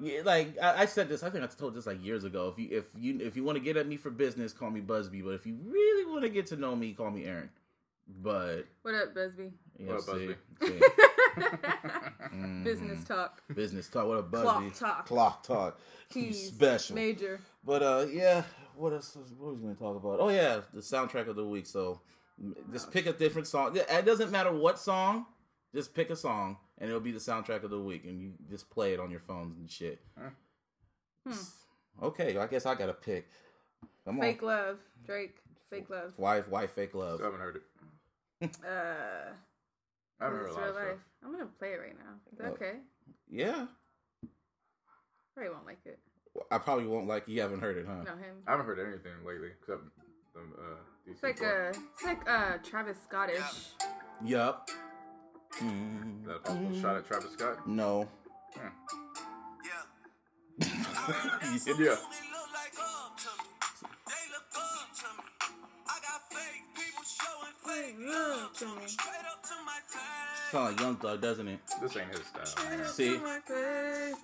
yeah, 0.00 0.22
like 0.24 0.56
I, 0.60 0.82
I 0.82 0.86
said 0.86 1.08
this, 1.08 1.22
I 1.22 1.30
think 1.30 1.44
I 1.44 1.46
told 1.46 1.74
this 1.74 1.86
like 1.86 2.04
years 2.04 2.24
ago. 2.24 2.48
If 2.48 2.58
you 2.58 2.76
if 2.78 2.84
you 2.98 3.18
if 3.20 3.36
you 3.36 3.44
want 3.44 3.56
to 3.58 3.64
get 3.64 3.76
at 3.76 3.86
me 3.86 3.96
for 3.96 4.10
business, 4.10 4.52
call 4.52 4.70
me 4.70 4.80
Busby. 4.80 5.22
But 5.22 5.34
if 5.34 5.46
you 5.46 5.56
really 5.66 6.10
want 6.10 6.22
to 6.22 6.28
get 6.28 6.46
to 6.48 6.56
know 6.56 6.74
me, 6.74 6.92
call 6.92 7.10
me 7.10 7.24
Aaron. 7.24 7.50
But 8.22 8.66
What 8.82 8.94
up, 8.96 9.14
Busby? 9.14 9.52
yeah, 9.78 9.86
What 9.86 9.96
up, 9.98 10.04
see, 10.16 10.34
Busby? 10.58 10.80
see. 10.80 10.80
Mhm. 12.34 12.64
Business 12.64 13.04
talk. 13.04 13.42
business 13.54 13.88
talk. 13.88 14.06
What 14.06 14.18
a 14.18 14.22
Busby. 14.22 14.70
Clock 14.70 14.74
talk. 14.78 15.06
Clock 15.06 15.42
talk. 15.42 15.80
You 16.14 16.22
Keys. 16.26 16.48
special. 16.48 16.94
Major. 16.96 17.40
But 17.64 17.82
uh, 17.82 18.06
yeah. 18.10 18.42
What 18.76 18.92
else? 18.92 19.16
What 19.38 19.50
was 19.52 19.56
we 19.58 19.62
gonna 19.62 19.74
talk 19.74 19.96
about? 19.96 20.18
Oh 20.20 20.28
yeah, 20.28 20.60
the 20.72 20.80
soundtrack 20.80 21.28
of 21.28 21.36
the 21.36 21.44
week. 21.44 21.66
So 21.66 22.00
just 22.72 22.90
pick 22.90 23.06
a 23.06 23.12
different 23.12 23.46
song. 23.46 23.76
It 23.76 24.04
doesn't 24.04 24.30
matter 24.30 24.52
what 24.52 24.78
song. 24.78 25.26
Just 25.74 25.94
pick 25.94 26.10
a 26.10 26.16
song, 26.16 26.56
and 26.80 26.88
it'll 26.88 27.00
be 27.00 27.12
the 27.12 27.18
soundtrack 27.18 27.62
of 27.62 27.70
the 27.70 27.80
week, 27.80 28.04
and 28.04 28.20
you 28.20 28.32
just 28.48 28.68
play 28.70 28.92
it 28.94 29.00
on 29.00 29.10
your 29.10 29.20
phones 29.20 29.58
and 29.58 29.70
shit. 29.70 30.00
Hmm. 31.26 31.34
Okay, 32.02 32.36
I 32.38 32.46
guess 32.46 32.66
I 32.66 32.74
gotta 32.74 32.94
pick. 32.94 33.28
Come 34.04 34.16
on, 34.16 34.20
Fake 34.22 34.42
love. 34.42 34.78
Drake. 35.04 35.36
Fake 35.68 35.90
love. 35.90 36.12
why? 36.16 36.40
Why 36.40 36.66
fake 36.66 36.94
love? 36.94 37.20
I 37.20 37.24
haven't 37.24 37.40
heard 37.40 37.56
it. 37.56 37.62
Uh. 38.64 39.32
I 40.20 40.24
haven't 40.24 40.38
heard 40.38 40.44
a 40.44 40.48
it's 40.48 40.54
lot 40.56 40.60
real 40.62 40.70
of 40.70 40.74
life. 40.76 40.84
stuff. 40.86 40.98
I'm 41.24 41.32
gonna 41.32 41.46
play 41.58 41.68
it 41.72 41.80
right 41.80 41.96
now. 41.98 42.12
Is 42.32 42.38
that 42.38 42.46
okay? 42.52 42.72
Yeah, 43.30 43.66
Probably 45.34 45.52
won't 45.52 45.66
like 45.66 45.78
it. 45.86 45.98
I 46.50 46.58
probably 46.58 46.86
won't 46.86 47.06
like. 47.06 47.26
You 47.28 47.40
haven't 47.40 47.60
heard 47.60 47.76
it, 47.76 47.86
huh? 47.86 48.02
No, 48.04 48.12
him. 48.12 48.36
I 48.46 48.50
haven't 48.52 48.66
heard 48.66 48.78
anything 48.80 49.12
lately 49.26 49.48
except 49.60 49.82
the 50.34 50.40
uh, 50.40 50.76
It's 51.06 51.22
like 51.22 51.38
part. 51.40 51.76
uh, 51.76 51.80
it's 51.94 52.04
like 52.04 52.28
uh, 52.28 52.58
Travis 52.62 52.98
Scottish. 53.02 53.40
Yup. 54.24 54.68
Mm-hmm. 55.58 56.20
Is 56.22 56.26
that 56.26 56.36
a 56.36 56.38
possible 56.40 56.80
shot 56.80 56.96
at 56.96 57.06
Travis 57.06 57.32
Scott? 57.32 57.66
No. 57.66 58.08
Hmm. 58.54 58.68
Yeah. 61.78 61.96
Sound 70.50 70.72
like 70.72 70.80
Young 70.80 70.96
Thug, 70.96 71.20
doesn't 71.20 71.46
it? 71.46 71.60
This 71.80 71.96
ain't 71.96 72.08
his 72.08 72.26
style. 72.26 72.68
man. 72.68 72.84
See? 72.86 73.14
To 73.16 73.18
my 73.20 73.38
face. 73.40 74.14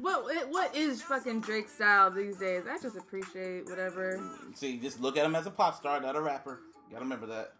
What 0.00 0.34
it- 0.36 0.48
what 0.48 0.74
is 0.74 1.00
fucking 1.02 1.40
Drake's 1.40 1.72
style 1.72 2.10
these 2.10 2.36
days? 2.38 2.64
I 2.68 2.78
just 2.78 2.96
appreciate 2.96 3.66
whatever. 3.66 4.20
See, 4.54 4.78
just 4.78 5.00
look 5.00 5.16
at 5.16 5.24
him 5.24 5.36
as 5.36 5.46
a 5.46 5.50
pop 5.50 5.76
star, 5.76 6.00
not 6.00 6.16
a 6.16 6.20
rapper. 6.20 6.60
You 6.88 6.92
Gotta 6.94 7.04
remember 7.04 7.26
that. 7.26 7.54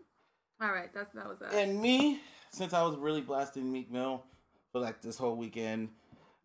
All 0.61 0.73
right, 0.73 0.93
that's 0.93 1.15
that 1.15 1.29
was 1.29 1.39
that. 1.39 1.55
And 1.55 1.81
me, 1.81 2.21
since 2.51 2.73
I 2.73 2.83
was 2.83 2.97
really 2.97 3.21
blasting 3.21 3.71
Meek 3.71 3.91
Mill 3.91 4.23
for 4.73 4.81
like 4.81 5.01
this 5.03 5.19
whole 5.19 5.37
weekend, 5.37 5.91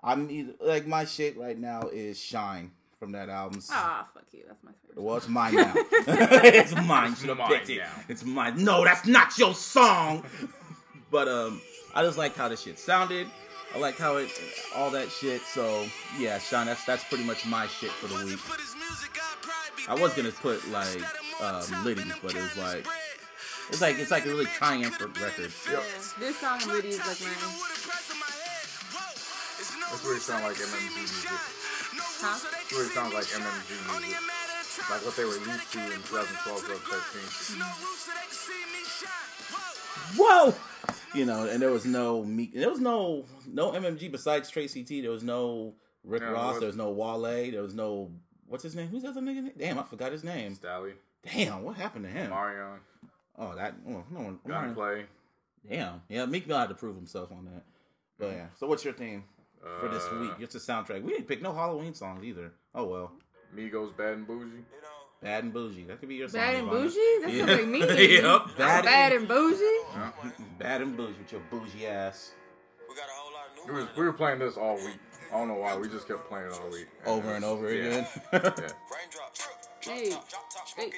I'm 0.03 0.29
either, 0.29 0.53
like 0.61 0.85
my 0.85 1.05
shit 1.05 1.37
right 1.37 1.57
now 1.57 1.89
is 1.91 2.19
Shine 2.19 2.71
from 2.99 3.13
that 3.13 3.29
album. 3.29 3.61
Ah, 3.71 4.07
fuck 4.13 4.23
you. 4.31 4.43
That's 4.47 4.63
my 4.63 4.71
favorite. 4.87 5.03
Well, 5.03 5.17
it's 5.17 5.27
mine 5.27 5.55
now. 5.55 5.73
it's 5.75 6.75
mine. 6.75 7.09
You 7.11 7.15
should 7.15 7.29
have 7.29 7.37
mine 7.37 7.49
picked 7.49 7.69
it. 7.69 7.79
now. 7.79 7.91
It's 8.09 8.23
mine. 8.23 8.63
No, 8.63 8.83
that's 8.83 9.07
not 9.07 9.37
your 9.37 9.53
song. 9.53 10.23
but 11.11 11.27
um, 11.27 11.61
I 11.95 12.03
just 12.03 12.17
like 12.17 12.35
how 12.35 12.47
the 12.49 12.57
shit 12.57 12.79
sounded. 12.79 13.27
I 13.73 13.79
like 13.79 13.97
how 13.97 14.17
it, 14.17 14.29
all 14.75 14.91
that 14.91 15.09
shit. 15.09 15.41
So 15.41 15.85
yeah, 16.19 16.37
Shine. 16.37 16.67
That's 16.67 16.85
that's 16.85 17.03
pretty 17.05 17.23
much 17.23 17.45
my 17.45 17.67
shit 17.67 17.91
for 17.91 18.07
the 18.07 18.23
week. 18.25 18.39
I 19.89 19.95
was 19.95 20.13
gonna 20.13 20.31
put 20.31 20.65
like 20.69 21.01
um, 21.41 21.83
Litty, 21.83 22.03
but 22.21 22.35
it 22.35 22.41
was 22.41 22.57
like 22.57 22.87
it's 23.69 23.81
like 23.81 23.97
it's 23.99 24.11
like 24.11 24.25
a 24.25 24.29
really 24.29 24.45
triumphant 24.45 25.19
record. 25.19 25.51
Yeah. 25.71 25.79
This 26.19 26.37
song 26.39 26.59
really 26.67 26.89
is 26.89 26.99
like 26.99 27.21
mine. 27.21 27.33
That's 29.89 30.03
what 30.03 30.15
it 30.17 30.21
sounds 30.21 30.43
like 30.43 30.55
MMG 30.55 30.95
music. 30.95 31.29
Huh? 31.29 32.39
That's 32.51 32.71
what 32.73 32.85
it 32.85 32.91
sounds 32.91 33.13
like 33.13 33.25
MMG 33.25 33.69
music. 33.99 34.89
Like 34.89 35.05
what 35.05 35.15
they 35.15 35.23
were 35.25 35.37
used 35.37 35.71
to 35.73 35.79
in 35.79 36.01
2012, 36.01 36.61
2013. 36.65 37.61
Whoa. 40.17 40.53
You 41.13 41.25
know, 41.25 41.47
and 41.47 41.61
there 41.61 41.69
was 41.71 41.85
no 41.85 42.23
Meek. 42.23 42.53
There 42.55 42.69
was 42.69 42.79
no 42.79 43.25
no 43.51 43.71
MMG 43.71 44.11
besides 44.11 44.49
Tracy 44.49 44.83
T. 44.83 45.01
There 45.01 45.11
was 45.11 45.23
no 45.23 45.75
Rick 46.03 46.23
No, 46.23 46.31
Ross. 46.33 46.53
what- 46.53 46.59
There 46.61 46.67
was 46.67 46.75
no 46.75 46.89
Wale. 46.91 47.51
There 47.51 47.61
was 47.61 47.73
no 47.75 48.11
what's 48.47 48.63
his 48.63 48.75
name? 48.75 48.87
Who's 48.87 49.03
the 49.03 49.09
other 49.09 49.21
nigga? 49.21 49.51
Damn, 49.57 49.79
I 49.79 49.83
forgot 49.83 50.11
his 50.11 50.23
name. 50.23 50.55
Stalley, 50.55 50.93
Damn, 51.23 51.63
what 51.63 51.77
happened 51.77 52.05
to 52.05 52.11
him? 52.11 52.29
Marion, 52.31 52.79
Oh, 53.37 53.55
that 53.55 53.73
oh, 53.87 54.03
no 54.11 54.19
one. 54.21 54.39
Gunplay. 54.47 55.05
Damn, 55.69 56.01
yeah, 56.09 56.25
Meek 56.25 56.45
Mill 56.47 56.57
had 56.57 56.69
to 56.69 56.75
prove 56.75 56.95
himself 56.95 57.31
on 57.31 57.45
that. 57.45 57.63
But 58.19 58.31
yeah, 58.31 58.45
so 58.59 58.67
what's 58.67 58.83
your 58.83 58.93
theme 58.93 59.23
for 59.79 59.87
this 59.87 60.03
Uh, 60.11 60.17
week? 60.19 60.31
It's 60.39 60.55
a 60.55 60.59
soundtrack. 60.59 61.01
We 61.03 61.13
didn't 61.13 61.27
pick 61.27 61.41
no 61.41 61.53
Halloween 61.53 61.93
songs 61.93 62.23
either. 62.23 62.51
Oh 62.75 62.83
well, 62.85 63.11
Migos, 63.55 63.95
Bad 63.95 64.13
and 64.13 64.27
Bougie. 64.27 64.63
Bad 65.21 65.45
and 65.45 65.53
Bougie. 65.53 65.83
That 65.85 65.99
could 66.01 66.09
be 66.09 66.15
your 66.15 66.27
song. 66.27 66.41
Bad 66.41 66.55
and 66.55 66.67
Yvanna. 66.67 66.83
bougie? 66.83 67.21
That 67.21 67.31
Yeah. 67.31 67.45
sounds 67.45 67.59
like 67.59 67.67
me. 67.69 67.79
yep, 67.79 68.23
Bad, 68.23 68.57
bad, 68.57 68.83
bad 68.85 69.11
and, 69.13 69.19
and 69.21 69.27
bougie? 69.29 69.79
bad 70.59 70.81
and 70.81 70.97
bougie 70.97 71.15
with 71.17 71.31
your 71.31 71.41
bougie 71.49 71.87
ass. 71.87 72.33
We, 73.65 73.73
was, 73.73 73.87
we 73.95 74.03
were 74.03 74.11
playing 74.13 74.39
this 74.39 74.57
all 74.57 74.75
week. 74.75 74.97
I 75.31 75.37
don't 75.37 75.47
know 75.47 75.55
why. 75.55 75.77
We 75.77 75.87
just 75.87 76.07
kept 76.09 76.27
playing 76.27 76.47
it 76.47 76.59
all 76.61 76.69
week. 76.69 76.87
Over 77.05 77.33
and 77.35 77.43
it 77.43 77.47
was- 77.47 77.57
over 77.57 77.73
yeah. 77.73 77.83
again. 77.85 78.07
Yeah. 78.33 78.67
Hey. 79.83 80.11
Hey. 80.77 80.91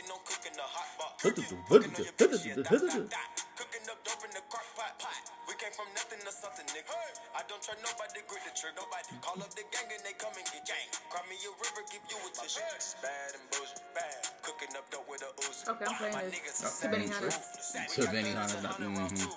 I 7.36 7.42
don't 7.50 7.62
try 7.62 7.76
nobody, 7.82 8.22
grip 8.30 8.44
the 8.46 8.54
trick. 8.54 8.74
Nobody 8.78 9.10
call 9.22 9.42
up 9.42 9.50
the 9.56 9.64
gang 9.74 9.90
and 9.90 10.04
they 10.06 10.14
come 10.18 10.34
and 10.38 10.46
get 10.54 10.64
gang. 10.70 10.88
Cry 11.10 11.22
me 11.30 11.36
a 11.42 11.52
river, 11.58 11.84
give 11.90 12.04
you 12.10 12.18
a 12.22 12.30
tissue. 12.36 12.62
Bad 13.02 13.34
and 13.36 13.46
bullshit, 13.52 13.82
bad. 13.96 14.20
Cooking 14.44 14.74
up 14.78 14.86
dope 14.92 15.08
with 15.10 15.24
a 15.26 15.32
Uzi. 15.44 15.66
Okay, 15.74 15.86
I'm 15.90 15.96
playing 15.98 16.16
My 16.16 16.24
this. 16.30 16.36
niggas 16.36 16.82
To 16.82 16.88
Benny 16.90 17.08
Hunter. 17.10 17.34
To 17.34 18.02
Benny 18.12 18.32
Hunter, 18.38 18.62
not- 18.62 18.80
mhm. 18.80 19.30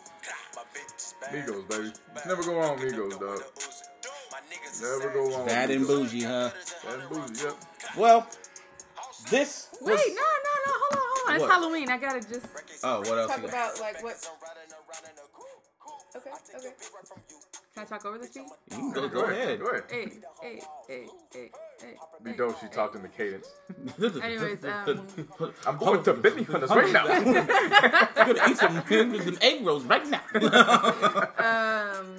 My 0.57 0.65
bitch 0.75 0.97
is 0.97 1.15
bad. 1.21 1.33
Migos, 1.35 1.65
baby. 1.69 1.93
Never 2.27 2.43
go 2.45 2.53
wrong, 2.59 2.77
with 2.79 2.93
Migos, 2.93 3.19
dog. 3.19 3.43
My 4.33 4.41
niggas 4.51 4.73
is 4.75 4.83
Never 4.83 5.09
go 5.15 5.31
wrong. 5.31 5.47
Bad 5.47 5.71
and 5.71 5.87
bougie, 5.87 6.23
huh? 6.25 6.51
Bad 6.85 7.01
and 7.01 7.09
bougie, 7.11 7.45
yep. 7.45 7.57
Well, 7.97 8.27
this 9.31 9.69
Wait, 9.81 9.93
was. 9.93 10.01
no, 10.09 10.15
no, 10.15 10.55
no. 10.67 10.73
Hold 10.73 10.93
on, 10.93 11.01
hold 11.01 11.29
on. 11.29 11.35
It's 11.35 11.43
What? 11.43 11.51
Halloween. 11.53 11.89
I 11.91 11.99
gotta 11.99 12.21
just 12.21 12.47
Oh, 12.85 12.99
what 13.01 13.19
else? 13.19 13.31
talk 13.31 13.43
you 13.43 13.49
about 13.49 13.81
like 13.81 14.03
what. 14.03 14.29
Okay, 16.17 16.31
okay. 16.57 16.69
Can 17.75 17.83
I 17.83 17.85
talk 17.85 18.05
over 18.07 18.19
this 18.19 18.31
beat? 18.31 18.43
You 18.71 18.77
can 18.77 18.93
go, 18.93 19.09
Go, 19.09 19.21
go 19.23 19.27
ahead. 19.27 19.61
Go 19.61 19.67
ahead. 19.67 19.85
Hey, 19.91 20.11
hey, 20.43 20.61
hey, 20.89 21.07
hey, 21.33 21.51
hey. 21.81 21.95
Be 22.25 22.31
hey, 22.31 22.37
dope. 22.37 22.59
She 22.59 22.67
hey. 22.67 22.73
talked 22.73 22.97
in 22.97 23.03
the 23.03 23.09
cadence. 23.09 23.47
Anyways, 24.23 24.65
um, 24.65 25.07
I'm 25.67 25.77
going 25.77 26.03
to 26.03 26.15
Benny 26.15 26.43
Hunters 26.45 26.71
right 26.71 26.93
now. 26.93 27.05
I'm 27.07 27.25
gonna 27.25 28.41
eat 28.51 28.57
some, 28.57 28.83
some 28.89 29.39
egg 29.43 29.65
rolls 29.65 29.85
right 29.85 30.07
now. 30.09 30.23
um, 31.39 32.17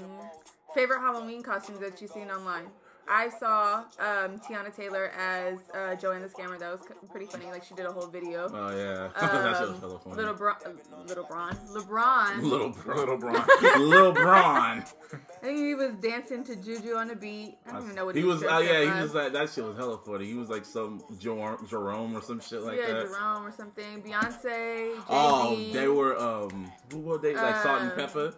favorite 0.74 1.00
Halloween 1.00 1.42
costumes 1.44 1.80
that 1.80 2.00
you've 2.02 2.12
seen 2.12 2.30
online. 2.30 2.68
I 3.12 3.30
saw 3.30 3.78
um, 4.00 4.38
Teyana 4.40 4.76
Taylor 4.76 5.08
as 5.18 5.58
uh, 5.74 5.96
Joanne 5.96 6.22
the 6.22 6.28
Scammer. 6.28 6.60
That 6.60 6.72
was 6.72 6.82
pretty 7.10 7.26
funny. 7.26 7.46
Like 7.48 7.64
she 7.64 7.74
did 7.74 7.88
a 7.88 7.92
whole 7.92 8.06
video. 8.08 8.48
oh 8.54 8.70
yeah, 8.70 9.10
that 9.20 9.58
shit 9.58 9.68
was 9.68 9.70
Um, 9.76 9.82
hella 9.82 10.00
funny. 10.00 10.16
little 10.16 10.34
Bron, 10.36 10.56
uh, 10.66 10.70
little 11.08 11.24
Bron, 11.24 11.56
LeBron. 11.74 12.42
little 12.44 12.70
bro, 12.84 12.96
Little 12.96 13.18
Bron. 13.18 13.46
little 13.90 14.12
Braun. 14.12 14.84
I 15.42 15.42
think 15.42 15.58
he 15.58 15.74
was 15.74 15.94
dancing 15.96 16.44
to 16.44 16.56
Juju 16.56 16.96
on 16.98 17.08
the 17.08 17.16
beat. 17.16 17.58
I 17.68 17.72
don't 17.72 17.84
even 17.84 17.96
know 17.96 18.06
what 18.06 18.16
he 18.16 18.24
was. 18.24 18.42
dressed 18.42 18.54
Oh 18.54 18.58
up 18.58 18.64
yeah, 18.64 18.96
he 18.96 19.02
was 19.02 19.14
like 19.16 19.34
that. 19.34 19.50
Shit 19.50 19.64
was 19.64 19.76
hella 19.78 19.98
funny. 20.06 20.26
He 20.26 20.36
was 20.36 20.50
like 20.50 20.66
some 20.66 21.02
Jerome, 21.18 21.66
Jerome 21.68 22.16
or 22.16 22.22
some 22.22 22.40
shit 22.42 22.62
like 22.62 22.78
yeah, 22.78 22.88
that. 22.88 22.96
Yeah, 22.96 23.04
Jerome 23.06 23.46
or 23.48 23.52
something. 23.52 24.04
Beyonce, 24.04 24.44
Jay-Z. 24.44 25.02
Oh, 25.10 25.56
they 25.74 25.88
were 25.88 26.16
um, 26.20 26.72
who 26.92 27.00
were 27.00 27.18
they? 27.18 27.34
Like 27.36 27.56
Salt 27.64 27.82
and 27.82 27.92
Uh, 27.92 27.96
Pepper. 27.96 28.34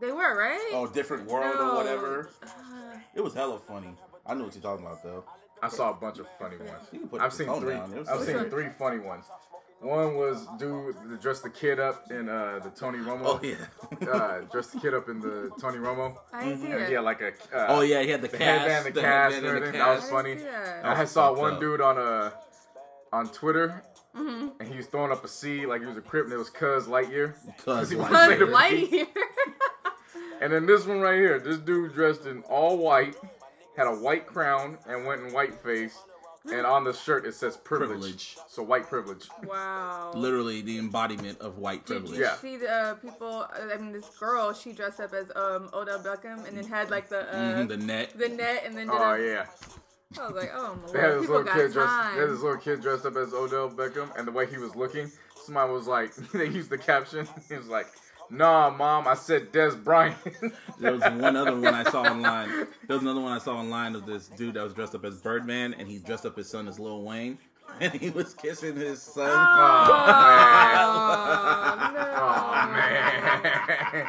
They 0.00 0.10
were 0.10 0.36
right. 0.36 0.70
Oh, 0.72 0.86
different 0.86 1.26
world 1.26 1.54
No. 1.56 1.72
or 1.72 1.76
whatever. 1.76 2.30
Uh, 2.42 2.48
It 3.14 3.22
was 3.22 3.34
hella 3.34 3.58
funny. 3.58 3.94
I 4.26 4.34
knew 4.34 4.44
what 4.44 4.54
you're 4.54 4.62
talking 4.62 4.84
about 4.86 5.02
though. 5.02 5.24
I 5.62 5.68
saw 5.68 5.90
a 5.90 5.94
bunch 5.94 6.18
of 6.18 6.26
funny 6.38 6.56
ones. 6.56 6.70
You 6.92 7.00
can 7.00 7.08
put 7.08 7.20
I've 7.20 7.32
seen 7.32 7.48
three. 7.60 7.74
down. 7.74 7.92
It 7.92 7.98
was 7.98 8.08
I've 8.08 8.18
like- 8.20 8.26
seen 8.28 8.38
Which 8.38 8.50
three 8.50 8.68
funny 8.78 8.98
ones. 8.98 9.24
One 9.82 10.16
was 10.16 10.46
dude 10.58 10.94
that 11.08 11.22
dressed 11.22 11.42
the 11.42 11.48
kid 11.48 11.80
up 11.80 12.10
in 12.10 12.28
uh, 12.28 12.60
the 12.62 12.68
Tony 12.68 12.98
Romo. 12.98 13.22
Oh 13.24 13.40
yeah. 13.42 13.54
Uh, 14.12 14.40
dressed 14.52 14.74
the 14.74 14.78
kid 14.80 14.92
up 14.92 15.08
in 15.08 15.20
the 15.20 15.50
Tony 15.58 15.78
Romo. 15.78 16.18
I 16.34 16.44
didn't 16.44 16.60
see 16.60 16.66
And 16.66 16.82
it. 16.82 16.88
he 16.88 16.94
had 16.94 17.04
like 17.04 17.22
a. 17.22 17.28
Uh, 17.28 17.66
Oh 17.68 17.80
yeah, 17.80 18.02
he 18.02 18.10
had 18.10 18.20
the, 18.20 18.28
The 18.28 18.36
cast, 18.36 18.60
headband, 18.68 18.84
the 18.86 18.90
the 18.90 19.00
cast, 19.00 19.34
headband 19.34 19.46
and 19.56 19.64
and 19.64 19.64
the 19.64 19.68
everything. 19.68 19.80
That 19.80 19.88
was 19.94 20.00
cast. 20.00 20.12
I 20.12 20.14
funny. 20.16 20.34
didn't 20.34 20.48
see 20.48 20.50
that. 20.82 20.84
I 20.84 21.04
saw 21.06 21.32
one 21.34 21.54
up. 21.54 21.60
dude 21.60 21.80
on 21.80 21.96
uh 21.98 22.30
on 23.12 23.28
Twitter, 23.30 23.82
Mm-hmm. 24.14 24.48
and 24.60 24.68
he 24.68 24.76
was 24.76 24.86
throwing 24.86 25.12
up 25.12 25.24
a 25.24 25.28
C 25.28 25.64
like 25.66 25.80
he 25.80 25.86
was 25.86 25.96
a 25.96 26.00
crip, 26.02 26.24
and 26.24 26.32
it 26.34 26.36
was 26.36 26.50
Cuz 26.50 26.86
Lightyear. 26.86 27.32
Cuz 27.64 27.88
he 27.90 27.96
was 27.96 28.06
Lightyear. 28.08 28.38
Cause 28.38 28.48
Lightyear. 28.48 29.06
And 30.40 30.52
then 30.52 30.66
this 30.66 30.86
one 30.86 31.00
right 31.00 31.16
here, 31.18 31.38
this 31.38 31.58
dude 31.58 31.92
dressed 31.92 32.26
in 32.26 32.42
all 32.42 32.78
white, 32.78 33.14
had 33.76 33.86
a 33.86 33.94
white 33.94 34.26
crown, 34.26 34.78
and 34.88 35.06
went 35.06 35.22
in 35.22 35.32
white 35.32 35.54
face. 35.62 35.98
And 36.50 36.64
on 36.64 36.84
the 36.84 36.94
shirt 36.94 37.26
it 37.26 37.34
says 37.34 37.58
privilege. 37.58 37.90
Privilege. 38.00 38.36
So 38.48 38.62
white 38.62 38.88
privilege. 38.88 39.28
wow. 39.46 40.12
Literally 40.14 40.62
the 40.62 40.78
embodiment 40.78 41.38
of 41.40 41.58
white 41.58 41.84
privilege. 41.84 42.16
Did 42.16 42.16
privilege. 42.16 42.18
you 42.18 42.24
Yeah. 42.24 42.36
see 42.36 42.56
the 42.56 42.72
uh, 42.72 42.94
people? 42.94 43.42
uh, 43.42 43.74
I 43.74 43.76
mean, 43.76 43.92
this 43.92 44.08
girl, 44.18 44.54
she 44.54 44.72
dressed 44.72 45.00
up 45.00 45.12
as 45.12 45.26
um, 45.36 45.68
Odell 45.74 45.98
Beckham 45.98 46.48
and 46.48 46.56
then 46.56 46.64
had 46.64 46.90
like 46.90 47.10
the 47.10 47.28
uh, 47.30 47.36
Mhm, 47.36 47.68
the 47.68 47.76
net. 47.76 48.18
the 48.18 48.30
net 48.30 48.62
and 48.64 48.74
then 48.74 48.86
did 48.86 48.96
Oh 48.96 49.12
a, 49.12 49.18
yeah. 49.18 49.46
I 50.18 50.26
was 50.26 50.34
like, 50.34 50.50
oh 50.54 50.76
my 50.86 50.92
They 50.92 50.98
had 51.00 51.10
lord, 51.10 51.20
people 51.20 51.42
got 51.42 51.54
kid 51.56 51.72
dressed. 51.74 52.14
They 52.14 52.20
had 52.22 52.30
this 52.30 52.40
little 52.40 52.56
kid 52.56 52.80
dressed 52.80 53.04
up 53.04 53.16
as 53.16 53.34
Odell 53.34 53.68
Beckham, 53.70 54.08
and 54.18 54.26
the 54.26 54.32
way 54.32 54.46
he 54.46 54.56
was 54.56 54.74
looking, 54.74 55.12
somebody 55.44 55.70
was 55.72 55.86
like, 55.86 56.14
they 56.32 56.48
used 56.48 56.70
the 56.70 56.78
caption. 56.78 57.28
He 57.50 57.54
was 57.56 57.68
like, 57.68 57.86
"Nah, 58.30 58.70
mom, 58.70 59.08
I 59.08 59.14
said 59.14 59.52
Dez 59.52 59.82
Bryant." 59.82 60.16
There 60.78 60.92
was 60.92 61.02
one 61.02 61.36
other 61.36 61.54
one 61.56 61.74
I 61.74 61.84
saw 61.84 62.02
online. 62.02 62.48
There 62.86 62.96
was 62.96 63.02
another 63.02 63.20
one 63.20 63.32
I 63.32 63.38
saw 63.38 63.56
online 63.56 63.94
of 63.94 64.06
this 64.06 64.28
dude 64.28 64.54
that 64.54 64.62
was 64.62 64.72
dressed 64.72 64.94
up 64.94 65.04
as 65.04 65.18
Birdman, 65.18 65.74
and 65.74 65.86
he 65.88 65.98
dressed 65.98 66.24
up 66.24 66.36
his 66.36 66.48
son 66.48 66.66
as 66.68 66.78
Lil 66.78 67.02
Wayne, 67.02 67.38
and 67.80 67.92
he 67.94 68.10
was 68.10 68.34
kissing 68.34 68.76
his 68.76 69.00
son. 69.02 69.28
Oh, 69.30 69.34
no. 71.94 72.00
oh 72.20 72.70
man. 72.72 74.06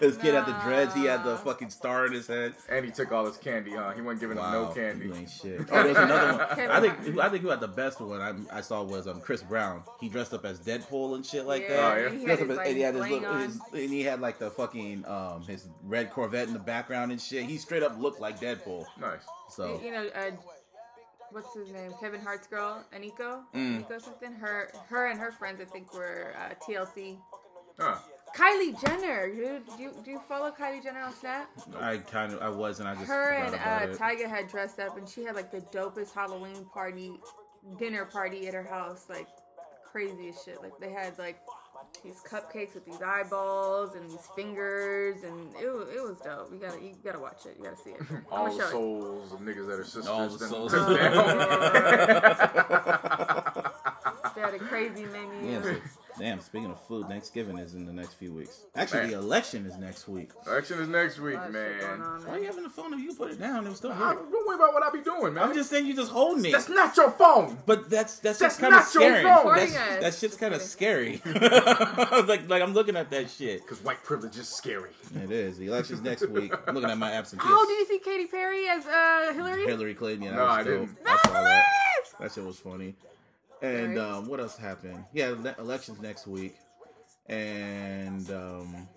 His 0.00 0.16
kid 0.16 0.34
had 0.34 0.46
the 0.46 0.52
dreads. 0.64 0.94
He 0.94 1.04
had 1.04 1.24
the 1.24 1.36
fucking 1.38 1.70
star 1.70 2.06
in 2.06 2.12
his 2.12 2.26
head. 2.28 2.54
and 2.68 2.84
he 2.84 2.90
took 2.92 3.10
all 3.10 3.26
his 3.26 3.36
candy, 3.36 3.72
huh? 3.72 3.90
He 3.92 4.00
wasn't 4.00 4.20
giving 4.20 4.38
him 4.38 4.52
no 4.52 4.66
candy. 4.68 5.06
You 5.06 5.14
ain't 5.14 5.28
shit. 5.30 5.60
Oh, 5.72 5.82
there's 5.82 5.96
another 5.96 6.38
one. 6.38 6.70
I 6.70 6.80
think 6.80 7.18
I 7.18 7.28
think 7.28 7.42
who 7.42 7.48
had 7.48 7.60
the 7.60 7.68
best 7.68 8.00
one 8.00 8.20
I, 8.20 8.58
I 8.58 8.60
saw 8.60 8.82
was 8.82 9.06
um 9.08 9.20
Chris 9.20 9.42
Brown. 9.42 9.82
He 10.00 10.08
dressed 10.08 10.32
up 10.34 10.44
as 10.44 10.60
Deadpool 10.60 11.14
and 11.16 11.24
shit 11.26 11.46
like 11.46 11.62
Yeah, 11.62 11.68
that. 11.76 11.92
Oh, 11.92 11.96
yeah. 12.00 12.06
and 12.08 12.18
he 12.20 12.24
had 12.26 12.38
his, 12.38 12.50
as- 12.50 12.56
like, 12.56 12.66
and 12.68 12.76
he 12.76 12.82
had 12.82 12.94
his, 12.94 13.08
little, 13.08 13.34
his 13.38 13.60
and 13.72 13.90
he 13.90 14.02
had 14.02 14.20
like 14.20 14.38
the 14.38 14.50
fucking 14.50 15.04
um 15.06 15.42
his 15.46 15.68
red 15.84 16.10
Corvette 16.10 16.46
in 16.48 16.52
the 16.54 16.60
background 16.60 17.10
and 17.12 17.20
shit. 17.20 17.44
He 17.44 17.58
straight 17.58 17.82
up 17.82 17.98
looked 18.00 18.20
like 18.20 18.38
Deadpool. 18.40 18.84
Nice. 19.00 19.20
So 19.48 19.80
You 19.84 19.90
know, 19.92 20.06
uh, 20.14 20.30
what's 21.32 21.54
his 21.54 21.70
name? 21.70 21.92
Kevin 22.00 22.20
Hart's 22.20 22.46
girl, 22.46 22.84
Eniko, 22.94 23.42
Mm. 23.54 23.84
Eniko 23.84 24.00
something. 24.00 24.32
Her, 24.32 24.70
her 24.88 25.06
and 25.08 25.18
her 25.18 25.32
friends, 25.32 25.60
I 25.60 25.64
think, 25.64 25.92
were 25.94 26.34
uh, 26.38 26.54
TLC. 26.64 27.18
Huh. 27.78 27.96
Kylie 28.36 28.80
Jenner, 28.80 29.28
dude. 29.34 29.66
Do 29.76 29.82
you, 29.82 29.92
do 30.04 30.10
you 30.10 30.20
follow 30.20 30.50
Kylie 30.50 30.82
Jenner 30.82 31.00
on 31.00 31.14
Snap? 31.14 31.50
I 31.78 31.98
kind 31.98 32.32
of 32.32 32.40
I 32.40 32.48
was 32.48 32.80
and 32.80 32.88
I 32.88 32.94
just 32.94 33.06
Her 33.06 33.26
forgot 33.34 33.46
and 33.46 33.54
about 33.54 33.82
uh, 33.82 33.92
it. 33.92 33.98
Tyga 33.98 34.28
had 34.28 34.48
dressed 34.48 34.80
up, 34.80 34.96
and 34.96 35.06
she 35.08 35.22
had 35.24 35.34
like 35.36 35.50
the 35.50 35.60
dopest 35.76 36.14
Halloween 36.14 36.64
party, 36.72 37.12
dinner 37.78 38.04
party 38.06 38.48
at 38.48 38.54
her 38.54 38.62
house, 38.62 39.06
like 39.10 39.26
crazy 39.90 40.30
as 40.30 40.42
shit. 40.42 40.62
Like 40.62 40.72
they 40.80 40.90
had 40.92 41.18
like 41.18 41.38
these 42.02 42.20
cupcakes 42.28 42.74
with 42.74 42.84
these 42.84 43.00
eyeballs 43.02 43.94
and 43.94 44.10
these 44.10 44.26
fingers, 44.34 45.22
and 45.24 45.54
it 45.60 45.72
was, 45.72 45.88
it 45.88 46.02
was 46.02 46.16
dope. 46.24 46.50
You 46.52 46.58
gotta 46.58 46.80
you 46.82 46.94
gotta 47.04 47.18
watch 47.18 47.46
it. 47.46 47.56
You 47.58 47.64
gotta 47.64 47.76
see 47.76 47.90
it. 47.90 48.00
All 48.30 48.46
the 48.46 48.58
show 48.58 48.66
it. 48.66 48.70
souls 48.70 49.32
of 49.32 49.40
niggas 49.40 49.66
that 49.68 49.78
are 49.78 49.84
sisters. 49.84 50.06
All 50.08 50.28
the 50.28 50.46
souls. 50.46 50.72
took. 50.72 50.88
They 54.34 54.40
had 54.40 54.54
a 54.54 54.58
crazy 54.60 55.04
menu. 55.04 55.52
Yeah, 55.52 55.74
Damn, 56.18 56.40
speaking 56.40 56.70
of 56.70 56.80
food, 56.86 57.06
Thanksgiving 57.08 57.58
is 57.58 57.74
in 57.74 57.86
the 57.86 57.92
next 57.92 58.14
few 58.14 58.32
weeks. 58.32 58.60
Actually, 58.76 59.00
Man. 59.02 59.10
the 59.12 59.18
election 59.18 59.64
is 59.66 59.76
next 59.78 60.06
week. 60.08 60.30
Election 60.46 60.78
is 60.80 60.88
next 60.88 61.18
week, 61.18 61.36
lot 61.36 61.46
of 61.46 61.52
man. 61.54 61.98
Why 62.26 62.34
are 62.34 62.38
you 62.38 62.44
having 62.46 62.64
the 62.64 62.68
phone 62.70 62.92
if 62.92 63.00
you 63.00 63.14
put 63.14 63.30
it 63.30 63.40
down? 63.40 63.64
It 63.66 63.70
was 63.70 63.78
still 63.78 63.92
here. 63.92 63.98
don't 64.14 64.46
worry 64.46 64.56
about 64.56 64.74
what 64.74 64.82
I 64.82 64.90
be 64.90 65.00
doing, 65.02 65.34
man. 65.34 65.44
I'm 65.44 65.54
just 65.54 65.70
saying 65.70 65.86
you 65.86 65.94
just 65.94 66.12
holding 66.12 66.44
it. 66.44 66.52
That's 66.52 66.68
not 66.68 66.96
your 66.96 67.10
phone. 67.12 67.56
But 67.66 67.88
that's 67.88 68.18
that's, 68.18 68.38
That's 68.38 68.56
just 68.56 68.60
kind 68.60 68.74
of 68.74 68.80
not 68.80 68.94
your 68.94 69.02
scary. 69.02 69.22
phone. 69.24 69.56
That's, 69.56 70.00
that 70.02 70.14
shit's 70.14 70.36
kind 70.36 70.54
of 70.54 70.60
Just 70.60 70.72
scary. 70.72 71.20
like 71.26 72.48
like 72.48 72.62
I'm 72.62 72.74
looking 72.74 72.96
at 72.96 73.10
that 73.10 73.30
shit. 73.30 73.62
Because 73.62 73.82
white 73.82 74.02
privilege 74.04 74.36
is 74.36 74.48
scary. 74.48 74.90
It 75.14 75.30
is. 75.30 75.56
The 75.58 75.66
election's 75.68 76.02
next 76.02 76.26
week. 76.28 76.52
I'm 76.66 76.74
looking 76.74 76.90
at 76.90 76.98
my 76.98 77.12
absentee. 77.12 77.44
Oh, 77.48 77.66
did 77.66 77.78
you 77.78 77.86
see 77.98 78.04
Katy 78.04 78.26
Perry 78.26 78.68
as 78.68 78.84
uh, 78.86 79.32
Hillary? 79.34 79.64
Hillary 79.66 79.94
Clinton. 79.94 80.24
Yeah, 80.24 80.30
that 80.32 80.36
No, 80.36 80.44
was 80.44 80.52
I 80.52 80.62
dope. 80.64 80.66
didn't. 80.80 80.98
I 81.06 81.16
saw 81.24 81.32
that. 81.42 81.64
That 82.20 82.32
shit 82.32 82.44
was 82.44 82.58
funny. 82.58 82.94
And 83.62 83.94
Nice. 83.94 84.04
um, 84.04 84.28
what 84.28 84.40
else 84.40 84.56
happened? 84.56 85.04
Yeah, 85.12 85.34
le- 85.38 85.54
elections 85.58 86.00
next 86.00 86.26
week, 86.26 86.56
and 87.28 88.28
um, 88.30 88.88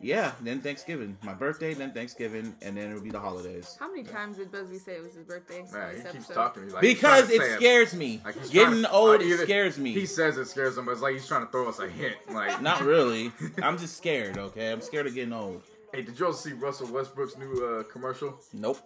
yeah, 0.00 0.32
then 0.42 0.60
Thanksgiving. 0.60 1.16
My 1.22 1.32
birthday, 1.32 1.72
then 1.74 1.92
Thanksgiving, 1.92 2.54
and 2.60 2.76
then 2.76 2.90
it'll 2.90 3.02
be 3.02 3.10
the 3.10 3.20
holidays. 3.20 3.76
How 3.80 3.88
many 3.88 4.02
times 4.02 4.36
did 4.36 4.50
Busby 4.52 4.78
say 4.78 4.96
it 4.96 5.02
was 5.02 5.14
his 5.14 5.24
birthday? 5.24 5.64
Man, 5.72 5.90
he 5.90 5.96
keeps 6.02 6.08
episode? 6.14 6.34
talking. 6.34 6.62
He's 6.64 6.72
like, 6.74 6.82
he's 6.84 6.94
Because 6.94 7.26
trying 7.28 7.38
to 7.38 7.44
it 7.44 7.48
say 7.50 7.56
scares 7.56 7.94
me. 7.94 8.20
Like 8.24 8.38
he's 8.38 8.50
Getting 8.50 8.80
trying- 8.82 8.94
old, 8.94 9.08
or 9.10 9.14
it 9.14 9.22
either- 9.22 9.44
scares 9.44 9.78
me. 9.78 9.92
He 9.92 10.06
says 10.06 10.36
it 10.36 10.48
scares 10.48 10.76
him, 10.76 10.84
but 10.84 10.92
it's 10.92 11.00
like 11.02 11.14
he's 11.14 11.26
trying 11.26 11.46
to 11.46 11.50
throw 11.52 11.68
us 11.68 11.78
a 11.78 11.88
hint. 11.88 12.16
Like, 12.30 12.60
Not 12.60 12.82
really. 12.84 13.32
I'm 13.62 13.78
just 13.78 13.96
scared. 13.96 14.36
Okay, 14.36 14.70
I'm 14.72 14.80
scared 14.82 15.06
of 15.06 15.14
getting 15.14 15.32
old. 15.32 15.62
hey, 15.94 16.02
did 16.02 16.18
you 16.18 16.26
all 16.26 16.32
see 16.34 16.52
Russell 16.52 16.92
Westbrook's 16.92 17.38
new 17.38 17.64
uh, 17.64 17.84
commercial? 17.84 18.38
Nope. 18.52 18.78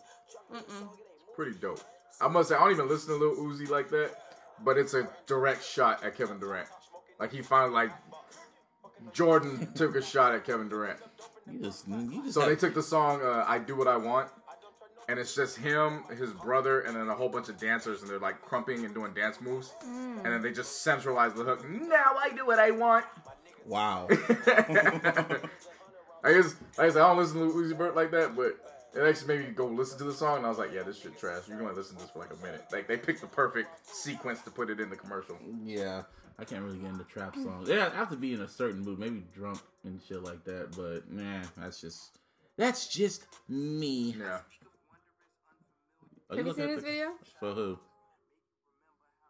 Pretty 1.35 1.59
dope. 1.59 1.81
I 2.21 2.29
must 2.29 2.49
say, 2.49 2.55
I 2.55 2.61
don't 2.61 2.71
even 2.73 2.89
listen 2.89 3.09
to 3.11 3.17
Lil 3.17 3.37
Uzi 3.37 3.69
like 3.69 3.91
that, 3.91 4.11
but 4.65 4.77
it's 4.79 4.95
a 4.95 5.09
direct 5.27 5.65
shot 5.65 6.05
at 6.05 6.17
Kevin 6.17 6.39
Durant. 6.39 6.69
Like 7.19 7.33
he 7.33 7.43
finally, 7.43 7.73
like 7.75 7.91
Jordan 9.13 9.73
took 9.75 9.97
a 9.97 10.03
shot 10.03 10.35
at 10.35 10.45
Kevin 10.45 10.69
Durant. 10.69 10.99
You 11.51 11.61
just, 11.61 11.87
you 11.89 12.23
just. 12.23 12.35
So 12.35 12.41
have- 12.41 12.49
they 12.51 12.57
took 12.57 12.75
the 12.75 12.83
song 12.83 13.21
uh, 13.23 13.45
"I 13.47 13.59
Do 13.59 13.77
What 13.77 13.89
I 13.89 13.97
Want," 13.97 14.29
and 15.09 15.19
it's 15.19 15.35
just 15.35 15.57
him, 15.59 16.03
his 16.19 16.33
brother, 16.33 16.81
and 16.81 16.97
then 16.97 17.09
a 17.09 17.15
whole 17.15 17.29
bunch 17.29 17.49
of 17.49 17.59
dancers, 17.59 18.03
and 18.03 18.11
they're 18.11 18.19
like 18.19 18.43
crumping 18.43 18.85
and 18.85 18.93
doing 18.95 19.15
dance 19.15 19.41
moves, 19.41 19.73
and 19.83 20.25
then 20.25 20.43
they 20.43 20.53
just 20.53 20.83
centralize 20.83 21.33
the 21.35 21.45
hook. 21.45 21.69
Now 21.69 22.17
I 22.19 22.31
do 22.31 22.45
what 22.47 22.59
I 22.59 22.71
want. 22.73 23.05
wow. 23.67 24.09
I 26.25 26.33
guess, 26.33 26.55
like 26.77 26.87
I 26.87 26.91
said, 26.91 27.03
I 27.03 27.09
don't 27.09 27.19
listen 27.19 27.39
to 27.49 27.55
Uzi 27.55 27.77
Vert 27.77 27.95
like 27.95 28.11
that, 28.11 28.35
but 28.35 28.57
it 28.97 29.09
actually 29.09 29.37
made 29.39 29.47
me 29.49 29.53
go 29.53 29.67
listen 29.67 29.99
to 29.99 30.05
the 30.05 30.13
song, 30.15 30.39
and 30.39 30.47
I 30.47 30.49
was 30.49 30.59
like, 30.59 30.73
yeah, 30.73 30.83
this 30.83 30.99
shit 31.01 31.19
trash. 31.19 31.43
You're 31.49 31.59
gonna 31.59 31.73
listen 31.73 31.97
to 31.97 32.03
this 32.03 32.11
for 32.11 32.19
like 32.21 32.33
a 32.33 32.37
minute. 32.45 32.65
Like 32.73 32.89
they 32.89 32.97
picked 32.97 33.21
the 33.21 33.27
perfect 33.27 33.87
sequence 33.87 34.43
to 34.43 34.51
put 34.51 34.71
it 34.71 34.81
in 34.81 34.91
the 34.91 34.97
commercial. 34.97 35.37
Yeah, 35.65 36.03
I 36.39 36.45
can't 36.45 36.63
really 36.65 36.79
get 36.79 36.91
into 36.91 37.05
trap 37.05 37.35
songs. 37.35 37.69
Yeah, 37.69 37.91
I 37.93 37.97
have 37.97 38.11
to 38.11 38.17
be 38.17 38.33
in 38.35 38.41
a 38.41 38.49
certain 38.49 38.81
mood, 38.81 38.99
maybe 38.99 39.25
drunk 39.35 39.61
and 39.85 40.01
shit 40.09 40.23
like 40.23 40.45
that. 40.45 40.75
But 40.77 41.11
man, 41.11 41.47
that's 41.57 41.81
just 41.81 42.19
that's 42.57 42.89
just 42.89 43.27
me. 43.49 44.17
Yeah. 44.19 44.25
Are 46.29 46.37
Have 46.37 46.39
you 46.39 46.45
looking 46.45 46.65
seen 46.65 46.75
this 46.75 46.85
the- 46.85 46.91
video? 46.91 47.09
For 47.39 47.53
who? 47.55 47.79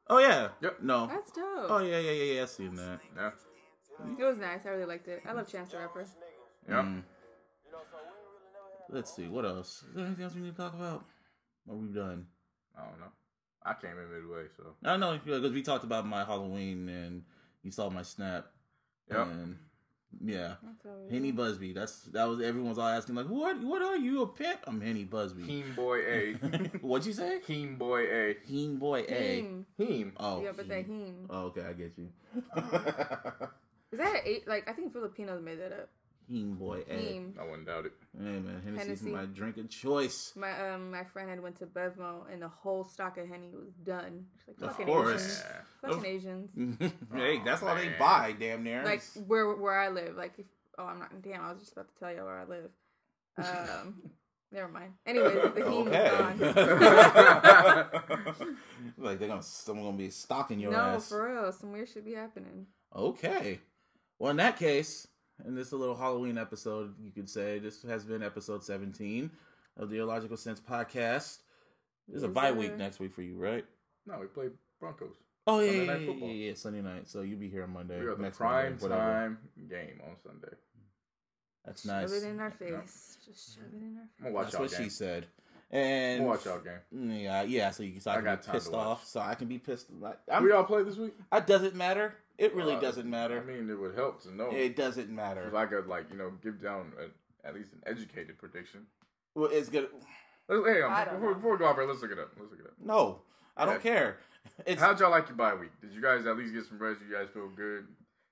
Oh 0.09 0.19
yeah. 0.19 0.49
Yep. 0.63 0.83
No. 0.83 1.07
That's 1.09 1.31
dope. 1.33 1.67
Oh 1.69 1.79
yeah, 1.79 1.99
yeah, 1.99 2.13
yeah, 2.13 2.33
yeah. 2.35 2.43
I 2.43 2.47
seen 2.47 2.77
that. 2.77 3.01
Yeah. 3.17 3.31
It 4.19 4.25
was 4.25 4.39
nice. 4.39 4.65
I 4.67 4.69
really 4.71 4.85
liked 4.85 5.09
it. 5.09 5.23
I 5.27 5.33
love 5.33 5.51
Chance 5.51 5.73
the 5.73 5.79
Rapper. 5.79 6.07
Yeah. 6.69 6.83
Mm. 6.83 7.03
Let's 8.91 9.15
see. 9.15 9.27
What 9.29 9.45
else? 9.45 9.85
Is 9.89 9.95
there 9.97 10.07
anything 10.07 10.25
else 10.25 10.35
we 10.35 10.43
need 10.43 10.57
to 10.57 10.63
talk 10.63 10.75
about? 10.75 11.05
Or 11.69 11.77
we 11.77 11.89
done? 11.89 12.27
I 12.77 12.83
don't 12.89 13.01
know. 13.01 13.07
I 13.65 13.75
came 13.75 13.91
in 13.99 14.11
midway, 14.13 14.45
so 14.57 14.75
I 14.85 14.97
know 14.97 15.19
because 15.25 15.53
we 15.53 15.63
talked 15.63 15.83
about 15.85 16.07
my 16.07 16.25
Halloween 16.25 16.89
and 16.89 17.23
you 17.65 17.73
saw 17.73 17.91
my 17.91 18.03
snap. 18.03 18.47
Yep. 19.11 19.27
And 19.27 19.57
yeah. 20.25 20.55
That's 20.63 21.11
Henny. 21.11 21.33
Busby. 21.33 21.73
That's 21.73 22.03
that 22.13 22.25
was 22.29 22.41
everyone's 22.41 22.79
all 22.79 22.87
asking 22.87 23.17
like, 23.17 23.27
what? 23.27 23.61
What 23.63 23.83
are 23.83 23.97
you 23.97 24.23
a 24.23 24.27
pimp? 24.29 24.61
I'm 24.69 24.81
Henny 24.81 25.03
Busby. 25.03 25.43
Heem 25.43 25.75
Boy 25.75 25.99
A. 25.99 26.33
What'd 26.81 27.07
you 27.07 27.13
say? 27.13 27.41
Heem 27.45 27.77
Boy 27.77 28.03
A. 28.05 28.37
Heen 28.47 28.77
boy 28.79 29.05
A. 29.09 29.37
Heem. 29.43 29.67
Heem. 29.77 30.13
Oh, 30.17 30.43
Yeah, 30.43 30.53
but 30.57 30.69
that 30.69 30.87
Heen. 30.87 31.27
heme. 31.27 31.27
Oh, 31.29 31.41
okay, 31.47 31.63
I 31.69 31.73
get 31.73 31.93
you. 31.99 32.09
Is 33.93 33.99
that 33.99 34.15
a, 34.15 34.29
eight? 34.29 34.47
Like 34.49 34.69
I 34.69 34.73
think 34.73 34.93
Filipinos 34.93 35.43
made 35.43 35.61
that 35.61 35.73
up. 35.73 35.89
Heen 36.29 36.55
boy 36.55 36.83
A. 36.89 36.95
Heme. 36.95 37.39
I 37.39 37.45
wouldn't 37.45 37.67
doubt 37.67 37.87
it. 37.87 37.93
Hey 38.17 38.25
man, 38.25 38.61
Hennessy's 38.65 39.01
Hennessy. 39.01 39.11
my 39.11 39.27
drink 39.27 39.59
of 39.59 39.69
choice. 39.71 40.33
My 40.35 40.71
um 40.71 40.91
my 40.91 41.05
friend 41.05 41.31
had 41.31 41.41
went 41.41 41.59
to 41.61 41.67
Bevmo 41.67 42.31
and 42.33 42.43
the 42.43 42.49
whole 42.49 42.85
stock 42.85 43.17
of 43.19 43.29
henny 43.29 43.51
was 43.55 43.73
done. 43.85 44.27
She's 44.45 44.61
like 44.61 44.71
Of 44.71 44.77
fucking 44.77 44.87
course. 44.93 45.23
Asians. 45.23 45.45
Yeah. 45.45 45.61
Fucking 45.83 45.99
Of- 45.99 46.05
Asians. 46.05 46.93
hey, 47.15 47.41
that's 47.45 47.63
all 47.63 47.75
they 47.77 47.91
buy, 47.99 48.35
damn 48.39 48.65
near. 48.65 48.85
Like 48.85 49.03
where 49.27 49.55
where 49.55 49.79
I 49.79 49.89
live. 49.89 50.17
Like 50.17 50.33
if 50.39 50.47
oh 50.79 50.85
I'm 50.87 50.99
not 50.99 51.23
damn, 51.23 51.43
I 51.45 51.53
was 51.53 51.61
just 51.61 51.73
about 51.73 51.89
to 51.89 51.95
tell 51.99 52.13
you 52.13 52.25
where 52.25 52.39
I 52.39 52.45
live. 52.45 52.71
Um 53.39 54.03
never 54.53 54.69
mind. 54.69 54.95
Anyways, 55.07 55.33
the 55.55 55.61
heme 55.61 55.87
okay. 55.87 56.11
was 56.41 56.55
gone. 58.43 58.57
like 58.99 59.19
they're 59.21 59.29
gonna 59.29 59.43
someone 59.43 59.87
gonna 59.87 59.97
be 59.97 60.11
stalking 60.11 60.59
your 60.59 60.73
no, 60.73 60.79
ass. 60.79 61.09
for 61.09 61.33
real. 61.33 61.53
Some 61.53 61.71
weird 61.73 61.89
shit 61.89 62.05
be 62.05 62.15
happening. 62.15 62.67
Okay. 62.95 63.61
Well, 64.19 64.31
in 64.31 64.39
that 64.39 64.59
case, 64.59 65.07
in 65.45 65.55
this 65.55 65.69
is 65.69 65.73
a 65.73 65.77
little 65.77 65.97
Halloween 65.97 66.39
episode, 66.39 66.95
you 67.03 67.11
could 67.11 67.29
say 67.29 67.59
this 67.59 67.83
has 67.83 68.05
been 68.05 68.23
episode 68.23 68.65
17 68.65 69.31
of 69.77 69.91
the 69.91 69.99
Illogical 69.99 70.37
Sense 70.37 70.61
podcast. 70.61 71.39
There's 72.09 72.23
a 72.23 72.27
Yes, 72.27 72.35
bye 72.35 72.53
week 72.53 72.77
next 72.77 73.01
week 73.01 73.13
for 73.13 73.23
you, 73.23 73.37
right? 73.37 73.65
No, 74.07 74.19
we 74.21 74.27
play 74.27 74.47
Broncos. 74.81 75.17
Oh 75.47 75.61
yeah, 75.61 75.67
Sunday 75.71 75.85
yeah, 75.87 75.93
night 75.93 76.01
yeah, 76.01 76.27
yeah, 76.27 76.49
yeah, 76.49 76.55
Sunday 76.55 76.83
night. 76.83 77.09
So 77.09 77.23
you'll 77.23 77.39
be 77.39 77.49
here 77.49 77.65
on 77.65 77.73
Monday. 77.73 78.01
We 78.01 78.07
are 78.07 78.15
the 78.15 78.31
prime 78.31 78.79
Monday, 78.81 78.97
time 78.97 79.39
game 79.69 80.01
on 80.05 80.17
Sunday. 80.23 80.57
That's 81.65 81.83
Shove 81.83 81.93
nice. 81.93 82.13
it 82.13 82.29
in 82.29 82.41
our 82.41 82.51
face. 82.51 83.19
Just 83.25 83.57
shove 83.57 83.65
it 83.73 83.83
in 83.83 83.97
our 83.97 84.03
face. 84.05 84.11
I'm 84.19 84.25
gonna 84.25 84.35
watch 84.35 84.53
That's 84.53 84.59
what 84.61 84.71
game. 84.71 84.85
she 84.85 84.91
said. 84.91 85.27
I'm 85.73 85.79
And 85.79 86.19
gonna 86.21 86.31
watch 86.31 86.45
y'all 86.45 86.61
game. 86.61 87.21
Yeah, 87.21 87.43
yeah. 87.43 87.71
So 87.71 87.83
you 87.83 87.99
so 88.01 88.11
I, 88.11 88.15
I 88.15 88.17
can 88.19 88.25
got 88.25 88.47
be 88.47 88.53
pissed 88.53 88.73
off. 88.73 89.07
So 89.07 89.21
I 89.21 89.35
can 89.35 89.49
be 89.49 89.59
pissed. 89.59 89.87
Like, 90.01 90.19
Who 90.29 90.33
I'm, 90.33 90.49
y'all 90.49 90.65
play 90.65 90.83
this 90.85 90.97
week? 90.97 91.15
it 91.33 91.47
doesn't 91.47 91.75
matter. 91.75 92.15
It 92.39 92.55
really 92.55 92.75
Uh, 92.75 92.81
doesn't 92.81 93.09
matter. 93.09 93.41
I 93.41 93.45
mean, 93.45 93.69
it 93.69 93.75
would 93.79 93.95
help 93.95 94.23
to 94.23 94.35
know. 94.35 94.51
it 94.51 94.77
doesn't 94.77 95.09
matter. 95.09 95.47
If 95.49 95.55
I 95.55 95.67
could, 95.67 95.87
like, 95.87 96.07
you 96.11 96.19
know, 96.19 96.33
give 96.43 96.63
down 96.63 96.93
a, 97.01 97.47
at 97.49 97.55
least 97.55 97.73
an 97.73 97.81
educated 97.87 98.39
prediction. 98.39 98.87
Well, 99.35 99.49
it's 99.51 99.69
good. 99.69 99.89
Let's, 100.49 100.67
hey, 100.67 100.83
um, 100.83 100.93
before, 101.15 101.35
before 101.35 101.53
we 101.53 101.59
go 101.59 101.67
off 101.67 101.77
here, 101.77 101.87
let's 101.87 102.01
look 102.03 102.13
it 102.13 102.19
up. 102.19 102.31
Let's 102.39 102.51
look 102.51 102.61
it 102.61 102.67
up. 102.67 102.73
No, 102.83 103.21
I 103.57 103.65
don't 103.65 103.83
care. 103.83 104.19
It's 104.65 104.81
How'd 104.81 105.01
y'all 105.01 105.11
like 105.11 105.29
your 105.29 105.37
bye 105.37 105.55
week? 105.55 105.73
Did 105.81 105.93
you 105.93 106.01
guys 106.01 106.25
at 106.27 106.37
least 106.37 106.55
get 106.55 106.67
some 106.67 106.79
rest? 106.79 107.01
You 107.07 107.15
guys 107.17 107.29
feel 107.35 107.49
good? 107.49 107.87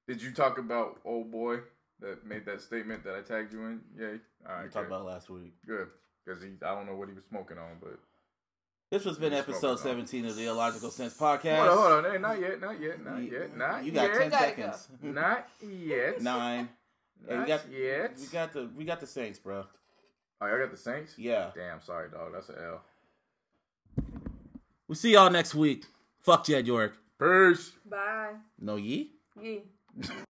Did 0.07 0.23
you 0.23 0.31
talk 0.33 0.59
about 0.59 1.01
old 1.05 1.33
boy 1.33 1.59
that 2.01 2.25
made 2.25 2.47
that 2.47 2.61
statement 2.61 3.03
that 3.05 3.15
I 3.17 3.21
tagged 3.23 3.53
you 3.53 3.65
in? 3.65 3.81
Yay! 3.99 4.07
All 4.49 4.57
we 4.63 4.69
talked 4.69 4.75
good. 4.75 4.87
about 4.87 5.05
last 5.07 5.29
week. 5.29 5.55
good 5.67 5.89
because 6.25 6.43
he 6.43 6.51
I 6.65 6.75
don't 6.75 6.87
know 6.87 6.95
what 6.97 7.09
he 7.09 7.15
was 7.15 7.25
smoking 7.29 7.59
on, 7.59 7.77
but 7.81 7.99
This 8.91 9.05
has 9.05 9.19
been 9.19 9.33
episode 9.33 9.79
smoking 9.79 10.01
on. 10.03 10.07
17 10.07 10.27
of 10.27 10.37
the 10.37 10.45
Illogical 10.47 10.91
Sense 10.91 11.17
podcast. 11.17 11.57
hold 11.59 11.69
on, 11.71 11.77
hold 11.79 12.05
on, 12.07 12.13
hey, 12.13 12.19
not 12.19 12.41
yet, 12.41 12.61
not 12.61 12.81
yet, 12.81 13.05
not 13.05 13.19
You- 13.23 13.31
yet, 13.31 13.57
not 13.57 13.77
yet. 13.77 13.85
you 13.85 13.93
got 13.93 14.03
yet, 14.09 14.15
10 14.19 14.31
Gotta 14.31 14.45
seconds. 14.45 14.89
not 15.03 15.49
yet, 15.63 16.21
Nine. 16.23 16.69
Hey, 17.27 17.35
not 17.37 17.43
we 17.43 17.49
got 17.49 17.71
yet. 17.71 18.13
we 18.21 18.27
got 18.27 18.53
the 18.53 18.71
we 18.77 18.85
got 18.85 19.01
the 19.01 19.07
Saints, 19.07 19.39
bro. 19.39 19.65
Oh, 20.41 20.47
y'all 20.47 20.59
got 20.59 20.71
the 20.71 20.77
Saints? 20.77 21.15
Yeah. 21.17 21.51
Damn, 21.55 21.81
sorry, 21.81 22.11
dog. 22.11 22.33
That's 22.35 22.51
an 22.51 22.57
L. 22.63 22.83
We'll 24.87 24.97
see 24.97 25.13
y'all 25.13 25.31
next 25.31 25.55
week. 25.55 25.85
Fuck 26.21 26.45
Jed 26.45 26.67
York. 26.67 26.97
Peace. 27.19 27.73
Bye. 27.89 28.33
No 28.61 28.77
ye? 28.77 29.13
Yeah. 29.41 29.61